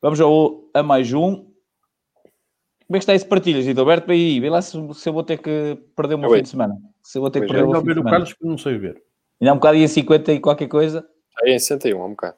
Vamos 0.05 0.21
ao, 0.21 0.69
a 0.75 0.83
mais 0.83 1.11
um. 1.15 1.35
Como 1.35 2.91
é 2.91 2.93
que 2.93 2.99
está 2.99 3.15
esse 3.15 3.25
partilhas, 3.25 3.67
Alberto? 3.79 4.13
Aí, 4.13 4.39
vê 4.39 4.51
lá 4.51 4.61
se, 4.61 4.73
se, 4.93 5.09
eu 5.09 5.15
vou 5.15 5.23
ter 5.23 5.39
que 5.39 5.79
perder 5.97 6.17
o 6.17 6.19
meu 6.19 6.29
fim 6.29 6.43
de 6.43 6.49
semana. 6.51 6.77
Se 7.03 7.17
eu 7.17 7.23
vou 7.23 7.31
ter 7.31 7.41
que 7.41 7.47
perder 7.47 7.65
o 7.65 7.71
meu 7.71 7.81
fim 7.81 7.87
de 7.87 7.95
semana. 7.95 8.09
o 8.09 8.11
Carlos 8.11 8.35
que 8.35 8.45
não 8.45 8.59
sei 8.59 8.77
ver. 8.77 9.03
Ainda 9.41 9.53
há 9.53 9.55
um 9.55 9.57
bocado 9.57 9.79
em 9.79 9.89
50 9.89 10.33
e 10.35 10.41
qualquer 10.41 10.69
coisa. 10.69 11.09
Aí 11.43 11.55
em 11.55 11.59
61, 11.59 12.03
há 12.03 12.05
um 12.05 12.11
bocado. 12.11 12.37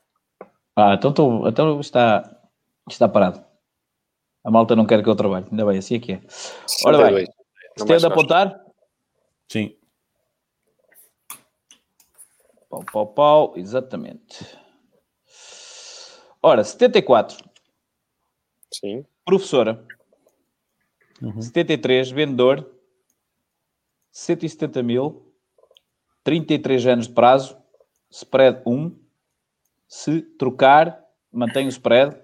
Ah, 0.77 0.95
então, 0.95 1.13
tô, 1.13 1.49
então 1.49 1.81
está, 1.81 2.39
está 2.89 3.09
parado. 3.09 3.45
A 4.45 4.51
malta 4.53 4.77
não 4.77 4.87
quer 4.87 5.03
que 5.03 5.09
eu 5.09 5.17
trabalhe. 5.17 5.47
Ainda 5.51 5.67
bem, 5.67 5.79
assim 5.79 5.97
é 5.97 5.99
que 5.99 6.13
é. 6.13 6.21
Ora 6.85 7.11
bem, 7.11 7.27
se 7.77 7.85
tem 7.85 7.97
de 7.97 8.07
apontar? 8.07 8.61
Sim. 9.51 9.77
Pau, 12.71 12.85
pau, 12.93 13.07
pau, 13.09 13.55
exatamente. 13.57 14.57
Ora, 16.41 16.63
74. 16.63 17.56
Sim. 18.73 19.05
Professora. 19.25 19.85
Uhum. 21.23 21.41
73, 21.41 22.11
vendedor. 22.11 22.71
170 24.13 24.83
mil. 24.83 25.33
33 26.25 26.87
anos 26.87 27.09
de 27.09 27.15
prazo. 27.15 27.57
Spread 28.11 28.63
1 28.67 29.07
se 29.89 30.21
trocar, 30.21 31.05
mantém 31.33 31.67
o 31.67 31.69
spread. 31.71 32.17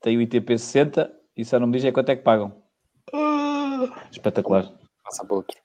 Tem 0.00 0.16
o 0.16 0.22
ITP 0.22 0.58
60 0.58 1.12
e 1.36 1.44
só 1.44 1.58
não 1.58 1.66
me 1.66 1.74
diz 1.74 1.84
é 1.84 1.92
quanto 1.92 2.10
é 2.10 2.16
que 2.16 2.22
pagam. 2.22 2.62
Espetacular. 4.10 4.72
Passa 5.02 5.24
para 5.24 5.36
outro. 5.36 5.56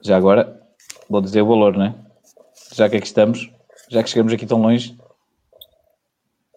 Já 0.00 0.16
agora, 0.16 0.62
vou 1.08 1.20
dizer 1.20 1.42
o 1.42 1.48
valor, 1.48 1.76
não 1.76 1.86
é? 1.86 2.07
Já 2.78 2.88
que 2.88 2.96
aqui 2.96 3.06
estamos, 3.08 3.50
já 3.90 4.04
que 4.04 4.08
chegamos 4.08 4.32
aqui 4.32 4.46
tão 4.46 4.62
longe. 4.62 4.96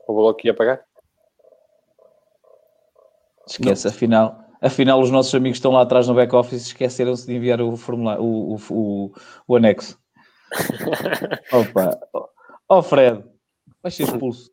O 0.07 0.33
que 0.35 0.49
ia 0.49 0.53
pagar? 0.53 0.85
Esquece, 3.47 3.87
não. 3.87 3.91
afinal, 3.91 4.45
afinal 4.61 5.01
os 5.01 5.09
nossos 5.09 5.33
amigos 5.33 5.57
estão 5.57 5.71
lá 5.71 5.81
atrás 5.81 6.07
no 6.07 6.13
back-office 6.13 6.67
esqueceram-se 6.67 7.25
de 7.25 7.33
enviar 7.33 7.59
o 7.59 7.75
formulário, 7.75 8.23
o, 8.23 8.53
o, 8.53 8.59
o, 8.69 9.11
o 9.47 9.55
anexo. 9.55 9.97
Opa, 11.51 11.99
oh 12.69 12.83
Fred, 12.83 13.23
vais 13.81 13.95
ser 13.95 14.03
expulso. 14.03 14.51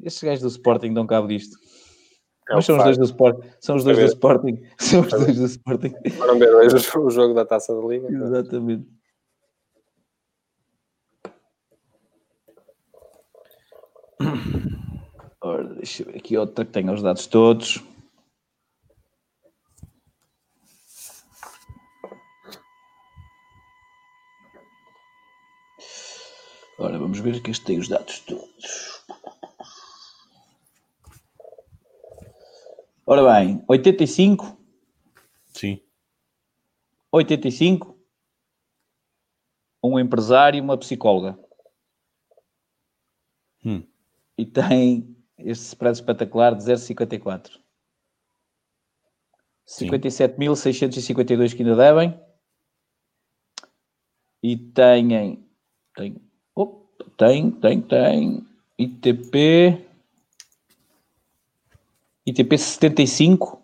Estes 0.00 0.22
gajos 0.22 0.42
do 0.42 0.48
Sporting 0.48 0.94
dão 0.94 1.04
cabo 1.04 1.26
disto. 1.26 1.58
É 2.48 2.54
Mas 2.54 2.64
são 2.64 2.78
os 2.78 2.84
dois 2.84 2.96
do 2.96 3.04
Sporting. 3.06 3.48
São 3.58 3.74
os 3.74 3.82
dois 3.82 3.98
do 3.98 4.04
Sporting. 4.04 4.62
São 4.78 5.00
os 5.00 5.08
dois 5.08 5.36
do 5.36 5.46
Sporting. 5.46 5.94
Foram 6.16 6.38
ver 6.38 6.54
hoje 6.54 6.76
o 6.96 7.10
jogo 7.10 7.34
da 7.34 7.44
taça 7.44 7.74
da 7.74 7.84
Liga. 7.88 8.06
Exatamente. 8.08 8.95
Ora, 15.40 15.74
deixa 15.74 16.02
eu 16.02 16.06
ver 16.06 16.18
aqui 16.18 16.36
outra 16.36 16.64
que 16.64 16.72
tenha 16.72 16.92
os 16.92 17.02
dados 17.02 17.26
todos. 17.26 17.82
Ora, 26.78 26.98
vamos 26.98 27.18
ver 27.20 27.42
que 27.42 27.50
este 27.50 27.64
tem 27.64 27.78
os 27.78 27.88
dados 27.88 28.20
todos. 28.20 29.02
Ora 33.06 33.22
bem, 33.34 33.64
85. 33.68 34.58
Sim. 35.46 35.80
85. 37.12 37.96
Um 39.82 39.98
empresário 39.98 40.58
e 40.58 40.60
uma 40.60 40.76
psicóloga. 40.76 41.38
Hum. 43.64 43.86
E 44.38 44.44
tem 44.44 45.16
este 45.38 45.64
spread 45.64 45.96
espetacular 45.96 46.54
de 46.54 46.62
0,54. 46.64 47.58
57.652 49.66 51.54
que 51.56 51.62
ainda 51.62 51.74
devem. 51.76 52.20
E 54.42 54.56
têm. 54.56 55.44
Tem, 55.96 56.16
oh, 56.54 56.86
tem, 57.16 57.50
tem, 57.50 57.80
tem. 57.82 58.46
ITP. 58.78 59.84
ITP 62.26 62.58
75. 62.58 63.62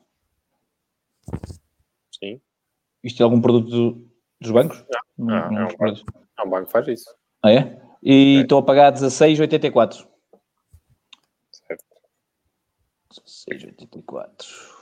Sim. 2.19 2.41
Isto 3.05 3.21
é 3.21 3.25
algum 3.25 3.41
produto 3.41 3.69
do- 3.69 4.09
dos 4.41 4.51
bancos? 4.51 4.85
Não, 5.19 5.27
não, 5.27 5.59
é 5.59 5.61
um 5.61 5.65
nos 5.65 5.75
produtos. 5.77 6.05
Não, 6.39 6.47
o 6.47 6.51
banco 6.51 6.71
faz 6.71 6.89
isso. 6.89 7.15
Ah, 7.43 7.53
é? 7.53 7.81
E 8.03 8.39
É. 8.39 8.43
estou 8.43 8.59
a 8.59 8.63
pagar 8.63 8.93
16,84. 8.93 10.09
Certo. 11.53 11.85
16,84. 13.21 14.73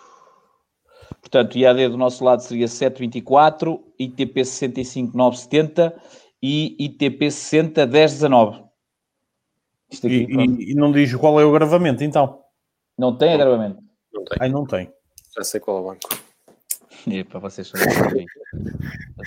Portanto, 1.21 1.57
IAD 1.59 1.89
do 1.89 1.97
nosso 1.97 2.25
lado 2.25 2.41
seria 2.41 2.67
7,24, 2.67 3.81
ITP 3.99 4.45
65,970 4.45 6.01
e 6.43 6.77
ITP 6.85 7.31
60, 7.31 7.87
10,19. 7.87 8.65
Isto 9.91 10.07
aqui, 10.07 10.17
E, 10.29 10.47
e- 10.47 10.73
e 10.73 10.75
não 10.75 10.93
diz 10.93 11.15
qual 11.17 11.41
é 11.41 11.45
o 11.45 11.53
gravamento, 11.53 12.05
então. 12.05 12.43
não 12.97 13.17
tem 13.17 13.35
agravamento. 13.35 13.83
Não 14.13 14.25
tem. 14.25 14.39
Ai, 14.41 14.49
não 14.49 14.65
tem. 14.67 14.93
Já 15.37 15.43
sei 15.45 15.61
qual 15.61 15.79
é 15.79 15.81
o 15.81 15.85
banco. 15.85 16.09
Epá, 17.09 17.39
vocês 17.39 17.67
são. 17.69 17.81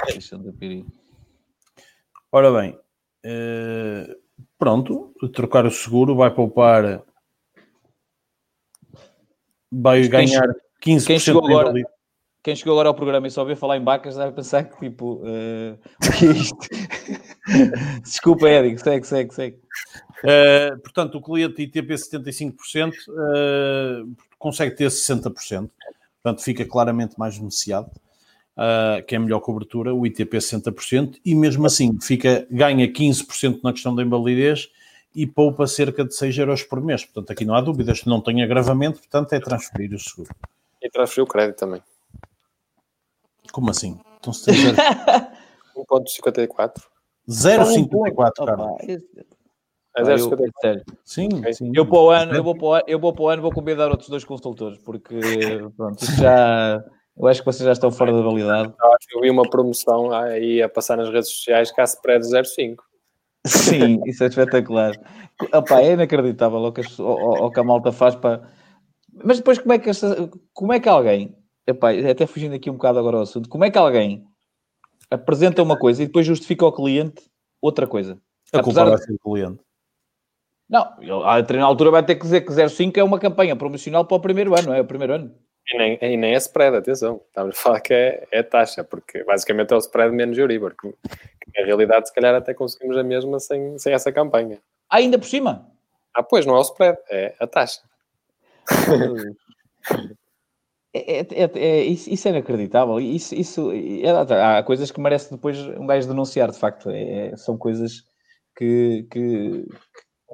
Vocês 0.06 0.26
são 0.26 0.42
da 0.42 0.52
piri. 0.54 0.86
Ora 2.32 2.52
bem, 2.52 2.78
eh, 3.24 4.16
pronto, 4.58 5.14
trocar 5.34 5.66
o 5.66 5.72
seguro 5.72 6.16
vai 6.16 6.34
poupar, 6.34 7.04
vai 9.82 10.02
Quem 10.02 10.10
ganhar 10.10 10.48
15% 10.84 11.06
quem 11.06 11.20
chegou 11.20 11.42
de 11.42 11.54
agora-. 11.54 11.74
Quem 12.44 12.56
chegou 12.58 12.74
agora 12.74 12.90
ao 12.90 12.96
programa 12.96 13.26
e 13.26 13.32
só 13.32 13.42
ouviu 13.42 13.56
falar 13.56 13.78
em 13.78 13.84
vacas 13.84 14.18
deve 14.18 14.34
pensar 14.34 14.66
que 14.66 14.78
tipo. 14.78 15.24
o 15.24 16.12
que 16.20 16.26
é 16.26 16.32
isto? 16.32 16.58
Desculpa, 18.04 18.50
Édico, 18.50 18.82
segue, 18.82 19.08
segue, 19.08 19.34
segue. 19.34 19.58
Eh, 20.24 20.76
portanto, 20.82 21.16
o 21.16 21.22
cliente 21.22 21.62
ITP 21.62 21.94
75% 21.94 22.94
eh, 23.10 24.04
consegue 24.40 24.76
ter 24.76 24.88
60%, 24.88 25.70
portanto, 26.22 26.42
fica 26.42 26.66
claramente 26.66 27.20
mais 27.20 27.38
beneficiado, 27.38 27.92
eh, 28.58 29.04
que 29.06 29.16
é 29.16 29.18
a 29.18 29.22
melhor 29.22 29.42
cobertura, 29.42 29.94
o 29.94 30.06
ITP 30.06 30.38
60%, 30.38 31.20
e 31.26 31.36
mesmo 31.36 31.66
assim 31.66 32.00
fica, 32.02 32.48
ganha 32.50 32.88
15% 32.88 33.60
na 33.64 33.74
questão 33.74 33.94
da 33.94 34.02
invalidez 34.02 34.70
e 35.16 35.28
poupa 35.28 35.68
cerca 35.68 36.04
de 36.04 36.16
6 36.16 36.38
euros 36.38 36.64
por 36.64 36.82
mês. 36.82 37.06
Portanto, 37.06 37.32
aqui 37.32 37.46
não 37.46 37.56
há 37.56 37.62
dúvidas, 37.62 38.04
não 38.06 38.20
tem 38.22 38.44
agravamento, 38.44 39.00
portanto, 39.00 39.34
é 39.34 39.40
transferir 39.40 39.94
o 39.94 40.00
seguro. 40.00 40.30
E 40.82 40.90
transferiu 40.90 41.24
o 41.26 41.28
crédito 41.28 41.58
também. 41.58 41.82
Como 43.52 43.70
assim? 43.70 44.00
Então, 44.20 44.34
se 44.34 44.46
tem 44.46 44.56
zero- 44.56 44.78
1.54. 45.78 46.74
0,54, 47.30 48.46
Carlos. 48.46 48.82
É 49.96 50.04
Pá, 50.04 50.12
eu- 50.12 50.30
0,54. 50.30 50.52
sério. 50.62 50.84
Sim, 51.06 51.30
sim. 51.54 51.72
Eu 51.76 51.86
para 51.86 52.00
o 52.00 52.10
ano, 52.10 52.36
eu 52.36 52.44
vou 52.44 52.56
para 52.56 52.66
o 52.66 52.74
ano, 52.74 52.84
eu 52.88 53.00
vou 53.00 53.14
para 53.14 53.24
o 53.24 53.30
ano, 53.30 53.42
vou 53.42 53.52
convidar 53.52 53.90
outros 53.90 54.10
dois 54.10 54.24
consultores, 54.26 54.80
porque 54.80 55.16
pronto, 55.78 56.04
já 56.16 56.84
eu 57.16 57.28
acho 57.28 57.42
que 57.42 57.46
vocês 57.46 57.64
já 57.66 57.72
estão 57.74 57.92
fora 57.92 58.12
da 58.12 58.22
validade. 58.22 58.74
Eu 58.84 58.94
acho 58.94 59.08
que 59.08 59.16
eu 59.18 59.22
vi 59.22 59.30
uma 59.30 59.48
promoção 59.48 60.12
aí 60.12 60.62
a 60.64 60.68
passar 60.70 60.98
nas 60.98 61.10
redes 61.10 61.30
sociais 61.30 61.72
que 61.72 61.80
há 61.80 61.84
spread 61.84 62.26
0,5. 62.26 62.78
Sim, 63.46 64.00
isso 64.06 64.24
é 64.24 64.28
espetacular. 64.28 64.94
Opa, 65.54 65.82
é 65.82 65.94
inacreditável 65.94 66.60
o 66.60 66.72
que, 66.72 66.82
as- 66.82 66.98
o- 67.00 67.06
o- 67.46 67.52
que 67.52 67.60
a 67.60 67.64
malta 67.64 67.92
faz 67.92 68.16
para. 68.16 68.50
Mas 69.24 69.38
depois 69.38 69.60
como 69.60 69.74
é 69.74 69.80
que 69.80 69.90
esta- 69.90 70.30
como 70.54 70.72
é 70.74 70.80
que 70.80 70.88
alguém, 70.90 71.36
epá, 71.68 71.92
até 72.10 72.26
fugindo 72.26 72.56
aqui 72.56 72.70
um 72.70 72.74
bocado 72.74 73.00
agora 73.00 73.18
ao 73.18 73.24
assunto, 73.24 73.50
como 73.50 73.64
é 73.66 73.70
que 73.72 73.78
alguém 73.78 74.24
apresenta 75.12 75.62
uma 75.62 75.78
coisa 75.78 76.02
e 76.04 76.08
depois 76.08 76.26
justifica 76.26 76.66
ao 76.66 76.72
cliente 76.74 77.22
outra 77.62 77.86
coisa? 77.86 78.14
A 78.54 78.62
culpa 78.64 78.82
Apesar 78.82 78.86
vai 78.86 78.96
de- 78.96 79.04
ser 79.06 79.12
do 79.14 79.20
cliente. 79.20 79.60
Não, 80.70 80.96
ele, 81.02 81.12
a 81.26 81.42
determinada 81.42 81.70
altura 81.70 81.92
vai 81.92 82.04
ter 82.06 82.16
que 82.16 82.22
dizer 82.24 82.42
que 82.42 82.52
05 82.54 83.00
é 83.00 83.04
uma 83.04 83.20
campanha 83.20 83.56
promocional 83.56 84.06
para 84.06 84.18
o 84.18 84.22
primeiro 84.22 84.56
ano, 84.58 84.70
não 84.70 84.74
é? 84.74 84.82
O 84.82 84.86
primeiro 84.86 85.14
ano. 85.14 85.32
E 85.72 85.78
nem, 85.78 85.98
e 86.02 86.18
nem 86.18 86.34
é 86.34 86.38
spread, 86.38 86.76
atenção. 86.76 87.22
Estamos 87.28 87.58
a 87.58 87.60
falar 87.62 87.80
que 87.80 87.94
é, 87.94 88.28
é 88.32 88.44
taxa, 88.44 88.84
porque 88.84 89.24
basicamente 89.24 89.72
é 89.72 89.76
o 89.76 89.80
spread 89.80 90.14
menos 90.14 90.38
Euribor. 90.38 90.76
Que, 90.76 90.90
que 90.92 91.60
na 91.60 91.66
realidade, 91.66 92.08
se 92.08 92.14
calhar, 92.14 92.36
até 92.36 92.54
conseguimos 92.54 92.98
a 92.98 93.04
mesma 93.04 93.40
sem, 93.40 93.78
sem 93.80 93.94
essa 93.94 94.12
campanha. 94.12 94.60
Ah, 94.90 94.98
ainda 94.98 95.18
por 95.18 95.28
cima. 95.28 95.66
Ah, 96.14 96.22
pois, 96.22 96.46
não 96.46 96.56
é 96.56 96.60
o 96.60 96.64
spread, 96.64 96.98
é 97.10 97.34
a 97.40 97.48
taxa. 97.48 97.82
É, 100.96 101.22
é- 101.22 101.28
é- 101.32 101.60
é- 101.60 101.84
isso, 101.86 102.28
é 102.28 102.32
inacreditável. 102.32 103.00
Isso, 103.00 103.34
isso, 103.34 103.72
é- 103.72 104.58
há 104.60 104.62
coisas 104.62 104.92
que 104.92 105.02
merece 105.02 105.32
depois 105.32 105.58
um 105.60 105.88
gajo 105.88 106.08
denunciar, 106.08 106.52
de 106.52 106.60
facto. 106.60 106.88
É- 106.92 107.36
são 107.36 107.58
coisas 107.58 108.04
que, 108.56 109.08
que, 109.12 109.66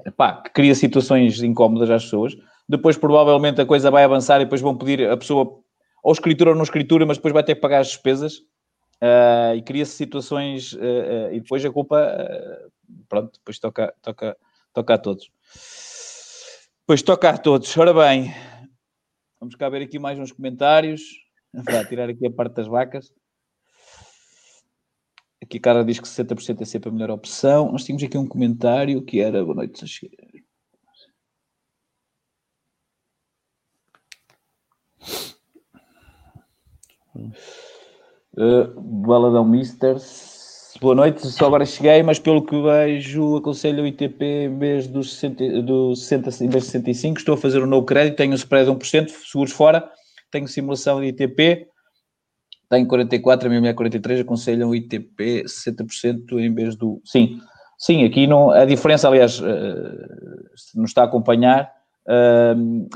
epá, 0.06 0.42
que 0.42 0.50
cria 0.50 0.76
situações 0.76 1.42
incómodas 1.42 1.90
às 1.90 2.04
pessoas. 2.04 2.36
Depois, 2.70 2.96
provavelmente, 2.98 3.60
a 3.60 3.66
coisa 3.66 3.92
vai 3.92 4.04
avançar 4.04 4.40
e 4.40 4.46
depois 4.46 4.62
vão 4.62 4.78
pedir 4.78 5.10
a 5.10 5.18
pessoa 5.18 5.60
ou 6.04 6.14
escritura 6.14 6.52
ou 6.52 6.56
não 6.56 6.64
escritura, 6.64 7.06
mas 7.06 7.18
depois 7.18 7.34
vai 7.34 7.44
ter 7.44 7.56
que 7.56 7.62
pagar 7.62 7.80
as 7.80 7.88
despesas. 7.88 8.42
ah, 9.02 9.56
e 9.56 9.62
cria-se 9.62 9.94
situações 9.94 10.78
ah, 10.80 11.28
ah, 11.30 11.34
e 11.34 11.40
depois 11.42 11.66
a 11.66 11.72
culpa, 11.72 11.98
pronto, 13.10 13.40
depois 13.40 13.60
toca, 13.60 13.94
toca, 14.02 14.38
toca 14.74 14.94
a 14.94 14.98
todos. 14.98 15.32
Pois 16.86 17.02
toca 17.02 17.30
a 17.30 17.38
todos. 17.38 17.76
Ora 17.78 17.94
bem, 17.94 18.34
Vamos 19.40 19.56
cá 19.56 19.70
ver 19.70 19.82
aqui 19.82 19.98
mais 19.98 20.20
uns 20.20 20.34
comentários. 20.34 21.02
Vá 21.54 21.86
tirar 21.86 22.10
aqui 22.10 22.28
a 22.28 22.32
parte 22.32 22.56
das 22.56 22.68
vacas. 22.68 23.14
Aqui 25.42 25.58
a 25.58 25.62
cara 25.62 25.86
diz 25.86 25.98
que 25.98 26.08
60% 26.08 26.62
é 26.62 26.66
sempre 26.66 26.90
a 26.90 26.92
melhor 26.92 27.10
opção. 27.10 27.72
Nós 27.72 27.86
tínhamos 27.86 28.04
aqui 28.04 28.18
um 28.18 28.28
comentário 28.28 29.02
que 29.02 29.22
era 29.22 29.42
boa 29.42 29.56
noite. 29.56 29.86
Uh, 38.38 38.80
Baladão 38.80 39.46
Misters. 39.46 40.40
Boa 40.82 40.96
noite, 40.96 41.28
só 41.28 41.48
agora 41.48 41.66
cheguei, 41.66 42.02
mas 42.04 42.20
pelo 42.20 42.46
que 42.46 42.56
vejo, 42.62 43.36
aconselho 43.36 43.84
o 43.84 43.88
ITP 43.88 44.24
em 44.24 44.58
vez 44.58 44.88
dos 44.88 45.14
60, 45.16 45.62
do 45.64 45.94
60, 45.96 46.30
em 46.46 46.48
vez 46.48 46.64
de 46.64 46.70
65. 46.72 47.18
Estou 47.18 47.34
a 47.36 47.38
fazer 47.38 47.62
um 47.62 47.66
novo 47.66 47.86
crédito, 47.86 48.16
tenho 48.16 48.32
um 48.32 48.36
spread 48.36 48.72
de 48.72 48.78
1%, 48.78 49.10
seguros 49.10 49.52
fora, 49.52 49.90
tenho 50.32 50.48
simulação 50.48 51.02
de 51.02 51.08
ITP, 51.08 51.68
tenho 52.70 52.88
44, 52.88 53.48
a 53.48 53.50
minha 53.50 53.60
mulher 53.60 53.74
43, 53.74 54.22
aconselham 54.22 54.70
o 54.70 54.76
ITP 54.76 55.44
60% 55.44 56.40
em 56.40 56.54
vez 56.54 56.76
do. 56.76 57.02
Sim, 57.04 57.42
sim, 57.78 58.06
aqui 58.06 58.28
não, 58.28 58.52
a 58.52 58.64
diferença, 58.64 59.08
aliás, 59.08 59.42
uh, 59.42 59.46
se 60.56 60.78
nos 60.78 60.92
está 60.92 61.02
a 61.02 61.06
acompanhar, 61.06 61.70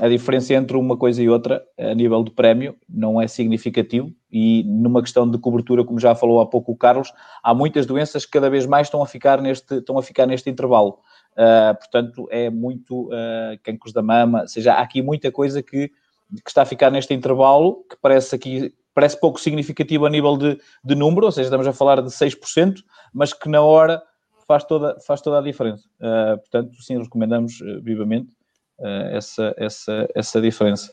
a 0.02 0.08
diferença 0.08 0.54
entre 0.54 0.76
uma 0.76 0.96
coisa 0.96 1.22
e 1.22 1.28
outra, 1.28 1.64
a 1.78 1.94
nível 1.94 2.24
de 2.24 2.32
prémio, 2.32 2.74
não 2.88 3.22
é 3.22 3.28
significativo 3.28 4.12
e 4.30 4.64
numa 4.64 5.00
questão 5.00 5.30
de 5.30 5.38
cobertura, 5.38 5.84
como 5.84 6.00
já 6.00 6.16
falou 6.16 6.40
há 6.40 6.46
pouco 6.46 6.72
o 6.72 6.76
Carlos, 6.76 7.12
há 7.40 7.54
muitas 7.54 7.86
doenças 7.86 8.26
que 8.26 8.32
cada 8.32 8.50
vez 8.50 8.66
mais 8.66 8.88
estão 8.88 9.00
a 9.00 9.06
ficar 9.06 9.40
neste, 9.40 9.76
estão 9.76 9.96
a 9.96 10.02
ficar 10.02 10.26
neste 10.26 10.50
intervalo. 10.50 10.98
Uh, 11.34 11.78
portanto, 11.78 12.26
é 12.28 12.50
muito 12.50 13.06
uh, 13.06 13.56
cancros 13.62 13.92
da 13.92 14.02
mama, 14.02 14.42
ou 14.42 14.48
seja, 14.48 14.74
há 14.74 14.80
aqui 14.80 15.00
muita 15.00 15.30
coisa 15.30 15.62
que, 15.62 15.88
que 15.88 16.48
está 16.48 16.62
a 16.62 16.66
ficar 16.66 16.90
neste 16.90 17.14
intervalo, 17.14 17.84
que 17.88 17.96
parece 18.02 18.34
aqui 18.34 18.74
parece 18.92 19.18
pouco 19.18 19.40
significativo 19.40 20.06
a 20.06 20.10
nível 20.10 20.36
de, 20.36 20.58
de 20.84 20.94
número, 20.94 21.26
ou 21.26 21.32
seja, 21.32 21.48
estamos 21.48 21.66
a 21.66 21.72
falar 21.72 22.00
de 22.00 22.08
6%, 22.10 22.76
mas 23.12 23.32
que 23.32 23.48
na 23.48 23.60
hora 23.60 24.00
faz 24.46 24.62
toda, 24.64 24.96
faz 25.00 25.20
toda 25.20 25.38
a 25.38 25.42
diferença. 25.42 25.84
Uh, 26.00 26.38
portanto, 26.38 26.80
sim, 26.80 27.00
recomendamos 27.00 27.58
vivamente 27.82 28.28
essa, 29.12 29.54
essa, 29.56 30.08
essa 30.14 30.40
diferença. 30.40 30.92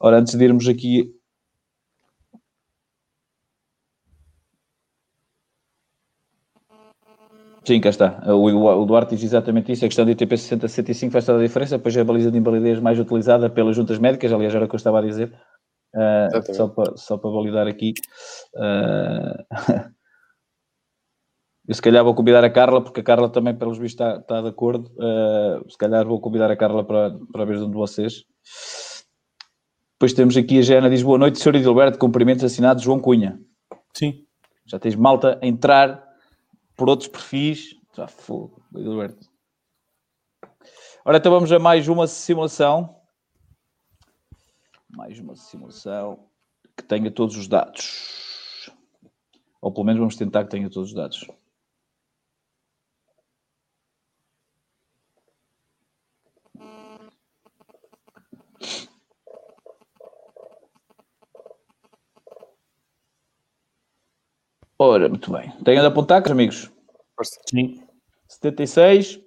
Ora, 0.00 0.18
antes 0.18 0.34
de 0.34 0.44
irmos 0.44 0.68
aqui. 0.68 1.12
Sim, 7.64 7.80
cá 7.80 7.90
está. 7.90 8.22
O, 8.26 8.46
o 8.82 8.84
Duarte 8.84 9.14
diz 9.14 9.24
exatamente 9.24 9.70
isso. 9.70 9.84
A 9.84 9.88
questão 9.88 10.04
de 10.04 10.12
ITP 10.12 10.34
60-65 10.34 11.10
faz 11.12 11.24
toda 11.24 11.38
a 11.38 11.46
diferença, 11.46 11.78
pois 11.78 11.96
é 11.96 12.00
a 12.00 12.04
baliza 12.04 12.30
de 12.30 12.38
invalidez 12.38 12.80
mais 12.80 12.98
utilizada 12.98 13.48
pelas 13.48 13.76
juntas 13.76 13.98
médicas, 13.98 14.32
aliás, 14.32 14.54
era 14.54 14.64
o 14.64 14.68
que 14.68 14.74
eu 14.74 14.78
estava 14.78 14.98
a 14.98 15.02
dizer. 15.02 15.32
Uh, 15.94 16.54
só, 16.54 16.68
para, 16.68 16.96
só 16.96 17.16
para 17.18 17.30
validar 17.30 17.68
aqui. 17.68 17.92
Uh... 18.56 19.92
eu 21.66 21.74
se 21.74 21.80
calhar 21.82 22.02
vou 22.02 22.14
convidar 22.14 22.42
a 22.42 22.50
Carla, 22.50 22.82
porque 22.82 23.00
a 23.00 23.04
Carla 23.04 23.28
também, 23.28 23.54
pelos 23.54 23.78
vistos, 23.78 24.00
está, 24.00 24.18
está 24.18 24.42
de 24.42 24.48
acordo. 24.48 24.90
Uh, 24.96 25.70
se 25.70 25.78
calhar 25.78 26.04
vou 26.04 26.20
convidar 26.20 26.50
a 26.50 26.56
Carla 26.56 26.84
para, 26.84 27.16
para 27.32 27.44
ver 27.44 27.58
de 27.58 27.64
um 27.64 27.70
de 27.70 27.76
vocês. 27.76 28.24
Depois 29.92 30.12
temos 30.12 30.36
aqui 30.36 30.58
a 30.58 30.62
Jana, 30.62 30.90
diz 30.90 31.02
boa 31.02 31.16
noite, 31.16 31.38
Sr. 31.38 31.56
Edilberto, 31.56 31.98
cumprimentos 31.98 32.42
assinados, 32.42 32.82
João 32.82 32.98
Cunha. 32.98 33.40
Sim. 33.94 34.26
Já 34.66 34.78
tens 34.78 34.96
malta 34.96 35.38
a 35.40 35.46
entrar 35.46 36.04
por 36.76 36.88
outros 36.88 37.08
perfis. 37.08 37.76
Já 37.96 38.08
fogo, 38.08 38.60
Edilberto. 38.74 39.30
Ora, 41.04 41.18
então 41.18 41.30
vamos 41.30 41.52
a 41.52 41.60
mais 41.60 41.86
uma 41.86 42.08
simulação. 42.08 42.96
Mais 44.90 45.20
uma 45.20 45.36
simulação 45.36 46.26
que 46.76 46.82
tenha 46.82 47.10
todos 47.10 47.36
os 47.36 47.46
dados. 47.46 48.68
Ou 49.60 49.72
pelo 49.72 49.86
menos 49.86 50.00
vamos 50.00 50.16
tentar 50.16 50.42
que 50.42 50.50
tenha 50.50 50.68
todos 50.68 50.88
os 50.88 50.94
dados. 50.94 51.24
Ora, 64.78 65.08
muito 65.08 65.30
bem. 65.30 65.50
Tenho 65.64 65.80
de 65.80 65.86
apontar, 65.86 66.22
caros 66.22 66.32
amigos. 66.32 66.70
Sim. 67.48 67.82
76, 68.28 69.20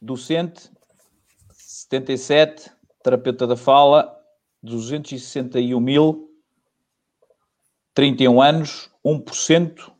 docente, 0.00 0.70
77, 1.52 2.70
terapeuta 3.02 3.46
da 3.46 3.56
fala, 3.56 4.18
261 4.62 5.78
mil, 5.78 6.30
31 7.94 8.40
anos, 8.40 8.90
1%, 9.04 9.92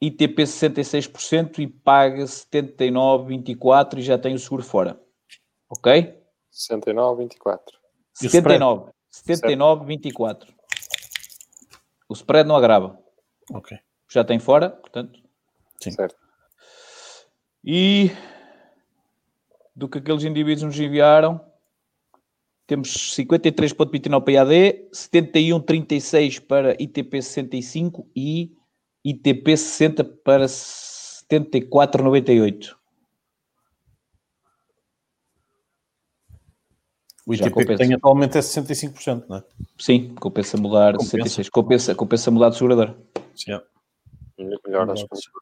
ITP 0.00 0.42
66% 0.44 1.58
e 1.58 1.66
paga 1.66 2.22
79,24 2.24 3.98
e 3.98 4.02
já 4.02 4.16
tem 4.16 4.34
o 4.34 4.38
seguro 4.38 4.62
fora. 4.62 5.00
Ok? 5.68 6.16
69, 6.50 7.24
24. 7.24 7.78
E 8.22 8.26
o 8.26 8.28
spread? 8.28 8.60
79, 8.60 8.92
79,24. 9.10 10.57
O 12.08 12.14
spread 12.14 12.48
não 12.48 12.56
agrava. 12.56 12.98
Ok. 13.52 13.78
Já 14.08 14.24
tem 14.24 14.38
fora, 14.38 14.70
portanto. 14.70 15.20
Sim. 15.82 15.90
Certo. 15.90 16.16
E 17.62 18.10
do 19.76 19.86
que 19.88 19.98
aqueles 19.98 20.24
indivíduos 20.24 20.62
nos 20.62 20.80
enviaram, 20.80 21.38
temos 22.66 23.14
53.29 23.16 24.22
para 24.22 24.32
IAD, 24.32 24.88
71.36 24.92 26.46
para 26.46 26.74
ITP 26.82 27.22
65 27.22 28.08
e 28.14 28.56
ITP 29.04 29.56
60 29.56 30.04
para 30.04 30.46
74.98. 30.46 32.77
O 37.28 37.34
ITP 37.34 37.44
que 37.44 37.50
compensa. 37.50 37.84
tem 37.84 37.92
atualmente 37.92 38.38
é 38.38 38.40
65%, 38.40 39.24
não 39.28 39.36
é? 39.36 39.44
Sim, 39.78 40.14
compensa 40.14 40.56
mudar 40.56 40.92
Compensa. 40.92 41.10
66. 41.10 41.50
Compensa, 41.50 41.94
compensa 41.94 42.30
mudar 42.30 42.48
de 42.48 42.56
segurador. 42.56 42.94
Sim. 43.36 43.60
Melhor 44.66 44.90
as 44.90 45.02
condições. 45.02 45.34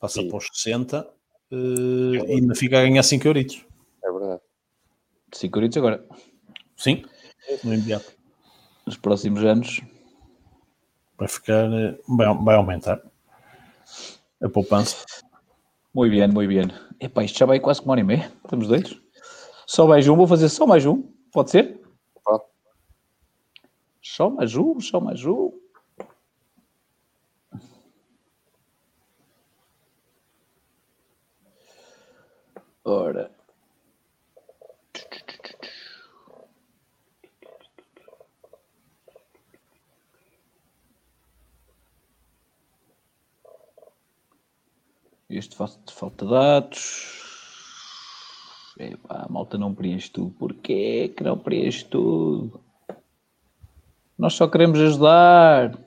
Passa 0.00 0.20
Sim. 0.20 0.28
para 0.28 0.38
os 0.38 0.48
60 0.52 1.08
eh, 1.52 1.54
e 1.54 2.32
ainda 2.32 2.56
fica 2.56 2.80
a 2.80 2.82
ganhar 2.82 3.04
5 3.04 3.28
euritos. 3.28 3.64
É 4.02 4.10
verdade. 4.10 4.40
5 5.32 5.56
euritos 5.56 5.76
agora. 5.78 6.04
Sim, 6.76 7.04
no 7.62 7.72
imediato. 7.72 8.12
Nos 8.84 8.96
próximos 8.96 9.44
anos. 9.44 9.80
Vai 11.16 11.28
ficar, 11.28 11.72
eh, 11.72 11.96
vai, 12.08 12.26
vai 12.42 12.56
aumentar 12.56 13.00
a 14.42 14.48
poupança. 14.48 14.96
Muito 15.94 16.10
bem, 16.10 16.26
muito 16.26 16.48
bem. 16.48 16.78
Epá, 16.98 17.22
isto 17.22 17.38
já 17.38 17.46
vai 17.46 17.60
quase 17.60 17.80
com 17.80 17.86
uma 17.86 17.92
hora 17.92 18.00
e 18.00 18.04
meia. 18.04 18.32
Estamos 18.44 18.66
dois. 18.66 19.05
Só 19.66 19.86
mais 19.86 20.06
um, 20.08 20.16
vou 20.16 20.26
fazer 20.26 20.48
só 20.48 20.66
mais 20.66 20.86
um. 20.86 21.02
Pode 21.32 21.50
ser? 21.50 21.80
Pode. 22.24 22.44
Só 24.02 24.30
mais 24.30 24.54
um, 24.56 24.80
só 24.80 25.00
mais 25.00 25.24
um. 25.24 25.52
Ora. 32.84 33.30
Este 45.28 45.54
fa- 45.56 45.68
falta 45.92 46.24
dados. 46.26 47.25
Epá, 48.78 49.24
a 49.24 49.32
malta 49.32 49.56
não 49.56 49.74
preenche 49.74 50.10
tudo. 50.10 50.34
Porquê 50.38 51.10
que 51.16 51.24
não 51.24 51.38
preenche 51.38 51.82
tudo? 51.84 52.60
Nós 54.18 54.34
só 54.34 54.46
queremos 54.48 54.78
ajudar. 54.80 55.78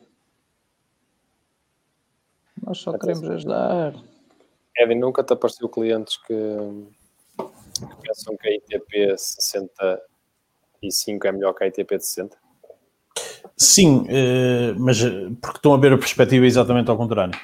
Nós 2.62 2.78
só 2.80 2.98
queremos 2.98 3.30
ajudar. 3.30 3.94
Kevin, 4.76 4.96
nunca 4.96 5.24
te 5.24 5.34
apareceu 5.34 5.70
clientes 5.70 6.18
que, 6.18 6.34
que 6.34 7.96
pensam 8.02 8.36
que 8.38 8.48
a 8.48 8.56
ITP 8.56 9.18
65 9.18 11.28
é 11.28 11.32
melhor 11.32 11.54
que 11.54 11.64
a 11.64 11.68
ITP 11.68 11.98
de 11.98 12.06
60? 12.06 12.38
Sim, 13.58 14.06
eh, 14.08 14.74
mas 14.78 15.02
eh, 15.02 15.30
porque 15.42 15.58
estão 15.58 15.74
a 15.74 15.78
ver 15.78 15.94
a 15.94 15.98
perspectiva 15.98 16.46
exatamente 16.46 16.90
ao 16.90 16.98
contrário. 16.98 17.38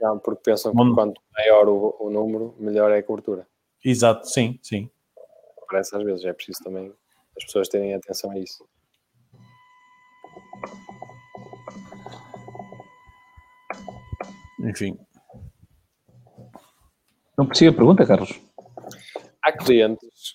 Não, 0.00 0.18
porque 0.18 0.42
pensam 0.44 0.72
que 0.72 0.94
quanto 0.94 1.20
maior 1.36 1.68
o, 1.68 1.96
o 1.98 2.10
número, 2.10 2.54
melhor 2.58 2.90
é 2.90 2.98
a 2.98 3.02
cobertura. 3.02 3.46
Exato, 3.88 4.26
sim, 4.28 4.58
sim. 4.62 4.90
Parece 5.68 5.96
às 5.96 6.02
vezes, 6.02 6.24
é 6.24 6.32
preciso 6.32 6.62
também 6.64 6.92
as 7.36 7.44
pessoas 7.44 7.68
terem 7.68 7.94
atenção 7.94 8.30
a 8.32 8.38
isso. 8.38 8.66
Enfim, 14.60 14.98
Não 17.38 17.46
percebi 17.46 17.68
a 17.68 17.76
pergunta, 17.76 18.06
Carlos. 18.06 18.40
Há 19.42 19.52
clientes 19.52 20.34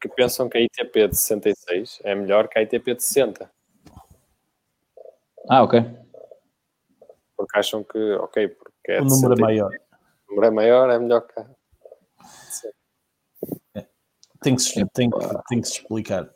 que 0.00 0.08
pensam 0.08 0.48
que 0.48 0.58
a 0.58 0.60
ITP 0.60 1.08
de 1.08 1.16
66 1.16 2.00
é 2.04 2.14
melhor 2.14 2.48
que 2.48 2.58
a 2.58 2.62
ITP 2.62 2.94
de 2.96 3.02
60, 3.02 3.50
Ah, 5.48 5.62
ok. 5.62 5.80
porque 7.36 7.58
acham 7.58 7.84
que, 7.84 7.98
ok, 8.14 8.48
porque 8.48 8.92
é 8.92 9.00
o 9.00 9.04
de 9.06 9.10
número 9.10 9.32
é 9.34 9.36
60, 9.36 9.40
maior. 9.40 9.70
o 10.28 10.30
número 10.34 10.46
é 10.46 10.50
maior, 10.50 10.90
é 10.90 10.98
melhor 10.98 11.20
que 11.22 11.40
a... 11.40 11.55
Tem 14.42 14.54
que, 14.54 14.62
se, 14.62 14.86
tem, 14.92 15.10
que- 15.10 15.18
tem 15.48 15.60
que 15.60 15.66
se 15.68 15.80
explicar. 15.80 16.30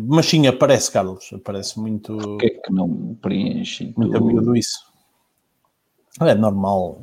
Mas 0.00 0.26
sim, 0.26 0.46
aparece, 0.46 0.90
Carlos. 0.90 1.30
Aparece 1.32 1.78
muito, 1.78 2.16
Porquê 2.16 2.50
que 2.50 2.72
não 2.72 3.14
preenchem 3.16 3.92
muito 3.96 4.16
amigo 4.16 4.54
isso. 4.56 4.78
É 6.20 6.34
normal. 6.34 7.02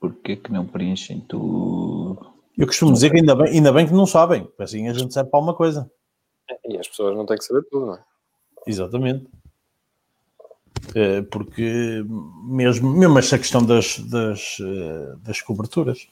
Porquê 0.00 0.36
que 0.36 0.50
não 0.50 0.66
preenchem 0.66 1.20
tudo? 1.20 2.32
Eu 2.58 2.66
costumo 2.66 2.92
dizer 2.92 3.10
que 3.10 3.18
ainda 3.18 3.34
bem, 3.34 3.48
ainda 3.52 3.72
bem 3.72 3.86
que 3.86 3.92
não 3.94 4.06
sabem. 4.06 4.44
porque 4.44 4.62
Assim 4.62 4.88
a 4.88 4.92
gente 4.92 5.12
serve 5.14 5.30
para 5.30 5.40
uma 5.40 5.54
coisa. 5.54 5.90
E 6.66 6.76
as 6.76 6.88
pessoas 6.88 7.16
não 7.16 7.24
têm 7.24 7.38
que 7.38 7.44
saber 7.44 7.62
tudo, 7.70 7.86
não 7.86 7.94
é? 7.94 8.04
Exatamente. 8.66 9.30
Eh, 10.94 11.22
Porque 11.22 12.04
mesmo, 12.44 12.90
mesmo 12.90 13.18
esta 13.18 13.38
questão 13.38 13.64
das, 13.64 13.98
das, 13.98 14.58
eh, 14.60 15.14
das 15.18 15.40
coberturas, 15.40 16.08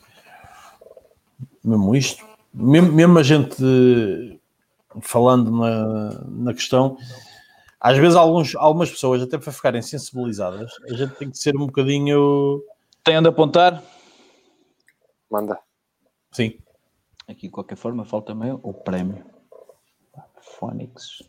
mesmo 1.63 1.95
isto, 1.95 2.27
mesmo, 2.53 2.93
mesmo 2.93 3.19
a 3.19 3.23
gente 3.23 3.57
eh, 3.63 4.39
falando 5.01 5.51
na, 5.51 6.25
na 6.27 6.55
questão, 6.55 6.97
às 7.79 7.97
vezes 7.97 8.17
alguns, 8.17 8.55
algumas 8.55 8.91
pessoas, 8.91 9.23
até 9.23 9.39
para 9.39 9.53
ficarem 9.53 9.83
sensibilizadas, 9.83 10.71
a 10.91 10.95
gente 10.95 11.15
tem 11.17 11.31
que 11.31 11.39
ser 11.39 11.57
um 11.57 11.67
bocadinho. 11.67 12.63
Tem 13.03 13.19
onde 13.19 13.29
apontar? 13.29 13.83
Manda. 15.31 15.59
Sim, 16.33 16.59
Aqui, 17.31 17.47
de 17.47 17.53
qualquer 17.53 17.77
forma, 17.77 18.05
falta 18.05 18.33
também 18.33 18.59
o 18.61 18.75
prémio. 18.75 19.25
Phonics. 20.41 21.23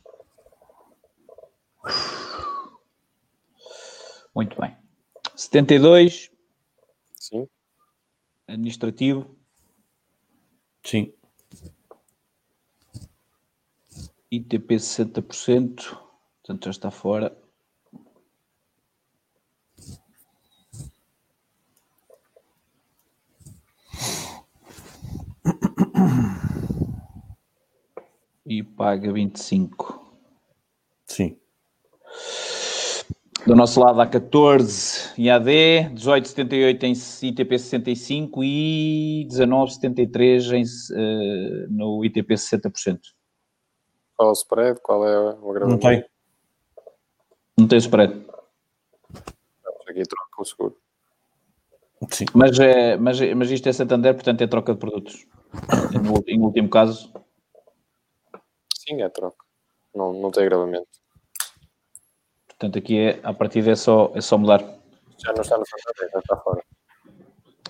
Muito 4.36 4.60
bem. 4.60 4.76
72, 5.36 6.30
Sim. 7.16 7.48
administrativo. 8.48 9.36
sim. 10.86 11.14
ITP 14.32 14.76
60%. 14.76 15.98
Portanto, 16.42 16.66
já 16.66 16.72
está 16.72 16.90
fora. 16.90 17.38
E 28.46 28.64
paga 28.64 29.12
25. 29.14 30.16
Sim. 31.06 31.38
Do 33.52 33.58
nosso 33.58 33.82
lado 33.82 34.00
há 34.00 34.08
14 34.08 35.12
em 35.18 35.30
AD, 35.30 35.52
18,78 35.94 36.84
em 36.84 36.94
ITP 37.28 37.60
65 37.60 38.42
e 38.46 39.28
19,73 39.30 40.54
em, 40.54 40.64
eh, 40.64 41.68
no 41.70 42.06
ITP 42.06 42.34
60%. 42.36 42.98
Qual 44.16 44.30
é 44.30 44.32
o 44.32 44.34
spread? 44.34 44.80
Qual 44.80 45.06
é 45.06 45.20
o 45.20 45.42
Não 45.42 45.50
agravamento? 45.50 45.86
tem. 45.86 46.06
Não 47.60 47.68
tem 47.68 47.78
spread. 47.80 48.26
Aqui 49.86 50.04
troca 50.04 50.42
o 50.42 50.46
seguro. 50.46 50.78
Sim. 52.10 52.28
Mas, 52.34 52.58
é, 52.58 52.96
mas, 52.96 53.20
mas 53.36 53.52
isto 53.52 53.68
é 53.68 53.74
Santander, 53.74 54.14
portanto 54.14 54.42
é 54.44 54.48
troca 54.48 54.72
de 54.72 54.80
produtos. 54.80 55.28
No, 56.02 56.24
em 56.26 56.40
último 56.40 56.70
caso. 56.70 57.12
Sim, 58.74 59.02
é 59.02 59.10
troca. 59.10 59.44
Não, 59.94 60.14
não 60.14 60.32
tem 60.32 60.44
agravamento. 60.44 60.88
Portanto, 62.62 62.78
aqui 62.78 62.96
é, 63.00 63.20
a 63.24 63.34
partir 63.34 63.68
é 63.68 63.76
só, 63.76 64.12
é 64.14 64.22
só 64.22 64.38
mudar. 64.38 64.60
Já 65.18 65.34
não 65.34 65.42
está 65.42 65.58
no 65.58 65.66
Santander, 65.66 66.12
já 66.14 66.20
está 66.20 66.38
fora. 66.38 66.64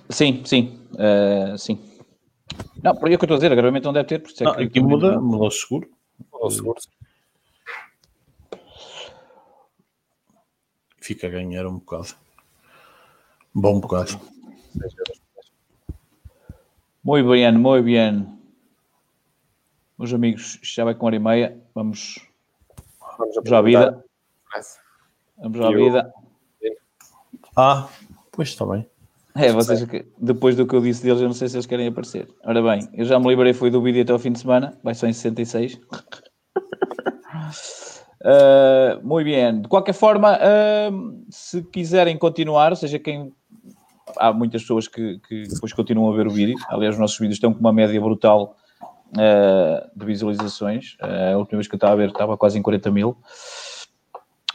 Sim, 0.09 0.43
sim. 0.43 0.85
Uh, 0.91 1.57
sim. 1.57 1.79
Não, 2.83 2.93
por 2.93 3.07
aí 3.07 3.13
é 3.13 3.17
que 3.17 3.23
eu 3.23 3.25
estou 3.25 3.35
a 3.35 3.37
dizer, 3.37 3.53
agravamento 3.53 3.85
não 3.85 3.93
deve 3.93 4.09
ter. 4.09 4.19
Por 4.19 4.31
é 4.37 4.43
não, 4.43 4.51
aqui 4.51 4.81
muda, 4.81 5.17
muda 5.17 5.45
o 5.45 5.49
seguro. 5.49 5.89
Muda 6.29 6.45
o 6.45 6.51
seguro. 6.51 6.79
Fica 10.97 11.27
a 11.27 11.29
ganhar 11.29 11.65
um 11.65 11.79
bocado. 11.79 12.13
Bom 13.55 13.79
bocado. 13.79 14.19
Muito 17.01 17.29
bem, 17.29 17.51
muito 17.57 17.83
bem. 17.85 18.39
Meus 19.97 20.13
amigos, 20.13 20.59
já 20.61 20.83
vai 20.83 20.95
com 20.95 21.05
hora 21.05 21.15
e 21.15 21.19
meia. 21.19 21.57
Vamos, 21.73 22.19
vamos 23.17 23.53
à 23.53 23.61
vida. 23.61 24.03
Vamos 25.41 25.59
à 25.59 25.71
vida. 25.71 26.13
Ah, 27.57 27.89
pois 28.31 28.49
está 28.49 28.65
bem. 28.65 28.85
É, 29.35 29.51
vocês, 29.51 29.85
depois 30.19 30.55
do 30.55 30.67
que 30.67 30.75
eu 30.75 30.81
disse 30.81 31.03
deles, 31.03 31.21
eu 31.21 31.27
não 31.27 31.33
sei 31.33 31.47
se 31.47 31.55
eles 31.55 31.65
querem 31.65 31.87
aparecer. 31.87 32.27
Ora 32.43 32.61
bem, 32.61 32.87
eu 32.93 33.05
já 33.05 33.17
me 33.19 33.27
liberei, 33.27 33.53
foi 33.53 33.69
do 33.69 33.81
vídeo 33.81 34.03
até 34.03 34.13
o 34.13 34.19
fim 34.19 34.31
de 34.31 34.39
semana, 34.39 34.77
vai 34.83 34.93
só 34.93 35.07
em 35.07 35.13
66. 35.13 35.75
Uh, 38.23 38.99
muito 39.03 39.25
bem. 39.25 39.61
De 39.61 39.67
qualquer 39.67 39.93
forma, 39.93 40.37
uh, 40.37 41.25
se 41.29 41.63
quiserem 41.63 42.17
continuar, 42.17 42.71
ou 42.71 42.75
seja, 42.75 42.99
quem. 42.99 43.31
Há 44.17 44.33
muitas 44.33 44.63
pessoas 44.63 44.89
que, 44.89 45.19
que, 45.27 45.43
depois 45.43 45.71
continuam 45.71 46.11
a 46.11 46.15
ver 46.15 46.27
o 46.27 46.31
vídeo. 46.31 46.55
Aliás, 46.67 46.95
os 46.95 46.99
nossos 46.99 47.17
vídeos 47.17 47.37
estão 47.37 47.53
com 47.53 47.61
uma 47.61 47.71
média 47.71 47.99
brutal 48.01 48.57
uh, 49.15 49.97
de 49.97 50.05
visualizações. 50.05 50.97
a 50.99 51.37
última 51.37 51.57
vez 51.57 51.67
que 51.69 51.75
eu 51.75 51.77
estava 51.77 51.93
a 51.93 51.95
ver 51.95 52.09
estava 52.09 52.37
quase 52.37 52.59
em 52.59 52.61
40 52.61 52.91
mil. 52.91 53.17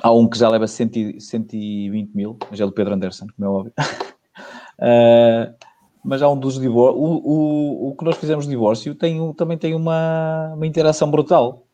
Há 0.07 0.13
um 0.13 0.29
que 0.29 0.39
já 0.39 0.49
leva 0.49 0.67
100, 0.67 1.19
120 1.19 2.15
mil, 2.15 2.39
mas 2.51 2.61
é 2.61 2.65
do 2.65 2.73
Pedro 2.73 2.95
Anderson, 2.95 3.27
como 3.37 3.47
é 3.47 3.51
óbvio. 3.51 3.73
mas 6.05 6.23
há 6.23 6.29
um 6.29 6.39
dos 6.39 6.61
divórcios. 6.61 7.03
O, 7.03 7.23
o, 7.25 7.89
o 7.89 7.97
que 7.97 8.05
nós 8.05 8.17
fizemos 8.17 8.45
de 8.45 8.51
divórcio 8.51 8.95
tem, 8.95 9.33
também 9.35 9.59
tem 9.59 9.75
uma, 9.75 10.53
uma 10.55 10.67
interação 10.67 11.11
brutal 11.11 11.67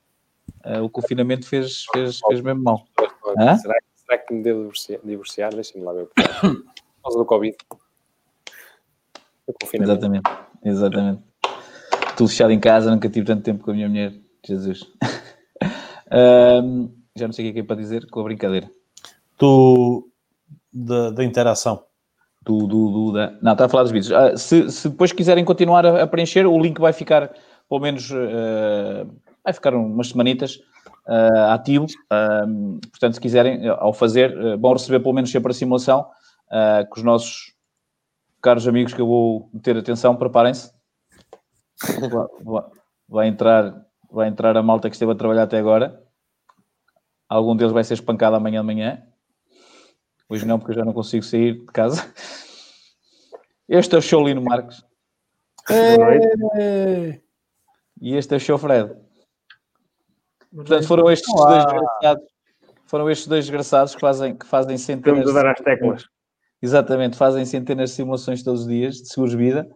Uh, 0.64 0.84
o 0.84 0.90
confinamento 0.90 1.46
fez, 1.46 1.84
fez, 1.92 2.20
fez 2.28 2.40
mesmo 2.40 2.62
mal. 2.62 2.86
Será, 3.34 3.56
será, 3.56 4.18
que 4.18 4.32
me 4.32 4.42
deu 4.42 4.70
divorciar? 5.02 5.52
Deixa-me 5.52 5.84
lá 5.84 5.92
ver. 5.92 6.06
Por 6.06 7.02
causa 7.02 7.18
do 7.18 7.24
Covid. 7.24 7.56
Exatamente, 9.72 10.30
exatamente. 10.64 11.22
Tudo 12.16 12.28
fechado 12.28 12.52
em 12.52 12.60
casa, 12.60 12.90
nunca 12.90 13.08
tive 13.08 13.26
tanto 13.26 13.42
tempo 13.42 13.64
com 13.64 13.72
a 13.72 13.74
minha 13.74 13.88
mulher. 13.88 14.14
Jesus. 14.46 14.86
um, 16.62 16.90
já 17.16 17.26
não 17.26 17.32
sei 17.32 17.44
o 17.44 17.46
que 17.46 17.50
é, 17.50 17.52
que 17.54 17.60
é 17.60 17.66
para 17.66 17.76
dizer 17.76 18.08
com 18.10 18.20
a 18.20 18.24
brincadeira. 18.24 18.70
Tu, 19.36 20.08
da, 20.72 21.10
da 21.10 21.24
interação. 21.24 21.84
Do, 22.42 22.66
do, 22.66 22.90
do, 22.90 23.12
da... 23.12 23.38
Não, 23.40 23.52
está 23.52 23.66
a 23.66 23.68
falar 23.68 23.84
dos 23.84 23.92
vídeos. 23.92 24.12
Ah, 24.12 24.36
se, 24.36 24.70
se 24.70 24.88
depois 24.88 25.12
quiserem 25.12 25.44
continuar 25.44 25.86
a, 25.86 26.02
a, 26.02 26.06
preencher, 26.06 26.44
o 26.46 26.58
link 26.58 26.80
vai 26.80 26.92
ficar, 26.92 27.32
pelo 27.68 27.80
menos, 27.80 28.10
uh, 28.10 29.06
vai 29.44 29.52
ficar 29.52 29.74
umas 29.74 30.08
semanitas 30.08 30.56
uh, 31.06 31.50
ativo. 31.50 31.84
Uh, 31.84 32.80
portanto, 32.90 33.14
se 33.14 33.20
quiserem, 33.20 33.68
ao 33.68 33.92
fazer, 33.92 34.36
uh, 34.36 34.58
vão 34.58 34.72
receber 34.72 35.00
pelo 35.00 35.14
menos 35.14 35.30
sempre 35.30 35.52
a 35.52 35.54
simulação 35.54 36.00
uh, 36.48 36.88
com 36.88 36.96
os 36.96 37.04
nossos 37.04 37.52
caros 38.40 38.66
amigos 38.66 38.92
que 38.92 39.00
eu 39.00 39.06
vou 39.06 39.48
meter 39.52 39.76
atenção, 39.76 40.16
preparem-se. 40.16 40.72
Vai 43.08 43.28
entrar, 43.28 43.84
vai 44.10 44.26
entrar 44.26 44.56
a 44.56 44.62
malta 44.62 44.88
que 44.88 44.96
esteve 44.96 45.12
a 45.12 45.14
trabalhar 45.14 45.42
até 45.42 45.58
agora. 45.58 46.01
Algum 47.32 47.56
deles 47.56 47.72
vai 47.72 47.82
ser 47.82 47.94
espancado 47.94 48.36
amanhã 48.36 48.60
de 48.60 48.66
manhã. 48.66 49.02
Hoje 50.28 50.46
não, 50.46 50.58
porque 50.58 50.72
eu 50.72 50.76
já 50.76 50.84
não 50.84 50.92
consigo 50.92 51.24
sair 51.24 51.60
de 51.60 51.64
casa. 51.66 52.12
Este 53.66 53.94
é 53.94 53.98
o 53.98 54.02
show 54.02 54.22
Lino 54.22 54.42
Marques. 54.42 54.84
E 57.98 58.14
este 58.14 58.34
é 58.34 58.36
o 58.36 58.40
show 58.40 58.58
Fred. 58.58 58.94
Portanto, 60.54 60.86
foram 60.86 61.10
estes 61.10 61.34
dois 61.34 61.64
desgraçados, 61.64 62.24
foram 62.84 63.10
estes 63.10 63.26
dois 63.26 63.44
desgraçados 63.46 63.94
que 63.94 64.00
fazem, 64.02 64.36
que 64.36 64.46
fazem 64.46 64.76
centenas. 64.76 65.20
Estamos 65.20 65.40
a 65.40 65.42
dar 65.42 65.52
as 65.52 65.64
teclas. 65.64 66.04
Exatamente, 66.60 67.16
fazem 67.16 67.46
centenas 67.46 67.90
de 67.90 67.96
simulações 67.96 68.42
todos 68.42 68.62
os 68.62 68.68
dias 68.68 68.96
de 68.96 69.08
seguros 69.08 69.32
vida 69.32 69.70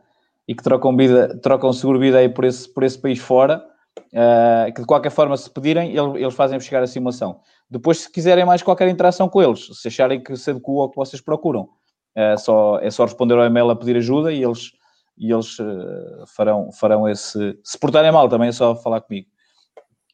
e 0.46 0.54
que 0.54 0.62
trocam 0.62 0.94
vida, 0.94 1.40
trocam 1.40 1.72
seguro 1.72 1.98
vida 1.98 2.18
aí 2.18 2.28
por 2.28 2.44
esse, 2.44 2.68
por 2.68 2.82
esse 2.82 2.98
país 2.98 3.18
fora. 3.18 3.66
Uh, 3.98 4.72
que 4.72 4.80
de 4.80 4.86
qualquer 4.86 5.10
forma, 5.10 5.36
se 5.36 5.50
pedirem, 5.50 5.94
eles 5.94 6.34
fazem 6.34 6.58
chegar 6.60 6.82
a 6.82 6.86
simulação. 6.86 7.40
Depois, 7.68 8.00
se 8.00 8.12
quiserem 8.12 8.44
mais 8.44 8.62
qualquer 8.62 8.88
interação 8.88 9.28
com 9.28 9.42
eles, 9.42 9.68
se 9.80 9.88
acharem 9.88 10.22
que 10.22 10.36
se 10.36 10.50
adequa 10.50 10.72
ao 10.72 10.90
que 10.90 10.96
vocês 10.96 11.20
procuram, 11.20 11.68
uh, 12.16 12.38
só, 12.38 12.78
é 12.80 12.90
só 12.90 13.04
responder 13.04 13.34
ao 13.34 13.44
e-mail 13.44 13.70
a 13.70 13.76
pedir 13.76 13.96
ajuda 13.96 14.32
e 14.32 14.42
eles, 14.42 14.72
e 15.18 15.32
eles 15.32 15.58
uh, 15.58 16.24
farão, 16.26 16.70
farão 16.72 17.08
esse. 17.08 17.58
Se 17.62 17.78
portarem 17.78 18.12
mal, 18.12 18.28
também 18.28 18.48
é 18.48 18.52
só 18.52 18.74
falar 18.76 19.00
comigo 19.00 19.28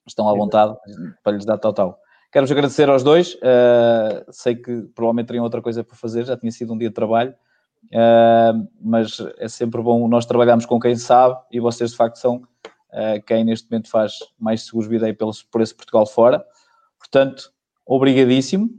estão 0.07 0.29
à 0.29 0.35
vontade 0.35 0.75
para 1.23 1.33
lhes 1.33 1.45
dar 1.45 1.59
tal, 1.59 1.73
tal. 1.73 1.99
Quero-vos 2.33 2.51
agradecer 2.51 2.89
aos 2.89 3.03
dois. 3.03 3.37
Sei 4.31 4.57
que 4.57 4.83
provavelmente 4.95 5.27
teriam 5.27 5.45
outra 5.45 5.63
coisa 5.63 5.85
para 5.85 5.97
fazer, 5.97 6.25
já 6.25 6.37
tinha 6.37 6.51
sido 6.51 6.73
um 6.73 6.79
dia 6.79 6.89
de 6.89 6.95
trabalho, 6.95 7.35
mas 8.81 9.19
é 9.39 9.49
sempre 9.49 9.81
bom 9.83 10.09
nós 10.09 10.27
trabalharmos 10.27 10.67
com 10.67 10.81
quem 10.81 10.97
sabe 10.97 11.39
e 11.51 11.61
vocês 11.61 11.91
de 11.91 11.97
facto 11.97 12.17
são 12.17 12.43
quem 13.27 13.44
neste 13.44 13.70
momento 13.70 13.90
faz 13.90 14.19
mais 14.39 14.62
seguros 14.62 14.89
vida 14.89 15.06
aí 15.06 15.12
pelo, 15.12 15.32
por 15.51 15.60
esse 15.60 15.74
Portugal 15.74 16.06
fora. 16.06 16.44
Portanto, 16.98 17.52
obrigadíssimo. 17.86 18.70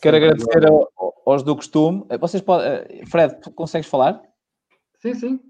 Quero 0.00 0.16
agradecer 0.16 0.66
ao, 0.66 0.88
aos 1.26 1.42
do 1.42 1.54
costume. 1.54 2.04
Vocês 2.18 2.42
podem. 2.42 3.04
Fred, 3.06 3.36
consegues 3.54 3.88
falar? 3.88 4.20
Sim, 4.98 5.14
sim. 5.14 5.40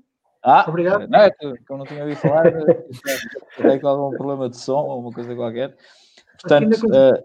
Ah, 0.42 0.64
obrigado. 0.66 1.06
Não, 1.08 1.18
é 1.18 1.30
que 1.30 1.44
eu 1.44 1.76
não 1.76 1.84
tinha 1.84 2.00
ouvido 2.00 2.18
falar, 2.18 2.44
tem 3.56 3.78
com 3.78 3.88
algum 3.88 4.16
problema 4.16 4.48
de 4.48 4.56
som 4.56 4.84
ou 4.84 5.00
uma 5.00 5.12
coisa 5.12 5.34
qualquer. 5.34 5.76
Portanto, 6.40 6.86
uh, 6.86 7.22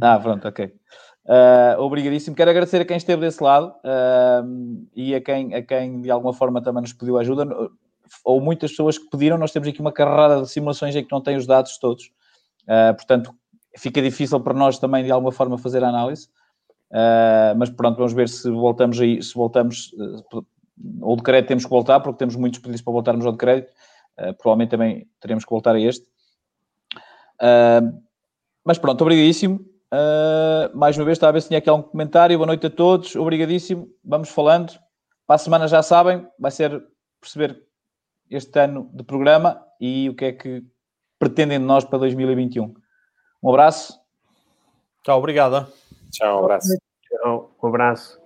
ah, 0.00 0.20
pronto, 0.20 0.46
ok. 0.46 0.66
Uh, 1.26 1.80
obrigadíssimo. 1.80 2.36
Quero 2.36 2.50
agradecer 2.50 2.80
a 2.80 2.84
quem 2.84 2.96
esteve 2.96 3.22
desse 3.22 3.42
lado 3.42 3.74
uh, 3.84 4.88
e 4.94 5.14
a 5.14 5.20
quem, 5.20 5.52
a 5.52 5.62
quem 5.62 6.00
de 6.00 6.10
alguma 6.10 6.32
forma 6.32 6.62
também 6.62 6.82
nos 6.82 6.92
pediu 6.92 7.18
ajuda, 7.18 7.44
ou 8.24 8.40
muitas 8.40 8.70
pessoas 8.70 8.98
que 8.98 9.08
pediram. 9.10 9.38
Nós 9.38 9.52
temos 9.52 9.68
aqui 9.68 9.80
uma 9.80 9.92
carrada 9.92 10.42
de 10.42 10.48
simulações 10.48 10.94
em 10.94 11.04
que 11.04 11.12
não 11.12 11.20
tem 11.20 11.36
os 11.36 11.46
dados 11.46 11.78
todos, 11.78 12.10
uh, 12.64 12.94
portanto, 12.94 13.34
fica 13.76 14.02
difícil 14.02 14.40
para 14.40 14.54
nós 14.54 14.78
também 14.78 15.04
de 15.04 15.10
alguma 15.10 15.32
forma 15.32 15.56
fazer 15.58 15.84
a 15.84 15.88
análise. 15.88 16.28
mas 17.56 17.70
pronto, 17.70 17.96
vamos 17.96 18.12
ver 18.12 18.28
se 18.28 18.50
voltamos 18.50 18.98
aí, 19.00 19.22
se 19.22 19.34
voltamos 19.34 19.92
o 21.00 21.16
decreto 21.16 21.48
temos 21.48 21.64
que 21.64 21.70
voltar, 21.70 22.00
porque 22.00 22.18
temos 22.18 22.36
muitos 22.36 22.60
pedidos 22.60 22.82
para 22.82 22.92
voltarmos 22.92 23.26
ao 23.26 23.32
decreto. 23.32 23.72
Uh, 24.18 24.34
provavelmente 24.34 24.70
também 24.70 25.08
teremos 25.20 25.44
que 25.44 25.50
voltar 25.50 25.74
a 25.74 25.80
este. 25.80 26.06
Uh, 27.40 28.00
mas 28.64 28.78
pronto, 28.78 29.00
obrigadíssimo. 29.02 29.60
Uh, 29.92 30.76
mais 30.76 30.96
uma 30.96 31.04
vez, 31.04 31.16
estava 31.16 31.30
a 31.30 31.32
ver 31.32 31.40
se 31.40 31.48
tinha 31.48 31.58
aqui 31.58 31.68
algum 31.68 31.82
comentário. 31.82 32.36
Boa 32.36 32.46
noite 32.46 32.66
a 32.66 32.70
todos, 32.70 33.16
obrigadíssimo. 33.16 33.88
Vamos 34.04 34.28
falando. 34.28 34.78
Para 35.26 35.36
a 35.36 35.38
semana 35.38 35.68
já 35.68 35.82
sabem, 35.82 36.26
vai 36.38 36.50
ser 36.50 36.82
perceber 37.20 37.62
este 38.30 38.58
ano 38.60 38.90
de 38.92 39.02
programa 39.04 39.64
e 39.80 40.08
o 40.08 40.14
que 40.14 40.24
é 40.26 40.32
que 40.32 40.64
pretendem 41.18 41.58
de 41.58 41.64
nós 41.64 41.84
para 41.84 41.98
2021. 41.98 42.74
Um 43.42 43.50
abraço. 43.50 43.98
Tchau, 45.02 45.18
obrigado. 45.18 45.66
Tchau, 46.10 46.40
um 46.40 46.44
abraço. 46.44 46.76
Tchau, 47.02 47.56
um 47.62 47.68
abraço. 47.68 48.17